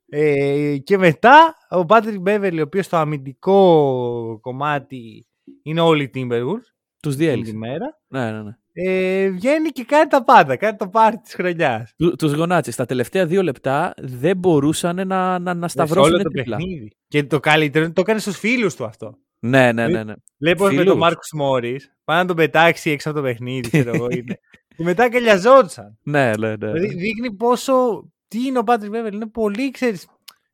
ε, 0.08 0.76
και 0.84 0.98
μετά 0.98 1.54
ο 1.70 1.84
Patrick 1.88 2.22
Beverly, 2.26 2.56
ο 2.58 2.62
οποίος 2.62 2.84
στο 2.86 2.96
αμυντικό 2.96 4.38
κομμάτι 4.40 5.26
είναι 5.62 5.80
όλοι 5.80 6.02
οι 6.02 6.10
Timberwolves 6.14 6.66
Τους 7.02 7.14
εκείνη 7.14 7.28
τη 7.28 7.34
διέλυσε. 7.34 7.56
μέρα. 7.56 8.00
Ναι, 8.08 8.30
ναι, 8.30 8.42
ναι. 8.42 8.54
Ε, 8.72 9.30
βγαίνει 9.30 9.68
και 9.68 9.84
κάνει 9.84 10.08
τα 10.10 10.24
πάντα. 10.24 10.56
Κάνει 10.56 10.76
το 10.76 10.88
πάρτι 10.88 11.20
της 11.22 11.34
χρονιάς. 11.34 11.92
Του 11.96 12.16
τους 12.16 12.32
γονάτσε. 12.32 12.70
Στα 12.70 12.86
τελευταία 12.86 13.26
δύο 13.26 13.42
λεπτά 13.42 13.94
δεν 13.98 14.36
μπορούσαν 14.36 15.06
να, 15.06 15.38
να, 15.38 15.54
να 15.54 15.68
Σε 15.68 15.72
σταυρώσουν 15.72 16.12
όλο 16.14 16.22
το 16.22 16.30
τρίπλα. 16.30 16.56
παιχνίδι. 16.56 16.92
Και 17.08 17.24
το 17.24 17.40
καλύτερο 17.40 17.78
είναι 17.78 17.84
ότι 17.84 17.94
το 17.94 18.00
έκανε 18.00 18.18
στους 18.18 18.38
φίλους 18.38 18.74
του 18.74 18.84
αυτό. 18.84 19.18
Ναι, 19.40 19.72
ναι, 19.72 19.88
ναι. 19.88 20.04
ναι. 20.04 20.14
Λέει 20.38 20.54
πως 20.54 20.66
με 20.66 20.72
Φίλους. 20.72 20.86
τον 20.86 20.98
Μάρκους 20.98 21.30
Μόρις 21.34 21.92
πάει 22.04 22.20
να 22.20 22.26
τον 22.26 22.36
πετάξει 22.36 22.90
έξω 22.90 23.10
από 23.10 23.18
το 23.18 23.24
παιχνίδι, 23.24 23.68
ξέρω 23.70 23.94
εγώ 23.94 24.06
είναι. 24.16 24.40
και 24.76 24.82
μετά 24.82 25.10
κελιαζόντουσαν. 25.10 25.98
ναι, 26.02 26.32
ναι, 26.38 26.48
ναι. 26.56 26.72
Δηλαδή 26.72 26.94
δείχνει 26.94 27.32
πόσο. 27.32 28.04
Τι 28.28 28.46
είναι 28.46 28.58
ο 28.58 28.62
Πάτρικ 28.62 28.90
Μπέβελ. 28.90 29.14
Είναι 29.14 29.26
πολύ, 29.26 29.70
ξέρεις. 29.70 30.06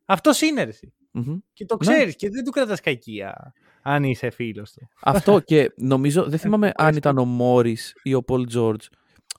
Αυτός 0.05 0.41
είναι 0.41 0.63
ρε, 0.63 0.69
εσύ. 0.71 0.93
Μμμ. 1.11 1.37
Και 1.53 1.65
το 1.65 1.77
Ναι. 1.85 1.93
ξέρεις 1.95 2.17
και 2.17 2.31
δεν 2.31 2.45
του 2.45 2.51
κρατάς 2.51 2.81
κακία. 2.81 3.53
Αν 3.83 4.05
είσαι 4.05 4.31
φίλος 4.31 4.73
του. 4.73 4.89
Αυτό 5.03 5.41
και 5.41 5.73
νομίζω, 5.77 6.25
δεν 6.29 6.39
θυμάμαι 6.39 6.73
αν 6.87 6.97
ήταν 6.97 7.19
ο 7.19 7.25
Μόρις 7.25 7.95
ή 8.03 8.15
ο 8.15 8.23
Πολ 8.23 8.47
Τζόρτζ 8.47 8.87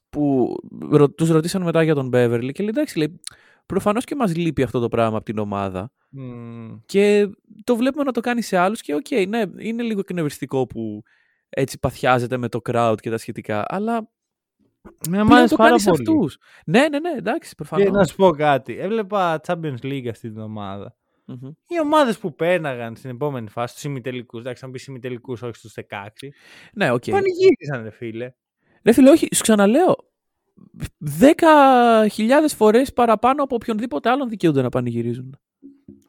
που 0.09 0.55
ρω-, 0.91 1.09
τους 1.09 1.29
ρωτήσαν 1.29 1.61
μετά 1.61 1.83
για 1.83 1.95
τον 1.95 2.07
Μπέβερλι 2.07 2.51
και 2.51 2.59
λέει 2.63 2.69
εντάξει, 2.69 2.97
λέει, 2.97 3.19
προφανώς 3.67 4.03
και 4.03 4.15
μας 4.15 4.35
λείπει 4.35 4.63
αυτό 4.63 4.79
το 4.79 4.87
πράγμα 4.87 5.15
από 5.17 5.25
την 5.25 5.37
ομάδα 5.37 5.91
Μμμ. 6.09 6.77
και 6.85 7.29
το 7.63 7.75
βλέπουμε 7.75 8.03
να 8.03 8.11
το 8.11 8.19
κάνει 8.19 8.41
σε 8.41 8.57
άλλους 8.57 8.81
και 8.81 8.93
οκ, 8.95 9.07
ναι, 9.27 9.41
είναι 9.57 9.83
λίγο 9.83 9.99
εκνευριστικό 9.99 10.67
που 10.67 11.03
έτσι 11.49 11.79
παθιάζεται 11.79 12.37
με 12.37 12.49
το 12.49 12.59
crowd 12.69 12.95
και 13.01 13.09
τα 13.09 13.17
σχετικά, 13.17 13.65
αλλά 13.67 14.09
Με 15.09 15.09
πλέον 15.09 15.25
μ' 15.27 15.33
άρεσε 15.33 15.49
το 15.49 15.55
πάρα 15.55 15.69
κάνεις 15.69 15.83
σε 15.83 15.89
πολύ. 15.89 16.01
αυτούς. 16.09 16.37
Ναι, 16.65 16.87
ναι, 16.89 16.99
ναι, 16.99 17.09
εντάξει, 17.17 17.55
προφανώς. 17.55 17.85
Και 17.85 17.91
να 17.91 18.05
σου 18.05 18.15
πω 18.15 18.29
κάτι. 18.31 18.77
Έβλεπα 18.77 19.39
Champions 19.47 19.77
League 19.83 20.07
αυτή 20.09 20.29
την 20.31 20.39
ομάδα. 20.39 20.95
Μμμ. 21.25 21.47
Οι 21.67 21.79
ομάδες 21.83 22.17
που 22.17 22.35
πέρναγαν 22.35 22.95
στην 22.95 23.09
επόμενη 23.09 23.49
φάση, 23.49 23.77
στους 23.77 23.87
ημιτελικούς, 23.87 24.39
εντάξει, 24.39 24.65
να 24.65 24.71
πει 24.71 24.79
ημιτελικούς, 24.87 25.41
όχι 25.41 25.55
στους 25.55 25.73
16, 25.73 26.31
Ναι, 26.73 26.91
οκ. 26.91 27.03
πανηγύρισαν, 27.09 27.83
ρε 27.83 27.89
φίλε. 27.89 28.33
Ρε 28.83 28.91
φίλε, 28.91 29.09
όχι, 29.09 29.27
σου 29.35 29.41
ξαναλέω. 29.41 29.95
10.000 31.19 32.27
φορές 32.55 32.93
παραπάνω 32.93 33.43
από 33.43 33.55
οποιονδήποτε 33.55 34.09
άλλον 34.09 34.29
δικαιούνται 34.29 34.61
να 34.61 34.69
πανηγυρίζουν. 34.69 35.39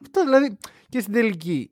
Αυτό 0.01 0.23
δηλαδή 0.23 0.57
και 0.89 0.99
στην 0.99 1.13
τελική. 1.13 1.71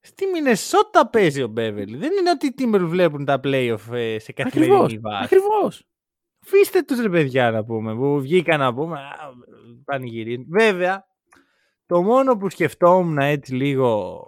Στη 0.00 0.26
Μινεσότα 0.26 1.08
παίζει 1.10 1.42
ο 1.42 1.48
Μπέβερλι. 1.48 1.96
Δεν 1.96 2.10
είναι 2.20 2.30
ότι 2.30 2.46
οι 2.46 2.54
Timber- 2.58 2.80
βλέπουν 2.80 3.24
τα 3.24 3.40
playoff 3.44 3.92
ε, 3.92 4.18
σε 4.18 4.32
καθημερινή 4.32 4.76
Ακριβώς. 4.76 5.00
βάση. 5.00 5.24
Ακριβώς. 5.24 5.86
Αφήστε 6.44 6.82
τους 6.82 7.00
ρε 7.00 7.08
παιδιά 7.08 7.50
να 7.50 7.64
πούμε, 7.64 7.94
που 7.94 8.20
βγήκαν 8.20 8.58
να 8.58 8.74
πούμε, 8.74 8.98
α, 8.98 9.16
πανηγυρίζουν. 9.84 10.46
Βέβαια, 10.48 11.06
το 11.86 12.02
μόνο 12.02 12.36
που 12.36 12.50
σκεφτόμουν 12.50 13.18
έτσι 13.18 13.54
λίγο, 13.54 14.22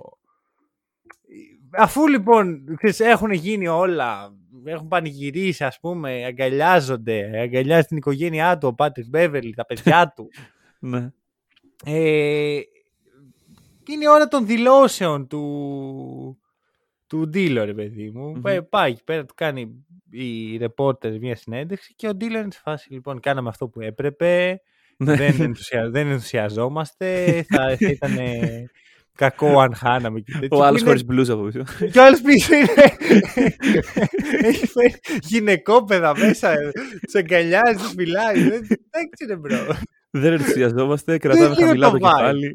αφού 1.71 2.09
λοιπόν 2.09 2.65
ξέρεις, 2.77 3.01
έχουν 3.01 3.31
γίνει 3.31 3.69
όλα, 3.69 4.33
έχουν 4.71 4.89
πανηγυρίσει 4.89 5.65
ας 5.65 5.81
πούμε, 5.81 6.25
αγκαλιάζονται, 6.25 7.41
αγκαλιάζει 7.41 7.87
την 7.87 7.97
οικογένειά 7.97 8.59
του, 8.59 8.69
ο 8.69 8.75
Πάτρικ 8.75 9.07
Μπέβελι, 9.09 9.55
τα 9.55 9.65
παιδιά 9.67 10.13
του. 10.17 10.29
Ναι. 10.81 11.11
Ε, 11.85 12.61
είναι 13.89 14.05
η 14.05 14.09
ώρα 14.09 14.29
των 14.29 14.47
δηλώσεων 14.47 15.27
του, 15.27 16.39
του 17.07 17.29
Ντίλο, 17.29 17.65
ρε 17.65 17.75
παιδί 17.75 18.11
μου. 18.11 18.29
Μμμ. 18.31 18.41
Πάει, 18.41 18.63
πάει 18.63 18.91
εκεί 18.91 19.05
πέρα, 19.05 19.25
του 19.25 19.35
κάνει 19.37 19.85
η 20.11 20.57
ρεπόρτερ 20.57 21.19
μια 21.19 21.37
συνέντευξη 21.37 21.95
και 21.95 22.09
ο 22.09 22.15
Ντίλο 22.15 22.39
είναι 22.39 22.51
σε 22.51 22.61
φάση, 22.63 22.93
λοιπόν, 22.93 23.21
κάναμε 23.21 23.49
αυτό 23.49 23.69
που 23.69 23.81
έπρεπε, 23.81 24.61
Ναι. 24.97 25.15
δεν, 25.15 25.41
ενθουσια, 25.41 25.91
δεν 25.91 26.11
ενθουσιαζόμαστε, 26.11 27.43
θα, 27.49 27.77
θα 27.77 27.91
ήταν 27.91 28.17
κακό 29.19 29.61
αν 29.61 29.75
χάναμε 29.75 30.21
και 30.21 30.33
τέτοια. 30.41 30.59
Ο 30.59 30.65
άλλος 30.65 30.81
Που 30.81 30.87
χωρίς 30.87 31.05
μπλούζα 31.05 31.33
από 31.33 31.43
πίσω. 31.43 31.59
είναι- 31.59 31.91
Και 31.93 31.99
ο 31.99 32.05
άλλος 32.05 32.21
πίσω 32.21 32.55
είναι... 32.55 32.73
Έχει 34.43 34.67
φέρει 34.67 34.95
γυναικόπαιδα 35.21 36.19
μέσα, 36.19 36.55
σε 37.07 37.19
αγκαλιάζει, 37.19 37.77
τους 37.83 37.95
μιλάει. 37.95 38.41
Δεν 38.49 38.67
δεν 38.91 39.09
ξέρω, 39.11 39.39
bro. 39.41 39.77
Δεν 40.11 40.33
ενθουσιαζόμαστε, 40.33 41.19
κρατάμε 41.19 41.49
λίγο 41.49 41.55
χαμηλά 41.67 41.91
το 41.91 41.99
το 41.99 42.09
vibe. 42.09 42.13
κεφάλι. 42.17 42.55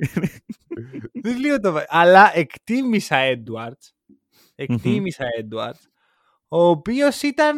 Δεν 1.14 1.38
λίγο 1.38 1.60
το 1.60 1.72
vi- 1.72 1.86
Αλλά 1.88 2.32
εκτίμησα 2.36 3.16
Έντουαρτ. 3.16 3.80
Εκτίμησα 4.56 5.24
Έντουαρτ. 5.40 5.78
Ο 6.48 6.68
οποίος 6.68 7.22
ήταν. 7.22 7.58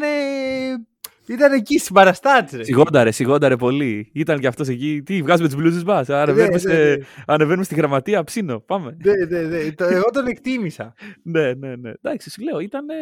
Ε, 1.28 1.34
ήταν 1.34 1.51
εκεί 1.53 1.78
στην 1.80 1.93
παραστάτη. 1.95 2.57
ρε. 2.57 2.63
Σιγόνταρε, 2.63 3.11
σιγόνταρε 3.11 3.55
πολύ. 3.55 4.09
Ήταν 4.13 4.39
και 4.39 4.47
αυτός 4.47 4.67
εκεί. 4.67 5.01
Τι, 5.05 5.21
βγάζουμε 5.21 5.47
τις 5.47 5.57
μπλούζες 5.57 5.84
μας. 5.84 6.09
Ανεβαίνουμε, 6.09 6.53
Ναι, 6.53 6.57
σε- 6.57 6.67
ναι, 6.73 6.95
ναι. 6.95 7.05
ανεβαίνουμε 7.26 7.63
στη 7.63 7.76
γραμματεία, 7.76 8.23
ψήνω. 8.23 8.59
Πάμε. 8.59 8.97
Ναι, 9.03 9.26
ναι, 9.39 9.41
ναι. 9.47 9.71
Το- 9.71 9.84
Εγώ 9.84 10.05
τον 10.13 10.28
εκτίμησα. 10.28 10.93
ναι, 11.23 11.53
ναι, 11.53 11.76
ναι. 11.76 11.91
Εντάξει, 12.01 12.30
σου 12.30 12.41
λέω, 12.43 12.59
ήταν, 12.59 12.89
ε, 12.89 12.93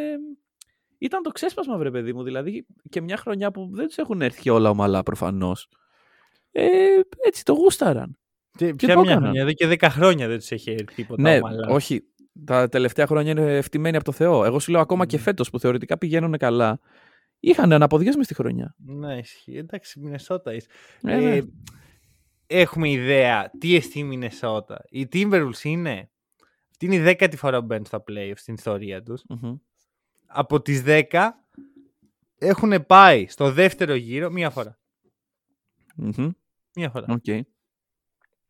ήταν 0.98 1.22
το 1.24 1.30
ξέσπασμα, 1.30 1.78
βρε 1.78 1.92
παιδί 1.92 2.14
μου. 2.14 2.24
Δηλαδή 2.24 2.66
και 2.90 3.02
μια 3.02 3.18
χρονιά 3.18 3.52
που 3.52 3.70
δεν 3.74 3.88
τους 3.88 3.98
έχουν 3.98 4.22
έρθει 4.22 4.50
όλα 4.50 4.70
ομαλά 4.70 5.04
προφανώς. 5.04 5.68
Ε, 6.52 6.68
έτσι 7.28 7.44
το 7.46 7.54
γούσταραν. 7.54 8.18
Και, 8.58 8.66
Και 8.66 8.74
ποια 8.74 8.94
το 8.94 9.00
μια 9.02 9.12
έκαναν. 9.12 9.24
χρονιά, 9.24 9.42
εδώ 9.42 9.52
και 9.52 9.68
10 9.68 9.90
χρόνια 9.90 10.28
δεν 10.28 10.38
τους 10.38 10.52
έχει 10.52 10.72
έρθει 10.72 10.86
τίποτα. 10.96 11.22
ναι, 11.22 11.36
ομαλά. 11.38 11.68
όχι. 11.70 12.02
Τα 12.46 12.70
τελευταία 12.70 13.08
χρόνια 13.08 13.32
είναι 13.32 13.58
ευτυμένοι 13.58 13.96
από 13.96 14.06
το 14.06 14.12
Θεό. 14.12 14.46
Εγώ 14.46 14.60
σου 14.60 14.72
λέω 14.72 14.82
ακόμα 14.82 15.06
και 15.06 15.16
Μμμ. 15.18 15.24
φέτος 15.24 15.50
που 15.50 15.60
θεωρητικά 15.60 15.98
πηγαίνουν 15.98 16.38
καλά. 16.38 16.80
Είχαν 17.46 17.72
αναποδιές 17.74 18.16
μες 18.16 18.26
στη 18.26 18.34
χρονιά. 18.34 18.76
Ναι, 18.78 19.18
ισχύει. 19.18 19.58
Εντάξει, 19.58 20.00
Μινεσότα 20.00 20.54
είσαι. 20.54 20.68
Ε, 21.02 21.16
ναι. 21.20 21.36
Ε, 21.36 21.44
έχουμε 22.48 22.90
ιδέα 22.90 23.52
τι 23.60 23.76
εστί 23.76 24.00
η 24.00 24.04
Μινεσότα; 24.04 24.82
Οι 24.90 25.08
Timberwolves 25.14 25.64
είναι; 25.64 26.10
Αυτή 26.70 26.86
είναι 26.86 26.96
η 26.96 27.00
δέκατη 27.00 27.38
φορά 27.38 27.60
που 27.60 27.66
μπαίνουν 27.66 27.86
στα 27.86 28.04
playoffs 28.08 28.34
στην 28.36 28.54
ιστορία 28.54 29.04
τους. 29.04 29.24
Μμμ. 29.30 29.56
από 30.26 30.62
τις 30.62 30.84
10 30.86 31.02
έχουν 32.38 32.86
πάει 32.86 33.28
στο 33.28 33.52
δεύτερο 33.52 33.94
γύρο 33.96 34.32
μία 34.32 34.50
φορά. 34.50 34.80
Μμμ. 35.96 36.32
Μία 36.76 36.90
φορά. 36.90 37.06
OK. 37.10 37.26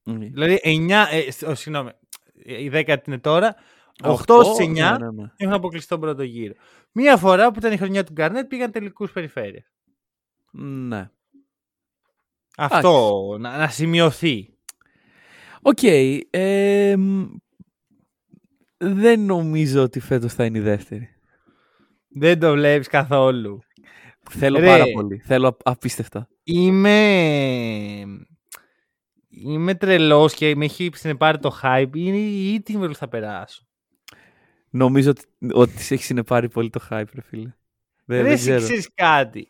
OK. 0.03 0.17
Δηλαδή 0.17 0.59
9, 0.63 1.07
ε, 1.11 1.31
σ- 1.31 1.43
ω, 1.47 1.55
συγγνώμη, 1.55 1.89
η 2.33 2.69
δέκατη 2.69 3.03
είναι 3.09 3.19
τώρα, 3.19 3.55
8 4.01 4.09
Οχτώ, 4.09 4.43
στις 4.43 4.65
9 4.67 4.69
ναι, 4.73 4.97
ναι, 4.97 5.11
ναι. 5.11 5.31
έχουν 5.35 5.53
αποκλειστεί 5.53 5.89
τον 5.89 5.99
πρώτο 5.99 6.23
γύρο. 6.23 6.53
Μία 6.91 7.17
φορά 7.17 7.51
που 7.51 7.59
ήταν 7.59 7.71
η 7.71 7.77
χρονιά 7.77 8.03
του 8.03 8.13
Γκαρνέτ 8.13 8.47
πήγαν 8.47 8.71
τελικούς 8.71 9.11
περιφέρειες. 9.11 9.71
Ναι. 10.51 11.09
Αυτό 12.57 13.35
να, 13.39 13.57
να 13.57 13.67
σημειωθεί. 13.67 14.57
Οκ. 15.61 15.83
ε, 16.29 16.95
μ, 16.97 17.23
δεν 18.77 19.25
νομίζω 19.25 19.81
ότι 19.81 19.99
φέτος 19.99 20.33
θα 20.33 20.45
είναι 20.45 20.57
η 20.57 20.61
δεύτερη. 20.61 21.09
Δεν 22.07 22.39
το 22.39 22.51
βλέπεις 22.51 22.87
καθόλου. 22.87 23.59
Θέλω 24.29 24.59
Ρε. 24.59 24.65
πάρα 24.65 24.83
πολύ. 24.93 25.19
Θέλω 25.25 25.47
απ- 25.47 25.69
απίστευτα. 25.69 26.27
Είμαι... 26.43 26.97
Είμαι 29.29 29.75
τρελός 29.75 30.33
και 30.33 30.55
με 30.55 30.65
έχει 30.65 30.89
συνεπάρει 30.93 31.39
το 31.39 31.59
hype. 31.63 31.89
Είναι 31.93 32.17
οι 32.17 32.63
Timberwolves 32.67 32.93
θα 32.93 33.07
περάσουν. 33.07 33.67
Νομίζω 34.75 35.09
ότι, 35.09 35.23
ότι 35.53 35.81
σε 35.81 35.93
έχει 35.93 36.03
συνεπάρει 36.03 36.49
πολύ 36.49 36.69
το 36.69 36.79
hype, 36.89 37.03
ρε 37.13 37.21
φίλε. 37.21 37.53
Δεν, 38.05 38.17
Ρε, 38.17 38.23
δεν 38.23 38.31
εσύ 38.31 38.43
ξέρω. 38.43 38.61
ξέρεις 38.61 38.89
κάτι. 38.93 39.47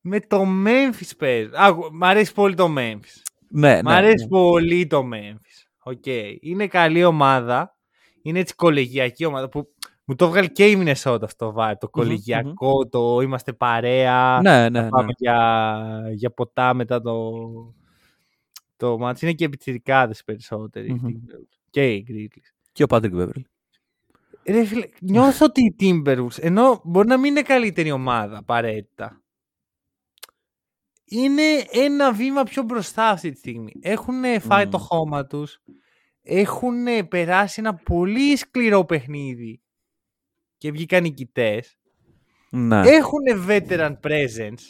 Με 0.00 0.20
το 0.20 0.42
Memphis 0.66 1.10
παίζω. 1.18 1.50
Α, 1.54 1.76
μ' 1.92 2.04
αρέσει 2.04 2.32
πολύ 2.32 2.54
το 2.54 2.74
Memphis. 2.78 3.22
Ναι, 3.48 3.82
Μ' 3.82 3.86
ναι, 3.86 3.94
αρέσει 3.94 4.22
ναι. 4.24 4.28
πολύ 4.28 4.86
το 4.86 5.08
Memphis. 5.12 5.66
OK. 5.82 6.06
Είναι 6.40 6.66
καλή 6.66 7.04
ομάδα. 7.04 7.76
Είναι 8.22 8.38
έτσι 8.38 8.54
κολεγιακή 8.54 9.24
ομάδα 9.24 9.48
που 9.48 9.74
μου 10.04 10.14
το 10.14 10.28
βγάζει 10.28 10.52
και 10.52 10.66
η 10.66 10.76
Μινεσότα 10.76 11.24
αυτό 11.24 11.52
το 11.52 11.54
vibe. 11.58 11.74
Το 11.80 11.88
κολεγιακό, 11.88 12.88
το 12.88 13.20
είμαστε 13.20 13.52
παρέα. 13.52 14.40
Ναι, 14.42 14.68
ναι, 14.68 14.78
θα 14.78 14.84
ναι. 14.84 14.88
πάμε 14.90 15.12
για, 15.16 16.10
για 16.12 16.30
ποτά 16.30 16.74
μετά 16.74 17.00
το, 17.00 17.32
το 18.76 18.98
ματς. 18.98 19.22
Είναι 19.22 19.32
και 19.32 19.44
επιθετικάδες 19.44 20.24
περισσότεροι. 20.24 20.88
οι 20.88 20.92
Μμμ. 20.92 21.06
Timberwolves. 21.06 21.58
Και 21.70 21.92
οι 21.92 22.06
Grizzlies. 22.08 22.50
Και 22.72 22.82
ο 22.82 22.86
Patrick 22.88 23.12
Beverly. 23.12 23.42
Ρε 24.50 24.64
φίλε, 24.64 24.86
νιώθω 25.00 25.44
ότι 25.46 25.60
οι 25.64 25.76
Timberwolves, 25.80 26.38
ενώ 26.40 26.80
μπορεί 26.84 27.08
να 27.08 27.16
μην 27.16 27.30
είναι 27.30 27.42
καλύτερη 27.42 27.90
ομάδα 27.90 28.38
απαραίτητα, 28.38 29.22
είναι 31.04 31.42
ένα 31.70 32.12
βήμα 32.12 32.42
πιο 32.42 32.62
μπροστά 32.62 33.08
αυτή 33.08 33.30
τη 33.30 33.38
στιγμή. 33.38 33.72
Έχουν 33.80 34.40
φάει 34.40 34.64
Μμμ. 34.64 34.70
το 34.70 34.78
χώμα 34.78 35.26
τους, 35.26 35.58
έχουν 36.22 37.08
περάσει 37.08 37.60
ένα 37.60 37.74
πολύ 37.74 38.36
σκληρό 38.36 38.84
παιχνίδι 38.84 39.62
και 40.58 40.70
βγήκαν 40.70 41.02
νικητές. 41.02 41.78
Ναι. 42.50 42.80
Έχουν 42.88 43.20
veteran 43.48 43.92
presence, 44.02 44.62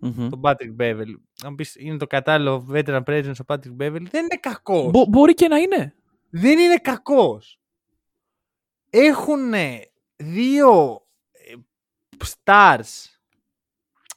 Μμμ. 0.00 0.28
τον 0.28 0.40
Patrick 0.42 0.76
Beverly. 0.80 1.16
Αν 1.44 1.54
πεις 1.54 1.76
είναι 1.76 1.96
το 1.96 2.06
κατάλληλο 2.06 2.68
veteran 2.72 3.02
presence 3.04 3.32
ο 3.40 3.44
Patrick 3.46 3.76
Beverly, 3.82 4.06
δεν 4.10 4.22
είναι 4.22 4.38
κακός. 4.40 4.90
Μπο- 4.90 5.06
μπορεί 5.06 5.34
και 5.34 5.48
να 5.48 5.56
είναι. 5.58 5.94
δεν 6.30 6.58
είναι 6.58 6.76
κακός. 6.76 7.57
Έχουν 8.90 9.52
δύο 10.16 11.00
ε, 11.32 11.54
stars 12.24 13.04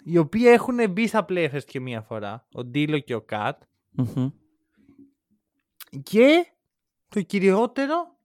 οι 0.04 0.18
οποίοι 0.18 0.44
έχουν 0.46 0.92
μπει 0.92 1.08
στα 1.08 1.26
playoffs 1.30 1.64
και 1.66 1.80
μία 1.80 2.02
φορά. 2.02 2.48
Ο 2.52 2.64
Ντίλο 2.64 3.00
και 3.00 3.16
ο 3.16 3.22
Κατ. 3.22 3.62
Μμμ. 3.92 4.30
Και 6.04 6.46
το 7.08 7.22
κυριότερο 7.22 8.18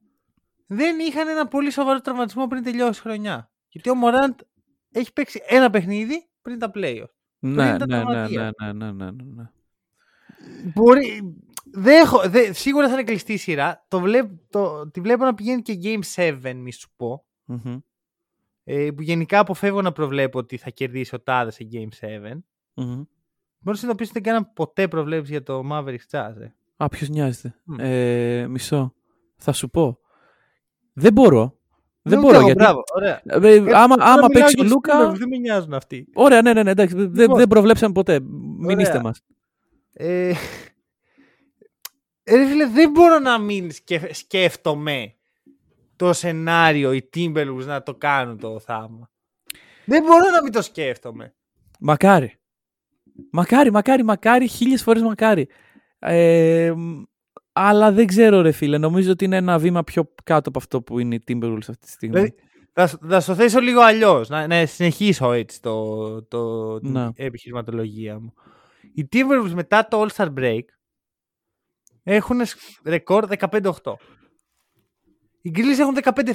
δεν 0.66 0.98
είχαν 0.98 1.28
ένα 1.28 1.48
πολύ 1.48 1.70
σοβαρό 1.70 2.00
τραυματισμό 2.00 2.46
πριν 2.46 2.62
τελειώσει 2.62 2.98
η 2.98 3.02
χρονιά. 3.02 3.50
Γιατί 3.68 3.90
ο 3.90 3.94
Μωράντ 3.94 4.40
έχει 4.92 5.12
παίξει 5.12 5.42
ένα 5.46 5.70
παιχνίδι 5.70 6.28
πριν 6.42 6.58
τα 6.58 6.70
playoffs. 6.74 7.04
Ναι, 7.38 7.56
τα 7.56 7.64
ναι, 7.64 7.72
ναι, 7.72 7.86
τραυματία. 7.86 8.54
ναι, 8.60 8.72
ναι, 8.72 8.92
ναι, 8.92 9.10
ναι, 9.10 9.22
ναι. 9.24 9.50
Μπορεί, 10.74 11.36
δεν 11.72 12.00
έχω- 12.02 12.28
δεν- 12.28 12.54
σίγουρα 12.54 12.86
θα 12.86 12.92
είναι 12.92 13.02
κλειστή 13.02 13.32
η 13.32 13.36
σειρά. 13.36 13.84
Το 13.88 14.00
βλέπ, 14.00 14.30
το, 14.50 14.90
τη 14.90 15.00
βλέπω 15.00 15.24
να 15.24 15.34
πηγαίνει 15.34 15.62
και 15.62 15.78
Game 15.82 16.00
7, 16.42 16.52
μη 16.56 16.72
σου 16.72 16.88
πω. 16.96 17.24
Μμμ. 17.44 17.78
Ε, 18.64 18.90
που 18.90 19.02
γενικά 19.02 19.38
αποφεύγω 19.38 19.82
να 19.82 19.92
προβλέπω 19.92 20.38
ότι 20.38 20.56
θα 20.56 20.70
κερδίσει 20.70 21.14
ο 21.14 21.20
Τάδε 21.20 21.50
σε 21.50 21.68
Game 21.72 22.06
7. 22.06 22.08
Μμμ. 22.74 23.02
Μπορείς 23.58 23.82
να 23.82 23.94
συνειδητοποιήσω 23.94 24.10
ότι 24.10 24.12
δεν 24.12 24.22
κάναμε 24.22 24.50
ποτέ 24.54 24.88
προβλέψεις 24.88 25.30
για 25.30 25.42
το 25.42 25.62
Mavericks 25.72 26.10
Jazz. 26.10 26.40
Ε. 26.40 26.52
Α, 26.76 26.88
ποιος 26.88 27.08
νοιάζεται. 27.08 27.54
Μμ. 27.64 27.76
Ε, 27.78 28.46
μισό. 28.48 28.94
Θα 29.36 29.52
σου 29.52 29.70
πω. 29.70 29.98
Δεν 30.92 31.12
μπορώ. 31.12 31.58
Δεν 32.02 32.18
Ούτε 32.18 32.26
μπορώ 32.26 32.36
εγώ, 32.38 32.44
γιατί. 32.46 32.62
Μπράβο, 32.62 32.82
ωραία. 32.94 33.20
Ε, 33.24 33.54
Ε, 33.54 33.56
άμα 33.56 33.66
τώρα 33.66 33.78
άμα 33.78 33.96
μιλάω 33.96 34.28
παίξει 34.28 34.54
για 34.54 34.60
ο 34.60 34.62
τους 34.62 34.70
Λούκα. 34.72 34.92
Timberwolves, 35.10 35.16
Δεν 35.18 35.28
με 35.28 35.36
νοιάζουν 35.36 35.74
αυτοί. 35.74 36.08
Ωραία, 36.14 36.42
ναι, 36.42 36.52
ναι, 36.52 36.62
ναι, 36.62 36.70
εντάξει. 36.70 36.94
Δεν, 36.96 37.10
Λοιπόν. 37.20 37.36
δεν 37.38 37.48
προβλέψαμε 37.48 37.92
ποτέ. 37.92 38.20
Μην 38.20 38.64
Ωραία. 38.64 38.80
είστε 38.80 39.00
μας. 39.02 39.20
Ε, 39.92 40.28
ε, 40.28 40.34
ρε 42.30 42.46
φίλε, 42.46 42.66
δεν 42.66 42.90
μπορώ 42.90 43.18
να 43.18 43.38
μην 43.38 43.70
σκεφ- 43.70 44.14
σκέφτομαι 44.14 45.14
το 45.96 46.12
σενάριο 46.12 46.92
οι 46.92 47.08
Timberwolves 47.14 47.64
να 47.64 47.82
το 47.82 47.94
κάνουν 47.94 48.38
το 48.38 48.58
θαύμα. 48.60 49.10
Δεν 49.84 50.02
μπορώ 50.02 50.30
να 50.34 50.42
μην 50.42 50.52
το 50.52 50.62
σκέφτομαι. 50.62 51.34
Μακάρι. 51.80 52.34
Μακάρι, 53.32 53.70
μακάρι, 53.72 54.04
μακάρι, 54.04 54.46
χίλιες 54.48 54.82
φορές 54.82 55.02
μακάρι. 55.02 55.48
Ε, 55.98 56.72
μ, 56.76 57.02
αλλά 57.52 57.92
δεν 57.92 58.06
ξέρω 58.06 58.40
ρε 58.40 58.52
φίλε, 58.52 58.78
νομίζω 58.78 59.10
ότι 59.10 59.24
είναι 59.24 59.36
ένα 59.36 59.58
βήμα 59.58 59.84
πιο 59.84 60.12
κάτω 60.24 60.48
από 60.48 60.58
αυτό 60.58 60.82
που 60.82 60.98
είναι 60.98 61.14
οι 61.14 61.22
Timberwolves 61.28 61.58
αυτή 61.58 61.78
τη 61.78 61.90
στιγμή. 61.90 62.14
Δηλαδή, 62.14 62.34
θα, 62.72 62.86
σ- 62.86 62.98
θα 63.08 63.20
στο 63.20 63.34
θέσω 63.34 63.60
λίγο 63.60 63.80
αλλιώς. 63.80 64.28
Να, 64.28 64.46
να 64.46 64.66
συνεχίσω 64.66 65.32
έτσι 65.32 65.62
το, 65.62 66.22
το, 66.22 66.78
την 66.80 66.92
Να. 66.92 67.12
επιχειρηματολογία 67.16 68.18
μου. 68.20 68.32
Οι 68.94 69.08
Timberwolves 69.12 69.52
μετά 69.54 69.88
το 69.88 70.06
All-Star 70.06 70.28
Break 70.38 70.60
έχουν 72.08 72.44
σ- 72.44 72.56
ρεκόρ 72.84 73.26
15-8. 73.38 73.96
Οι 75.42 75.50
Grizzlies 75.54 75.78
έχουν 75.78 75.96
15-7. 76.02 76.32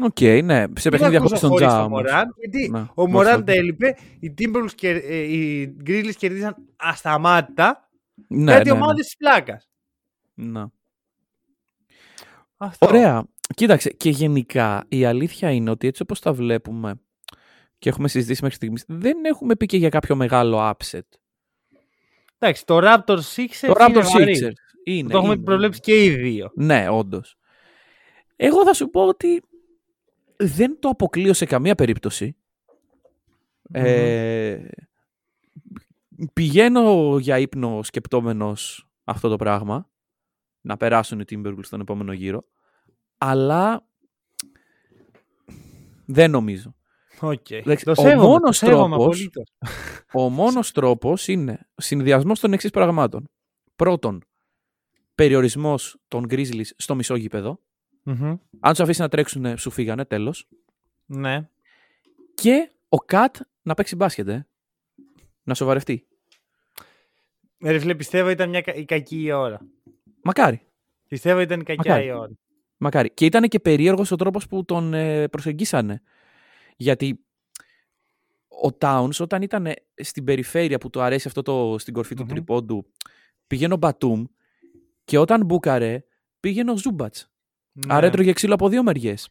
Οκ, 0.00 0.20
ναι, 0.20 0.64
σε 0.76 0.88
παιχνίδια 0.88 1.10
Δεν 1.10 1.20
χωρίς 1.20 1.40
τον 1.40 1.50
χωρίς 1.50 1.66
Ja 1.66 1.76
τον 1.76 1.84
όμως. 1.84 2.02
Morant, 2.06 2.26
γιατί 2.36 2.68
Ναι, 2.70 2.80
ο 2.80 2.92
όχι, 2.94 3.12
Morant 3.16 3.42
όχι. 3.48 3.58
έλειπε, 3.58 3.96
οι 4.20 4.34
Timberwolves 4.38 4.72
και 4.74 4.88
ε, 4.90 5.16
οι 5.16 5.76
Grizzlies 5.86 6.14
κερδίσαν 6.16 6.56
ασταμάτητα 6.76 7.88
Ναι, 8.28 8.52
κάτι 8.52 8.68
ναι, 8.68 8.74
ναι. 8.74 8.80
ομάδες 8.82 9.04
της 9.04 9.16
πλάκας. 9.16 9.68
Ναι. 10.34 10.64
Αυτό. 12.56 12.86
Ωραία. 12.86 13.24
Κοίταξε, 13.54 13.90
και 13.90 14.10
γενικά 14.10 14.84
η 14.88 15.04
αλήθεια 15.04 15.50
είναι 15.50 15.70
ότι 15.70 15.86
έτσι 15.86 16.02
όπως 16.02 16.20
τα 16.20 16.32
βλέπουμε 16.32 17.00
και 17.78 17.88
έχουμε 17.88 18.08
συζητήσει 18.08 18.42
μέχρι 18.42 18.56
στιγμής, 18.56 18.84
δεν 18.86 19.24
έχουμε 19.24 19.56
πει 19.56 19.66
και 19.66 19.76
για 19.76 19.88
κάποιο 19.88 20.16
μεγάλο 20.16 20.70
upset. 20.70 21.00
Εντάξει, 22.44 22.66
το 22.66 22.78
Raptors 22.82 23.20
Sixers 23.36 23.60
Το 23.60 23.66
είναι 23.66 23.76
Raptors 23.78 24.10
βαρύ. 24.12 24.38
Sixers 24.40 24.52
είναι. 24.84 25.10
Το 25.10 25.18
έχουμε 25.18 25.32
είναι. 25.32 25.42
προβλέψει 25.42 25.80
και 25.80 26.04
οι 26.04 26.08
δύο. 26.08 26.50
Ναι, 26.54 26.88
όντως. 26.88 27.36
Εγώ 28.36 28.64
θα 28.64 28.72
σου 28.74 28.90
πω 28.90 29.06
ότι 29.06 29.42
δεν 30.36 30.78
το 30.78 30.88
αποκλείω 30.88 31.32
σε 31.32 31.44
καμία 31.44 31.74
περίπτωση. 31.74 32.36
Ε, 33.72 34.66
πηγαίνω 36.32 37.16
για 37.20 37.38
ύπνο 37.38 37.82
σκεπτόμενος 37.82 38.88
αυτό 39.04 39.28
το 39.28 39.36
πράγμα. 39.36 39.90
Να 40.60 40.76
περάσουν 40.76 41.20
οι 41.20 41.24
Timberwolves 41.30 41.64
στον 41.64 41.80
επόμενο 41.80 42.12
γύρο. 42.12 42.44
Αλλά 43.18 43.86
δεν 46.04 46.30
νομίζω. 46.30 46.74
Οκ. 47.24 47.50
Εντάξει, 47.50 47.84
Το 47.84 47.90
ο 47.90 47.94
σέβομαι, 47.94 48.14
το 48.14 48.28
μόνος 48.28 48.56
σέβομαι 48.56 48.96
τρόπος- 48.96 49.04
απολύτως. 49.06 49.52
Ο 50.12 50.28
μόνος 50.28 50.72
τρόπος 50.72 51.28
είναι 51.28 51.68
συνδυασμός 51.76 52.40
των 52.40 52.52
εξής 52.52 52.70
πραγμάτων. 52.70 53.24
Πρώτον, 53.76 54.24
περιορισμός 55.14 55.96
των 56.08 56.26
Grizzlies 56.30 56.66
στο 56.76 56.94
μισό 56.94 57.14
γήπεδο. 57.16 57.60
Μμμ. 58.02 58.36
Αν 58.60 58.74
του 58.74 58.82
αφήσει 58.82 59.00
να 59.00 59.08
τρέξουν, 59.08 59.58
σου 59.58 59.70
φύγανε, 59.70 60.04
τέλος. 60.04 60.48
Ναι. 61.06 61.48
Και 62.34 62.70
ο 62.88 62.96
KAT 62.96 63.36
να 63.62 63.74
παίξει 63.74 63.96
μπάσκετ, 63.96 64.28
ε. 64.28 64.46
Να 65.42 65.54
σοβαρευτεί. 65.54 66.06
Ε, 67.58 67.70
Ρε 67.70 67.78
φίλε, 67.78 67.94
πιστεύω 67.94 68.28
ήταν 68.28 68.48
μια, 68.48 68.60
κα- 68.60 68.74
η 68.74 68.84
κακή 68.84 69.22
η 69.22 69.32
ώρα. 69.32 69.60
Μακάρι. 70.22 70.60
Πιστεύω 71.08 71.40
ήταν 71.40 71.60
η 71.60 71.64
κακιά 71.64 71.90
Μακάρι. 71.90 72.06
η 72.06 72.12
ώρα. 72.12 72.30
Μακάρι. 72.76 73.10
Και 73.10 73.24
ήταν 73.24 73.48
και 73.48 73.60
περίεργος 73.60 74.10
ο 74.10 74.16
τρόπος 74.16 74.46
που 74.46 74.64
τον 74.64 74.94
ε, 74.94 75.28
προσεγγίσανε. 75.28 76.02
Γιατί 76.76 77.18
ο 78.48 78.76
Towns 78.80 79.16
όταν 79.20 79.42
ήταν 79.42 79.72
στην 79.94 80.24
περιφέρεια 80.24 80.78
που 80.78 80.90
του 80.90 81.00
αρέσει 81.00 81.28
αυτό 81.28 81.42
το, 81.42 81.78
στην 81.78 81.94
κορφή 81.94 82.14
του 82.14 82.22
Μμμ. 82.22 82.28
τριπώντου, 82.28 82.86
πήγαινε 83.46 83.74
ο 83.74 83.76
Μπατούμ 83.76 84.24
και 85.04 85.18
όταν 85.18 85.44
μπούκαρε 85.44 86.04
πήγαινε 86.40 86.70
ο 86.70 86.76
Ζούμπατς. 86.76 87.30
Ναι. 87.72 87.94
Άρα 87.94 88.06
έτρωγε 88.06 88.32
ξύλο 88.32 88.54
από 88.54 88.68
δύο 88.68 88.82
μεριές. 88.82 89.28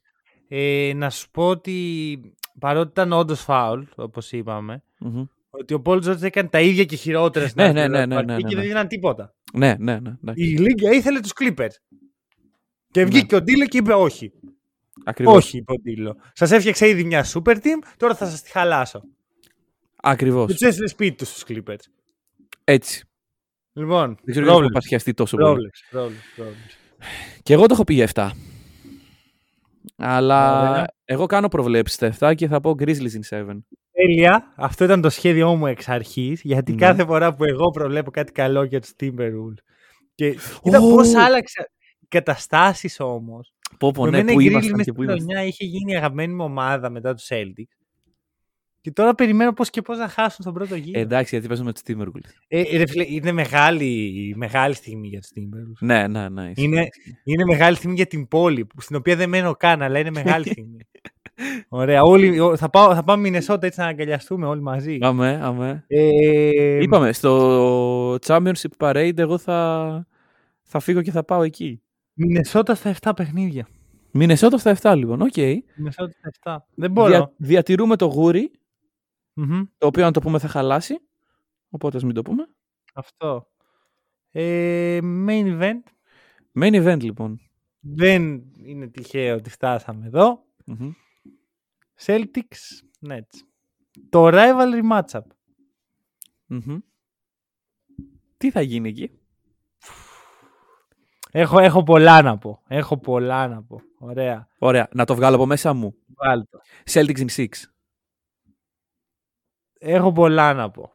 Ε, 0.48 0.92
να 0.96 1.10
σου 1.10 1.30
πω 1.32 1.48
ότι 1.48 2.20
παρότι 2.60 2.90
ήταν 2.90 3.12
όντως 3.12 3.42
φάουλ, 3.42 3.84
όπως 3.96 4.32
είπαμε, 4.32 4.84
Μμμ. 5.00 5.24
ότι 5.50 5.74
ο 5.74 5.82
Πολ 5.82 6.00
Τζόρτζ 6.00 6.24
έκανε 6.24 6.50
τα 6.50 6.62
ίδια 6.62 6.84
και 6.86 6.96
χειρότερα 6.96 7.48
στην 7.48 7.64
Ναι, 7.64 7.70
αρχή 7.70 7.80
ναι, 7.80 7.86
του 7.86 7.92
ναι, 7.92 8.06
ναι, 8.06 8.16
παιχνιδιού 8.16 8.36
ναι, 8.36 8.42
ναι, 8.44 8.50
και 8.50 8.56
δεν 8.56 8.58
ναι. 8.58 8.64
έγιναν 8.64 8.88
τίποτα. 8.88 9.36
Ναι, 9.54 9.76
ναι, 9.80 10.00
ναι. 10.00 10.14
εντάξει. 10.24 10.44
Η 10.44 10.58
Λίγκα 10.58 10.92
ήθελε 10.92 11.20
τους 11.20 11.32
Clippers. 11.40 11.76
Και 12.92 13.00
Ναι. 13.04 13.06
βγήκε 13.10 13.36
ο 13.36 13.42
Ντίλο 13.42 13.66
και 13.66 13.78
είπε 13.78 13.94
όχι. 13.94 14.32
Ακριβώς. 15.06 15.36
Όχι, 15.36 15.58
είπε 15.58 15.72
ο 15.72 15.76
Ντίλο. 15.76 16.16
Σας 16.34 16.52
έφτιαξα 16.52 16.86
ήδη 16.86 17.04
μια 17.04 17.26
super 17.34 17.56
team, 17.56 17.80
τώρα 17.98 18.16
θα 18.16 18.26
σας 18.30 18.42
τη 18.42 18.52
χαλάσω. 18.52 19.02
Ακριβώς. 20.04 20.46
Και 20.48 20.54
τους 20.54 20.62
έστειλε 20.68 20.88
σπίτι 20.88 21.16
τους 21.16 21.28
στους 21.28 21.44
Clippers. 21.48 21.84
Έτσι. 22.64 23.04
Λοιπόν, 23.74 24.06
Δεν 24.06 24.16
ξέρω 24.16 24.24
γιατί 24.26 24.40
έχω 24.48 24.48
πρόβλεψη, 24.58 24.74
παθιαστεί 24.74 25.14
τόσο 25.14 25.38
πολύ. 25.38 25.48
πρόβλεψη, 25.50 25.84
πρόβλεψη, 25.90 26.28
πρόβλεψη. 26.36 26.78
Και 27.44 27.54
εγώ 27.54 27.66
το 27.66 27.74
έχω 27.74 27.84
πει 27.84 27.94
για 27.94 28.04
7. 28.14 28.30
Αλλά 29.98 30.70
Ωραία. 30.70 30.86
εγώ 31.06 31.26
κάνω 31.26 31.48
προβλέψεις 31.48 31.96
στα 31.96 32.32
7 32.32 32.36
και 32.36 32.48
θα 32.48 32.60
πω 32.62 32.76
Grizzlies 32.80 33.12
in 33.12 33.24
7. 33.30 33.64
Τέλεια. 33.92 34.54
Αυτό 34.56 34.84
ήταν 34.84 35.02
το 35.02 35.10
σχέδιό 35.10 35.56
μου 35.56 35.68
εξ 35.68 35.90
αρχής. 35.90 36.42
Γιατί 36.42 36.72
Ναι. 36.72 36.78
κάθε 36.78 37.06
φορά 37.06 37.36
που 37.36 37.44
εγώ 37.44 37.70
προβλέπω 37.70 38.12
κάτι 38.12 38.32
καλό 38.32 38.64
για 38.64 38.82
τους 38.82 38.92
Timberwolves. 39.00 39.64
Και 40.16 40.38
κοίτα 40.64 40.80
Ω. 40.80 40.90
πώς 40.90 41.14
άλλαξε 41.16 41.70
οι 42.00 42.06
καταστάσεις 42.08 43.00
όμως. 43.00 43.54
Πω 43.78 43.92
πω, 43.92 44.08
ναι, 44.08 44.18
Εμένα 44.18 44.34
που 44.34 44.40
η 44.40 44.46
Grizzlies 44.46 44.50
ήμασταν 44.52 44.76
μες 44.76 44.76
και 44.76 44.82
στη 44.82 44.92
που 44.92 45.04
ήμασταν. 45.04 45.26
χρονιά 45.26 45.46
είχε 45.46 45.66
γίνει 45.66 45.92
η 45.92 45.96
αγαπημένη 45.96 46.34
μου 46.34 46.44
ομάδα 46.44 46.90
μετά 46.90 47.14
τους 47.14 47.28
Celtics. 47.30 47.76
Και 48.82 48.92
τώρα 48.92 49.16
περιμένω 49.16 49.54
πώς 49.54 49.70
και 49.70 49.82
πώς 49.82 49.98
να 49.98 50.08
χάσουν 50.08 50.38
στον 50.42 50.54
πρώτο 50.54 50.76
γύρο. 50.76 51.00
Ε, 51.00 51.02
εντάξει, 51.02 51.30
γιατί 51.36 51.48
παίζουμε 51.48 51.74
τους 51.74 51.82
Timberwolves. 51.88 52.30
Ε, 52.48 52.78
ρε 52.78 52.86
φίλε, 52.88 53.06
είναι 53.08 53.32
μεγάλη, 53.32 54.34
μεγάλη 54.38 54.74
στιγμή 54.76 55.08
για 55.08 55.20
τους 55.20 55.30
Timberwolves. 55.36 55.86
Ναι, 55.86 56.08
ναι, 56.08 56.30
ναι. 56.30 56.42
ισχύει. 56.50 56.64
Είναι, 56.64 56.88
είναι 57.24 57.46
μεγάλη 57.46 57.76
στιγμή 57.76 57.96
για 57.96 58.06
την 58.06 58.28
πόλη, 58.28 58.66
που- 58.66 58.82
στην 58.82 58.96
οποία 58.96 59.16
δεν 59.16 59.30
μένω 59.30 59.56
καν, 59.56 59.82
αλλά 59.82 60.00
είναι 60.00 60.12
μεγάλη 60.12 60.46
στιγμή. 60.52 60.78
Ωραία. 61.70 62.02
Όλοι, 62.04 62.40
ο- 62.40 62.58
θα, 62.58 62.70
πάω, 62.70 62.96
θα 62.96 63.04
πάμε 63.04 63.22
Μινεσότα 63.22 63.66
έτσι 63.68 63.80
να 63.80 63.86
αγκαλιαστούμε 63.86 64.46
όλοι 64.46 64.62
μαζί. 64.62 64.98
Αμέ, 65.02 65.40
αμέ. 65.44 65.84
Ε, 65.88 66.82
Είπαμε, 66.82 67.14
στο 67.14 68.14
Championship 68.16 68.72
Parade 68.78 69.18
εγώ 69.18 69.38
θα, 69.38 70.08
Θα 70.64 70.80
φύγω 70.80 71.02
και 71.02 71.12
θα 71.12 71.24
πάω 71.24 71.44
εκεί. 71.44 71.82
Μινεσότα 72.14 72.76
στα 72.76 72.96
7 73.02 73.12
παιχνίδια. 73.16 73.68
Μινεσότα 74.12 74.58
στα 74.58 74.78
7 74.82 74.96
λοιπόν. 74.98 75.22
Οκ. 75.22 75.36
Μινεσότα 75.76 76.12
στα 76.12 76.32
7. 76.44 76.58
Δεν 76.76 76.92
μπορώ. 76.92 77.08
Δια- 77.10 77.34
διατηρούμε 77.38 77.96
το 77.96 78.06
γούρι, 78.06 78.52
Μμμ. 79.34 79.62
το 79.78 79.88
οποίο 79.88 80.06
αν 80.06 80.14
το 80.14 80.20
πούμε 80.20 80.40
θα 80.40 80.48
χαλάσει. 80.48 81.00
Οπότε 81.70 81.98
ας 81.98 82.04
μην 82.04 82.14
το 82.14 82.22
πούμε. 82.22 82.48
Αυτό. 82.94 83.48
Ε, 84.32 85.00
main 85.04 85.60
event. 85.60 85.82
Main 86.60 86.74
event 86.86 87.00
λοιπόν. 87.04 87.40
Δεν 87.80 88.44
είναι 88.66 88.88
τυχαίο 88.88 89.36
ότι 89.36 89.50
φτάσαμε 89.50 90.06
εδώ. 90.06 90.44
Μμμ. 90.66 90.92
Celtics 92.06 92.84
Nets. 93.10 93.40
Το 94.10 94.28
rivalry 94.32 94.82
matchup. 94.92 95.22
Μμμ. 96.46 96.78
Τι 98.38 98.52
θα 98.52 98.62
γίνει 98.62 98.90
εκεί; 98.90 99.12
Έχω, 101.32 101.60
έχω 101.60 101.84
πολλά 101.84 102.22
να 102.22 102.38
πω. 102.38 102.62
Έχω 102.68 102.98
πολλά 102.98 103.48
να 103.48 103.64
πω. 103.64 103.82
Ωραία. 104.00 104.48
Ωραία. 104.60 104.88
Να 104.94 105.06
το 105.06 105.16
βγάλω 105.16 105.36
από 105.36 105.46
μέσα 105.46 105.74
μου. 105.74 105.96
Βάλ' 106.16 106.44
το. 106.50 106.60
Celtics 106.92 107.18
in 107.18 107.26
6. 107.36 107.46
Έχω 109.80 110.12
πολλά 110.12 110.54
να 110.54 110.72
πω. 110.72 110.94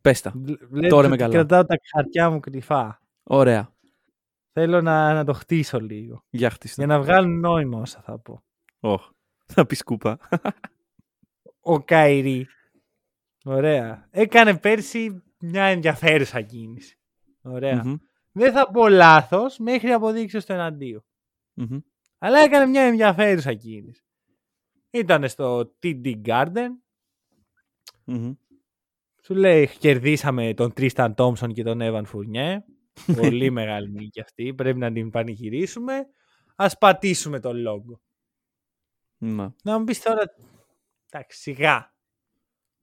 Πες 0.00 0.20
τα. 0.20 0.32
Βλ- 0.34 0.62
Βλέπεις 0.68 0.90
Τώρα 0.90 1.04
είμαι 1.06 1.14
ότι 1.14 1.22
καλά. 1.22 1.34
Κρατάω 1.34 1.64
τα 1.64 1.74
χαρτιά 1.94 2.30
μου 2.30 2.40
κρυφά. 2.40 3.00
Ωραία. 3.22 3.72
Θέλω 4.52 4.80
να, 4.80 5.14
να 5.14 5.24
το 5.24 5.32
χτίσω 5.32 5.80
λίγο. 5.80 6.24
Για 6.30 6.50
χτίστε. 6.50 6.84
Για 6.84 6.94
να 6.96 7.02
βγάλουν 7.02 7.40
νόημα 7.40 7.78
όσα 7.80 8.00
θα 8.00 8.18
πω. 8.18 8.42
Οχ. 8.80 9.10
Θα 9.46 9.66
πεις 9.66 9.78
σκούπα. 9.78 10.18
Ο 11.60 11.82
Καϊρή. 11.82 12.46
Ωραία. 13.44 14.08
Έκανε 14.10 14.58
πέρσι 14.58 15.22
μια 15.38 15.64
ενδιαφέρουσα 15.64 16.40
κίνηση. 16.40 16.98
Ωραία. 17.42 17.82
Μμμ. 17.84 17.94
Δεν 18.36 18.52
θα 18.52 18.70
πω 18.70 18.88
λάθος 18.88 19.58
μέχρι 19.58 19.90
αποδείξει 19.90 20.40
στο 20.40 20.52
εναντίο. 20.52 21.04
Μμμ. 21.52 21.78
Αλλά 22.18 22.38
έκανε 22.38 22.66
μια 22.66 22.82
ενδιαφέρουσα 22.82 23.54
κίνηση. 23.54 24.04
Ήταν 24.90 25.28
στο 25.28 25.74
TD 25.82 26.22
Garden. 26.24 26.68
Μμμ. 28.04 28.32
Σου 29.22 29.34
λέει 29.34 29.68
κερδίσαμε 29.78 30.54
τον 30.54 30.72
Τρίσταν 30.72 31.14
Τόμψον 31.14 31.52
και 31.52 31.62
τον 31.62 31.80
Εύαν 31.80 32.04
Φουρνιέ. 32.06 32.64
Πολύ 33.20 33.50
μεγάλη 33.50 33.90
νίκη 33.90 34.20
αυτή. 34.20 34.54
Πρέπει 34.54 34.78
να 34.78 34.92
την 34.92 35.10
πανηγυρίσουμε. 35.10 36.06
Ας 36.56 36.78
πατήσουμε 36.78 37.40
τον 37.40 37.56
λόγο. 37.56 38.00
Να. 39.18 39.54
Να 39.62 39.78
μου 39.78 39.84
πεις 39.84 40.02
τώρα... 40.02 40.22
Εντάξει, 41.10 41.40
σιγά. 41.40 41.94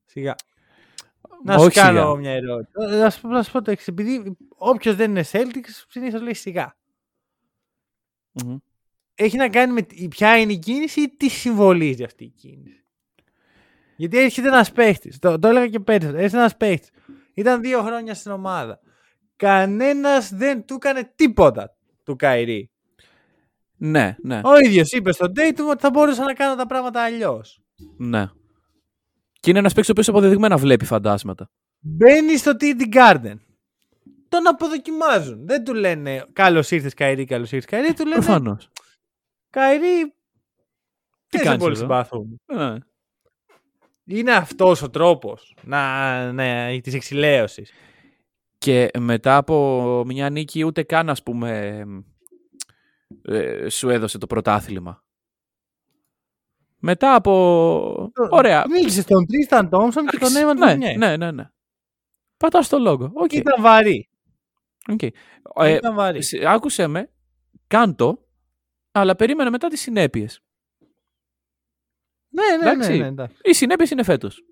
Σιγά. 0.06 0.36
Να 1.44 1.56
Όχι 1.56 1.64
σου 1.64 1.82
κάνω 1.82 2.00
σιγά. 2.00 2.16
μια 2.16 2.32
ερώτηση. 2.32 2.72
Ε, 2.92 2.96
Να 2.98 3.10
σου, 3.10 3.28
να 3.28 3.44
σου 3.44 3.52
πω 3.52 3.62
το 3.62 3.72
εξής. 3.72 3.88
Επειδή 3.88 4.38
όποιος 4.58 4.96
δεν 4.96 5.10
είναι 5.10 5.24
Celtics, 5.32 5.86
συνήθως 5.88 6.22
λέει 6.22 6.34
σιγά. 6.34 6.78
Μμμ. 8.32 8.58
Έχει 9.16 9.38
να 9.38 9.50
κάνει 9.50 9.74
με 9.74 9.82
τι- 9.82 10.08
ποια 10.08 10.38
είναι 10.38 10.52
η 10.54 10.58
κίνηση 10.60 11.02
ή 11.02 11.10
τι 11.10 11.30
συμβολίζει 11.30 12.04
αυτή 12.04 12.24
η 12.24 12.30
κίνηση. 12.30 12.84
Γιατί 13.96 14.18
έρχεται 14.18 14.48
ένας 14.48 14.72
παίχτης. 14.72 15.20
Το, 15.20 15.40
το 15.40 15.48
έλεγα 15.48 15.68
και 15.68 15.80
πέρυσι. 15.80 16.10
Έρχεται 16.16 16.38
ένας 16.38 16.58
παίχτης. 16.58 16.90
Ήταν 17.34 17.62
δύο 17.62 17.82
χρόνια 17.84 18.14
στην 18.14 18.32
ομάδα. 18.32 18.80
Κανένας 19.36 20.34
δεν 20.34 20.66
του 20.66 20.74
έκανε 20.74 21.12
τίποτα 21.16 21.76
του 22.04 22.16
Kyrie. 22.16 22.70
Ναι, 23.78 24.16
ναι, 24.22 24.42
Ο 24.44 24.58
ίδιος 24.58 24.92
είπε 24.92 25.12
στον 25.12 25.32
Tatum 25.36 25.70
ότι 25.70 25.82
θα 25.82 25.90
μπορούσα 25.90 26.24
να 26.24 26.34
κάνω 26.34 26.56
τα 26.56 26.66
πράγματα 26.66 27.04
αλλιώς. 27.04 27.62
ναι. 27.98 28.30
Και 29.42 29.50
είναι 29.50 29.60
ένας 29.60 29.74
παίκτης 29.74 29.90
ο 29.90 29.92
οποίος 29.92 30.08
αποδεδειγμένα 30.08 30.58
βλέπει 30.58 30.86
φαντάσματα. 30.86 31.50
Μπαίνει 31.80 32.38
στο 32.38 32.52
TD 32.60 32.94
Garden. 32.94 33.36
Τον 34.30 34.48
αποδοκιμάζουν. 34.48 35.46
Δεν 35.48 35.64
του 35.64 35.74
λένε 35.74 36.26
καλώς 36.34 36.72
ήρθες 36.72 36.94
Kyrie, 36.94 37.26
καλώς 37.26 37.52
ήρθες 37.52 37.70
Kyrie. 37.70 37.94
Του 37.94 38.06
λένε 38.06 38.16
Προφανώς. 38.16 38.70
Kyrie. 39.50 40.14
Τι 41.28 41.38
Δεν 41.38 41.40
σε 41.40 41.46
κάνεις 41.46 41.64
πολύ 41.64 41.76
εδώ;» 41.76 41.82
συμπαθούμε. 41.82 42.36
Ναι. 42.46 42.78
Είναι 44.06 44.34
αυτός 44.34 44.82
ο 44.82 44.90
τρόπος 44.90 45.56
να, 45.64 46.32
ναι, 46.32 46.80
της 46.82 46.94
εξιλέωσης. 46.94 47.72
Και 48.58 48.90
μετά 49.00 49.38
από 49.38 50.04
μια 50.06 50.30
νίκη 50.30 50.64
ούτε 50.64 50.84
καν 50.84 51.10
ας 51.10 51.24
πούμε 51.24 51.84
ε, 53.22 53.70
σου 53.70 53.90
έδωσε 53.90 54.18
το 54.18 54.28
πρωτάθλημα. 54.28 55.01
Μετά 56.84 57.16
από... 57.16 58.12
Ωραία. 58.30 58.66
Νίκησε 58.68 59.04
τον 59.04 59.26
Τρίσταν 59.26 59.70
Τόμσον 59.70 60.06
και 60.08 60.18
τον 60.18 60.36
Εύαν 60.36 60.58
ναι, 60.58 60.68
Φουρνιέ. 60.68 60.98
ναι, 60.98 61.18
ναι, 61.18 61.32
ναι. 61.32 61.50
Πατάς 62.38 62.70
το 62.70 62.80
logo. 62.80 63.12
OK. 63.14 63.34
Ήταν 63.34 63.62
βαρύ. 63.62 64.10
οκ. 64.88 65.02
Ε, 65.04 65.12
Ήταν 65.74 65.96
βαρύ. 65.96 66.22
σ- 66.22 66.46
άκουσέ 66.46 66.88
με, 66.88 67.10
κάντο, 67.68 68.28
αλλά 68.92 69.16
περίμενε 69.16 69.50
μετά 69.50 69.68
τις 69.68 69.82
συνέπειες. 69.82 70.42
Ναι, 72.30 72.44
ναι, 72.44 72.64
ναι, 72.64 72.70
εντάξει. 72.72 72.98
ναι, 72.98 73.08
εντάξει. 73.08 73.36
Οι 73.44 73.54
συνέπειες 73.54 73.90
είναι 73.92 74.04
φέτος. 74.04 74.44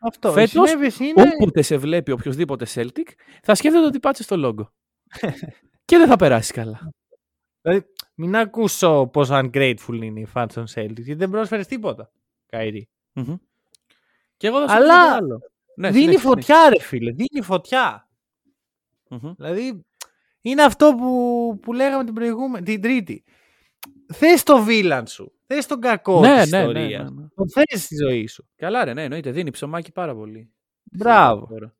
Αυτό. 0.00 0.32
Φέτος, 0.32 0.52
οι 0.52 0.68
συνέπειες 0.68 0.98
είναι... 0.98 1.22
Όποτε 1.40 1.62
σε 1.62 1.76
βλέπει 1.76 2.10
οποιοδήποτε 2.10 2.66
Celtic, 2.74 3.08
θα 3.42 3.54
σκέφτεται 3.54 3.84
ότι 3.86 4.00
πάτσε 4.00 4.26
το 4.26 4.36
λόγο. 4.36 4.72
και 5.84 5.96
δεν 5.96 6.06
θα 6.08 6.16
περάσει 6.16 6.52
καλά. 6.52 6.92
Δηλαδή, 7.60 7.86
μην 8.16 8.36
ακούσω 8.36 9.06
πόσο 9.12 9.34
ungrateful 9.44 9.98
είναι 10.02 10.20
οι 10.20 10.26
fans 10.34 10.46
των 10.54 10.64
Celtics, 10.74 10.94
γιατί 10.96 11.14
δεν 11.14 11.30
πρόσφερες 11.30 11.66
τίποτα. 11.66 12.10
Καϊρή. 12.46 12.88
Μμμ. 13.12 13.34
Και 14.36 14.46
εγώ 14.46 14.60
θα 14.60 14.68
σου 14.68 14.74
Αλλά 14.74 14.94
πω 15.02 15.08
κάτι 15.08 15.24
άλλο. 15.24 15.40
Ναι, 15.76 15.88
δίνει 15.90 16.02
συνέχισε, 16.04 16.26
φωτιά, 16.26 16.68
ρε 16.68 16.80
φίλε. 16.80 17.10
Δίνει 17.12 17.42
φωτιά. 17.44 18.08
συνέχισε. 19.08 19.26
Μμμ. 19.26 19.34
Δηλαδή, 19.36 19.84
είναι 20.40 20.62
αυτό 20.62 20.94
που, 20.98 21.58
που 21.62 21.72
λέγαμε 21.72 22.04
την 22.04 22.14
προηγούμενη, 22.14 22.64
την 22.64 22.80
Τρίτη. 22.80 23.24
Θες 24.12 24.42
το 24.42 24.62
βίλαν 24.62 25.06
σου. 25.06 25.32
Θες 25.46 25.66
τον 25.66 25.80
κακό 25.80 26.20
Ναι, 26.20 26.42
της 26.42 26.50
ναι, 26.50 26.58
ναι, 26.58 26.64
ιστορίας. 26.64 27.10
ναι, 27.10 27.20
ναι. 27.20 27.28
Τον 27.34 27.50
θες 27.50 27.82
στη 27.84 27.96
ζωή 27.96 28.26
σου. 28.26 28.48
Καλά, 28.56 28.84
ρε, 28.84 28.92
ναι, 28.94 29.02
εννοείται. 29.02 29.30
Δίνει 29.30 29.50
ψωμάκι 29.50 29.92
πάρα 29.92 30.14
πολύ. 30.14 30.50
Μπράβο. 30.82 31.46
Τώρα. 31.46 31.76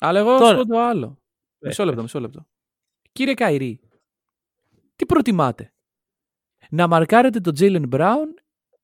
Αλλά 0.00 0.18
εγώ 0.18 0.38
Τώρα- 0.38 0.48
θα 0.54 0.60
σου 0.60 0.66
πω 0.66 0.72
το 0.72 0.80
άλλο. 0.80 1.18
Ε, 1.58 1.66
Μισό 1.66 1.82
λεπτό, 1.84 2.02
πες. 2.02 2.04
μισό 2.12 2.20
λεπτό. 2.20 2.46
Κύριε 3.12 3.34
Καϊρή, 3.34 3.80
τι 4.96 5.06
προτιμάτε, 5.06 5.72
να 6.70 6.86
μαρκάρετε 6.86 7.40
τον 7.40 7.54
Τζέιλεν 7.54 7.88
Μπράουν 7.88 8.34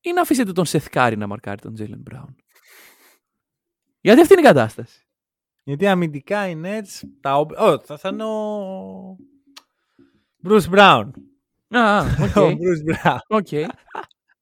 ή 0.01 0.13
να 0.13 0.21
αφήσετε 0.21 0.53
τον 0.53 0.65
Σεθκάρη 0.65 1.17
να 1.17 1.27
μαρκάρει 1.27 1.61
τον 1.61 1.75
Τζέιλεν 1.75 1.99
Μπράουν; 2.01 2.37
Γιατί 4.01 4.21
αυτή 4.21 4.33
είναι 4.33 4.43
η 4.43 4.47
κατάσταση. 4.47 5.03
Γιατί 5.65 5.87
αμυντικά 5.87 6.49
οι 6.49 6.61
Nets. 6.65 7.09
Τα... 7.21 7.37
οπ- 7.37 7.59
Ω, 7.61 7.79
θα, 7.81 7.97
θα 7.99 8.09
είναι 8.09 8.25
ο. 8.25 9.17
Bruce 10.45 10.71
Brown. 10.75 11.11
Α, 11.69 12.01
Ο 12.37 12.41
ok. 12.41 12.59
Bruce 12.59 12.95
Brown. 13.05 13.17
ok. 13.29 13.47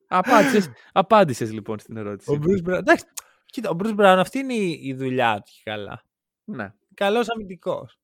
Απάντησες, 0.08 0.68
απάντησες 0.92 1.52
λοιπόν 1.52 1.78
στην 1.78 1.96
Ο 1.96 2.00
ερώτηση. 2.00 2.38
Bruce 2.42 2.68
Brown. 2.70 2.78
Εντάξει, 2.78 3.04
κοίτα, 3.46 3.70
ο 3.70 3.76
Bruce 3.78 3.96
Brown 3.96 4.16
αυτή 4.18 4.38
είναι 4.38 4.54
η, 4.54 4.80
η 4.82 4.94
δουλειά 4.94 5.36
του 5.36 5.50
και 5.54 5.70
καλά. 5.70 6.02
Ναι. 6.44 6.72
Καλός 6.94 7.28
αμυντικός. 7.30 7.98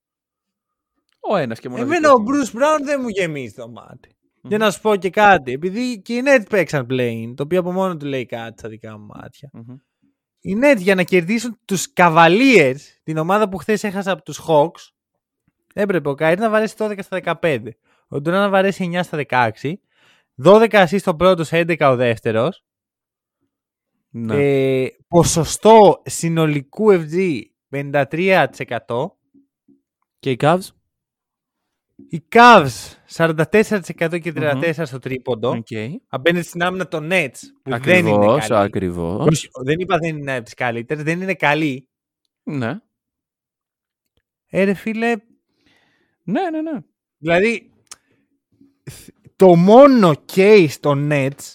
Ο 1.31 1.37
ένας 1.37 1.61
και 1.61 1.69
μόνο. 1.69 1.83
Εμένα 1.83 2.13
ο 2.13 2.15
Bruce 2.27 2.59
Brown 2.59 2.81
δεν 2.85 3.01
μου 3.03 3.09
γεμίζει 3.09 3.55
το 3.55 3.69
μάτι. 3.69 4.17
Και 4.49 4.57
να 4.57 4.71
σου 4.71 4.81
πω 4.81 4.97
και 4.97 5.11
κάτι. 5.11 5.53
Επειδή 5.53 6.01
και 6.03 6.15
οι 6.15 6.23
Nets 6.25 6.45
παίξαν 6.49 6.87
play-in, 6.91 7.33
το 7.37 7.43
οποίο 7.43 7.61
από 7.61 7.73
μόνο 7.73 7.97
του 7.97 8.07
λέει 8.07 8.27
κάτι 8.27 8.59
στα 8.59 8.69
δικά 8.69 8.99
μου 8.99 9.07
μάτια. 9.07 9.51
Οι 10.41 10.57
Nets 10.63 10.79
για 10.79 10.95
να 10.95 11.03
κερδίσουν 11.03 11.59
τους 11.65 11.93
Cavaliers, 11.97 12.77
την 13.03 13.17
ομάδα 13.17 13.49
που 13.49 13.57
χθες 13.57 13.85
έχασε 13.85 14.13
από 14.13 14.23
τους 14.23 14.41
Hawks, 14.49 14.93
έπρεπε 15.75 16.09
ο 16.09 16.15
Kyrie 16.15 16.41
να 16.41 16.51
βαρέσει 16.51 16.75
12 16.79 16.99
στα 17.03 17.39
15. 17.41 17.61
Ο 18.09 18.21
Ντουρά 18.21 18.39
να 18.39 18.49
βαρέσει 18.49 18.91
9 18.93 19.01
στα 19.03 19.25
16. 19.29 19.73
12 20.45 20.69
assist 20.71 21.05
ο 21.05 21.17
πρώτος, 21.17 21.49
11 21.53 21.77
ο 21.81 21.97
δεύτερος. 21.97 22.65
Ναι. 24.11 24.35
Ε, 24.83 24.89
ποσοστό 25.09 26.03
συνολικού 26.05 26.87
FG 26.91 27.41
53%. 27.71 28.05
Και 30.19 30.31
οι 30.31 30.37
Cavs; 30.41 30.69
Οι 32.09 32.25
Cavs 32.33 32.69
44% 33.17 34.21
και 34.21 34.33
34% 34.37 34.55
Μμμ. 34.77 34.85
στο 34.85 34.99
τρίποντο. 34.99 35.51
Οκ. 35.51 35.67
Απέναντι 36.09 36.45
στην 36.47 36.63
άμυνα 36.63 36.89
των 36.89 37.09
Nets 37.13 37.37
που 37.63 37.71
δεν 37.79 38.07
είναι 38.07 38.15
Ακριβώς, 38.15 38.47
καλή. 38.47 38.65
ακριβώς. 38.67 39.27
Όχι, 39.27 39.49
δεν 39.65 39.79
είπα 39.79 39.99
δεν 39.99 40.17
είναι 40.17 40.35
από 40.35 40.45
τις 40.45 40.55
καλύτερες, 40.55 41.03
δεν 41.03 41.21
είναι 41.21 41.35
καλή. 41.35 41.89
Ναι. 42.43 42.79
Ε, 44.47 44.65
ρε 44.65 44.75
φίλε, 44.75 45.15
Ναι, 46.23 46.51
ναι, 46.51 46.61
ναι. 46.63 46.79
δηλαδή 47.19 47.73
θ- 48.91 49.09
το 49.37 49.57
μόνο 49.57 50.13
case 50.35 50.73
των 50.81 51.09
Nets 51.13 51.53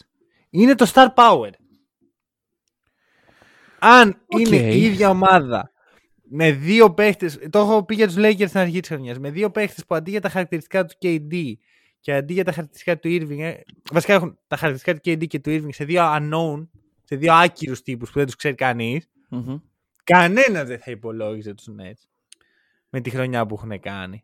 είναι 0.49 0.76
το 0.76 0.91
star 0.94 1.07
power. 1.15 1.49
Αν 3.80 4.24
Οκ. 4.28 4.40
είναι 4.40 4.56
η 4.74 4.84
ίδια 4.84 5.10
ομάδα 5.10 5.72
με 6.30 6.52
δύο 6.52 6.94
παίχτες, 6.94 7.40
το 7.49 7.60
έχω 7.60 7.84
πει 7.86 7.95
για 7.95 8.08
τους 8.08 8.16
Lakers 8.18 8.48
στην 8.48 8.60
αρχή 8.60 8.80
της 8.80 8.90
χρονιάς, 8.90 9.20
με 9.20 9.30
δύο 9.32 9.49
παίχτες 9.52 9.86
που 9.86 9.95
αντί 9.95 10.12
για 10.12 10.22
τα 10.22 10.30
χαρακτηριστικά 10.30 10.86
του 10.86 10.95
KD 11.02 11.54
και 11.99 12.14
αντί 12.14 12.34
για 12.34 12.44
τα 12.44 12.52
χαρακτηριστικά 12.52 12.99
του 12.99 13.08
Irving, 13.10 13.40
ε, 13.40 13.54
βασικά 13.91 14.14
έχουν 14.14 14.38
τα 14.48 14.58
χαρακτηριστικά 14.58 15.16
του 15.16 15.24
KD 15.24 15.28
και 15.28 15.40
του 15.40 15.49
Irving 15.49 15.74
σε 15.74 15.86
δύο 15.86 16.02
unknown, 16.04 16.68
σε 17.04 17.16
δύο 17.16 17.34
άκυρους 17.34 17.82
τύπους 17.82 18.10
που 18.12 18.18
δεν 18.18 18.26
τους 18.26 18.36
ξέρει 18.36 18.56
κανείς, 18.56 19.10
Μμμ. 19.30 19.58
κανένας 20.04 20.68
δεν 20.68 20.80
θα 20.80 20.91
υπολόγιζε 20.91 21.54
τους 21.54 21.68
Nets. 21.82 22.02
με 22.90 23.02
τη 23.02 23.10
χρονιά 23.10 23.45
που 23.45 23.56
έχουν 23.56 23.80
κάνει. 23.80 24.24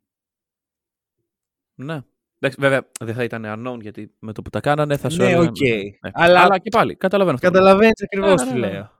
Ναι. 1.76 2.02
Εντάξει, 2.40 2.62
βέβαια 2.62 2.90
δεν 3.00 3.16
θα 3.16 3.24
ήταν 3.24 3.44
unknown 3.48 3.82
γιατί 3.82 4.12
με 4.20 4.34
το 4.34 4.42
που 4.42 4.50
τα 4.50 4.60
κάνανε 4.60 4.98
θα 4.98 5.10
σου 5.10 5.18
Ναι, 5.18 5.24
έλεγαν- 5.26 5.48
οκ. 5.48 5.58
Ναι. 6.02 6.10
Αλλά- 6.14 6.42
Αλλά 6.42 6.58
και 6.60 6.70
πάλι, 6.70 6.96
καταλαβαίνω 6.96 7.36
αυτό. 7.36 7.52
Καταλαβαίνεις 7.52 8.02
ακριβώς 8.04 8.42
Ναι, 8.42 8.48
τι 8.48 8.54
ναι, 8.54 8.60
ναι, 8.60 8.68
ναι. 8.68 8.74
λέω. 8.74 8.92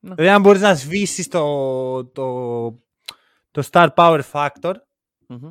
Ναι. 0.00 0.14
Δηλαδή, 0.14 0.34
αν 0.34 0.40
μπορείς 0.40 0.60
να 0.60 0.74
σβήσεις 0.74 1.28
το, 1.28 2.04
το, 2.04 2.70
το 3.50 3.62
Star 3.70 3.88
Power 3.94 4.20
Factor, 4.32 4.72
Μμμ. 5.26 5.50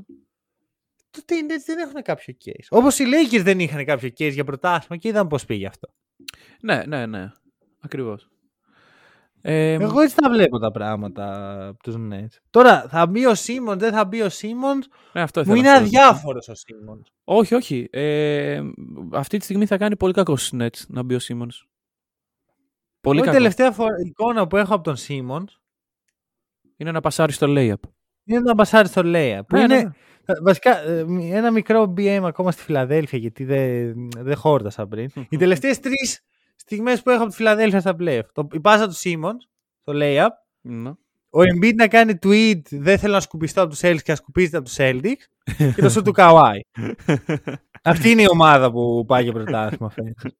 τότε 1.11 1.35
οι 1.35 1.45
Nets 1.49 1.63
δεν 1.65 1.77
έχουν 1.80 2.01
κάποιο 2.01 2.34
case. 2.45 2.65
Όπως 2.69 2.99
οι 2.99 3.03
Lakers 3.07 3.41
δεν 3.43 3.59
είχαν 3.59 3.85
κάποιο 3.85 4.09
case 4.17 4.31
για 4.34 4.43
πρωτάθλημα 4.43 4.97
και 5.01 5.07
είδαμε 5.07 5.30
πώς 5.30 5.45
πήγε 5.45 5.67
αυτό. 5.67 5.88
Ναι, 6.61 6.84
ναι, 6.88 7.05
ναι. 7.05 7.31
Ακριβώς. 7.80 8.30
Ε, 9.41 9.73
Εγώ 9.73 9.99
έτσι 10.01 10.15
τα 10.15 10.30
βλέπω 10.30 10.59
τα 10.59 10.71
πράγματα 10.71 11.57
από 11.67 11.84
τους 11.84 11.95
Nets. 12.11 12.38
Τώρα 12.49 12.88
θα 12.89 13.07
μπει 13.07 13.26
ο 13.26 13.35
Σίμον, 13.35 13.80
δεν 13.80 13.93
θα 13.93 14.05
μπει 14.05 14.21
ο 14.21 14.30
Σίμον. 14.30 14.84
ναι, 15.13 15.21
αυτό 15.21 15.43
Μου 15.45 15.53
ήθελα 15.55 15.59
είναι 15.59 15.69
να 15.69 15.76
σου 15.77 15.84
ρωτήσω. 15.84 16.01
αδιάφορος 16.03 16.47
ο 16.47 16.55
Σίμον. 16.55 17.03
Όχι, 17.23 17.55
όχι. 17.55 17.88
Ε, 17.91 18.61
αυτή 19.13 19.38
τη 19.38 19.43
στιγμή 19.43 19.65
θα 19.65 19.77
κάνει 19.77 19.95
πολύ 19.97 20.13
κακό 20.13 20.38
στους 20.38 20.59
Nets 20.61 20.80
να 20.88 21.03
μπει 21.03 21.15
ο 21.15 21.19
Simmons. 21.21 21.67
Πολύ 23.01 23.19
Η 23.19 23.21
κακό. 23.21 23.35
τελευταία 23.35 23.71
φορά, 23.71 23.95
εικόνα 24.05 24.47
που 24.47 24.57
έχω 24.57 24.73
από 24.76 24.84
τον 24.84 24.95
Σίμονς 24.95 25.59
Είναι 26.77 26.91
να 26.91 27.01
πασάρεις 27.01 27.35
στο 27.35 27.47
layup. 27.49 27.73
είναι 28.23 28.39
να 28.39 28.53
μπασάρει 28.53 28.88
στο 28.88 29.03
Λέια. 29.03 29.43
Που 29.43 29.55
Ναι, 29.55 29.61
είναι 29.63 29.76
ναι, 29.76 29.81
ναι. 29.84 29.89
Βασικά, 30.43 30.81
ε, 30.84 31.03
μ- 31.03 31.19
ένα 31.34 31.51
μικρό 31.51 31.93
BM 31.97 32.21
ακόμα 32.23 32.51
στη 32.51 32.61
Φιλαδέλφια, 32.61 33.19
γιατί 33.19 33.43
δεν, 33.43 34.09
δεν 34.17 34.35
χόρτασα 34.35 34.88
πριν. 34.88 35.09
Οι 35.30 35.38
τελευταίες 35.38 35.80
τρεις 35.80 36.21
στιγμές 36.55 37.01
που 37.01 37.09
έχω 37.09 37.21
από 37.21 37.30
τη 37.30 37.35
Φιλαδέλφια 37.35 37.80
στα 37.80 37.95
playoff. 37.99 38.21
Το, 38.34 38.47
η 38.51 38.59
πάσα 38.59 38.88
του 38.88 38.93
Σίμονς, 38.93 39.45
το 39.84 39.93
layup. 39.95 40.27
Ναι. 40.61 40.89
Ο 41.30 41.39
Embiid 41.39 41.73
να 41.76 41.88
κάνει 41.88 42.13
tweet, 42.23 42.61
δεν 42.69 42.97
θέλω 42.97 43.13
να 43.13 43.19
σκουπιστώ 43.19 43.61
από 43.61 43.69
τους 43.69 43.80
Celtics 43.84 44.01
και 44.03 44.11
να 44.11 44.15
σκουπίζεται 44.15 44.57
από 44.57 44.65
τους 44.65 44.76
Celtics. 44.80 45.23
και 45.76 45.81
το 45.81 45.89
σουτ 45.89 46.01
του 46.01 46.13
Kawhi. 46.15 46.59
Αυτή 47.84 48.09
είναι 48.09 48.21
η 48.21 48.27
ομάδα 48.31 48.71
που 48.71 49.05
πάει 49.07 49.23
για 49.23 49.31
πρωτάθλημα 49.34 49.89
φέτος. 49.89 50.31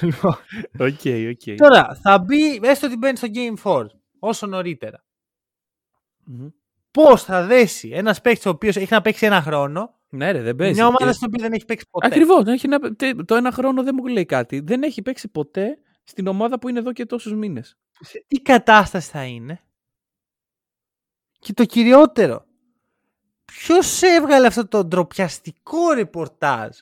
Λοιπόν, 0.00 0.36
Οκ, 0.78 1.00
οκ. 1.30 1.56
Τώρα, 1.56 1.98
θα 2.02 2.18
μπει, 2.18 2.60
έστω 2.62 2.86
ότι 2.86 2.96
μπαίνει 2.96 3.16
στο 3.16 3.28
Game 3.34 3.54
4, 3.62 3.86
όσο 4.18 4.46
νωρίτερα. 4.46 5.04
Μμμ. 6.24 6.48
Πώς 6.90 7.22
θα 7.22 7.46
δέσει 7.46 7.88
ένας 7.88 8.20
παίκτης 8.20 8.46
ο 8.46 8.50
οποίος 8.50 8.76
έχει 8.76 8.92
να 8.92 9.00
παίξει 9.00 9.26
ένα 9.26 9.42
χρόνο, 9.42 9.98
Ναι, 10.08 10.30
ρε, 10.32 10.42
δεν 10.42 10.56
παίζει. 10.56 10.74
μια 10.74 10.86
ομάδα 10.86 11.06
Και- 11.06 11.12
στην 11.12 11.26
οποία 11.26 11.42
δεν 11.44 11.52
έχει 11.52 11.64
παίξει 11.64 11.86
ποτέ. 11.90 12.06
Ακριβώς, 12.06 12.44
έχει 12.46 12.68
να- 12.68 12.94
τε- 12.96 13.24
Το 13.24 13.34
ένα 13.34 13.52
χρόνο 13.52 13.82
δεν 13.82 13.94
μου 13.98 14.06
λέει 14.06 14.24
κάτι. 14.26 14.60
Δεν 14.60 14.82
έχει 14.82 15.02
παίξει 15.02 15.28
ποτέ 15.28 15.78
στην 16.04 16.26
ομάδα 16.26 16.58
που 16.58 16.68
είναι 16.68 16.78
εδώ 16.78 16.92
και 16.92 17.06
τόσους 17.06 17.34
μήνες. 17.34 17.76
σε 18.00 18.24
τι 18.28 18.36
κατάσταση 18.40 19.10
θα 19.10 19.24
είναι; 19.24 19.60
Και 21.38 21.52
το 21.52 21.64
κυριότερο, 21.64 22.44
ποιος 23.44 24.02
έβγαλε 24.02 24.46
αυτό 24.46 24.68
το 24.68 24.84
ντροπιαστικό 24.84 25.92
ρεπορτάζ 25.92 26.76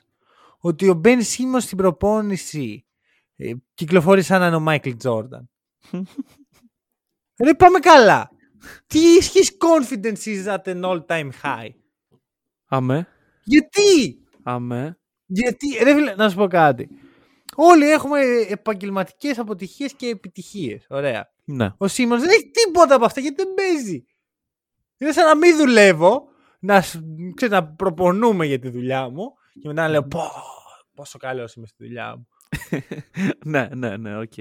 ότι 0.59 0.89
ο 0.89 0.93
Μπεν 0.93 1.21
Σίμονς 1.23 1.63
στην 1.63 1.77
προπόνηση 1.77 2.85
ε, 2.85 2.90
κυκλοφορεί 3.73 4.21
σαν 4.21 4.39
να 4.39 4.47
είναι 4.47 4.55
ο 4.55 4.59
Μάικλ 4.59 4.91
Τζόρνταν. 4.97 5.49
Ρε 7.43 7.53
πάμε 7.53 7.79
καλά. 7.79 8.29
Τι 8.87 8.99
his 9.19 9.47
confidence 9.67 10.25
is 10.25 10.57
at 10.57 10.63
an 10.73 10.81
all 10.83 11.05
time 11.05 11.29
high; 11.43 11.69
Αμέ, 12.65 13.07
Γιατί, 13.43 14.17
αμέ. 14.43 14.99
γιατί, 15.25 15.67
ρε 15.83 15.93
φίλε, 15.93 16.15
να 16.15 16.29
σου 16.29 16.35
πω 16.35 16.47
κάτι. 16.47 16.89
Όλοι 17.55 17.89
έχουμε 17.89 18.19
επαγγελματικές 18.49 19.37
αποτυχίες 19.39 19.93
και 19.93 20.07
επιτυχίες. 20.07 20.85
Ωραία. 20.89 21.31
Ναι. 21.45 21.73
Ο 21.77 21.87
Σίμονς 21.87 22.21
δεν 22.21 22.29
έχει 22.29 22.51
τίποτα 22.51 22.95
από 22.95 23.05
αυτά 23.05 23.19
γιατί 23.21 23.43
δεν 23.43 23.53
παίζει. 23.53 24.05
Είναι 24.97 25.11
σαν 25.11 25.25
να 25.25 25.35
μην 25.37 25.57
δουλεύω, 25.57 26.27
να, 26.59 26.81
σ- 26.81 26.99
ξέρεις, 27.35 27.53
να 27.53 27.67
προπονούμαι 27.67 28.45
για 28.45 28.59
τη 28.59 28.69
δουλειά 28.69 29.09
μου 29.09 29.33
και 29.61 29.67
μετά 29.67 29.81
να 29.81 29.87
λέω 29.87 30.03
πω, 30.03 30.21
πόσο 30.95 31.17
καλός 31.17 31.53
είμαι 31.53 31.67
στη 31.67 31.83
δουλειά 31.85 32.15
μου. 32.17 32.27
Ναι, 33.45 33.69
ναι, 33.75 33.97
ναι, 33.97 34.17
οκ. 34.17 34.37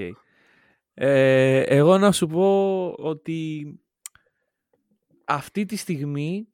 Ε, 0.95 1.61
εγώ 1.61 1.99
να 1.99 2.13
σου 2.13 2.27
πω 2.27 2.87
ότι 2.99 3.67
αυτή 5.25 5.65
τη 5.65 5.77
στιγμή 5.77 6.49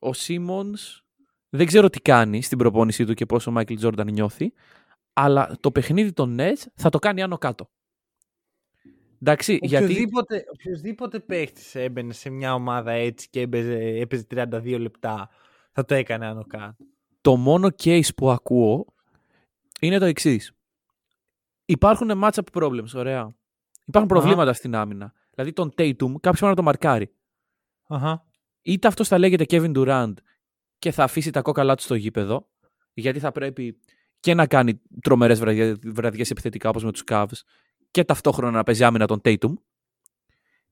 ο 0.00 0.12
Σίμονς 0.12 1.04
δεν 1.48 1.66
ξέρω 1.66 1.90
τι 1.90 2.00
κάνει 2.00 2.42
στην 2.42 2.58
προπόνησή 2.58 3.04
του 3.04 3.14
και 3.14 3.26
πόσο 3.26 3.50
ο 3.50 3.52
Μάικλ 3.52 3.74
Τζόρνταν 3.74 4.12
νιώθει, 4.12 4.52
αλλά 5.12 5.56
το 5.60 5.70
παιχνίδι 5.72 6.12
των 6.12 6.36
Nets 6.40 6.64
θα 6.74 6.88
το 6.88 6.98
κάνει 6.98 7.22
άνω 7.22 7.38
κάτω. 7.38 7.70
Εντάξει, 9.22 9.58
γιατί 9.62 9.84
Οποιοδήποτε, 9.84 10.44
οποιοδήποτε 10.52 11.20
παίχτης 11.20 11.74
έμπαινε 11.74 12.12
σε 12.12 12.30
μια 12.30 12.54
ομάδα 12.54 12.92
έτσι 12.92 13.28
και 13.30 13.40
έπαιζε, 13.40 13.78
έπαιζε 13.78 14.26
32 14.30 14.76
λεπτά 14.80 15.30
θα 15.72 15.84
το 15.84 15.94
έκανε 15.94 16.26
άνω 16.26 16.44
κάτω. 16.44 16.84
το 17.20 17.36
μόνο 17.36 17.68
case 17.82 18.14
που 18.16 18.30
ακούω 18.30 18.86
είναι 19.80 19.98
το 19.98 20.04
εξής. 20.04 20.52
Υπάρχουν 21.70 22.10
matchup 22.24 22.44
problems, 22.52 22.92
ωραία. 22.94 23.20
Υπάρχουν 23.86 23.94
Αχα. 23.94 24.06
προβλήματα 24.06 24.52
στην 24.52 24.74
άμυνα. 24.74 25.12
Δηλαδή 25.34 25.52
τον 25.52 25.68
Tatum 25.68 25.96
κάποιος 25.96 26.20
πρέπει 26.22 26.44
να 26.46 26.54
το 26.54 26.62
μαρκάρει. 26.62 27.14
Αχα. 27.88 28.24
είτε 28.62 28.88
αυτός 28.88 29.08
θα 29.08 29.18
λέγεται 29.18 29.44
Kevin 29.48 29.76
Durant 29.76 30.12
και 30.78 30.90
θα 30.90 31.04
αφήσει 31.04 31.30
τα 31.30 31.42
κόκαλά 31.42 31.74
του 31.74 31.82
στο 31.82 31.94
γήπεδο, 31.94 32.48
γιατί 32.92 33.18
θα 33.18 33.32
πρέπει 33.32 33.80
και 34.20 34.34
να 34.34 34.46
κάνει 34.46 34.80
τρομερές 35.02 35.40
βραδιές 35.84 36.30
επιθετικά 36.30 36.68
όπως 36.68 36.84
με 36.84 36.92
τους 36.92 37.02
Cavs 37.06 37.40
και 37.90 38.04
ταυτόχρονα 38.04 38.52
να 38.56 38.62
παίζει 38.62 38.84
άμυνα 38.84 39.06
τον 39.06 39.20
Tatum, 39.24 39.52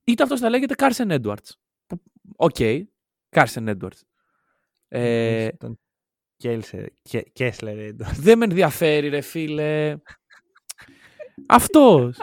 είτε 0.05 0.23
αυτός 0.23 0.41
θα 0.41 0.49
λέγεται 0.51 0.75
Carson 0.79 1.21
Edwards. 1.23 1.51
Που- 1.87 2.03
Οκ, 2.37 2.57
Carson 3.31 3.77
Edwards. 3.77 4.01
Ε, 4.89 5.49
Τον 5.49 5.79
Κέλσε- 6.37 6.93
Κέ- 7.03 7.33
Κέσλερ 7.33 7.79
έντο. 7.79 8.05
δεν 8.19 8.39
με 8.39 8.45
ενδιαφέρει, 8.45 9.09
ρε 9.09 9.21
φίλε. 9.21 9.97
Αυτός. 11.47 12.19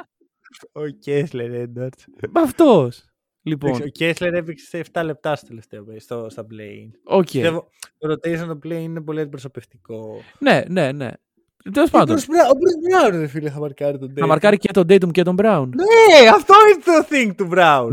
Ο 0.71 0.87
Κέσλερ 0.99 1.51
έντο. 1.53 1.87
Αυτός. 2.33 3.05
Λοιπόν, 3.43 3.71
Ο 3.71 3.87
Κέσλερ 3.87 4.33
έπαιξε 4.33 4.65
σε 4.65 4.83
7 4.93 5.01
λεπτά 5.05 5.35
στο 5.35 5.47
τελευταίο 5.47 5.85
στο, 5.97 6.27
στα 6.29 6.45
play-in. 6.52 6.89
οκ. 7.03 7.23
Πιστεύω 7.23 7.69
το 7.97 8.11
rotation 8.13 8.47
του 8.47 8.60
play-in 8.64 8.72
είναι 8.81 9.01
πολύ 9.01 9.19
αντιπροσωπευτικό. 9.19 10.21
Ναι, 10.39 10.61
ναι, 10.67 10.91
ναι. 10.91 11.11
Τέλος 11.73 11.89
πάντων. 11.89 12.17
Ο 12.17 12.19
Bruce 12.21 13.07
Brown, 13.07 13.09
ρε 13.11 13.27
φίλε, 13.27 13.49
θα 13.49 13.59
μαρκάρει 13.59 13.97
τον 13.99 14.13
Να 14.15 14.23
Tatum. 14.25 14.27
μαρκάρει 14.27 14.57
και 14.57 14.71
τον 14.71 14.83
Tatum 14.89 15.11
και 15.11 15.23
τον 15.23 15.35
Brown. 15.39 15.67
Ναι, 15.75 16.29
αυτό 16.29 16.53
είναι 16.73 16.83
το 16.83 17.07
thing 17.09 17.35
του 17.37 17.49
Brown. 17.53 17.89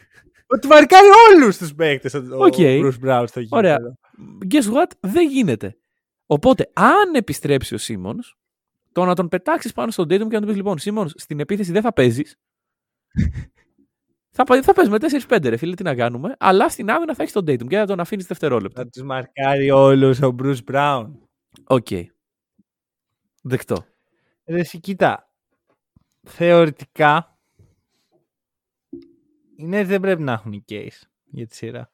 Ότι 0.54 0.66
μαρκάρει 0.66 1.06
όλους 1.32 1.56
τους 1.56 1.74
παίκτες 1.74 2.14
ο, 2.14 2.18
Οκ. 2.30 2.54
ο 2.54 2.56
Bruce 2.58 3.04
Brown 3.06 3.24
στο 3.26 3.40
γήπεδο. 3.40 3.56
Ωραία. 3.56 3.78
guess 4.50 4.72
what, 4.74 4.90
δεν 5.00 5.28
γίνεται. 5.28 5.76
Οπότε, 6.26 6.70
αν 6.72 7.14
επιστρέψει 7.14 7.74
ο 7.74 7.78
Σίμονς, 7.78 8.18
το 8.96 9.04
να 9.04 9.14
τον 9.14 9.28
πετάξεις 9.28 9.72
πάνω 9.72 9.90
στον 9.90 10.04
Tatum 10.04 10.28
και 10.28 10.34
να 10.34 10.40
του 10.40 10.46
πεις: 10.46 10.56
Λοιπόν, 10.56 10.78
Σίμονς, 10.78 11.08
στην 11.08 11.40
επίθεση 11.40 11.72
δεν 11.72 11.82
θα 11.82 11.92
παίζεις. 11.92 12.36
θα, 14.30 14.44
πα- 14.44 14.62
θα 14.62 14.72
παίζουμε 14.72 14.98
4-5, 15.28 15.48
ρε 15.48 15.56
φίλε, 15.56 15.74
τι 15.74 15.82
να 15.82 15.94
κάνουμε. 15.94 16.36
Αλλά 16.38 16.68
στην 16.68 16.90
άμυνα 16.90 17.14
θα 17.14 17.22
έχεις 17.22 17.34
τον 17.34 17.44
Tatum 17.44 17.66
και 17.68 17.76
θα 17.76 17.86
τον 17.86 18.00
αφήνεις 18.00 18.26
δευτερόλεπτο. 18.26 18.80
Θα 18.82 18.88
τους 18.88 19.02
μαρκάρει 19.02 19.70
όλους 19.70 20.20
ο 20.20 20.34
Bruce 20.42 20.58
Brown. 20.70 21.10
Οκ. 21.64 21.86
Δεκτό. 23.42 23.84
Ρε, 24.44 24.58
εσύ, 24.60 24.80
κοίτα. 24.80 25.30
Θεωρητικά 26.22 27.38
οι 29.56 29.64
Nets 29.64 29.84
δεν 29.86 30.00
πρέπει 30.00 30.22
να 30.22 30.32
έχουν 30.32 30.64
case 30.68 31.00
για 31.24 31.46
τη 31.46 31.54
σειρά. 31.56 31.90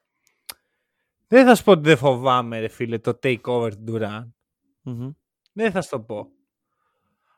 Δεν 1.26 1.46
θα 1.46 1.54
σου 1.54 1.64
πω 1.64 1.70
ότι 1.72 1.82
δεν 1.82 1.96
φοβάμαι, 1.96 2.60
ρε 2.60 2.68
φίλε, 2.68 2.98
το 2.98 3.18
takeover 3.22 3.70
του 3.72 3.84
Durant. 3.88 4.28
Μμμ. 4.82 5.10
Δεν 5.52 5.70
θα 5.70 5.82
σου 5.82 5.90
το 5.90 6.00
πω. 6.00 6.30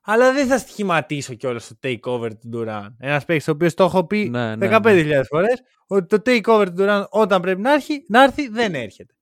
Αλλά 0.07 0.33
δεν 0.33 0.47
θα 0.47 0.59
στοιχηματίσω 0.59 1.35
κιόλας 1.35 1.69
το 1.69 1.77
takeover 1.83 2.31
του 2.41 2.51
Durant. 2.53 2.89
Ένας 2.99 3.25
παίκτης 3.25 3.49
ο 3.49 3.51
οποίος 3.51 3.75
το 3.75 3.85
έχω 3.85 4.07
πει 4.07 4.29
Ναι, 4.29 4.57
ναι, 4.57 4.69
15.000 4.71 5.23
φορές 5.29 5.63
ότι 5.87 6.19
το 6.19 6.31
takeover 6.31 6.67
του 6.67 6.75
Durant 6.79 7.05
όταν 7.11 7.41
πρέπει 7.41 7.61
να 7.61 7.73
έρθει, 7.73 8.05
να 8.09 8.23
έρθει 8.23 8.49
δεν 8.49 8.75
έρχεται. 8.75 9.15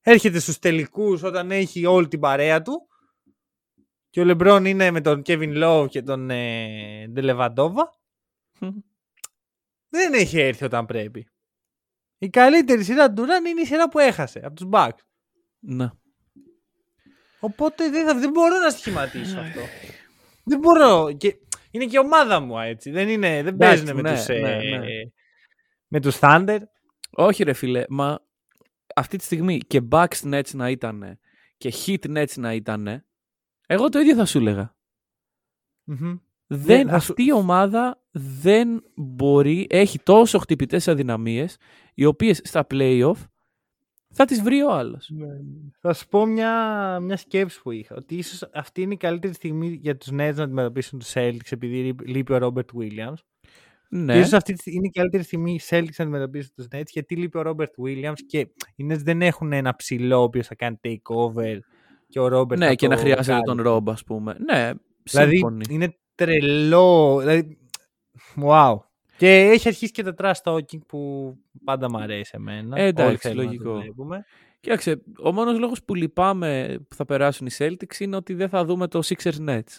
Έρχεται 0.00 0.38
στους 0.38 0.58
τελικούς 0.58 1.22
όταν 1.22 1.50
έχει 1.50 1.86
όλη 1.86 2.08
την 2.08 2.20
παρέα 2.20 2.62
του 2.62 2.86
και 4.10 4.20
ο 4.20 4.24
Λεμπρόν 4.24 4.64
είναι 4.64 4.90
με 4.90 5.00
τον 5.00 5.22
Kevin 5.26 5.64
Love 5.64 5.86
και 5.88 6.02
τον 6.02 6.30
ε, 6.30 7.06
Ντελεβαντόβα. 7.08 7.94
Δεν 9.94 10.12
έχει 10.12 10.40
έρθει 10.40 10.64
όταν 10.64 10.86
πρέπει. 10.86 11.26
Η 12.18 12.28
καλύτερη 12.28 12.84
σειρά 12.84 13.12
του 13.12 13.22
Durant 13.22 13.48
είναι 13.48 13.60
η 13.60 13.64
σειρά 13.64 13.88
που 13.88 13.98
έχασε 13.98 14.40
από 14.44 14.54
τους 14.54 14.68
Bucks. 14.72 15.02
Ναι. 15.58 15.90
Οπότε 17.44 17.90
δεν, 17.90 18.06
θα, 18.06 18.18
δεν 18.18 18.30
μπορώ 18.30 18.58
να 18.58 18.70
στοιχηματίσω 18.70 19.38
αυτό. 19.38 19.60
Δεν 20.44 20.58
μπορώ. 20.58 21.12
Και, 21.12 21.36
είναι 21.70 21.84
και 21.84 21.96
η 21.96 21.98
ομάδα 21.98 22.40
μου 22.40 22.58
έτσι. 22.58 22.90
Δεν, 22.90 23.08
είναι, 23.08 23.28
δεν 23.28 23.46
Εντάξει, 23.46 23.84
παίζουν 23.84 23.94
με, 23.96 24.10
ναι, 24.10 24.16
τους, 24.16 24.26
ναι, 24.28 24.34
ε, 24.34 24.78
ναι. 24.78 24.86
με 25.88 26.00
τους 26.00 26.18
Thunder. 26.20 26.58
Όχι, 27.10 27.42
ρε 27.42 27.52
φίλε, 27.52 27.84
μα 27.88 28.20
αυτή 28.96 29.16
τη 29.16 29.24
στιγμή 29.24 29.58
και 29.58 29.80
Bucks 29.90 30.22
Nets 30.32 30.50
να 30.52 30.70
ήταν 30.70 31.18
και 31.56 31.72
Heat 31.86 32.16
Nets 32.16 32.34
να 32.36 32.52
ήταν, 32.54 33.04
εγώ 33.66 33.88
το 33.88 33.98
ίδιο 33.98 34.14
θα 34.14 34.24
σου 34.24 34.38
έλεγα. 34.38 34.76
Μμμ. 35.84 36.16
Δεν, 36.46 36.88
θα 36.88 36.98
σου- 36.98 37.12
αυτή 37.12 37.24
η 37.24 37.32
ομάδα 37.32 38.02
δεν 38.10 38.84
μπορεί, 38.94 39.66
έχει 39.70 39.98
τόσο 39.98 40.38
χτυπητές 40.38 40.88
αδυναμίες, 40.88 41.56
οι 41.94 42.04
οποίες 42.04 42.40
στα 42.44 42.66
playoff 42.70 43.16
Θα 44.12 44.24
τις 44.24 44.42
βρει 44.42 44.62
ο 44.62 44.72
άλλος. 44.72 45.08
Ναι. 45.12 45.26
Θα 45.80 45.92
σου 45.92 46.08
πω 46.08 46.26
μια, 46.26 46.52
μια 47.00 47.16
σκέψη 47.16 47.60
που 47.62 47.70
είχα. 47.70 47.94
Ότι 47.96 48.14
ίσως 48.14 48.48
αυτή 48.54 48.82
είναι 48.82 48.94
η 48.94 48.96
καλύτερη 48.96 49.34
στιγμή 49.34 49.78
για 49.82 49.96
τους 49.96 50.08
Nets 50.12 50.32
να 50.34 50.42
αντιμετωπίσουν 50.42 50.98
τους 50.98 51.12
Celtics 51.14 51.50
επειδή 51.50 51.94
λείπει 52.04 52.32
ο 52.32 52.36
Ρόμπερτ 52.38 52.68
Williams. 52.78 53.14
Ναι. 53.88 54.12
Και 54.12 54.18
ίσως 54.18 54.32
αυτή 54.32 54.52
τη- 54.52 54.72
είναι 54.72 54.86
η 54.86 54.90
καλύτερη 54.90 55.22
στιγμή 55.22 55.52
οι 55.54 55.60
Celtics 55.68 55.94
να 55.96 56.04
αντιμετωπίσουν 56.04 56.50
τους 56.56 56.66
Nets 56.72 56.86
γιατί 56.90 57.16
λείπει 57.16 57.38
ο 57.38 57.42
Ρόμπερτ 57.42 57.72
Williams 57.84 58.18
και 58.26 58.38
οι 58.76 58.86
Nets 58.90 58.98
δεν 59.02 59.22
έχουν 59.22 59.52
ένα 59.52 59.76
ψηλό 59.76 60.18
ο 60.18 60.22
οποίος 60.22 60.46
θα 60.46 60.54
κάνει 60.54 60.80
takeover 60.82 61.58
και 62.08 62.20
ο 62.20 62.28
Ρόμπερτ. 62.28 62.60
ναι, 62.60 62.66
θα 62.66 62.74
και 62.74 62.86
το 62.86 62.92
να 62.94 62.98
χρειάζεται 63.00 63.30
κάνει. 63.32 63.42
τον 63.44 63.62
Ρόμπ, 63.62 63.90
ας 63.90 64.04
πούμε. 64.04 64.36
Ναι, 64.52 64.70
Δηλαδή 65.02 65.36
σύμφωνοι. 65.36 65.64
είναι 65.70 65.96
τρελό. 66.14 67.16
Δηλαδή, 67.18 67.58
wow. 68.44 68.76
Και 69.22 69.40
έχει 69.40 69.68
αρχίσει 69.68 69.92
και 69.92 70.02
το 70.02 70.14
trash 70.18 70.42
talking 70.42 70.78
που 70.86 71.32
πάντα 71.64 71.90
μου 71.90 71.98
αρέσει 71.98 72.32
εμένα. 72.34 72.78
Ε, 72.80 72.84
εντάξει, 72.86 73.08
Όλοι 73.08 73.16
θέλουμε 73.16 73.42
να 73.44 73.50
το 73.50 73.64
λογικό. 73.64 73.80
βλέπουμε. 73.80 74.24
Κοίταξε, 74.60 75.02
ο 75.22 75.32
μόνος 75.32 75.58
λόγος 75.58 75.82
που 75.84 75.94
λυπάμαι 75.94 76.78
που 76.88 76.94
θα 76.94 77.04
περάσουν 77.04 77.46
οι 77.46 77.50
Celtics 77.58 77.98
είναι 77.98 78.16
ότι 78.16 78.34
δεν 78.34 78.48
θα 78.48 78.64
δούμε 78.64 78.88
το 78.88 79.00
Sixers 79.04 79.48
Nets. 79.48 79.78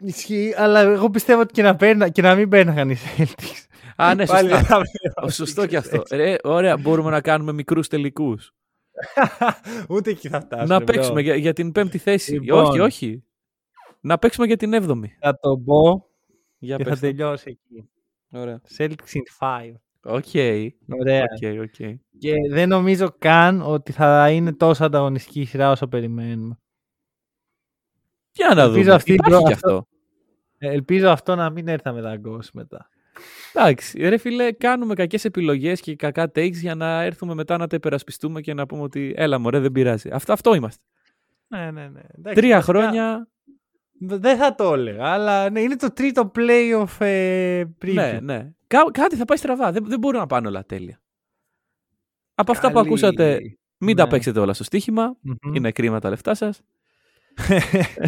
Ισχύει, 0.00 0.54
αλλά 0.56 0.80
εγώ 0.80 1.10
πιστεύω 1.10 1.40
ότι 1.40 1.52
και 1.52 1.62
να, 1.62 1.76
παίρνα, 1.76 2.08
και 2.08 2.22
να 2.22 2.34
μην 2.34 2.48
παίρναγαν 2.48 2.90
οι 2.90 2.96
Celtics. 3.16 3.64
Α, 3.96 4.14
ναι, 4.14 4.26
Πάλι 4.26 4.48
σωστά. 4.48 4.56
δεν 4.56 4.64
θα 4.64 4.76
Ω, 4.76 4.80
βλέπαμε 5.00 5.30
Σωστό 5.30 5.62
Sixers 5.62 5.68
και 5.68 5.76
αυτό. 5.76 5.96
έτσι. 5.96 6.16
Ρε, 6.16 6.36
ωραία, 6.42 6.76
μπορούμε 6.76 7.10
να 7.10 7.20
κάνουμε 7.20 7.52
μικρούς 7.52 7.88
τελικούς. 7.88 8.54
Ούτε 9.88 10.10
εκεί 10.10 10.28
θα 10.28 10.40
φτάσουμε. 10.40 10.74
να 10.78 10.82
bro. 10.82 10.86
παίξουμε 10.86 11.20
για, 11.20 11.34
για 11.36 11.52
την 11.52 11.72
πέμπτη 11.72 11.98
θέση. 11.98 12.32
Λοιπόν. 12.32 12.64
Όχι, 12.64 12.78
όχι. 12.80 13.24
Να 14.00 14.18
παίξουμε 14.18 14.46
για 14.46 14.56
την 14.56 14.72
έβδομη. 14.72 15.16
Θα 15.20 15.38
το 15.38 15.58
πω 15.58 16.08
Για 16.58 16.76
και 16.76 16.84
θα 16.84 16.90
πες 16.90 17.00
το. 17.00 17.06
τελειώσει 17.06 17.44
εκεί. 17.50 17.88
Ωραία. 18.30 18.60
Celtics 18.78 19.12
in 19.14 19.22
5. 19.38 19.72
Οκ. 20.06 20.24
Ωραία. 21.00 21.22
Οκ, 21.22 21.60
οκ. 21.60 21.98
Και 22.18 22.32
δεν 22.50 22.68
νομίζω 22.68 23.14
καν 23.18 23.62
ότι 23.62 23.92
θα 23.92 24.30
είναι 24.30 24.52
τόσο 24.52 24.84
ανταγωνιστική 24.84 25.40
η 25.40 25.44
σειρά 25.44 25.70
όσο 25.70 25.86
περιμένουμε. 25.86 26.58
Για 28.32 28.54
να 28.54 28.62
Ελπίζω 28.62 28.82
δούμε. 28.82 28.94
αυτή 28.94 29.10
η 29.10 29.14
Υπάρχει 29.14 29.34
προ- 29.36 29.46
και 29.46 29.52
αυτό- 29.54 29.68
αυτό. 29.74 29.86
Ε, 30.58 30.70
Ελπίζω 30.72 31.08
αυτό 31.10 31.34
να 31.34 31.50
μην 31.50 31.68
έρθει 31.68 31.86
να 31.88 31.92
μας 31.92 32.08
δαγκώσει 32.08 32.50
μετά. 32.54 32.88
Εντάξει, 33.54 34.08
ρε 34.08 34.16
φίλε, 34.16 34.52
κάνουμε 34.52 34.94
κακές 34.94 35.24
επιλογές 35.24 35.80
και 35.80 35.96
κακά 35.96 36.30
takes 36.34 36.52
για 36.52 36.74
να 36.74 37.02
έρθουμε 37.02 37.34
μετά 37.34 37.56
να 37.56 37.66
τα 37.66 37.76
υπερασπιστούμε 37.76 38.40
και 38.40 38.54
να 38.54 38.66
πούμε 38.66 38.82
ότι 38.82 39.14
έλα 39.16 39.38
μωρέ 39.38 39.58
δεν 39.58 39.72
πειράζει. 39.72 40.08
Αυτό, 40.12 40.32
αυτό 40.32 40.54
είμαστε. 40.54 40.82
Ναι, 41.48 41.70
ναι, 41.70 41.88
ναι. 41.88 42.00
Εντάξει, 42.18 42.40
Τρία 42.40 42.54
βασικά, 42.56 42.60
χρόνια, 42.78 43.28
Δεν 44.00 44.36
θα 44.36 44.54
το 44.54 44.72
έλεγα, 44.74 45.06
αλλά 45.06 45.50
ναι, 45.50 45.60
είναι 45.60 45.76
το 45.76 45.92
τρίτο 45.92 46.32
playoff 46.36 46.86
ε, 46.98 47.64
preview. 47.82 47.92
ναι, 47.94 48.18
ναι. 48.22 48.50
Κά- 48.66 48.90
κάτι 48.92 49.16
θα 49.16 49.24
πάει 49.24 49.36
στραβά. 49.38 49.72
Δεν, 49.72 49.84
δεν 49.86 49.98
μπορούν 49.98 50.20
να 50.20 50.26
πάνε 50.26 50.48
όλα 50.48 50.64
τέλεια. 50.64 51.00
Από 52.34 52.52
αυτά 52.52 52.68
που 52.68 52.74
Καλή- 52.74 52.86
ακούσατε, 52.88 53.40
μην 53.78 53.96
τα 53.96 54.04
ναι. 54.04 54.10
παίξετε 54.10 54.40
όλα 54.40 54.52
στο 54.52 54.64
στοίχημα. 54.64 55.16
Μμμ. 55.20 55.54
Είναι 55.54 55.72
κρίμα 55.72 56.00
τα 56.00 56.08
λεφτά 56.08 56.34
σας. 56.34 56.60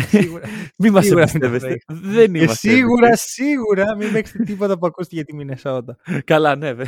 Σίγουρα. 0.09 0.45
Μην 0.79 0.93
μας 0.93 1.05
Σίγουρα 1.05 1.25
μην 1.33 1.41
τα 1.41 1.47
εμπιστεύεστε. 1.47 1.69
παίξετε. 1.69 2.09
Δεν 2.15 2.33
Και 2.33 2.39
είμαστε. 2.43 2.69
σίγουρα, 2.69 3.17
σίγουρα 3.17 3.97
μην 3.97 4.13
παίξετε 4.13 4.45
τίποτα 4.45 4.79
που 4.79 4.87
ακούστηκε 4.87 5.15
για 5.17 5.25
τη 5.25 5.35
Μινεσότα. 5.35 5.97
Καλά, 6.25 6.57
ναι. 6.57 6.75
δε. 6.75 6.85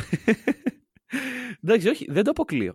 Εντάξει, 1.63 1.87
όχι, 1.89 2.05
δεν 2.11 2.23
το 2.23 2.29
αποκλείω. 2.31 2.73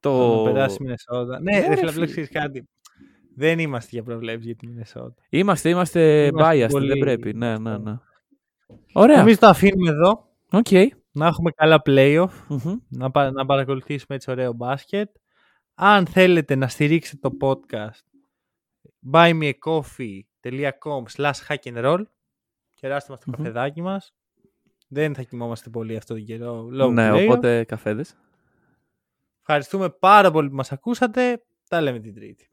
Το... 0.00 0.18
Το... 0.18 0.44
Να 0.44 0.52
περάσει 0.52 0.76
η 0.80 0.84
Μινεσότα. 0.84 1.40
Ναι, 1.40 1.52
Ναι, 1.52 1.60
ρε 1.60 1.66
ρε 1.68 1.74
φίλε, 1.76 1.76
φίλε. 1.76 1.90
απλά 1.90 2.06
ξέρεις 2.06 2.30
κάτι. 2.30 2.68
Δεν 3.36 3.58
είμαστε 3.58 3.88
για 3.92 4.02
προβλέψεις 4.02 4.46
για 4.46 4.56
τη 4.56 4.66
Μινεσότα. 4.66 5.22
Είμαστε, 5.28 5.68
είμαστε, 5.68 6.26
Είμαστε 6.26 6.64
biased, 6.66 6.70
πολύ- 6.70 6.88
δεν 6.88 6.98
πρέπει. 6.98 7.34
Ναι, 7.34 7.58
ναι, 7.58 7.78
ναι. 7.78 7.98
Ωραία. 8.92 9.20
Εμείς 9.20 9.38
το 9.38 9.46
αφήνουμε 9.46 9.90
εδώ. 9.90 10.28
Οκ. 10.50 10.66
Να 11.12 11.26
έχουμε 11.26 11.50
καλά 11.50 11.82
playoff. 11.86 12.30
Μμμ. 12.48 12.76
να, 12.88 13.10
πα- 13.10 13.30
να 13.30 13.46
παρακολουθήσουμε 13.46 14.16
έτσι 14.16 14.30
ωραίο 14.30 14.52
μπάσκετ. 14.52 15.10
Αν 15.74 16.06
θέλετε 16.06 16.54
να 16.54 16.68
στηρίξετε 16.68 17.28
το 17.28 17.36
podcast, 17.40 18.00
buymeacoffee.com 19.12 21.02
slash 21.16 21.40
hack 21.48 21.62
and 21.62 21.84
roll. 21.84 22.02
Κεράστε 22.74 23.12
μας 23.12 23.20
το 23.20 23.24
Μμμ. 23.26 23.36
καφεδάκι 23.36 23.82
μας. 23.82 24.14
Δεν 24.88 25.14
θα 25.14 25.22
κοιμόμαστε 25.22 25.70
πολύ 25.70 25.96
αυτό 25.96 26.14
τον 26.14 26.24
καιρό. 26.24 26.68
λόγω 26.70 26.92
Ναι, 26.92 27.10
playoff. 27.12 27.24
οπότε 27.28 27.64
καφέδες. 27.64 28.16
Ευχαριστούμε 29.40 29.90
πάρα 29.90 30.30
πολύ 30.30 30.48
που 30.48 30.54
μας 30.54 30.72
ακούσατε. 30.72 31.42
Τα 31.68 31.80
λέμε 31.80 31.98
την 32.00 32.14
Τρίτη. 32.14 32.46